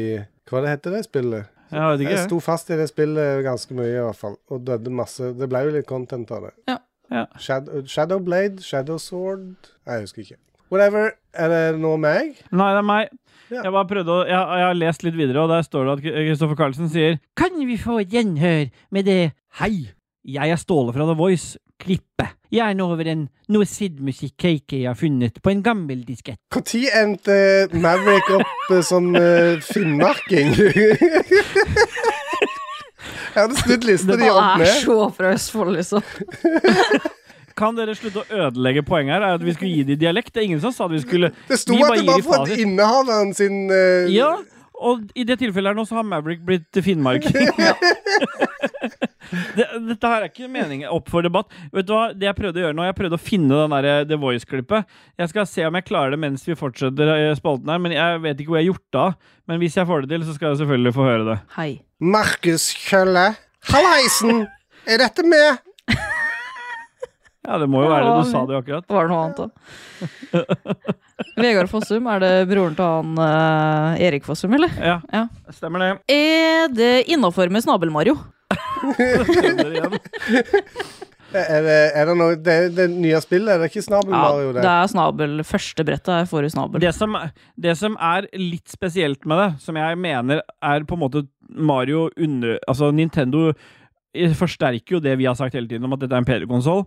Hva 0.46 0.62
det 0.62 0.76
heter 0.76 0.96
det 0.96 1.06
spillet? 1.08 1.52
Jeg. 1.72 2.06
Jeg 2.06 2.26
sto 2.28 2.40
fast 2.44 2.70
i 2.70 2.78
det 2.80 2.88
spillet 2.92 3.44
ganske 3.46 3.74
mye, 3.78 3.92
i 3.94 4.04
hvert 4.06 4.20
fall. 4.20 4.36
Og 4.54 4.62
døde 4.68 4.94
masse. 4.94 5.32
Det 5.38 5.50
ble 5.50 5.64
jo 5.66 5.76
litt 5.78 5.88
content 5.90 6.32
av 6.36 6.50
det. 6.50 6.54
Ja. 6.70 6.78
Ja. 7.14 7.26
Shadow, 7.42 7.84
Shadowblade? 7.90 8.64
Shadow 8.66 8.98
Sword? 9.02 9.70
Jeg 9.86 10.06
husker 10.06 10.24
ikke. 10.26 10.40
Whatever. 10.74 11.12
Er 11.34 11.52
det 11.52 11.80
nå 11.82 11.96
meg? 12.02 12.40
Nei, 12.50 12.70
det 12.74 12.82
er 12.82 12.88
meg. 12.88 13.12
Ja. 13.52 13.62
Jeg 13.62 13.74
bare 13.76 13.86
prøvde 13.90 14.10
å, 14.10 14.22
jeg, 14.26 14.34
jeg 14.34 14.66
har 14.66 14.78
lest 14.80 15.04
litt 15.06 15.18
videre, 15.18 15.44
og 15.44 15.52
der 15.54 15.66
står 15.66 15.86
det 15.86 15.94
at 16.00 16.06
Kristoffer 16.16 16.58
Carlsen 16.58 16.90
sier 16.90 17.20
Kan 17.38 17.60
vi 17.70 17.76
få 17.78 18.00
gjenhør 18.02 18.72
med 18.96 19.06
det 19.06 19.20
Hei, 19.60 19.92
jeg 20.26 20.52
er 20.52 20.60
Ståle 20.60 20.94
fra 20.96 21.06
The 21.08 21.16
Voice. 21.18 21.60
Klippe. 21.82 22.30
Gjerne 22.56 22.86
over 22.86 23.08
en 23.12 23.26
noe 23.52 23.66
Sid-musikk 23.68 24.38
KK 24.40 24.78
har 24.86 24.96
funnet 24.96 25.42
på 25.44 25.52
en 25.52 25.64
gammel 25.64 26.06
diskett. 26.08 26.40
Når 26.56 26.86
endte 27.02 27.36
Maverick 27.74 28.30
opp 28.38 28.72
eh, 28.72 28.82
som 28.86 29.10
uh, 29.12 29.60
finnmarking? 29.66 30.54
jeg 33.36 33.42
hadde 33.42 33.60
snudd 33.60 33.90
lista 33.90 34.16
di 34.16 34.30
Han 34.30 34.40
opp 34.40 34.48
er 34.56 34.64
ned. 34.64 34.80
så 34.86 34.98
fra 35.18 35.36
Østfold, 35.36 35.76
liksom. 35.76 36.02
Kan 37.60 37.76
dere 37.78 37.96
slutte 37.96 38.24
å 38.24 38.48
ødelegge 38.48 38.84
poenget 38.88 39.16
her? 39.18 39.28
Er 39.28 39.38
at 39.38 39.44
vi 39.44 39.54
skulle 39.56 39.72
gi 39.72 39.84
dem 39.92 40.00
dialekt? 40.00 40.34
Det 40.36 40.42
er 40.42 40.48
ingen 40.50 40.64
som 40.64 40.74
sa 40.76 40.88
at 40.88 40.96
vi 40.96 41.04
skulle 41.04 41.32
Det 41.48 41.60
sto 41.60 41.76
Vi 41.76 41.84
at 41.84 42.00
det 42.00 42.08
var 42.08 42.24
fra 42.28 42.58
innehaveren 42.60 43.32
sin 43.36 43.68
uh, 43.72 44.12
Ja, 44.12 44.34
og 44.80 45.06
i 45.16 45.24
det 45.28 45.38
tilfellet 45.42 45.72
her 45.72 45.78
nå 45.78 45.86
så 45.88 46.00
har 46.00 46.08
Maverick 46.08 46.42
blitt 46.46 46.84
finnmarking. 46.84 47.52
det, 49.58 49.66
dette 49.90 50.10
her 50.10 50.24
er 50.24 50.30
ikke 50.30 50.50
meningen 50.52 50.92
opp 50.94 51.10
for 51.12 51.26
debatt. 51.26 51.52
Vet 51.74 51.88
du 51.88 51.94
hva, 51.96 52.10
det 52.14 52.28
Jeg 52.30 52.38
prøvde 52.38 52.62
å 52.62 52.66
gjøre 52.68 52.78
nå, 52.78 52.86
jeg 52.88 52.98
prøvde 52.98 53.20
å 53.20 53.24
finne 53.26 53.62
den 53.64 53.76
der 53.76 54.10
The 54.10 54.20
Voice-klippet. 54.22 54.90
Jeg 55.22 55.32
skal 55.32 55.48
se 55.50 55.66
om 55.68 55.80
jeg 55.80 55.88
klarer 55.88 56.16
det 56.16 56.22
mens 56.22 56.46
vi 56.48 56.58
fortsetter 56.60 57.14
eh, 57.16 57.32
spalten 57.40 57.72
her. 57.72 57.82
Men 57.82 57.96
Jeg 57.96 58.22
vet 58.26 58.42
ikke 58.42 58.54
hvor 58.54 58.62
jeg 58.62 58.68
har 58.68 58.74
gjort 58.74 58.88
det 58.96 59.04
av. 59.06 59.32
Men 59.46 59.62
hvis 59.62 59.78
jeg 59.80 59.90
får 59.90 60.06
det 60.06 60.14
til, 60.14 60.28
så 60.28 60.36
skal 60.38 60.52
jeg 60.52 60.62
selvfølgelig 60.64 60.96
få 60.96 61.08
høre 61.08 61.28
det. 61.30 61.38
Hei. 61.58 61.70
Markus 62.00 62.70
Kjølle. 62.86 63.30
Hallaisen! 63.72 64.46
Er 64.86 65.02
dette 65.02 65.26
med? 65.26 65.64
Ja, 67.46 67.58
det 67.62 67.68
må 67.70 67.84
jo 67.84 67.90
være 67.92 68.06
det. 68.08 68.14
Du 68.26 68.32
sa 68.32 68.42
det 68.50 68.56
jo 68.56 68.62
akkurat. 68.64 68.86
Var 68.90 69.02
det 69.06 69.12
noe 69.14 69.24
annet, 69.26 69.38
da? 69.38 69.48
Vegard 71.46 71.70
Fossum, 71.72 72.08
er 72.12 72.20
det 72.24 72.32
broren 72.50 72.76
til 72.76 72.86
han 72.86 73.20
uh, 73.22 74.02
Erik 74.04 74.26
Fossum, 74.28 74.54
eller? 74.58 74.72
Ja, 74.82 74.98
Ja. 75.14 75.26
stemmer 75.56 75.80
det. 75.84 75.92
Er 76.12 76.68
det 76.74 76.94
innafor 77.14 77.48
med 77.54 77.64
Snabel-Mario? 77.66 78.18
Er 81.36 81.66
det, 81.66 81.78
er 82.00 82.06
det 82.08 82.14
noe 82.16 82.36
Det, 82.40 82.54
det 82.78 82.86
nye 82.94 83.18
spillet, 83.20 83.50
er 83.52 83.60
det 83.60 83.68
ikke 83.72 83.82
Snabel 83.84 84.14
Mario? 84.14 84.52
det 84.56 84.62
Det? 84.64 84.72
er 84.72 84.88
snabel. 84.92 85.34
Første 85.44 85.84
brettet 85.88 86.12
er 86.16 86.28
forrige 86.30 86.54
snabel. 86.54 86.80
Det 86.80 86.94
som, 86.96 87.18
det 87.60 87.74
som 87.76 87.98
er 88.00 88.28
litt 88.40 88.72
spesielt 88.72 89.26
med 89.28 89.42
det, 89.42 89.48
som 89.66 89.76
jeg 89.82 89.98
mener 90.00 90.40
er 90.64 90.86
på 90.88 90.96
en 90.96 91.02
måte 91.04 91.26
Mario 91.50 92.06
under 92.16 92.56
Altså, 92.70 92.92
Nintendo 92.96 93.50
eh, 94.16 94.32
forsterker 94.38 94.96
jo 94.96 95.02
det 95.04 95.18
vi 95.20 95.28
har 95.28 95.36
sagt 95.36 95.58
hele 95.58 95.68
tiden 95.68 95.84
om 95.90 95.98
at 95.98 96.06
dette 96.06 96.16
er 96.16 96.24
en 96.24 96.30
PD-konsoll. 96.30 96.86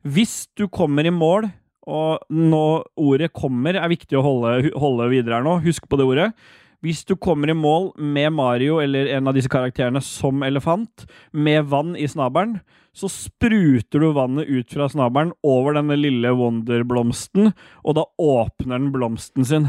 Hvis 0.00 0.48
du 0.56 0.64
kommer 0.72 1.04
i 1.04 1.12
mål, 1.12 1.50
og 1.90 2.22
nå 2.30 2.84
ordet 2.96 3.32
'kommer' 3.32 3.76
er 3.76 3.88
viktig 3.88 4.16
å 4.16 4.24
holde, 4.24 4.70
holde 4.76 5.10
videre 5.10 5.40
her 5.40 5.44
nå, 5.44 5.60
husk 5.64 5.88
på 5.88 5.98
det 5.98 6.06
ordet. 6.06 6.32
Hvis 6.80 7.04
du 7.04 7.14
kommer 7.16 7.50
i 7.50 7.56
mål 7.56 7.92
med 7.98 8.32
Mario 8.32 8.80
eller 8.80 9.10
en 9.12 9.28
av 9.28 9.34
disse 9.34 9.50
karakterene 9.52 10.00
som 10.00 10.40
elefant, 10.42 11.04
med 11.32 11.68
vann 11.68 11.92
i 11.96 12.08
snabelen, 12.08 12.60
så 12.96 13.10
spruter 13.12 14.00
du 14.00 14.12
vannet 14.16 14.48
ut 14.48 14.72
fra 14.72 14.88
snabelen 14.88 15.34
over 15.44 15.76
denne 15.76 15.98
lille 16.00 16.32
Wonderblomsten, 16.32 17.52
og 17.84 17.94
da 17.94 18.06
åpner 18.18 18.78
den 18.78 18.90
blomsten 18.92 19.44
sin. 19.44 19.68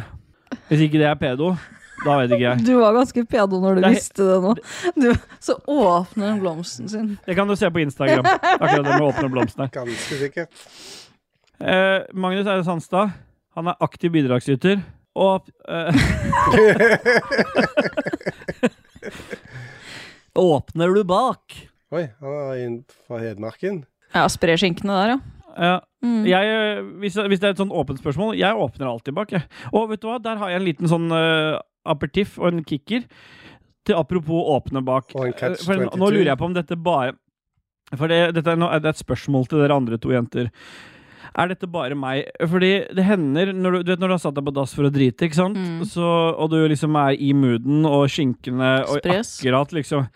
Hvis 0.69 0.87
ikke 0.87 1.03
det 1.03 1.09
er 1.11 1.19
pedo, 1.19 1.57
da 2.05 2.17
vet 2.21 2.31
ikke 2.33 2.43
jeg. 2.43 2.57
Du 2.65 2.79
var 2.79 2.93
ganske 2.95 3.23
pedo 3.29 3.59
når 3.61 3.75
du 3.77 3.81
visste 3.85 4.23
det 4.25 4.37
nå. 4.43 4.51
Du, 4.97 5.13
så 5.43 5.53
åpner 5.69 6.25
den 6.31 6.39
blomsten 6.41 6.89
sin. 6.89 7.17
Det 7.25 7.35
kan 7.37 7.47
du 7.49 7.55
se 7.59 7.71
på 7.71 7.79
Instagram. 7.83 8.25
Akkurat 8.25 8.81
det 8.81 8.89
med 8.89 9.01
å 9.05 9.07
åpne 9.11 9.29
blomstene. 9.33 9.67
Ganske 9.73 10.15
sikkert. 10.23 10.51
Eh, 11.61 11.99
Magnus 12.13 12.47
Eide 12.47 12.63
Sandstad. 12.65 13.07
Han 13.55 13.67
er 13.69 13.75
aktiv 13.85 14.11
bidragsyter. 14.15 14.77
Og 15.19 15.39
eh, 15.67 15.91
Åpner 20.41 20.89
du 20.95 21.03
bak? 21.03 21.43
Oi, 21.91 22.07
han 22.23 22.31
er 22.31 22.55
inn 22.63 22.87
fra 23.03 23.19
Hedmarken. 23.19 23.83
Ja, 24.15 24.23
sprer 24.31 24.55
skinkene 24.59 24.93
der, 24.95 25.07
ja. 25.13 25.19
Ja. 25.51 25.83
Mm. 26.01 26.23
Jeg, 26.25 26.47
eh, 26.47 26.79
hvis, 27.01 27.15
hvis 27.19 27.39
det 27.41 27.47
er 27.49 27.53
et 27.53 27.59
sånn 27.59 27.75
åpent 27.75 27.99
spørsmål, 27.99 28.39
jeg 28.39 28.55
åpner 28.55 28.87
alltid 28.87 29.13
bak. 29.17 29.31
Jeg. 29.35 29.43
Og 29.75 29.89
vet 29.91 30.01
du 30.01 30.07
hva, 30.07 30.17
der 30.23 30.39
har 30.39 30.49
jeg 30.53 30.59
en 30.61 30.67
liten 30.67 30.87
sånn 30.89 31.11
uh, 31.11 31.59
aperitiff 31.85 32.37
og 32.39 32.51
en 32.53 32.63
kicker. 32.63 33.03
Til 33.85 33.95
apropos 33.97 34.45
åpne 34.53 34.83
bak. 34.85 35.11
Og 35.15 35.25
en 35.27 35.33
catch 35.33 35.61
Eh, 35.61 35.65
for 35.65 35.73
nå- 35.75 35.89
22. 35.89 35.99
nå 35.99 36.09
lurer 36.13 36.29
jeg 36.31 36.37
på 36.37 36.45
om 36.45 36.53
dette 36.53 36.75
bare 36.77 37.13
For 37.97 38.07
det, 38.07 38.33
dette 38.35 38.47
er, 38.47 38.55
nå, 38.55 38.69
det 38.79 38.85
er 38.85 38.93
et 38.95 39.03
spørsmål 39.03 39.47
til 39.49 39.59
dere 39.59 39.75
andre 39.75 39.97
to 39.99 40.09
jenter. 40.13 40.47
Er 41.35 41.47
dette 41.51 41.67
bare 41.67 41.95
meg? 41.95 42.23
Fordi 42.39 42.87
det 42.95 43.03
hender 43.03 43.51
når 43.51 43.71
du, 43.71 43.83
du 43.83 43.91
vet 43.91 43.99
når 43.99 44.07
du 44.07 44.13
har 44.15 44.21
satt 44.23 44.35
deg 44.37 44.45
på 44.45 44.53
dass 44.55 44.73
for 44.73 44.83
å 44.87 44.91
drite, 44.91 45.27
ikke 45.27 45.35
sant? 45.35 45.57
Mm. 45.57 45.81
Så, 45.87 46.03
og 46.39 46.49
du 46.53 46.57
liksom 46.71 46.95
er 46.95 47.17
i 47.19 47.33
mooden, 47.33 47.85
og 47.85 48.07
skinkene 48.07 48.85
og 48.87 49.01
akkurat 49.03 49.73
liksom 49.75 50.07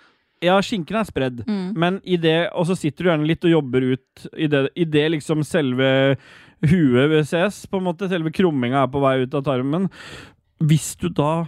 Ja, 0.43 0.57
skinken 0.61 0.95
er 0.99 1.03
spredd. 1.07 1.43
Mm. 1.47 1.73
Men 1.75 1.99
i 2.05 2.15
det, 2.17 2.49
og 2.53 2.67
så 2.67 2.75
sitter 2.77 3.03
du 3.03 3.09
gjerne 3.09 3.27
litt 3.27 3.43
og 3.47 3.51
jobber 3.57 3.81
ut 3.95 4.25
i 4.37 4.47
det, 4.47 4.69
i 4.75 4.83
det 4.85 5.05
liksom 5.11 5.43
selve 5.43 6.17
huet 6.63 7.25
ses, 7.27 7.65
på 7.67 7.77
en 7.79 7.87
måte, 7.87 8.07
selve 8.11 8.31
krumminga 8.35 8.83
er 8.83 8.91
på 8.91 9.01
vei 9.03 9.17
ut 9.23 9.33
av 9.35 9.43
tarmen. 9.47 9.89
Hvis 10.63 10.93
du 11.01 11.09
da 11.09 11.45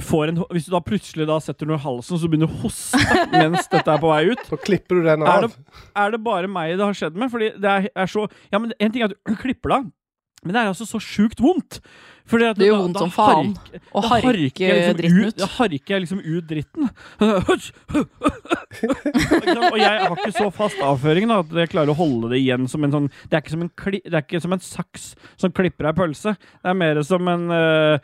en 0.00 0.40
Hvis 0.54 0.68
du 0.68 0.72
da 0.74 0.80
plutselig 0.84 1.26
da 1.28 1.38
setter 1.42 1.68
noe 1.68 1.78
i 1.78 1.82
halsen, 1.82 2.20
så 2.20 2.30
begynner 2.30 2.50
du 2.50 2.56
å 2.56 2.62
hoste 2.64 3.00
mens 3.32 3.68
dette 3.70 3.92
er 3.92 4.02
på 4.02 4.10
vei 4.12 4.22
ut, 4.30 4.42
Så 4.50 4.58
klipper 4.62 5.00
du 5.00 5.06
den 5.06 5.24
er 5.26 5.46
det, 5.46 5.52
er 5.98 6.14
det 6.14 6.22
bare 6.24 6.50
meg 6.50 6.76
det 6.78 6.86
har 6.86 6.96
skjedd 6.96 7.18
med? 7.18 7.32
Fordi 7.32 7.52
det 7.58 7.74
er, 7.74 7.88
er 7.94 8.10
så 8.10 8.26
Ja, 8.52 8.60
men 8.62 8.74
en 8.78 8.94
ting 8.94 9.04
er 9.04 9.12
at 9.12 9.16
du 9.18 9.36
klipper 9.38 9.72
det 9.74 9.80
av, 9.80 9.88
men 10.44 10.54
det 10.54 10.60
er 10.62 10.68
altså 10.70 10.86
så 10.86 11.00
sjukt 11.02 11.40
vondt. 11.42 11.80
Fordi 12.28 12.44
at 12.44 12.58
Det 12.60 12.66
gjør 12.68 12.82
vondt 12.82 12.98
som 13.00 13.08
faen 13.10 13.54
å 13.96 14.02
harke 14.04 14.32
liksom 14.68 14.96
dritten 14.98 15.24
ut. 15.24 15.36
Da 15.40 15.46
harker 15.48 15.94
jeg 15.94 16.02
liksom 16.04 16.20
ut 16.20 16.44
dritten. 16.50 16.90
Og 19.72 19.78
jeg 19.80 19.94
har 20.02 20.12
ikke 20.12 20.34
så 20.36 20.48
fast 20.52 20.82
avføring 20.84 21.28
da, 21.30 21.38
at 21.40 21.54
jeg 21.62 21.70
klarer 21.72 21.92
å 21.94 21.96
holde 21.98 22.30
det 22.34 22.42
igjen 22.42 22.68
som 22.68 22.84
en 22.84 22.92
sånn 22.94 23.08
Det 23.30 23.38
er 23.38 23.42
ikke 23.44 23.54
som 23.54 23.64
en, 23.64 23.72
kli, 23.80 24.00
det 24.04 24.12
er 24.12 24.26
ikke 24.26 24.42
som 24.44 24.52
en 24.58 24.62
saks 24.64 25.08
som 25.40 25.54
klipper 25.56 25.88
ei 25.88 25.94
pølse. 25.96 26.34
Det 26.36 26.68
er 26.72 26.78
mer 26.78 27.00
som 27.08 27.32
en 27.32 27.48
uh, 27.48 27.96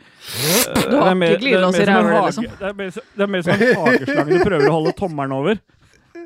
Du 0.89 0.97
har 0.97 1.13
ikke 1.13 1.41
glidelås 1.45 1.79
i 1.79 1.87
ræva, 1.91 2.25
liksom. 2.27 2.49
Det 2.59 2.69
er 2.71 2.77
mer 2.81 2.91
som- 2.97 3.09
det 3.15 3.23
er 3.27 3.31
mer 3.35 3.45
som 3.45 3.53
en 3.53 3.59
hageslange 3.85 4.29
du 4.33 4.43
prøver 4.49 4.67
å 4.69 4.75
holde 4.79 4.95
tommelen 4.97 5.37
over. 5.37 5.61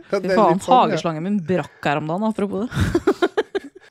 Fy 0.09 0.23
faen, 0.31 0.57
sånn, 0.57 0.71
ja. 0.71 0.77
hageslangen 0.79 1.23
min 1.27 1.39
brakk 1.45 1.83
her 1.85 1.99
om 2.01 2.07
dagen, 2.09 2.23
apropos 2.31 2.63
det. 2.65 3.28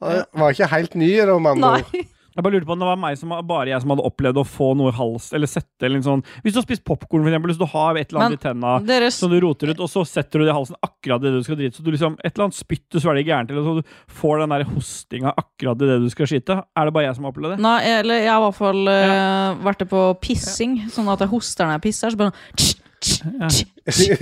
Han 0.03 0.45
var 0.45 0.55
ikke 0.55 0.71
helt 0.75 0.95
ny. 0.99 1.11
Nei. 1.59 1.83
Jeg 2.39 2.45
bare 2.47 2.55
lurte 2.55 2.69
på 2.69 2.75
om 2.77 2.79
det 2.79 2.87
var 2.87 2.99
meg 3.03 3.17
som, 3.19 3.33
bare 3.49 3.73
jeg 3.73 3.83
som 3.83 3.91
hadde 3.91 4.05
opplevd 4.07 4.39
å 4.39 4.45
få 4.47 4.69
noe 4.79 4.93
i 4.93 4.95
hals, 4.95 5.25
eller 5.35 5.51
sette 5.51 5.83
eller 5.89 5.99
en 5.99 6.05
sånn 6.07 6.21
Hvis 6.45 6.55
du 6.55 6.61
har 6.61 6.67
spist 6.69 6.85
popkorn, 6.87 7.25
eksempel, 7.27 7.51
så 7.57 7.65
du 7.65 7.73
har 7.73 7.99
et 7.99 8.13
eller 8.13 8.29
annet 8.29 8.39
i 8.39 8.45
tenna 8.45 8.77
deres... 8.87 9.19
som 9.19 9.33
du 9.33 9.41
roter 9.43 9.73
ut, 9.73 9.83
og 9.83 9.91
så 9.91 10.05
setter 10.07 10.39
du 10.39 10.47
det 10.47 10.53
i 10.53 10.55
halsen 10.55 10.79
akkurat 10.87 11.25
det 11.25 11.33
du 11.35 11.41
skal 11.43 11.59
drite, 11.59 11.75
så 11.75 11.83
du 11.83 11.91
liksom 11.91 12.15
Et 12.23 12.31
eller 12.31 12.47
annet 12.47 12.61
spytt 12.61 12.87
du 12.95 13.01
svelger 13.03 13.27
gærent 13.27 13.51
eller 13.51 13.67
så 13.67 13.75
du 13.81 14.15
får 14.21 14.45
den 14.45 14.55
der 14.55 14.67
hostinga 14.71 15.35
akkurat 15.35 15.83
idet 15.83 15.91
det 15.97 16.07
du 16.07 16.15
skal 16.15 16.31
skite. 16.31 16.61
Er 16.63 16.87
det 16.87 16.95
bare 16.95 17.09
jeg 17.09 17.19
som 17.19 17.27
har 17.27 17.35
opplevd 17.35 17.57
det? 17.57 17.61
Nei, 17.67 17.77
eller 17.97 18.23
jeg 18.23 18.31
har 18.31 18.39
i 18.39 18.47
hvert 18.47 18.61
fall 18.63 18.95
uh, 18.95 19.59
vært 19.67 19.83
det 19.83 19.91
på 19.97 20.07
pissing, 20.23 20.79
sånn 20.95 21.11
at 21.11 21.27
jeg 21.27 21.35
hoster 21.35 21.67
når 21.67 21.81
jeg 21.81 21.87
pisser. 21.91 22.15
Så 22.15 22.23
bare 22.23 22.33
tsk, 22.55 22.87
tsk, 23.03 23.27
Ja. 23.35 23.51
tsk. 23.51 24.15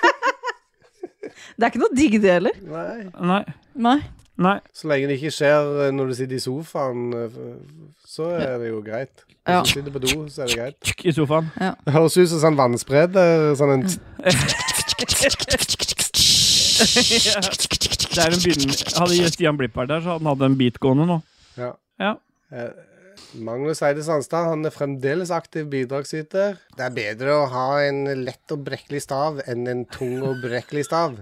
Det 1.60 1.66
er 1.66 1.72
ikke 1.74 1.82
noe 1.82 1.92
digg, 1.92 2.14
det 2.22 2.30
heller. 2.32 2.56
Nei. 2.64 3.02
Nei. 3.20 3.42
Nei. 3.84 3.98
Nei. 4.40 4.56
Så 4.72 4.88
lenge 4.88 5.08
det 5.10 5.18
ikke 5.20 5.32
skjer 5.36 5.66
eh, 5.86 5.90
når 5.92 6.10
du 6.10 6.14
sitter 6.16 6.38
i 6.38 6.40
sofaen, 6.40 7.02
eh, 7.12 7.34
så 8.08 8.30
er 8.40 8.56
det 8.62 8.70
jo 8.72 8.80
greit. 8.86 9.26
Hvis 9.28 9.54
Ja. 9.54 9.60
du 9.62 9.68
sitter 9.72 9.92
på 9.92 10.00
do, 10.04 10.28
så 10.32 10.42
er 10.44 10.46
det 10.48 10.56
greit. 10.56 11.04
I 11.04 11.12
sofaen. 11.16 11.50
Det 11.58 11.92
høres 11.94 12.16
ut 12.16 12.28
som 12.32 12.40
sånn 12.46 12.56
vannspreder. 12.60 13.52
Sånn 13.60 13.72
en 13.76 13.84
Ja. 13.84 14.30
Det 16.80 18.18
er 18.24 18.32
en. 18.34 18.70
Hadde 18.96 19.28
Stian 19.30 19.58
Blipp 19.58 19.74
vært 19.76 19.90
der, 19.92 20.00
så 20.02 20.14
hadde 20.14 20.24
han 20.24 20.30
hatt 20.32 20.44
en 20.46 20.56
beat 20.58 20.78
gående 20.82 21.06
nå. 21.08 21.18
Ja. 21.60 21.72
Ja. 22.00 22.14
Eh, 22.50 22.70
Magnus 23.44 23.82
Eide 23.86 24.02
Sandstad 24.02 24.48
han 24.48 24.64
er 24.66 24.72
fremdeles 24.74 25.30
aktiv 25.34 25.68
bidragsyter. 25.70 26.56
Det 26.76 26.86
er 26.86 26.94
bedre 26.96 27.36
å 27.36 27.44
ha 27.52 27.66
en 27.84 28.00
lett 28.24 28.54
og 28.54 28.64
brekkelig 28.66 29.02
stav 29.04 29.42
enn 29.46 29.68
en 29.70 29.84
tung 29.92 30.16
og 30.26 30.40
brekkelig 30.42 30.86
stav. 30.88 31.18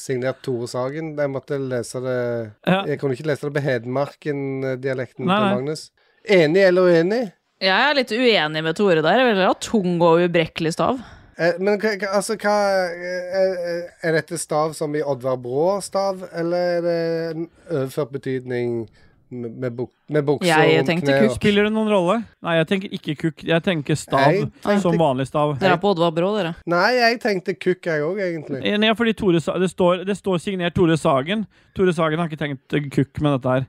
Signert 0.00 0.42
Tore 0.44 0.68
Sagen. 0.70 1.14
Jeg 1.18 1.30
måtte 1.32 1.58
lese 1.60 2.00
det 2.04 2.18
Ja. 2.66 2.82
Jeg 2.88 3.00
kunne 3.00 3.16
ikke 3.16 3.28
lese 3.28 3.48
det 3.48 3.54
på 3.56 3.64
Hedmarken-dialekten 3.64 5.24
til. 5.24 5.26
Magnus. 5.26 5.90
Enig 6.24 6.62
eller 6.64 6.88
uenig? 6.88 7.32
Jeg 7.60 7.90
er 7.90 7.94
litt 7.96 8.12
uenig 8.12 8.62
med 8.64 8.76
Tore 8.76 9.02
der. 9.04 9.20
Jeg 9.20 9.34
vil 9.34 9.46
ha 9.46 9.54
tung 9.60 10.00
og 10.02 10.24
ubrekkelig 10.24 10.72
stav. 10.74 10.98
Eh, 11.38 11.56
men 11.58 11.80
altså, 12.12 12.36
hva 12.38 12.54
er, 12.94 13.88
er 14.02 14.18
dette 14.18 14.38
stav 14.38 14.74
som 14.78 14.94
i 14.94 15.02
Oddvar 15.02 15.36
Brå-stav, 15.42 16.22
eller 16.32 16.78
er 16.78 16.84
det 16.84 16.98
en 17.34 17.48
overført 17.70 18.12
betydning 18.14 18.84
med, 19.34 19.74
buk, 19.76 19.90
med 20.08 20.24
bukse 20.24 20.46
Jeg 20.48 20.78
om 20.80 20.86
tenkte 20.86 21.06
kne 21.10 21.16
og- 21.16 21.28
kukk. 21.28 21.36
Spiller 21.40 21.64
det 21.68 21.72
noen 21.74 21.88
rolle? 21.90 22.16
Nei, 22.42 22.54
jeg 22.56 22.66
tenker 22.70 22.88
ikke 22.98 23.14
kukk. 23.22 23.44
Jeg 23.44 23.62
tenker 23.66 23.94
stav 23.98 24.20
Jeg 24.32 24.46
tenkte- 24.62 24.80
som 24.82 24.96
vanlig 24.98 25.26
stav. 25.26 25.58
Dere 25.58 25.72
er 25.74 25.82
på 25.82 25.90
Oddvar 25.94 26.12
Brå, 26.14 26.30
dere. 26.38 26.54
Nei, 26.66 26.92
jeg 26.98 27.20
tenkte 27.20 27.54
kukk, 27.58 27.82
jeg 27.90 28.00
òg, 28.02 28.18
egentlig. 28.20 28.64
Eh, 28.64 28.76
Nei, 28.78 28.92
fordi 28.94 29.14
Tore, 29.16 29.40
Sa- 29.40 29.58
det, 29.58 29.70
står, 29.70 30.04
det 30.06 30.16
står 30.16 30.38
signert 30.40 30.74
Tore 30.74 30.96
Sagen. 30.96 31.46
Tore 31.74 31.92
Sagen 31.92 32.18
har 32.18 32.28
ikke 32.28 32.38
tenkt 32.38 32.72
eh, 32.72 32.80
kukk 32.90 33.20
med 33.20 33.40
dette 33.40 33.50
her. 33.50 33.66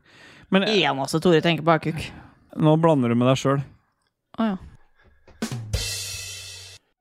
Men 0.52 0.64
eh, 0.64 0.82
Eneste 0.86 1.20
Tore 1.22 1.42
tenker 1.42 1.64
på, 1.64 1.74
er 1.74 1.80
kukk. 1.92 2.12
nå 2.58 2.78
blander 2.80 3.10
du 3.10 3.16
med 3.16 3.28
deg 3.28 3.38
sjøl. 3.38 3.64
Å 4.40 4.44
ja. 4.52 4.58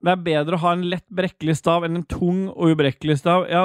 Det 0.05 0.13
er 0.13 0.17
bedre 0.21 0.57
å 0.59 0.61
ha 0.61 0.73
en 0.77 0.83
lett 0.91 1.05
brekkelig 1.09 1.55
stav 1.57 1.85
enn 1.87 1.97
en 1.97 2.03
tung 2.05 2.49
og 2.53 2.75
ubrekkelig 2.75 3.17
stav. 3.23 3.47
Ja, 3.49 3.63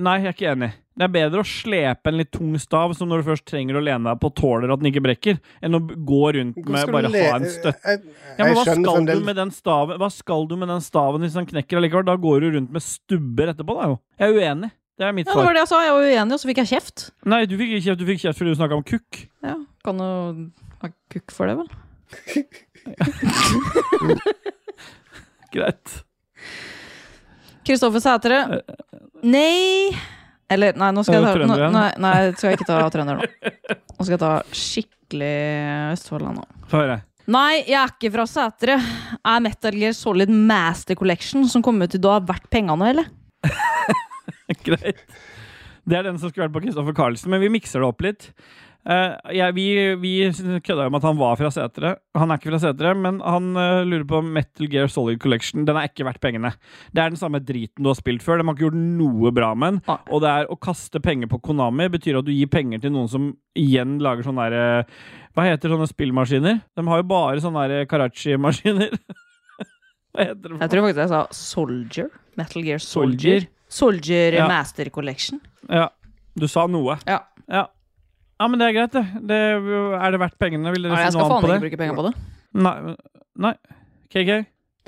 nei, 0.00 0.14
jeg 0.22 0.30
er 0.30 0.32
ikke 0.36 0.52
enig. 0.54 0.70
Det 0.98 1.06
er 1.06 1.12
bedre 1.14 1.42
å 1.44 1.46
slepe 1.46 2.10
en 2.10 2.16
litt 2.18 2.32
tung 2.34 2.56
stav 2.58 2.90
som 2.98 3.06
når 3.10 3.20
du 3.22 3.26
først 3.28 3.44
trenger 3.46 3.76
å 3.78 3.82
lene 3.84 4.02
deg 4.08 4.18
på, 4.18 4.32
tåler 4.34 4.72
at 4.74 4.80
den 4.82 4.88
ikke 4.90 5.02
brekker, 5.04 5.36
enn 5.62 5.78
å 5.78 5.80
gå 5.80 6.32
rundt 6.34 6.56
med 6.58 6.90
bare 6.90 7.06
ha 7.12 7.36
en 7.36 7.46
støtt. 7.46 7.84
Ja, 7.86 8.42
men 8.42 8.56
hva 8.56 8.64
skal, 8.66 9.06
du 9.06 9.22
med 9.28 9.36
den 9.38 9.52
staven, 9.54 9.94
hva 10.02 10.10
skal 10.10 10.42
du 10.50 10.56
med 10.58 10.66
den 10.72 10.82
staven 10.82 11.22
hvis 11.22 11.36
den 11.38 11.46
knekker 11.52 11.78
allikevel? 11.78 12.02
Da 12.08 12.16
går 12.18 12.36
du 12.42 12.48
rundt 12.56 12.70
med 12.74 12.82
stubber 12.82 13.46
etterpå, 13.54 13.72
da 13.78 13.84
jo. 13.92 13.96
Jeg 14.18 14.26
er 14.26 14.34
uenig. 14.42 14.70
Det 14.98 15.06
er 15.06 15.14
mitt 15.14 15.30
ja, 15.30 15.34
det 15.38 15.46
var 15.46 15.54
det 15.54 15.62
jeg 15.62 15.70
sa. 15.70 15.78
Jeg 15.86 15.94
var 15.94 16.02
uenig, 16.08 16.34
og 16.34 16.40
så 16.42 16.50
fikk 16.50 16.60
jeg 16.64 16.70
kjeft. 16.72 16.98
Nei, 17.30 17.40
du 17.46 17.54
fikk 17.60 17.70
ikke 17.76 17.84
kjeft, 17.86 18.00
du 18.02 18.06
fikk 18.08 18.22
kjeft 18.24 18.38
fordi 18.40 18.50
du 18.50 18.58
snakka 18.58 18.74
om 18.80 18.86
kukk. 18.90 19.12
Ja, 19.46 19.54
Kan 19.86 19.94
jo 20.02 20.10
ha 20.82 20.86
kukk 21.14 21.30
for 21.36 21.46
det, 21.46 21.54
vel? 21.62 21.70
Greit. 25.54 25.86
Kristoffer 27.68 28.00
Sætre. 28.02 28.38
Nei 29.22 29.94
Eller, 30.48 30.76
nei, 30.80 30.88
nå 30.96 31.04
skal 31.04 31.20
jeg 31.20 31.28
ta 31.28 31.48
nå, 31.50 31.56
nei, 31.74 31.88
nei, 32.00 32.14
skal 32.38 32.52
jeg 32.52 32.58
ikke 32.58 32.68
ta 32.70 32.78
trønder 32.92 33.18
nå. 33.20 33.26
Nå 33.68 34.06
skal 34.06 34.14
jeg 34.14 34.22
ta 34.22 34.32
skikkelig 34.56 35.34
Østfoldland 35.92 36.40
nå. 36.40 36.46
Få 36.70 36.80
høre. 36.80 37.00
Nei, 37.28 37.60
jeg 37.68 37.76
er 37.76 37.90
ikke 37.92 38.10
fra 38.14 38.24
Sætre. 38.28 38.78
Er 39.20 39.42
Metal 39.44 39.76
Gear 39.76 39.92
Solid 39.96 40.32
Master 40.32 40.96
Collection 40.96 41.44
som 41.52 41.64
kom 41.64 41.76
ut 41.84 41.98
i 41.98 42.00
dag, 42.00 42.24
verdt 42.28 42.48
pengene, 42.48 42.94
eller? 42.94 43.10
Greit. 44.64 45.04
Det 45.88 45.96
er 45.96 46.08
den 46.08 46.16
som 46.20 46.30
skulle 46.30 46.46
vært 46.46 46.56
på 46.56 46.64
Kristoffer 46.64 46.96
Carlsen, 46.96 47.32
men 47.32 47.44
vi 47.44 47.52
mikser 47.52 47.84
det 47.84 47.88
opp 47.88 48.00
litt. 48.04 48.30
Eh, 48.86 49.16
jeg- 49.34 49.54
vi 49.54 49.94
vi 50.00 50.12
kødda 50.64 50.84
jo 50.84 50.90
med 50.90 50.96
at 51.02 51.02
han 51.02 51.16
var 51.18 51.36
fra 51.36 51.50
Setre. 51.50 51.96
Han 52.16 52.30
er 52.30 52.38
ikke 52.38 52.48
fra 52.50 52.58
Setre, 52.62 52.94
men 52.96 53.20
han 53.20 53.56
eh, 53.56 53.84
lurer 53.84 54.04
på 54.06 54.22
Metal 54.24 54.66
Gear 54.70 54.86
Solid 54.88 55.18
Collection. 55.20 55.64
Den 55.66 55.76
er 55.76 55.88
ikke 55.90 56.06
verdt 56.06 56.20
pengene. 56.20 56.54
Det 56.94 57.02
er 57.02 57.10
den 57.10 57.16
samme 57.18 57.40
driten 57.44 57.82
du 57.82 57.88
har 57.90 57.94
spilt 57.98 58.22
før. 58.22 58.38
De 58.38 58.44
har 58.46 58.54
ikke 58.54 58.70
gjort 58.70 58.78
noe 58.78 59.30
bra 59.34 59.54
med 59.54 59.74
den. 59.74 59.82
Ah. 59.88 59.98
Og 60.10 60.22
det 60.22 60.30
er 60.30 60.46
å 60.48 60.56
kaste 60.58 61.02
penger 61.02 61.26
på 61.28 61.40
Konami 61.42 61.88
betyr 61.90 62.18
at 62.18 62.24
du 62.24 62.32
gir 62.32 62.46
penger 62.48 62.80
til 62.80 62.90
noen 62.94 63.08
som 63.10 63.36
igjen 63.58 63.98
lager 64.00 64.22
sånne 64.24 64.48
der, 64.50 64.80
eh, 64.80 64.84
Hva 65.36 65.44
heter 65.44 65.68
sånne 65.70 65.86
spillmaskiner? 65.92 66.62
De 66.74 66.86
har 66.88 66.96
jo 67.02 67.08
bare 67.10 67.38
sånne 67.44 67.86
Karachi-maskiner. 67.86 68.90
Hva 70.14 70.24
heter 70.24 70.48
det? 70.48 70.60
Jeg 70.62 70.70
tror 70.72 70.86
faktisk 70.86 71.02
jeg 71.04 71.12
sa 71.12 71.26
Soldier. 71.30 72.08
Metal 72.38 72.62
Gear 72.64 72.78
Soldier. 72.78 73.40
Soldier. 73.44 73.48
Soldier 73.68 74.32
Ja. 74.40 74.46
Master 74.48 74.88
Collection. 74.90 75.40
Ja, 75.68 75.88
du 76.38 76.46
sa 76.48 76.66
noe. 76.66 76.96
Ja. 77.06 77.20
Ja, 77.48 77.66
ja 78.38 78.46
men 78.50 78.60
det 78.60 78.68
er 78.68 78.76
greit, 78.76 78.94
det. 78.94 79.24
det 79.28 79.38
er 79.38 80.14
det 80.14 80.20
verdt 80.22 80.38
pengene? 80.40 80.70
Vil 80.74 80.86
dere 80.86 80.94
Nei, 80.94 81.02
jeg 81.06 81.14
skal 81.16 81.24
noe 81.24 81.32
faen 81.32 81.38
annet 81.38 81.44
på 81.44 81.48
ikke 81.48 81.54
det? 81.54 81.64
bruke 81.66 81.80
penger 81.82 81.98
på 81.98 82.06
det. 82.06 82.12
Nei. 82.66 82.94
nei. 83.46 83.54
KK? 84.14 84.30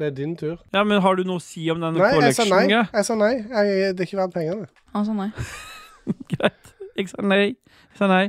Det 0.01 0.07
er 0.07 0.15
din 0.17 0.37
tur. 0.39 0.55
Ja, 0.73 0.85
men 0.87 1.03
har 1.05 1.19
du 1.19 1.27
noe 1.29 1.43
å 1.43 1.45
si 1.45 1.67
om 1.73 1.83
den 1.83 1.99
Nei, 2.01 2.15
jeg 2.25 2.37
sa 2.39 2.47
nei. 2.49 2.63
Jeg 2.73 3.05
sa 3.05 3.17
nei. 3.21 3.35
Jeg, 3.43 3.91
det 3.99 4.07
er 4.07 4.09
ikke 4.09 4.23
verdt 4.23 4.37
pengene. 4.39 4.71
Han 4.95 5.05
sa 5.05 5.17
nei. 5.19 5.29
Greit. 6.33 6.73
Jeg 6.97 7.11
sa 7.11 7.25
nei. 7.27 7.45
Jeg 7.53 7.99
sa 7.99 8.09
nei. 8.11 8.27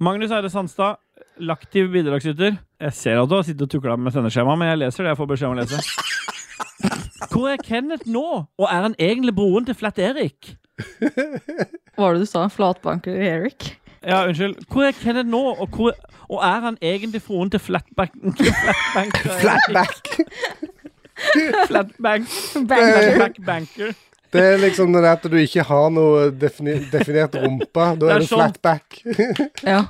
Magnus 0.00 0.32
Eide 0.32 0.50
Sandstad, 0.52 1.00
laktiv 1.40 1.90
bidragsyter. 1.92 2.56
Jeg 2.80 2.96
ser 2.96 3.20
at 3.20 3.28
du 3.28 3.36
har 3.36 3.44
sittet 3.44 3.66
og 3.66 3.72
tukla 3.72 3.98
med 4.00 4.14
sendeskjema, 4.14 4.56
men 4.56 4.72
jeg 4.72 4.80
leser 4.84 5.04
det 5.04 5.12
jeg 5.12 5.20
får 5.20 5.30
beskjed 5.34 5.50
om 5.50 5.58
å 5.58 5.60
lese. 5.60 5.82
Hvor 7.30 7.50
er 7.52 7.60
Kenneth 7.62 8.08
nå? 8.10 8.24
Og 8.58 8.66
er 8.66 8.86
han 8.88 8.96
egentlig 8.98 9.34
broren 9.36 9.68
til 9.68 9.76
Flat 9.76 10.00
Erik? 10.00 10.54
Hva 10.80 12.06
var 12.06 12.16
det 12.16 12.24
du 12.24 12.28
sa? 12.28 12.46
Flatbanker 12.52 13.12
Eric? 13.12 13.74
Ja, 14.06 14.22
unnskyld. 14.26 14.62
Hvor 14.72 14.86
er 14.88 14.92
Kenneth 14.96 15.28
nå, 15.28 15.40
og, 15.60 15.68
hvor, 15.76 15.92
og 16.28 16.38
er 16.46 16.60
han 16.64 16.78
egentlig 16.80 17.20
broren 17.26 17.50
til 17.52 17.60
Flatback... 17.60 18.14
Flatbank... 18.38 19.18
Flatback. 19.42 20.12
Flatbank... 21.68 22.28
Banker. 22.68 23.16
Flatbanker. 23.16 23.92
Det 24.30 24.42
er 24.46 24.60
liksom 24.62 24.92
det 24.94 25.02
at 25.10 25.24
du 25.26 25.34
ikke 25.40 25.64
har 25.66 25.88
noe 25.90 26.28
defini 26.38 26.76
definert 26.92 27.34
rumpe. 27.42 27.66
Da 27.74 27.94
Det 27.98 28.06
er 28.08 28.14
er 28.14 28.22
det 28.22 28.28
sånn. 28.30 28.44
flatback. 28.44 29.00
Ja. 29.74 29.80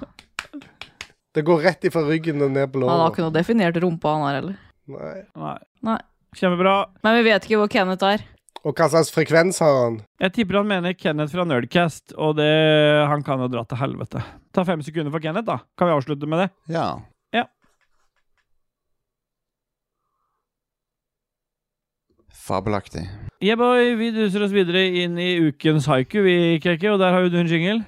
Det 1.31 1.45
går 1.47 1.61
rett 1.63 1.85
ifra 1.87 2.01
ryggen 2.09 2.41
og 2.43 2.51
ned 2.51 2.73
på 2.73 2.81
låret. 2.81 2.91
Han 2.91 3.03
har 3.05 3.13
ikke 3.13 3.23
noe 3.23 3.35
definert 3.37 3.77
rumpa, 3.85 4.15
han 4.17 4.25
her 4.27 4.39
heller. 4.41 4.57
Nei. 4.91 5.19
Nei. 5.39 5.59
Nei. 5.87 5.99
Kjempebra. 6.35 6.73
Men 7.07 7.19
vi 7.21 7.23
vet 7.29 7.47
ikke 7.47 7.61
hvor 7.61 7.71
Kenneth 7.71 8.09
er. 8.09 8.25
Og 8.61 8.77
hva 8.77 8.91
slags 8.93 9.09
frekvens 9.15 9.61
har 9.65 9.73
han? 9.73 9.95
Jeg 10.21 10.35
tipper 10.37 10.59
han 10.61 10.69
mener 10.69 10.93
Kenneth 10.93 11.33
fra 11.33 11.47
Nerdcast, 11.49 12.13
og 12.21 12.37
det, 12.37 12.51
han 13.09 13.25
kan 13.25 13.41
jo 13.41 13.49
dra 13.49 13.63
til 13.69 13.81
helvete. 13.81 14.21
Ta 14.53 14.65
fem 14.69 14.83
sekunder 14.85 15.13
for 15.15 15.25
Kenneth, 15.25 15.49
da. 15.49 15.63
Kan 15.81 15.89
vi 15.89 15.95
avslutte 15.97 16.29
med 16.29 16.45
det? 16.45 16.49
Ja. 16.75 16.89
Ja. 17.33 17.47
Fabelaktig. 22.37 23.07
Yeah, 23.41 23.57
boy, 23.57 23.95
vi 23.97 24.11
duser 24.13 24.45
oss 24.45 24.53
videre 24.53 24.85
inn 25.05 25.17
i 25.17 25.31
ukens 25.49 25.89
haiku, 25.89 26.21
vi, 26.27 26.37
Keke, 26.61 26.93
og 26.93 27.01
der 27.01 27.17
har 27.17 27.25
jo 27.25 27.33
du 27.33 27.41
en 27.41 27.49
jingle. 27.49 27.81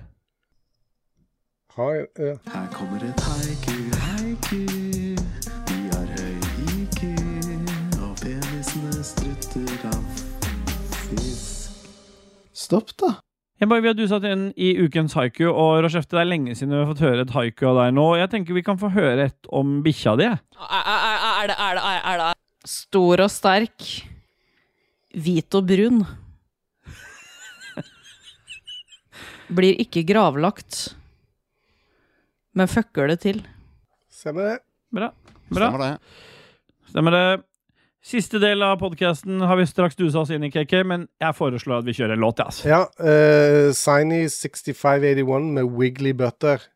Jeg, 1.77 2.09
ja. 2.17 2.37
Her 2.53 2.73
kommer 2.73 3.05
et 3.05 3.29
haiku, 3.29 3.77
haiku. 4.09 4.92
Stopp, 12.73 12.95
da. 12.97 13.09
Jeg 13.61 13.69
bare 13.69 13.83
vi 13.85 13.91
har 13.91 13.97
duset 13.99 14.25
inn 14.25 14.47
i 14.57 14.71
ukens 14.81 15.13
haiku, 15.15 15.45
og 15.53 15.83
Rashefte, 15.85 16.17
det 16.17 16.23
er 16.23 16.31
lenge 16.31 16.55
siden 16.57 16.73
vi 16.73 16.79
har 16.81 16.89
fått 16.89 17.03
høre 17.05 17.27
et 17.27 17.35
haiku 17.35 17.67
av 17.69 17.77
deg 17.83 17.93
nå. 17.95 18.07
Jeg 18.17 18.31
tenker 18.33 18.57
vi 18.57 18.63
kan 18.65 18.81
få 18.81 18.89
høre 18.95 19.27
et 19.29 19.51
om 19.53 19.75
bikkja 19.85 20.15
di. 20.17 20.31
Er, 20.33 20.81
er, 20.81 21.05
er, 21.11 21.27
er 21.43 21.51
det, 21.53 21.59
er 21.61 21.77
det, 21.77 21.85
er, 21.91 22.01
er 22.15 22.23
det 22.23 22.31
Stor 22.73 23.21
og 23.27 23.31
sterk. 23.31 23.87
Hvit 25.13 25.59
og 25.59 25.69
brun. 25.69 26.01
Blir 29.53 29.77
ikke 29.85 30.07
gravlagt, 30.09 30.81
men 32.57 32.73
fucker 32.73 33.13
det 33.13 33.21
til. 33.27 33.45
Stemmer 34.09 34.49
det. 34.49 34.59
Bra. 34.97 35.13
Bra. 35.53 35.69
Stemmer 35.69 35.85
det. 35.85 35.95
Stemmer 36.89 37.19
det. 37.21 37.27
Siste 38.03 38.41
del 38.43 38.65
av 38.67 38.81
podkasten 38.81 39.39
har 39.47 39.57
vi 39.61 39.63
straks 39.71 39.95
dusa 39.95 40.25
oss 40.25 40.31
inn 40.35 40.43
i, 40.43 40.51
KK, 40.51 40.73
men 40.91 41.05
jeg 41.23 41.37
foreslår 41.39 41.85
at 41.85 41.87
vi 41.87 41.95
kjører 41.95 42.17
en 42.17 42.25
låt. 42.25 42.43
ja. 42.43 42.51
Ja. 42.67 42.81
Uh, 42.99 43.71
Signy 43.71 44.27
6581 44.27 45.53
med 45.55 45.71
Wiggly 45.79 46.11
Butter. 46.11 46.67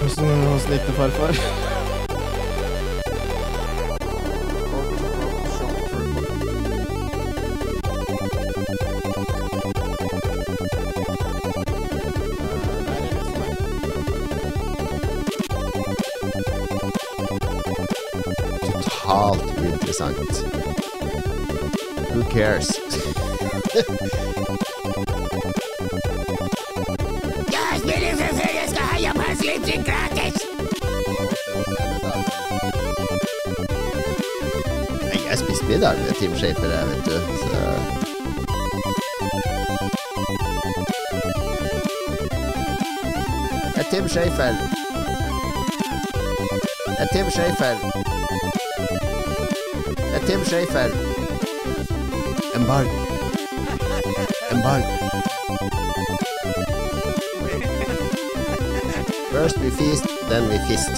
Hvordan 0.00 0.72
gikk 0.72 0.88
det, 0.88 0.96
farfar? 0.96 1.63
First 59.44 59.58
we 59.58 59.70
feast, 59.70 60.04
then 60.28 60.48
we 60.48 60.58
fist. 60.58 60.88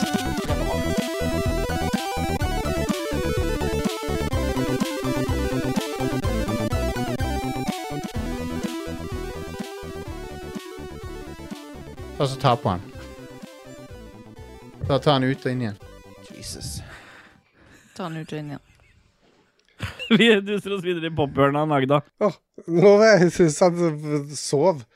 Og 12.19 12.29
så 12.29 12.37
ta 12.41 12.57
på 12.57 12.69
han. 12.69 12.81
Da 14.89 14.99
tar 14.99 15.13
han 15.13 15.25
ut 15.25 15.47
og 15.47 15.51
inn 15.51 15.61
igjen. 15.61 15.77
Jesus. 16.39 16.83
Ta 17.97 18.07
han 18.07 18.17
ut 18.17 18.31
og 18.31 18.39
inn 18.39 18.55
igjen. 18.55 18.65
Vi 20.23 20.33
duser 20.41 20.79
oss 20.79 20.87
videre 20.87 21.11
i 21.11 21.17
pophjørnet 21.19 21.65
av 21.65 21.71
Nagda. 21.75 22.03
Åh, 22.23 22.41
nå 22.71 22.97
var 23.03 23.17
jeg 23.17 23.35
synes 23.41 23.61
han 23.61 24.35
sov. 24.39 24.87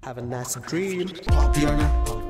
Have 0.00 0.16
a 0.16 0.24
nice 0.24 0.56
dream. 0.64 1.12
Have 1.28 2.23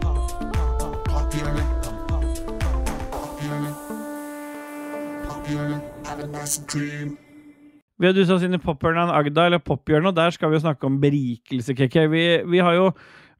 Vi 7.94 8.08
har 8.08 8.14
dussa 8.16 8.34
oss 8.34 8.44
inn 8.46 8.56
i 8.56 8.62
pophjørnet 8.62 9.12
Agda, 9.14 9.46
eller 9.46 9.62
pophjørnet, 9.62 10.10
og 10.10 10.16
der 10.16 10.34
skal 10.34 10.50
vi 10.50 10.58
jo 10.58 10.64
snakke 10.64 10.88
om 10.88 10.98
berikelse, 11.02 11.76
KK. 11.78 12.00
Vi, 12.10 12.24
vi 12.50 12.62
har 12.64 12.74
jo 12.74 12.88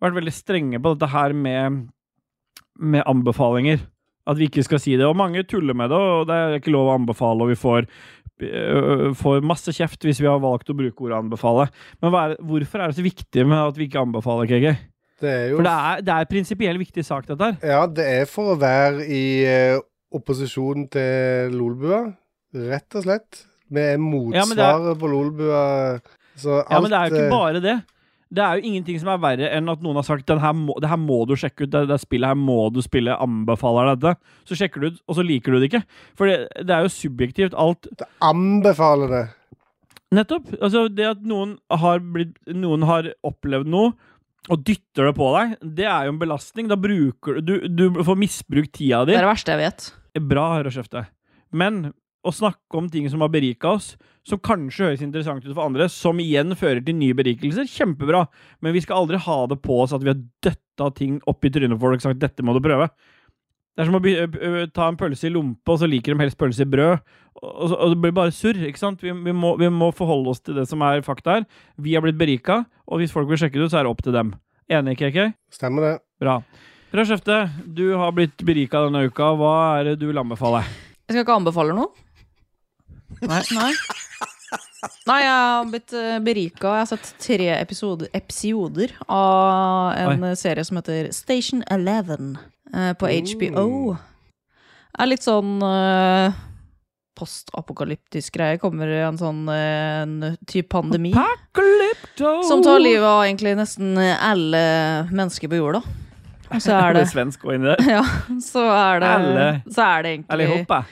vært 0.03 0.19
veldig 0.21 0.35
strenge 0.35 0.81
på 0.83 0.95
dette 0.95 1.11
her 1.11 1.35
med, 1.35 1.83
med 2.79 3.05
anbefalinger. 3.11 3.83
At 4.25 4.39
vi 4.41 4.47
ikke 4.49 4.65
skal 4.65 4.81
si 4.81 4.95
det. 4.97 5.05
Og 5.05 5.19
mange 5.19 5.43
tuller 5.45 5.77
med 5.77 5.91
det, 5.93 5.99
og 5.99 6.29
det 6.31 6.37
er 6.37 6.59
ikke 6.61 6.73
lov 6.73 6.89
å 6.89 6.95
anbefale, 6.97 7.45
og 7.45 7.51
vi 7.53 7.59
får, 7.61 7.89
øh, 8.47 9.11
får 9.21 9.45
masse 9.45 9.75
kjeft 9.77 10.07
hvis 10.07 10.23
vi 10.23 10.31
har 10.31 10.41
valgt 10.41 10.71
å 10.73 10.79
bruke 10.79 11.05
ordet 11.05 11.19
anbefale. 11.19 11.69
Men 12.01 12.15
hva 12.15 12.27
er, 12.31 12.37
hvorfor 12.41 12.81
er 12.81 12.93
det 12.93 13.01
så 13.01 13.05
viktig 13.05 13.47
med 13.51 13.59
at 13.59 13.81
vi 13.81 13.89
ikke 13.91 14.05
anbefaler, 14.07 14.49
KK? 14.49 14.79
Det 15.21 15.31
er 15.31 15.45
jo 15.51 15.59
For 15.59 15.67
det 15.67 15.75
er, 15.91 16.05
det 16.07 16.15
er 16.15 16.31
prinsipiell 16.31 16.81
viktig 16.81 17.05
sak, 17.07 17.27
dette 17.29 17.51
her. 17.51 17.59
Ja, 17.75 17.85
det 17.91 18.07
er 18.21 18.31
for 18.31 18.55
å 18.55 18.61
være 18.61 19.05
i 19.07 19.25
eh, 19.47 19.77
opposisjon 20.15 20.89
til 20.95 21.55
Lolbua, 21.59 22.07
rett 22.55 22.97
og 22.99 23.07
slett. 23.07 23.45
Vi 23.75 23.81
er 23.81 23.97
Ja, 23.97 23.99
det 23.99 24.05
motsvaret 24.05 25.01
på 25.01 25.11
Lolbua. 25.11 25.65
Så 26.37 26.61
alt 26.61 26.71
Ja, 26.71 26.81
men 26.81 26.91
det 26.91 26.99
er 26.99 27.09
jo 27.09 27.15
ikke 27.15 27.27
eh, 27.27 27.35
bare 27.35 27.63
det. 27.65 27.77
Det 28.35 28.43
er 28.43 28.59
jo 28.59 28.67
ingenting 28.67 28.99
som 28.99 29.13
er 29.13 29.21
verre 29.23 29.51
enn 29.55 29.71
at 29.71 29.83
noen 29.85 29.99
har 30.01 30.07
sagt 30.07 30.27
den 30.27 30.41
her 30.43 30.55
må, 30.59 30.75
det 30.83 30.91
her 30.91 30.99
må 30.99 31.21
du 31.29 31.37
sjekke 31.39 31.67
ut. 31.67 31.71
Det, 31.71 31.85
det 31.91 32.01
spillet 32.03 32.33
her 32.33 32.39
må 32.39 32.67
du 32.75 32.81
spille. 32.83 33.15
Anbefaler 33.23 33.93
dette. 33.95 34.17
Så 34.49 34.59
sjekker 34.59 34.83
du 34.83 34.89
ut, 34.91 34.99
og 35.07 35.19
så 35.19 35.27
liker 35.27 35.55
du 35.55 35.61
det 35.61 35.71
ikke. 35.71 35.85
For 36.19 36.31
det, 36.31 36.65
det 36.67 36.75
er 36.75 36.87
jo 36.87 36.95
subjektivt. 36.95 37.55
Alt 37.55 37.87
Anbefaler 38.25 39.13
det. 39.13 39.25
Nettopp. 40.15 40.51
Altså, 40.61 40.89
det 40.91 41.07
at 41.13 41.23
noen 41.27 41.57
har, 41.71 42.03
blitt, 42.15 42.35
noen 42.51 42.87
har 42.89 43.13
opplevd 43.27 43.71
noe 43.71 43.95
og 44.53 44.61
dytter 44.61 45.09
det 45.09 45.15
på 45.17 45.31
deg, 45.33 45.53
det 45.79 45.87
er 45.89 46.05
jo 46.07 46.13
en 46.13 46.21
belastning. 46.21 46.67
Da 46.69 46.77
bruker 46.77 47.39
du 47.41 47.55
Du, 47.65 47.87
du 47.95 48.03
får 48.05 48.19
misbrukt 48.21 48.75
tida 48.77 49.05
di. 49.07 49.15
Det 49.15 49.21
er 49.23 49.29
det 49.29 49.31
verste 49.33 49.55
jeg 49.55 49.63
vet. 49.63 49.87
Bra, 50.31 50.49
Rødskjefte. 50.65 51.07
Men 51.55 51.87
å 52.25 52.33
snakke 52.33 52.79
om 52.81 52.89
ting 52.91 53.09
som 53.13 53.21
har 53.25 53.29
berika 53.33 53.75
oss, 53.77 53.95
som 54.25 54.41
kanskje 54.41 54.87
høres 54.89 55.03
interessant 55.05 55.45
ut 55.45 55.53
for 55.55 55.67
andre, 55.67 55.89
som 55.93 56.17
igjen 56.23 56.55
fører 56.57 56.81
til 56.85 56.97
nye 56.97 57.13
berikelser, 57.17 57.67
kjempebra. 57.69 58.25
Men 58.65 58.73
vi 58.73 58.81
skal 58.81 59.03
aldri 59.03 59.19
ha 59.21 59.39
det 59.51 59.59
på 59.65 59.83
oss 59.85 59.93
at 59.93 60.01
vi 60.05 60.09
har 60.15 60.23
døtta 60.45 60.89
ting 60.97 61.19
opp 61.29 61.45
i 61.45 61.51
trynet 61.53 61.77
på 61.77 61.85
folk 61.85 62.01
og 62.01 62.07
sagt 62.09 62.19
'dette 62.23 62.43
må 62.43 62.55
du 62.57 62.61
prøve'. 62.65 62.89
Det 63.77 63.83
er 63.83 63.91
som 63.91 63.97
å 63.99 64.73
ta 64.73 64.87
en 64.89 64.97
pølse 64.97 65.27
i 65.27 65.31
lompe, 65.35 65.67
og 65.69 65.79
så 65.81 65.89
liker 65.91 66.15
de 66.15 66.21
helst 66.23 66.39
pølse 66.39 66.63
i 66.63 66.71
brød. 66.71 67.01
Og, 67.43 67.69
så- 67.69 67.77
og 67.81 67.91
det 67.91 68.01
blir 68.01 68.13
bare 68.15 68.31
surr. 68.31 68.55
ikke 68.55 68.79
sant? 68.79 69.01
Vi, 69.03 69.11
vi, 69.11 69.33
må, 69.33 69.59
vi 69.59 69.67
må 69.69 69.91
forholde 69.93 70.31
oss 70.31 70.41
til 70.41 70.55
det 70.55 70.69
som 70.69 70.81
er 70.83 71.03
fakta 71.03 71.41
her. 71.41 71.47
Vi 71.77 71.93
har 71.95 72.01
blitt 72.01 72.17
berika, 72.17 72.65
og 72.87 72.99
hvis 73.01 73.11
folk 73.13 73.29
vil 73.29 73.37
sjekke 73.37 73.59
det 73.59 73.65
ut, 73.67 73.71
så 73.73 73.81
er 73.81 73.83
det 73.85 73.91
opp 73.91 74.03
til 74.03 74.13
dem. 74.13 74.33
Enig, 74.71 74.97
KK? 74.97 75.35
Stemmer 75.51 75.83
det. 75.83 75.99
Bra. 76.23 76.39
Rød 76.95 77.07
Skjefte, 77.11 77.51
du 77.75 77.97
har 77.99 78.13
blitt 78.15 78.37
berika 78.47 78.85
denne 78.87 79.09
uka. 79.11 79.35
Hva 79.35 79.81
er 79.81 79.85
det 79.91 79.99
du 79.99 80.07
vil 80.07 80.17
anbefale? 80.23 80.63
Jeg 81.11 81.19
skal 81.19 81.25
ikke 81.27 81.37
anbefale 81.43 81.75
noe. 81.75 81.91
Nei. 83.31 83.43
Nei. 83.55 83.73
Nei, 85.09 85.19
jeg 85.25 85.33
har 85.33 85.69
blitt 85.69 85.95
uh, 85.97 86.17
berika. 86.25 86.73
Jeg 86.77 86.85
har 86.85 86.91
sett 86.93 87.13
tre 87.23 87.51
episoder, 87.57 88.11
episoder 88.17 88.95
av 89.09 89.95
en 89.99 90.27
Oi. 90.31 90.35
serie 90.39 90.65
som 90.67 90.81
heter 90.81 91.11
Station 91.15 91.65
Eleven 91.73 92.35
eh, 92.73 92.93
på 92.99 93.09
HBO. 93.09 93.69
Det 93.95 95.03
er 95.03 95.11
litt 95.11 95.25
sånn 95.27 95.57
uh, 95.65 96.37
postapokalyptisk 97.19 98.37
greie. 98.37 98.61
Kommer 98.63 98.93
en 99.09 99.19
sånn 99.19 99.43
eh, 99.51 100.05
en 100.05 100.39
type 100.47 100.71
pandemi. 100.75 101.15
Som 102.49 102.65
tar 102.65 102.83
livet 102.83 103.09
av 103.09 103.25
egentlig 103.25 103.57
nesten 103.59 103.99
alle 103.99 104.65
mennesker 105.11 105.51
på 105.51 105.63
jorda. 105.63 105.83
Så 106.63 106.75
er 106.77 106.97
det 106.97 107.05
svensk 107.11 107.45
og 107.47 107.57
inni 107.57 107.73
der. 107.73 107.87
Ja, 107.97 108.03
så 108.43 108.65
er 108.71 109.03
det, 109.03 109.13
eller, 109.21 109.63
så 109.71 109.87
er 109.89 110.05
det 110.05 110.13
egentlig 110.19 110.83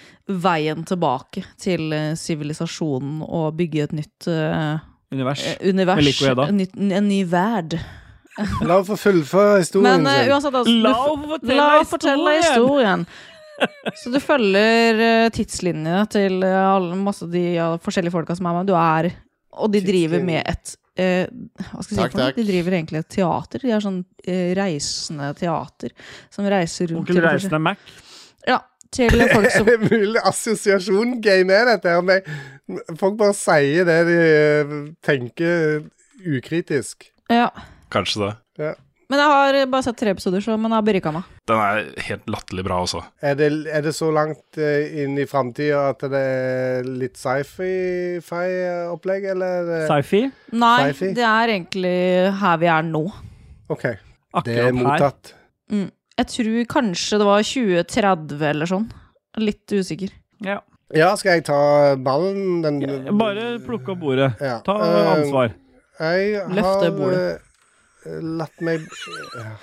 veien 0.42 0.84
tilbake 0.86 1.42
til 1.60 1.92
eh, 1.94 2.12
sivilisasjonen 2.18 3.22
og 3.26 3.56
bygge 3.58 3.88
et 3.88 3.96
nytt 3.96 4.28
uh, 4.30 4.78
Univers. 5.12 5.42
eh, 5.44 5.58
univers. 5.68 6.12
En, 6.46 6.62
en 6.92 7.08
ny 7.08 7.22
verd. 7.28 7.76
La 8.38 8.78
henne 8.78 8.86
få 8.88 8.96
fullføre 8.96 9.58
historien 9.60 10.00
Men 10.00 10.08
uh, 10.08 10.30
uansett, 10.32 10.54
altså, 10.56 10.76
La 10.86 10.94
henne 11.02 11.32
fortelle 11.34 11.84
fortelle 11.90 12.36
historien. 12.38 13.06
Så 14.00 14.10
du 14.14 14.18
følger 14.22 15.02
uh, 15.02 15.32
tidslinjene 15.34 16.06
til 16.10 16.38
alle, 16.46 16.96
masse 17.02 17.28
de 17.30 17.42
ja, 17.58 17.72
forskjellige 17.82 18.14
folka 18.14 18.38
som 18.38 18.48
er 18.48 18.60
med. 18.60 18.70
Du 18.70 18.78
er 18.78 19.12
Og 19.52 19.74
de 19.74 19.82
driver 19.84 20.22
med 20.24 20.46
et 20.46 20.76
eh, 20.96 21.26
Hva 21.28 21.82
skal 21.84 21.96
jeg 21.96 21.96
si 21.96 21.96
for 21.96 22.18
noe? 22.18 22.26
takk. 22.26 22.36
De 22.40 22.46
driver 22.48 22.76
egentlig 22.78 23.02
et 23.02 23.08
teater. 23.16 23.64
De 23.64 23.72
er 23.76 23.84
sånn 23.84 24.00
eh, 24.26 24.52
reisende 24.58 25.30
teater 25.38 25.94
som 26.32 26.48
reiser 26.52 26.92
rundt 26.92 27.08
Onkel 27.10 27.22
Reisende 27.24 27.60
Mac. 27.62 27.78
Ja, 28.48 28.58
til 28.92 29.16
folk 29.32 29.50
som 29.54 29.68
Er 29.72 29.78
det 29.78 29.90
mulig 29.92 30.22
assosiasjon-game 30.32 31.52
er 31.56 31.70
dette? 31.74 31.96
Men 32.04 32.96
Folk 33.00 33.18
bare 33.20 33.34
sier 33.36 33.84
det 33.88 33.98
de 34.08 34.18
eh, 34.22 34.74
tenker 35.04 35.82
ukritisk. 36.22 37.08
Ja. 37.32 37.48
Kanskje 37.92 38.26
det. 38.26 38.32
Ja. 38.62 38.74
Men 39.12 39.20
jeg 39.20 39.28
har 39.28 39.56
bare 39.68 39.84
sett 39.84 39.98
tre 40.00 40.14
episoder, 40.14 40.40
så, 40.40 40.54
men 40.56 40.72
jeg 40.72 40.78
har 40.80 40.84
berika 40.86 41.10
meg. 41.12 41.26
Den 41.50 41.58
er 41.60 41.82
helt 42.06 42.30
latterlig 42.32 42.62
bra 42.64 42.78
også. 42.80 43.02
Er 43.20 43.34
det, 43.36 43.48
er 43.68 43.82
det 43.84 43.92
så 43.92 44.08
langt 44.14 44.56
eh, 44.56 44.86
inn 45.02 45.18
i 45.20 45.26
framtida 45.28 45.82
at 45.90 46.00
det 46.08 46.22
er 46.22 46.88
litt 46.88 47.18
sci-fi-opplegg, 47.20 49.26
eller? 49.34 49.68
er 49.82 49.84
Sci-fi? 49.90 50.22
Nei, 50.56 50.78
Sci-fi? 50.92 51.10
det 51.18 51.26
er 51.28 51.52
egentlig 51.56 51.94
her 52.40 52.56
vi 52.62 52.70
er 52.72 52.88
nå. 52.88 53.04
OK. 53.72 53.84
Det 54.46 54.56
er 54.64 54.72
mottatt. 54.76 55.34
Mm. 55.72 55.90
Jeg 56.18 56.28
tror 56.32 56.58
kanskje 56.72 57.18
det 57.20 57.26
var 57.28 57.44
2030 57.52 58.42
eller 58.52 58.68
sånn. 58.68 58.88
Litt 59.40 59.72
usikker. 59.72 60.10
Ja. 60.44 60.58
Ja, 60.92 61.14
skal 61.16 61.38
jeg 61.38 61.46
ta 61.48 61.58
ballen? 62.04 62.60
Den, 62.64 62.82
Bare 63.16 63.54
plukke 63.64 63.94
opp 63.94 64.02
bordet. 64.02 64.28
Ja. 64.44 64.58
Ta 64.64 64.74
Eh, 64.76 65.08
ansvar. 65.14 65.54
Jeg 66.02 66.42
Løfte 66.52 66.90
bordet. 66.96 67.40
Latt 68.04 68.60
meg 68.64 68.84
ja. 69.38 69.54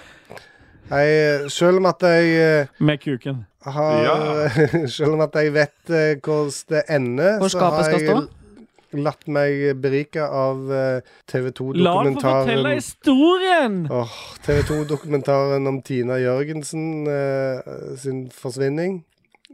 Jeg, 0.89 1.51
Selv 1.53 1.77
om 1.77 1.85
at 1.85 2.01
jeg 2.01 2.29
eh, 2.39 2.67
Med 2.79 2.97
kuken. 3.03 3.45
har 3.61 4.49
Selv 4.95 5.13
om 5.17 5.21
at 5.21 5.35
jeg 5.37 5.53
vet 5.53 5.93
eh, 5.93 6.17
hvordan 6.17 6.51
det 6.69 6.83
ender, 6.89 7.37
Hvor 7.37 7.53
så 7.53 7.59
har 7.59 7.89
jeg 7.93 8.27
latt 8.97 9.27
meg 9.29 9.75
berike 9.81 10.23
av 10.23 10.71
eh, 10.73 11.09
TV 11.29 11.51
La 11.77 11.93
han 11.99 12.15
få 12.15 12.23
fortelle 12.23 12.71
2-dokumentaren 12.71 12.79
historien! 12.79 13.77
Oh, 13.93 14.15
TV 14.45 14.63
2-dokumentaren 14.65 15.69
om 15.69 15.81
Tina 15.85 16.17
Jørgensen 16.21 17.05
eh, 17.05 17.75
sin 18.01 18.23
forsvinning 18.33 19.03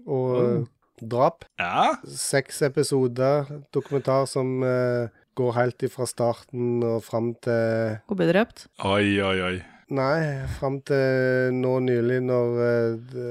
og 0.06 0.32
mm. 0.40 0.64
drap. 1.12 1.46
Ja. 1.60 1.98
Seks 2.08 2.62
episoder 2.64 3.50
dokumentar 3.76 4.28
som 4.30 4.64
eh, 4.64 5.12
går 5.38 5.56
helt 5.58 5.86
ifra 5.88 6.08
starten 6.10 6.84
og 6.86 7.04
fram 7.06 7.34
til 7.46 7.98
Å 8.00 8.18
bli 8.18 8.28
drept. 8.30 8.68
Oi, 8.88 9.16
oi, 9.22 9.38
oi. 9.50 9.56
Nei, 9.96 10.20
fram 10.58 10.80
til 10.88 11.54
nå 11.60 11.76
nylig, 11.86 12.20
når 12.26 12.62
eh, 12.66 12.96
de, 13.12 13.30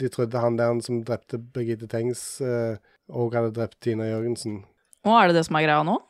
de 0.00 0.10
trodde 0.10 0.42
han 0.42 0.58
der 0.58 0.80
som 0.82 1.02
drepte 1.06 1.38
Birgitte 1.38 1.86
Tengs, 1.90 2.24
òg 2.40 3.36
hadde 3.38 3.54
drept 3.54 3.78
Tina 3.84 4.08
Jørgensen. 4.08 4.62
Å, 5.06 5.14
er 5.20 5.30
det 5.30 5.38
det 5.38 5.46
som 5.46 5.58
er 5.60 5.68
greia 5.68 5.84
nå? 5.86 6.00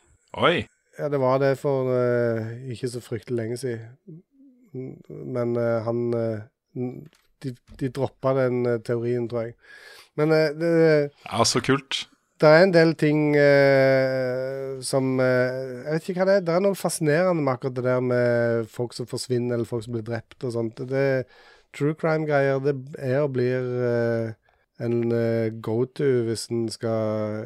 Oi. 0.41 0.63
Ja, 0.99 1.09
det 1.13 1.21
var 1.23 1.39
det 1.41 1.55
for 1.61 1.89
uh, 1.89 2.51
ikke 2.69 2.91
så 2.93 3.01
fryktelig 3.01 3.39
lenge 3.39 3.57
siden. 3.61 4.21
Men 5.09 5.55
uh, 5.57 5.81
han 5.87 6.03
uh, 6.15 6.43
De, 7.41 7.55
de 7.81 7.89
droppa 7.89 8.35
den 8.37 8.67
eh, 8.69 8.81
teorien, 8.85 9.25
tror 9.31 9.47
jeg. 9.47 9.55
Men 10.21 10.33
eh, 10.37 10.51
det, 10.53 10.73
Ja, 11.25 11.41
så 11.49 11.63
kult. 11.65 12.03
Det 12.41 12.49
er 12.49 12.62
en 12.65 12.73
del 12.73 12.95
ting 12.97 13.35
eh, 13.37 14.81
som 14.85 15.21
eh, 15.21 15.85
Jeg 15.85 15.93
vet 15.93 16.09
ikke 16.09 16.23
hva 16.23 16.29
det 16.29 16.37
er. 16.39 16.45
Det 16.47 16.55
er 16.57 16.62
noe 16.65 16.79
fascinerende 16.79 17.45
med 17.45 17.53
akkurat 17.53 17.77
det 17.77 17.85
der 17.85 18.05
med 18.05 18.69
folk 18.73 18.97
som 18.97 19.09
forsvinner, 19.11 19.55
eller 19.59 19.69
folk 19.69 19.85
som 19.85 19.97
blir 19.97 20.07
drept 20.07 20.45
og 20.49 20.55
sånt. 20.57 20.81
Det 20.89 21.07
True 21.77 21.95
crime-greier, 21.95 22.59
det 22.65 22.75
er 22.99 23.21
og 23.23 23.35
blir 23.37 23.67
eh, 23.87 24.33
en 24.83 25.12
eh, 25.12 25.53
go-to 25.62 26.09
hvis 26.27 26.49
en 26.51 26.65
skal 26.73 27.45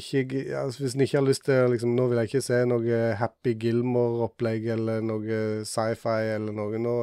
ikke 0.00 0.24
altså 0.58 0.82
Hvis 0.82 0.96
en 0.96 1.04
ikke 1.04 1.18
har 1.20 1.26
lyst 1.28 1.44
til 1.44 1.70
liksom, 1.70 1.92
Nå 1.94 2.08
vil 2.08 2.18
jeg 2.22 2.32
ikke 2.32 2.46
se 2.48 2.64
noe 2.66 3.00
Happy 3.20 3.54
Gilmore-opplegg 3.60 4.66
eller 4.74 5.04
noe 5.04 5.40
sci-fi 5.68 6.32
eller 6.34 6.56
noe. 6.56 6.80
Nå 6.80 6.96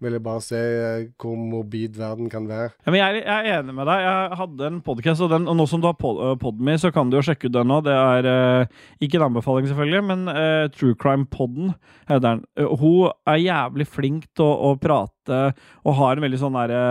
vil 0.00 0.14
jeg 0.16 0.22
bare 0.24 0.40
se 0.44 0.56
eh, 0.60 1.02
hvor 1.20 1.34
morbid 1.36 1.98
verden 2.00 2.30
kan 2.32 2.46
være. 2.48 2.70
Ja, 2.86 2.90
men 2.94 3.00
jeg, 3.00 3.20
er- 3.20 3.26
jeg 3.28 3.50
er 3.52 3.58
enig 3.62 3.74
med 3.76 3.88
deg. 3.90 4.04
Jeg 4.06 4.38
hadde 4.40 4.68
en 4.70 4.78
podkast, 4.86 5.24
og, 5.26 5.34
og 5.36 5.56
nå 5.58 5.66
som 5.68 5.82
du 5.82 5.88
har 5.90 5.96
pod, 6.00 6.20
uh, 6.24 6.32
Podme, 6.40 6.76
så 6.80 6.88
kan 6.94 7.10
du 7.12 7.18
jo 7.18 7.24
sjekke 7.26 7.50
ut 7.50 7.56
den 7.58 7.68
nå. 7.68 7.80
Det 7.84 7.92
er 7.96 8.30
uh, 8.30 8.80
ikke 9.04 9.20
en 9.20 9.26
anbefaling, 9.28 9.68
selvfølgelig, 9.68 10.02
men 10.08 10.24
uh, 10.32 10.64
True 10.72 10.96
Crime-podden 11.00 11.74
heter 12.08 12.24
den. 12.30 12.42
Uh, 12.56 12.72
hun 12.80 13.12
er 13.28 13.42
jævlig 13.44 13.86
flink 13.92 14.26
til 14.32 14.48
å, 14.48 14.72
å 14.72 14.74
prate 14.80 15.42
og 15.84 15.94
har 16.00 16.16
en 16.18 16.24
veldig 16.26 16.40
sånn 16.40 16.56
derre 16.58 16.82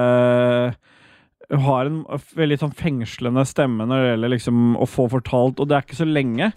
hun 1.49 1.63
har 1.65 1.87
en 1.89 1.95
veldig 2.37 2.59
sånn 2.61 2.73
fengslende 2.77 3.41
stemme 3.49 3.87
når 3.89 4.03
det 4.03 4.09
gjelder 4.11 4.31
liksom 4.35 4.75
å 4.77 4.85
få 4.85 5.07
fortalt, 5.09 5.57
og 5.57 5.65
det 5.71 5.79
er 5.79 5.85
ikke 5.87 5.97
så 5.97 6.05
lenge. 6.05 6.51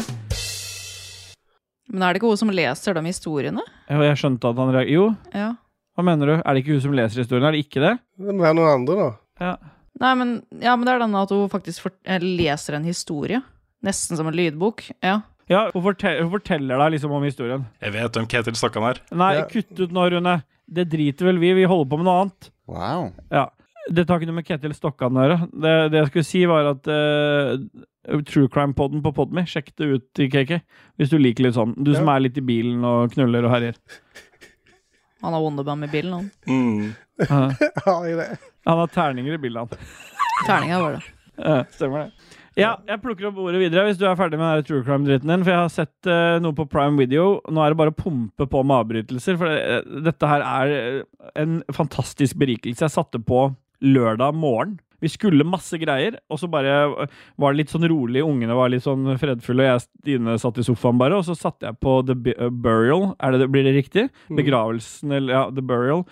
Men 1.92 2.04
er 2.06 2.12
det 2.14 2.20
ikke 2.20 2.28
hun 2.32 2.40
som 2.40 2.52
leser 2.52 2.96
de 2.96 3.02
historiene? 3.08 3.64
Jeg 3.88 4.18
skjønte 4.20 4.52
at 4.52 4.60
han 4.60 4.72
reagerer 4.74 4.92
Jo, 4.92 5.06
Ja. 5.32 5.50
Hva 5.96 6.04
mener 6.06 6.30
du? 6.30 6.34
Er 6.40 6.54
det 6.56 6.62
ikke 6.62 6.76
hun 6.76 6.84
som 6.86 6.94
leser 6.96 7.22
historien? 7.22 7.44
Er 7.48 7.56
det 7.56 7.64
ikke 7.66 7.82
det? 7.84 7.94
Det 8.18 8.32
må 8.34 8.44
være 8.46 8.56
noen 8.58 8.70
andre, 8.78 8.96
da. 8.96 9.08
Ja. 9.42 9.54
Nei, 10.02 10.12
men, 10.18 10.30
ja, 10.62 10.72
men 10.76 10.88
det 10.88 10.94
er 10.94 11.02
denne 11.04 11.20
at 11.26 11.32
hun 11.34 11.50
faktisk 11.52 11.90
leser 12.22 12.78
en 12.78 12.86
historie. 12.88 13.42
Nesten 13.84 14.16
som 14.18 14.30
en 14.30 14.36
lydbok. 14.38 14.86
Ja. 15.04 15.18
Ja, 15.50 15.66
hun, 15.74 15.82
forteller, 15.84 16.22
hun 16.24 16.32
forteller 16.32 16.80
deg 16.80 16.94
liksom 16.94 17.12
om 17.12 17.24
historien. 17.26 17.66
Jeg 17.82 17.92
vet 17.96 18.16
hvem 18.16 18.28
Ketil 18.30 18.56
Stokkan 18.56 18.86
er. 18.88 19.02
Nei, 19.12 19.34
Ja. 19.40 19.44
kutt 19.50 19.74
ut 19.80 19.92
nå, 19.92 20.06
Rune. 20.14 20.36
Det 20.72 20.86
driter 20.88 21.28
vel 21.28 21.40
vi. 21.42 21.52
Vi 21.58 21.68
holder 21.68 21.90
på 21.90 21.98
med 22.00 22.08
noe 22.08 22.20
annet. 22.22 22.48
Wow. 22.70 23.10
Ja. 23.34 23.48
Dette 23.90 24.08
har 24.14 24.20
ikke 24.22 24.30
noe 24.30 24.38
med 24.38 24.46
Ketil 24.48 24.74
Stokkan 24.78 25.18
å 25.18 25.24
gjøre. 25.26 25.38
Det, 25.50 25.72
det 25.92 25.98
jeg 26.00 26.10
skulle 26.12 26.28
si, 26.30 26.44
var 26.48 26.70
at 26.70 26.86
uh, 26.88 28.22
True 28.30 28.48
Crime-podden 28.48 29.02
på 29.04 29.12
Podme, 29.16 29.44
sjekk 29.50 29.72
det 29.76 29.90
ut 29.92 30.22
KK. 30.32 30.60
Hvis 30.96 31.10
du 31.12 31.18
liker 31.18 31.48
litt 31.48 31.58
sånn. 31.58 31.74
Du 31.82 31.92
som 31.98 32.08
er 32.14 32.22
litt 32.24 32.38
i 32.38 32.46
bilen 32.46 32.86
og 32.86 33.12
knuller 33.12 33.44
og 33.50 33.52
herjer. 33.58 33.76
Han 35.22 35.36
har 35.36 35.40
Wonderbam 35.40 35.84
i 35.86 35.90
bilen, 35.92 36.12
han. 36.12 36.30
Mm. 36.46 36.92
Han 38.64 38.78
har 38.78 38.86
terninger 38.94 39.34
i 39.34 39.38
bilen, 39.38 39.64
han. 39.64 39.82
Terninger 40.46 40.80
var 40.80 40.98
det. 40.98 41.02
Ja, 41.42 41.62
stemmer 41.72 41.98
det. 42.04 42.32
Ja, 42.60 42.74
jeg 42.84 43.00
plukker 43.00 43.30
opp 43.30 43.38
ordet 43.40 43.62
videre 43.62 43.86
hvis 43.86 43.96
du 43.96 44.02
er 44.04 44.18
ferdig 44.18 44.36
med 44.36 44.58
den 44.60 44.66
true 44.68 44.84
crime-dritten 44.84 45.30
din. 45.30 45.44
For 45.46 45.54
jeg 45.54 45.62
har 45.62 45.70
sett 45.72 46.08
uh, 46.10 46.36
noe 46.44 46.52
på 46.56 46.66
Prime 46.68 47.00
Video. 47.00 47.38
Nå 47.48 47.62
er 47.64 47.72
det 47.72 47.78
bare 47.80 47.94
å 47.94 47.96
pumpe 47.96 48.46
på 48.52 48.60
med 48.60 48.82
avbrytelser. 48.82 49.38
For 49.40 49.48
det, 49.48 50.02
dette 50.10 50.28
her 50.28 50.44
er 50.44 50.74
eh, 50.76 50.98
en 51.40 51.62
fantastisk 51.72 52.36
berikelse. 52.42 52.84
Jeg 52.84 52.92
satte 52.92 53.22
på 53.24 53.46
lørdag 53.80 54.36
morgen. 54.36 54.76
Vi 55.02 55.10
skulle 55.10 55.42
masse 55.48 55.78
greier, 55.82 56.14
og 56.30 56.38
så 56.38 56.46
bare 56.50 57.08
var 57.40 57.52
det 57.52 57.58
litt 57.58 57.72
sånn 57.74 57.88
rolig. 57.90 58.22
Ungene 58.22 58.54
var 58.54 58.70
litt 58.70 58.84
sånn 58.86 59.16
fredfulle, 59.18 59.64
og 59.66 59.70
jeg 59.72 59.82
Stine 59.86 60.36
satt 60.38 60.60
i 60.62 60.66
sofaen 60.66 61.00
bare. 61.00 61.18
Og 61.18 61.26
så 61.26 61.34
satte 61.38 61.66
jeg 61.66 61.74
på 61.82 61.96
The 62.06 62.14
uh, 62.36 62.50
Burial. 62.54 63.08
Er 63.18 63.34
det, 63.34 63.50
blir 63.50 63.66
det 63.66 63.74
riktig? 63.80 64.06
Begravelsen, 64.30 65.10
eller 65.18 65.34
ja, 65.34 65.42
The 65.50 65.64
Burial. 65.66 66.04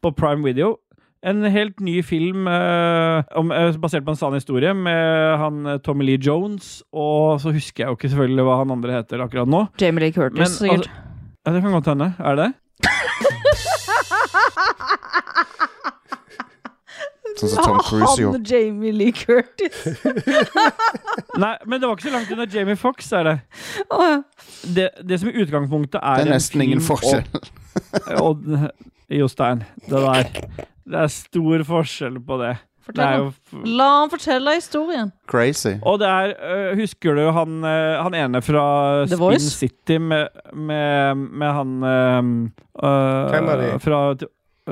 På 0.00 0.14
Prime 0.16 0.40
Video. 0.46 0.78
En 1.26 1.42
helt 1.50 1.80
ny 1.82 1.96
film 2.06 2.46
eh, 2.46 3.24
om, 3.34 3.48
eh, 3.50 3.74
basert 3.82 4.04
på 4.06 4.12
en 4.14 4.18
sann 4.20 4.36
historie 4.38 4.70
med 4.70 5.34
han 5.40 5.56
eh, 5.66 5.80
Tommy 5.82 6.06
Lee 6.06 6.20
Jones. 6.22 6.76
Og 6.94 7.40
så 7.42 7.50
husker 7.54 7.82
jeg 7.84 7.90
jo 7.90 7.98
ikke 7.98 8.10
selvfølgelig 8.12 8.44
hva 8.46 8.60
han 8.60 8.70
andre 8.76 8.94
heter 9.00 9.24
akkurat 9.26 9.50
nå. 9.50 9.64
Jamie 9.82 10.04
Lee 10.06 10.14
Curtis, 10.14 10.38
Men, 10.38 10.46
sikkert. 10.54 10.86
altså, 10.86 11.34
ja, 11.42 11.48
det 11.56 11.62
kan 11.64 11.74
godt 11.74 11.90
hende. 11.90 12.12
Er 12.22 12.34
det? 12.38 12.48
Sånn 17.38 17.52
som 17.52 17.64
Tom 17.64 17.80
Cruise 17.86 18.14
gjorde. 18.18 18.40
Han 18.40 18.46
Jamie 18.50 18.92
Lee 18.92 19.14
Curtis. 19.14 20.02
Nei, 21.42 21.54
men 21.66 21.78
det 21.78 21.86
var 21.86 21.94
ikke 21.94 22.08
så 22.08 22.14
langt 22.16 22.32
unna 22.34 22.46
Jamie 22.50 22.78
Fox, 22.78 23.12
er 23.14 23.28
det. 23.28 23.36
Det, 24.74 24.88
det 25.06 25.20
som 25.22 25.30
i 25.30 25.36
utgangspunktet 25.44 26.00
er 26.00 26.22
Det 26.22 26.26
er 26.26 26.32
en 26.32 26.34
nesten 26.34 26.64
ingen 26.64 26.82
forskjell. 26.82 27.28
Og, 28.18 28.42
og, 28.42 28.70
Jostein, 29.08 29.62
det 29.86 30.00
der 30.02 30.32
Det 30.88 31.04
er 31.04 31.12
stor 31.12 31.62
forskjell 31.68 32.18
på 32.26 32.40
det. 32.42 32.56
Det 32.88 33.04
er 33.04 33.18
Fortell, 33.20 33.24
jo. 33.52 33.62
La 33.76 33.86
han 34.00 34.10
fortelle 34.10 34.54
historien. 34.56 35.10
Crazy. 35.28 35.74
Og 35.84 35.98
det 36.00 36.08
er 36.08 36.30
øh, 36.40 36.78
Husker 36.78 37.18
du 37.18 37.26
han, 37.36 37.58
han 38.00 38.16
ene 38.16 38.40
fra 38.42 38.64
The 39.02 39.12
Spin 39.12 39.20
Voice? 39.20 39.50
City 39.58 39.98
med, 40.00 40.32
med, 40.56 41.14
med 41.14 41.52
han 41.52 41.74
øh, 41.84 42.22
Hvem 43.28 43.52
er 43.52 43.60
det? 43.60 43.70
Fra 43.84 44.00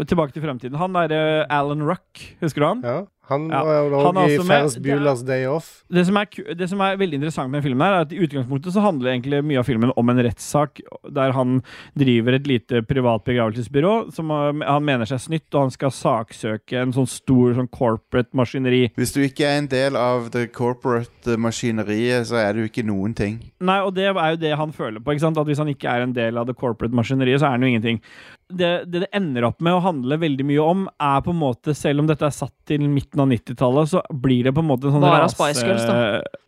Tilbake 0.04 0.32
til 0.36 0.42
fremtiden. 0.44 0.76
Han 0.76 0.92
derre 0.92 1.46
Alan 1.48 1.82
Ruck, 1.88 2.20
husker 2.42 2.60
du 2.60 2.66
han? 2.66 2.82
Ja. 2.84 3.02
Han 3.26 3.48
Ja, 3.50 3.58
var 3.66 3.88
jo 3.90 4.00
han 4.04 4.16
er 4.22 4.28
i. 4.30 4.36
Ferris 4.38 4.76
er- 4.76 4.82
Bueller's 4.84 5.22
Day 5.26 5.46
Off. 5.50 5.82
Det 5.90 6.04
som, 6.06 6.14
er, 6.16 6.26
det 6.54 6.68
som 6.70 6.78
er 6.80 6.94
veldig 6.96 7.14
interessant 7.18 7.50
med 7.50 7.64
filmen, 7.64 7.82
her 7.82 7.94
er 7.96 8.04
at 8.04 8.12
i 8.14 8.20
utgangspunktet 8.22 8.70
så 8.70 8.84
handler 8.84 9.10
egentlig 9.16 9.40
mye 9.42 9.58
av 9.58 9.64
filmen 9.66 9.90
om 9.98 10.08
en 10.12 10.20
rettssak 10.22 10.78
der 11.10 11.32
han 11.34 11.56
driver 11.98 12.36
et 12.38 12.46
lite 12.46 12.82
privat 12.86 13.24
begravelsesbyrå. 13.26 14.12
Som 14.14 14.30
øh, 14.30 14.62
han 14.62 14.84
mener 14.86 15.10
seg 15.10 15.18
snytt, 15.24 15.48
og 15.54 15.60
han 15.66 15.74
skal 15.74 15.90
saksøke 15.90 16.78
en 16.84 16.92
sånn 16.94 17.08
stor 17.10 17.56
sånn 17.58 17.66
corporate 17.74 18.30
maskineri. 18.32 18.92
Hvis 18.94 19.16
du 19.16 19.20
ikke 19.26 19.42
er 19.50 19.58
en 19.58 19.66
del 19.74 19.96
av 19.98 20.30
det 20.30 20.52
corporate 20.54 21.34
eh, 21.34 21.36
maskineriet, 21.36 22.28
så 22.30 22.38
er 22.44 22.52
du 22.54 22.62
ikke 22.68 22.86
noen 22.86 23.12
ting. 23.18 23.40
Nei, 23.58 23.80
og 23.82 23.90
det 23.98 24.06
er 24.06 24.14
jo 24.36 24.36
det 24.46 24.54
han 24.56 24.70
føler 24.70 25.02
på. 25.02 25.10
ikke 25.16 25.26
sant? 25.26 25.38
At 25.42 25.50
Hvis 25.50 25.58
han 25.58 25.74
ikke 25.74 25.90
er 25.90 26.06
en 26.06 26.14
del 26.14 26.38
av 26.38 26.46
det 26.46 26.54
corporate 26.62 26.94
maskineriet, 26.94 27.40
så 27.42 27.46
er 27.50 27.58
han 27.58 27.62
jo 27.66 27.74
ingenting. 27.74 28.00
Det, 28.46 28.68
det 28.86 29.00
det 29.02 29.08
ender 29.16 29.48
opp 29.48 29.62
med 29.64 29.74
å 29.74 29.82
handle 29.82 30.20
veldig 30.22 30.44
mye 30.46 30.62
om, 30.62 30.84
er 31.02 31.22
på 31.26 31.32
en 31.34 31.40
måte, 31.40 31.74
selv 31.74 32.02
om 32.02 32.10
dette 32.10 32.28
er 32.28 32.34
satt 32.34 32.54
til 32.68 32.84
midten 32.86 33.24
av 33.24 33.30
90-tallet, 33.32 33.90
så 33.90 34.02
blir 34.10 34.46
det 34.46 34.52
på 34.54 34.62
en 34.62 34.68
måte 34.68 34.86
en 34.86 34.94
sånn 34.94 35.06
Bare 35.06 35.24
rase... 35.24 35.34
Spice 35.34 35.66
Girls, 35.66 35.86
da. 35.88 35.94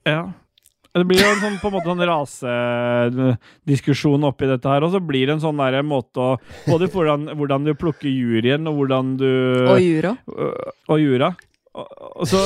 Ja. 0.06 0.20
Det 0.98 1.04
blir 1.06 1.20
jo 1.20 1.28
en 1.30 1.42
sånn, 1.42 1.58
på 1.60 1.68
en 1.68 1.74
måte 1.76 1.90
en 1.92 2.06
rasediskusjon 2.10 4.24
oppi 4.26 4.48
dette 4.50 4.70
her, 4.70 4.82
og 4.86 4.90
så 4.94 5.00
blir 5.04 5.24
det 5.28 5.34
en 5.36 5.44
sånn 5.44 5.60
der 5.60 5.82
måte 5.86 6.18
å 6.22 6.28
Både 6.68 6.84
hvordan, 6.92 7.20
hvordan 7.38 7.60
du 7.66 7.72
plukker 7.78 8.10
juryen, 8.10 8.62
og 8.70 8.74
hvordan 8.80 9.04
du 9.20 9.30
Og 9.68 9.78
Jura. 9.82 10.12
Og, 10.32 10.50
og 10.88 10.96
Jura. 11.02 11.28
Og, 11.78 11.86
og 12.22 12.26
så 12.30 12.40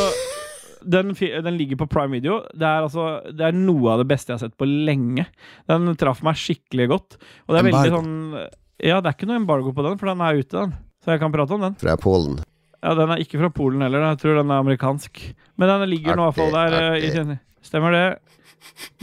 den, 0.83 1.07
den 1.15 1.57
ligger 1.57 1.77
på 1.83 1.87
Prime 1.87 2.13
Video. 2.17 2.41
Det 2.51 2.67
er, 2.67 2.83
altså, 2.83 3.21
det 3.31 3.45
er 3.47 3.53
noe 3.55 3.93
av 3.95 3.99
det 4.03 4.09
beste 4.11 4.33
jeg 4.33 4.39
har 4.41 4.47
sett 4.49 4.59
på 4.59 4.67
lenge. 4.67 5.25
Den 5.71 5.97
traff 6.01 6.23
meg 6.27 6.41
skikkelig 6.41 6.87
godt. 6.91 7.11
Og 7.47 7.55
det 7.55 7.61
er 7.61 7.69
veldig 7.69 7.93
sånn 7.95 8.17
Ja, 8.83 9.01
det 9.01 9.13
er 9.13 9.15
ikke 9.17 9.29
noe 9.31 9.39
embargo 9.41 9.73
på 9.77 9.85
den, 9.87 9.99
for 10.01 10.11
den 10.11 10.21
er 10.25 10.41
ute, 10.41 10.51
den. 10.59 10.73
Så 11.05 11.13
jeg 11.15 11.21
kan 11.23 11.33
prate 11.35 11.55
om 11.55 11.61
den. 11.69 11.75
Fra 11.79 11.97
Polen. 11.97 12.41
Ja, 12.83 12.95
Den 12.99 13.11
er 13.15 13.21
ikke 13.23 13.39
fra 13.39 13.49
Polen 13.55 13.81
heller. 13.85 14.03
Jeg 14.11 14.19
tror 14.19 14.41
den 14.41 14.51
er 14.51 14.59
amerikansk. 14.63 15.21
Men 15.57 15.69
den 15.71 15.89
ligger 15.91 16.17
nå 16.19 16.25
i 16.27 16.31
hvert 16.33 16.39
fall 16.41 16.53
der. 16.57 16.95
I 16.99 17.11
sin- 17.15 17.39
Stemmer 17.63 17.93
det. 17.95 18.19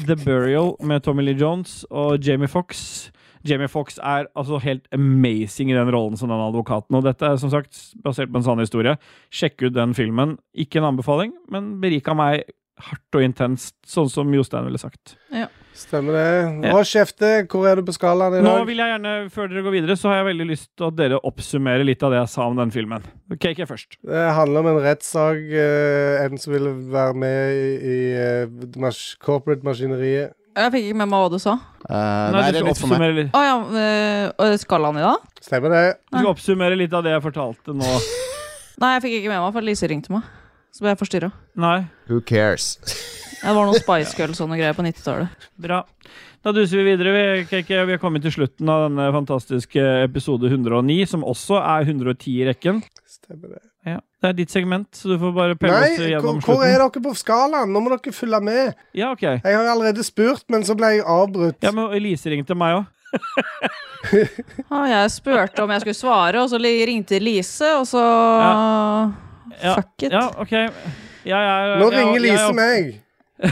The 0.06 0.16
Burial 0.20 0.74
med 0.84 1.02
Tommy 1.04 1.24
Lee 1.24 1.36
Jones 1.40 1.86
og 1.90 2.20
Jamie 2.26 2.48
Fox. 2.48 3.10
Jamie 3.48 3.68
Fox 3.72 3.98
er 4.04 4.26
altså 4.36 4.60
helt 4.60 4.86
amazing 4.92 5.72
i 5.72 5.76
den 5.78 5.92
rollen 5.96 6.18
som 6.20 6.28
den 6.30 6.40
advokaten. 6.44 6.96
Og 7.00 7.04
dette 7.04 7.24
er 7.26 7.38
som 7.40 7.50
sagt 7.50 7.94
basert 8.04 8.32
på 8.32 8.38
en 8.42 8.44
sann 8.44 8.60
historie. 8.60 8.98
Sjekk 9.32 9.64
ut 9.70 9.74
den 9.74 9.94
filmen. 9.96 10.38
Ikke 10.54 10.80
en 10.82 10.90
anbefaling, 10.92 11.32
men 11.50 11.80
berika 11.80 12.14
meg 12.14 12.44
hardt 12.80 13.16
og 13.16 13.24
intenst, 13.24 13.76
sånn 13.88 14.10
som 14.12 14.32
Jostein 14.34 14.66
ville 14.68 14.80
sagt. 14.80 15.16
Stemmer 15.80 16.16
det. 16.18 16.72
Og 16.74 16.82
kjefte, 16.88 17.28
hvor 17.48 17.68
er 17.70 17.80
du 17.80 17.86
på 17.88 17.94
skalaen 17.96 18.36
i 18.36 18.42
dag? 18.42 18.48
Nå 18.48 18.66
vil 18.68 18.82
jeg 18.82 18.92
gjerne, 18.92 19.14
Før 19.32 19.48
dere 19.52 19.64
går 19.64 19.76
videre, 19.78 19.96
så 20.00 20.10
har 20.12 20.18
jeg 20.20 20.28
veldig 20.34 20.48
lyst 20.50 20.68
til 20.76 20.90
at 20.90 20.98
dere 21.00 21.20
oppsummerer 21.30 21.88
litt 21.88 22.04
av 22.04 22.12
det 22.14 22.20
jeg 22.20 22.32
sa 22.34 22.48
om 22.50 22.58
den 22.60 22.74
filmen. 22.74 23.06
KK 23.32 23.62
først. 23.70 23.96
Det 24.04 24.26
handler 24.36 24.66
om 24.66 24.72
en 24.74 24.82
rettssak. 24.84 25.40
eh, 25.56 26.26
en 26.26 26.38
som 26.42 26.54
ville 26.54 26.74
være 26.92 27.16
med 27.24 27.54
i, 27.56 27.70
i 27.94 27.98
eh, 28.20 28.68
mas 28.82 29.00
corporate-maskineriet. 29.24 30.36
Jeg 30.60 30.74
fikk 30.74 30.90
ikke 30.90 31.00
med 31.00 31.08
meg 31.14 31.22
hva 31.24 31.30
du 31.32 31.40
sa. 31.40 31.54
Uh, 31.86 31.94
Nei, 31.94 32.42
nei, 32.42 32.48
du 32.50 32.58
det 32.58 32.60
er 32.60 32.66
skal 32.66 32.76
for 32.82 32.92
meg. 32.92 33.00
oppsummere 33.00 33.16
litt. 33.16 33.30
Å 33.38 33.44
ja. 33.46 33.56
øh, 33.84 34.26
og 34.44 34.60
skalaen 34.60 35.00
i 35.00 35.06
dag? 35.06 35.30
Stemmer 35.46 35.76
det? 35.76 35.84
Du 36.10 36.18
skal 36.18 36.32
oppsummere 36.34 36.80
litt 36.82 36.98
av 36.98 37.06
det 37.06 37.14
jeg 37.16 37.24
fortalte 37.30 37.78
nå. 37.78 37.94
Nei, 38.84 38.92
jeg 38.98 39.06
fikk 39.06 39.18
ikke 39.22 39.32
med 39.32 39.44
meg, 39.46 39.56
for 39.56 39.70
Lise 39.70 39.88
ringte 39.92 40.12
meg. 40.12 40.28
Så 40.76 40.84
ble 40.84 40.92
jeg 40.92 41.00
forstyrra. 41.06 41.32
Who 42.10 42.20
cares? 42.20 42.74
Det 43.40 43.54
var 43.56 43.66
noen 43.70 43.80
Spice 43.80 44.16
Girls 44.18 44.42
og 44.44 44.50
noe 44.52 44.58
greier 44.60 44.76
på 44.76 44.84
90-tallet. 44.86 45.48
Bra. 45.64 45.84
Da 46.44 46.52
duser 46.56 46.80
vi 46.80 46.92
videre. 46.94 47.12
Vi, 47.16 47.46
KK. 47.50 47.72
vi 47.88 47.94
har 47.96 48.00
kommet 48.02 48.24
til 48.24 48.32
slutten 48.36 48.70
av 48.72 48.86
denne 48.88 49.10
fantastiske 49.16 49.84
episode 50.06 50.48
109, 50.52 51.00
som 51.12 51.24
også 51.28 51.60
er 51.60 51.88
110 51.88 52.36
i 52.42 52.46
rekken. 52.48 52.82
Stemmer 53.10 53.56
det. 53.56 53.64
Ja, 53.88 53.98
Det 54.22 54.28
er 54.30 54.34
ditt 54.36 54.52
segment, 54.52 54.90
så 54.96 55.08
du 55.14 55.16
får 55.22 55.32
bare 55.36 55.56
pelle 55.56 55.72
Nei, 55.80 55.90
oss 55.94 55.98
slutten 56.02 56.36
Nei, 56.36 56.44
hvor 56.44 56.64
er 56.68 56.78
dere 56.84 57.04
på 57.06 57.14
skalaen? 57.16 57.72
Nå 57.72 57.82
må 57.84 57.92
dere 57.94 58.14
følge 58.16 58.40
med. 58.44 58.74
Ja, 58.96 59.12
ok. 59.16 59.24
Jeg 59.40 59.56
har 59.56 59.70
allerede 59.72 60.04
spurt, 60.04 60.44
men 60.52 60.66
så 60.68 60.76
ble 60.80 60.94
jeg 60.98 61.06
avbrutt. 61.08 61.60
Ja, 61.64 61.72
men 61.76 61.94
Elise 61.96 62.32
ringte 62.34 62.56
meg 62.60 62.82
òg. 62.82 62.88
Ah, 64.70 64.86
jeg 64.88 65.10
spurte 65.12 65.64
om 65.64 65.72
jeg 65.74 65.82
skulle 65.84 65.98
svare, 65.98 66.40
og 66.40 66.48
så 66.52 66.60
ringte 66.62 67.18
Lise, 67.20 67.68
og 67.80 67.84
så 67.90 68.00
Ja, 69.60 69.74
Fuck 69.76 70.06
it. 70.08 70.12
Ja, 70.14 70.22
ok. 70.40 70.54
Jeg, 70.54 71.36
er- 71.36 71.80
Nå 71.82 71.90
jeg- 71.92 72.00
ringer 72.00 72.14
jeg- 72.14 72.22
Lise 72.22 72.54
meg. 72.56 73.02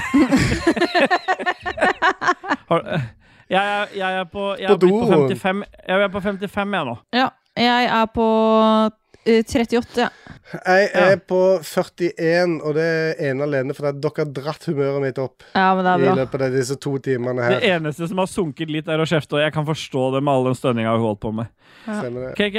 Jeg, 3.50 3.64
er- 3.82 3.88
jeg 3.96 4.20
er 4.20 4.24
på 4.24 4.56
Jeg 4.60 4.68
På 4.68 4.74
er 4.74 4.78
på 4.78 4.88
do. 4.88 5.08
55 5.08 5.64
Jeg 5.88 6.02
er 6.02 6.08
på 6.08 6.20
55 6.20 6.74
jeg 6.74 6.86
nå. 6.86 6.96
Ja. 7.14 7.28
Jeg 7.58 7.86
er 7.86 8.06
på 8.06 8.26
38. 9.28 10.08
Jeg 10.66 10.90
er 10.96 11.18
på 11.28 11.38
41, 11.60 12.54
og 12.64 12.78
det 12.78 12.84
er 12.88 13.18
ene 13.34 13.44
alene 13.44 13.76
fordi 13.76 14.00
dere 14.00 14.22
har 14.24 14.30
dratt 14.38 14.64
humøret 14.70 15.02
mitt 15.04 15.18
opp 15.20 15.44
Ja, 15.52 15.74
men 15.76 15.84
det 15.84 15.92
i 15.92 15.96
er 15.98 16.06
bra. 16.08 16.16
løpet 16.22 16.46
av 16.48 16.54
disse 16.56 16.78
to 16.80 16.94
timene 17.04 17.44
her. 17.44 17.58
Det 17.60 17.72
eneste 17.76 18.08
som 18.08 18.22
har 18.24 18.30
sunket 18.32 18.72
litt, 18.72 18.88
er 18.88 19.04
å 19.04 19.08
kjefte, 19.10 19.36
og 19.36 19.44
jeg 19.44 19.52
kan 19.58 19.68
forstå 19.68 20.06
det 20.16 20.24
med 20.24 20.32
all 20.34 20.48
den 20.48 20.56
stønninga 20.56 20.94
har 20.96 21.04
holdt 21.04 21.20
på 21.26 21.34
med. 21.36 21.52
Ja. 21.88 22.00
KK, 22.40 22.58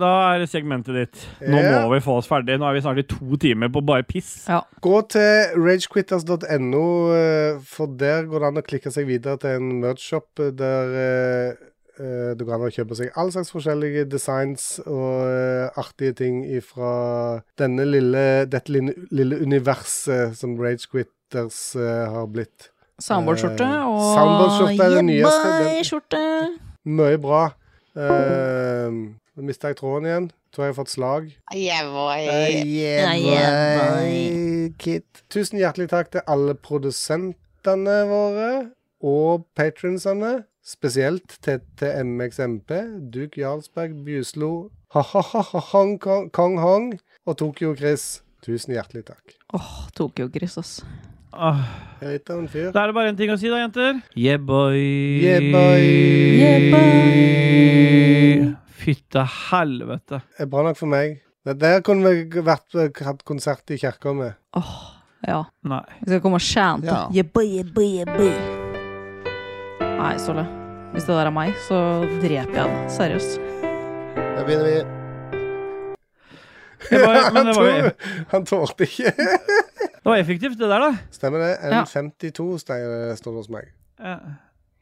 da 0.00 0.10
er 0.34 0.42
det 0.44 0.50
segmentet 0.52 0.94
ditt. 0.96 1.24
Nå 1.48 1.56
Ja. 1.64 1.80
må 1.86 1.94
vi 1.94 2.00
få 2.04 2.18
oss 2.20 2.28
ferdig. 2.28 2.58
Nå 2.60 2.68
er 2.68 2.76
vi 2.76 2.80
snart 2.84 3.00
i 3.00 3.08
to 3.08 3.36
timer 3.40 3.68
på 3.72 3.80
bare 3.84 4.04
piss. 4.04 4.46
Gå 4.80 5.00
til 5.08 5.56
ragequitters.no, 5.56 6.84
eh, 7.16 7.58
for 7.64 7.86
der 7.86 8.24
går 8.28 8.40
det 8.44 8.48
an 8.52 8.60
å 8.62 8.66
klikke 8.66 8.92
seg 8.92 9.08
videre 9.08 9.38
til 9.40 9.56
en 9.56 9.80
merch-shop 9.82 10.44
der 10.56 10.94
eh, 10.94 11.50
eh, 11.50 11.66
det 12.38 12.46
går 12.46 12.56
an 12.56 12.66
å 12.68 12.72
kjøpe 12.72 12.96
seg 12.96 13.14
all 13.20 13.30
slags 13.34 13.52
forskjellige 13.52 14.06
designs 14.08 14.66
og 14.86 15.26
eh, 15.28 15.80
artige 15.80 16.16
ting 16.22 16.42
fra 16.64 16.92
denne 17.60 17.84
lille, 17.88 18.26
dette 18.50 18.72
lille, 18.72 18.94
lille 19.12 19.40
universet 19.40 20.36
som 20.38 20.56
Ragequitters 20.60 21.60
uh, 21.76 22.08
har 22.14 22.28
blitt. 22.32 22.70
Soundboard-skjorte 23.00 23.64
Eh, 23.64 23.86
og 23.88 24.02
Soundboard-skjorte 24.16 24.84
er 24.84 24.96
det 24.96 25.04
nyeste. 25.08 26.20
Mye 26.84 27.20
bra. 27.20 27.46
Uh, 27.96 29.16
Nå 29.36 29.46
mista 29.46 29.70
jeg 29.70 29.80
tråden 29.80 30.08
igjen. 30.08 30.28
Tror 30.50 30.66
jeg 30.66 30.72
har 30.72 30.78
fått 30.80 30.92
slag. 30.92 31.28
Yeah, 31.54 31.86
boy. 31.92 32.24
Uh, 32.26 32.66
yeah, 32.66 33.12
boy. 33.78 34.72
Kid. 34.82 35.06
Tusen 35.30 35.60
hjertelig 35.60 35.90
takk 35.92 36.10
til 36.16 36.24
alle 36.26 36.56
produsentene 36.58 37.98
våre 38.10 38.50
og 39.00 39.46
patronsene. 39.56 40.40
Spesielt 40.62 41.38
TTMXMP, 41.40 42.70
Duke 43.10 43.40
Jarlsberg, 43.40 43.94
Bjuslo, 44.04 44.70
ha-ha-ha, 44.92 45.60
Hang 45.72 45.98
Kong, 45.98 46.58
Hang 46.60 46.90
og 47.26 47.36
Tokyo 47.40 47.74
Chris. 47.74 48.20
Tusen 48.44 48.72
hjertelig 48.76 49.04
takk. 49.08 49.34
Åh, 49.56 49.70
Tokyo-gris, 49.96 50.58
ass. 50.60 50.82
Ah, 51.32 51.60
Jeg 52.00 52.08
er 52.08 52.12
litt 52.18 52.30
av 52.32 52.38
en 52.40 52.48
fyr. 52.48 52.70
da 52.72 52.82
er 52.82 52.86
det 52.90 52.94
bare 52.96 53.10
én 53.12 53.16
ting 53.18 53.30
å 53.32 53.36
si, 53.38 53.48
da, 53.52 53.58
jenter. 53.60 54.00
Yeah, 54.16 54.38
boy. 54.40 54.76
Yeah, 55.20 55.40
boy. 55.52 55.82
Fytte 58.80 59.24
helvete. 59.50 60.22
Det 60.36 60.46
er 60.46 60.50
bra 60.52 60.62
nok 60.68 60.76
for 60.80 60.88
meg. 60.92 61.20
Det 61.44 61.58
Der 61.60 61.80
kunne 61.84 62.04
vi 62.14 62.24
vært, 62.44 62.72
hatt 63.04 63.24
konsert 63.24 63.70
i 63.70 63.76
kirka 63.80 64.12
med. 64.16 64.34
Åh, 64.56 64.72
ja. 65.28 65.44
Nei. 65.64 65.84
Vi 66.04 66.10
skal 66.12 66.20
komme 66.24 66.40
og 66.40 66.44
chante. 66.44 66.86
Ja. 66.88 67.08
Yeah, 67.12 67.28
boy, 67.32 67.46
yeah, 67.60 67.64
boy, 67.74 67.86
yeah, 68.00 68.16
boy. 68.16 68.59
Nei, 70.00 70.14
Ståle. 70.16 70.46
Hvis 70.94 71.04
det 71.04 71.12
der 71.12 71.28
er 71.28 71.32
meg, 71.34 71.50
så 71.66 71.78
dreper 72.22 72.54
jeg 72.56 72.70
den. 72.70 72.86
Seriøst. 72.88 73.34
Da 74.16 74.44
begynner 74.46 74.64
vi. 74.64 74.78
Det 76.86 77.00
var, 77.02 77.18
men 77.34 77.50
det 77.50 77.56
var, 77.58 77.68
jo, 77.68 77.90
Han 78.30 78.46
tålte 78.48 78.86
ikke. 78.88 79.12
det 79.12 80.08
var 80.08 80.16
effektivt, 80.16 80.56
det 80.56 80.70
der, 80.72 80.86
da. 80.86 80.88
Stemmer 81.12 81.44
det? 81.44 81.50
Ja. 81.68 81.82
Står 81.84 83.28
det 83.28 83.36
hos 83.36 83.52
meg. 83.52 83.68
Ja. 84.00 84.16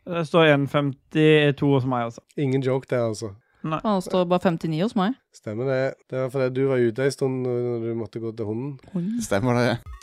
Det 0.07 0.23
står 0.31 0.53
1,52 0.55 1.75
hos 1.75 1.91
meg, 1.91 2.07
altså. 2.13 2.23
Ingen 2.39 2.63
joke 2.63 2.87
der, 2.87 3.09
altså. 3.11 3.35
Nei. 3.67 3.83
Han 3.83 3.99
står 4.07 4.23
bare 4.31 4.55
59 4.55 4.85
hos 4.87 4.95
meg. 5.03 5.19
Stemmer 5.35 5.67
det. 5.67 5.83
Det 6.07 6.23
var 6.23 6.31
fordi 6.37 6.53
du 6.61 6.69
var 6.71 6.79
ute 6.79 7.11
ei 7.11 7.11
stund 7.19 7.43
når 7.43 7.89
du 7.89 7.95
måtte 7.99 8.23
gå 8.23 8.31
til 8.39 8.47
hunden. 8.55 9.19
Stemmer 9.27 9.59
det. 9.59 9.98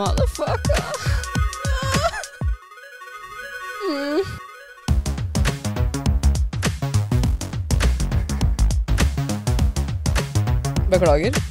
Motherfucker. 0.00 0.80
Beklager. 10.88 11.49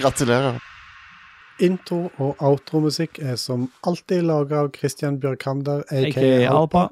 Gratulerer. 0.00 0.58
Intro- 1.60 2.10
og 2.16 2.36
outromusikk 2.40 3.18
er 3.20 3.36
som 3.36 3.68
alltid 3.86 4.24
laga 4.24 4.62
av 4.64 4.70
Christian 4.76 5.18
Bjørkander, 5.20 5.82
aka. 5.92 6.28
Alpa. 6.48 6.86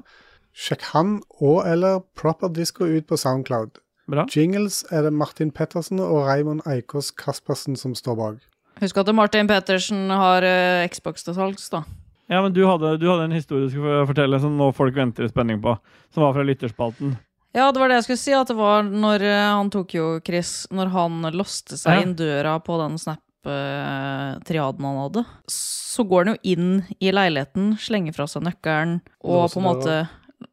Sjekk 0.53 0.83
han 0.91 1.15
og 1.39 1.63
eller 1.69 2.03
Proper 2.19 2.51
Disco 2.53 2.85
ut 2.85 3.07
på 3.09 3.17
Soundcloud. 3.17 3.79
Bra. 4.09 4.25
Jingles 4.29 4.83
er 4.91 5.05
det 5.05 5.13
Martin 5.13 5.51
Pettersen 5.53 6.01
og 6.01 6.25
Raymond 6.27 6.61
Eikås 6.69 7.11
Kaspersen 7.17 7.77
som 7.77 7.95
står 7.97 8.17
bak. 8.17 8.37
Husk 8.81 8.97
at 8.97 9.09
Martin 9.15 9.49
Pettersen 9.49 10.09
har 10.09 10.45
uh, 10.45 10.87
Xbox 10.89 11.25
til 11.25 11.37
salgs, 11.37 11.69
da. 11.73 11.83
Ja, 12.29 12.43
men 12.45 12.53
du 12.53 12.61
hadde, 12.67 12.97
du 13.01 13.07
hadde 13.09 13.25
en 13.25 13.33
historie 13.33 13.65
du 13.65 13.73
skulle 13.73 14.05
fortelle 14.09 14.37
som 14.41 14.57
nå 14.57 14.69
folk 14.77 14.97
venter 14.97 15.25
i 15.25 15.31
spenning 15.31 15.61
på. 15.63 15.73
Som 16.13 16.25
var 16.27 16.35
fra 16.37 16.45
lytterspalten. 16.45 17.15
Ja, 17.55 17.71
det 17.73 17.79
var 17.81 17.89
det 17.89 17.95
jeg 17.99 18.03
skulle 18.07 18.21
si. 18.21 18.33
At 18.37 18.47
det 18.51 18.57
var 18.59 18.83
når 18.85 19.23
eh, 19.25 19.47
han 19.57 19.71
tok 19.73 19.95
jo 19.97 20.07
Chris 20.25 20.67
Når 20.69 20.91
han 20.93 21.21
låste 21.33 21.77
seg 21.79 21.95
Ja. 21.97 22.03
inn 22.05 22.15
døra 22.19 22.59
på 22.61 22.77
den 22.81 22.97
Snap-triaden 23.01 24.85
han 24.85 24.99
hadde, 25.01 25.23
så 25.49 26.03
går 26.07 26.25
han 26.25 26.35
jo 26.35 26.39
inn 26.53 26.69
i 27.01 27.11
leiligheten, 27.15 27.73
slenger 27.81 28.13
fra 28.15 28.27
seg 28.29 28.43
nøkkelen 28.45 28.99
og 29.23 29.43
Låser 29.47 29.53
på 29.55 29.59
en 29.63 29.67
måte 29.69 29.97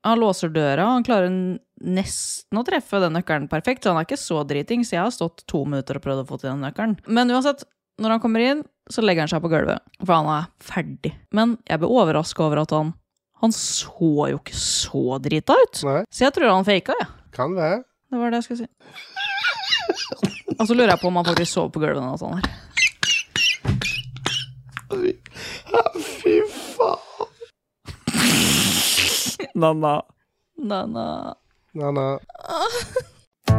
Han 0.07 0.19
låser 0.23 0.49
døra. 0.55 0.87
Han 0.97 1.05
klarer 1.07 1.31
nesten 1.85 2.59
å 2.59 2.65
treffe 2.67 2.99
den 3.03 3.13
nøkkelen 3.19 3.49
perfekt, 3.53 3.85
så 3.85 3.93
han 3.93 4.01
er 4.01 4.07
ikke 4.09 4.19
så 4.19 4.41
driting, 4.49 4.83
så 4.83 4.97
Jeg 4.97 5.05
har 5.05 5.13
stått 5.15 5.45
to 5.47 5.65
minutter 5.69 5.99
og 6.01 6.03
prøvd 6.07 6.25
å 6.25 6.29
få 6.31 6.39
til 6.41 6.51
den 6.51 6.65
nøkkelen. 6.65 6.97
Men 7.07 7.31
uansett, 7.31 7.63
når 8.01 8.17
han 8.17 8.21
kommer 8.25 8.41
inn, 8.43 8.65
så 8.91 9.03
legger 9.05 9.27
han 9.27 9.29
seg 9.31 9.43
på 9.45 9.51
gulvet, 9.53 9.83
for 10.03 10.15
han 10.17 10.31
er 10.33 10.49
ferdig. 10.63 11.13
Men 11.37 11.57
jeg 11.69 11.79
ble 11.83 11.89
overraska 11.91 12.47
over 12.47 12.63
at 12.65 12.73
han 12.75 12.95
Han 13.43 13.53
så 13.53 14.29
jo 14.33 14.39
ikke 14.41 14.57
så 14.57 15.19
drita 15.23 15.53
ut. 15.61 15.83
Nei. 15.85 16.03
Så 16.11 16.25
jeg 16.25 16.33
tror 16.37 16.55
han 16.55 16.65
faka, 16.65 16.95
jeg. 17.01 17.09
Kan 17.37 17.57
være. 17.57 17.83
Det 18.11 18.19
var 18.21 18.31
det 18.33 18.39
jeg 18.41 18.45
skulle 18.49 18.63
si. 18.65 18.69
Og 20.57 20.65
så 20.69 20.75
lurer 20.75 20.95
jeg 20.95 21.01
på 21.03 21.11
om 21.11 21.17
han 21.21 21.27
faktisk 21.29 21.53
sov 21.53 21.69
på 21.73 21.83
gulvet 21.83 21.99
denne 22.01 22.11
natta. 22.15 22.27
her. 22.37 22.43
Fy 26.01 26.35
faen. 26.49 27.01
Nanna. 29.55 29.95
Nanna. 30.57 31.37
Na-na. 31.75 32.07
Na-na. 32.17 33.16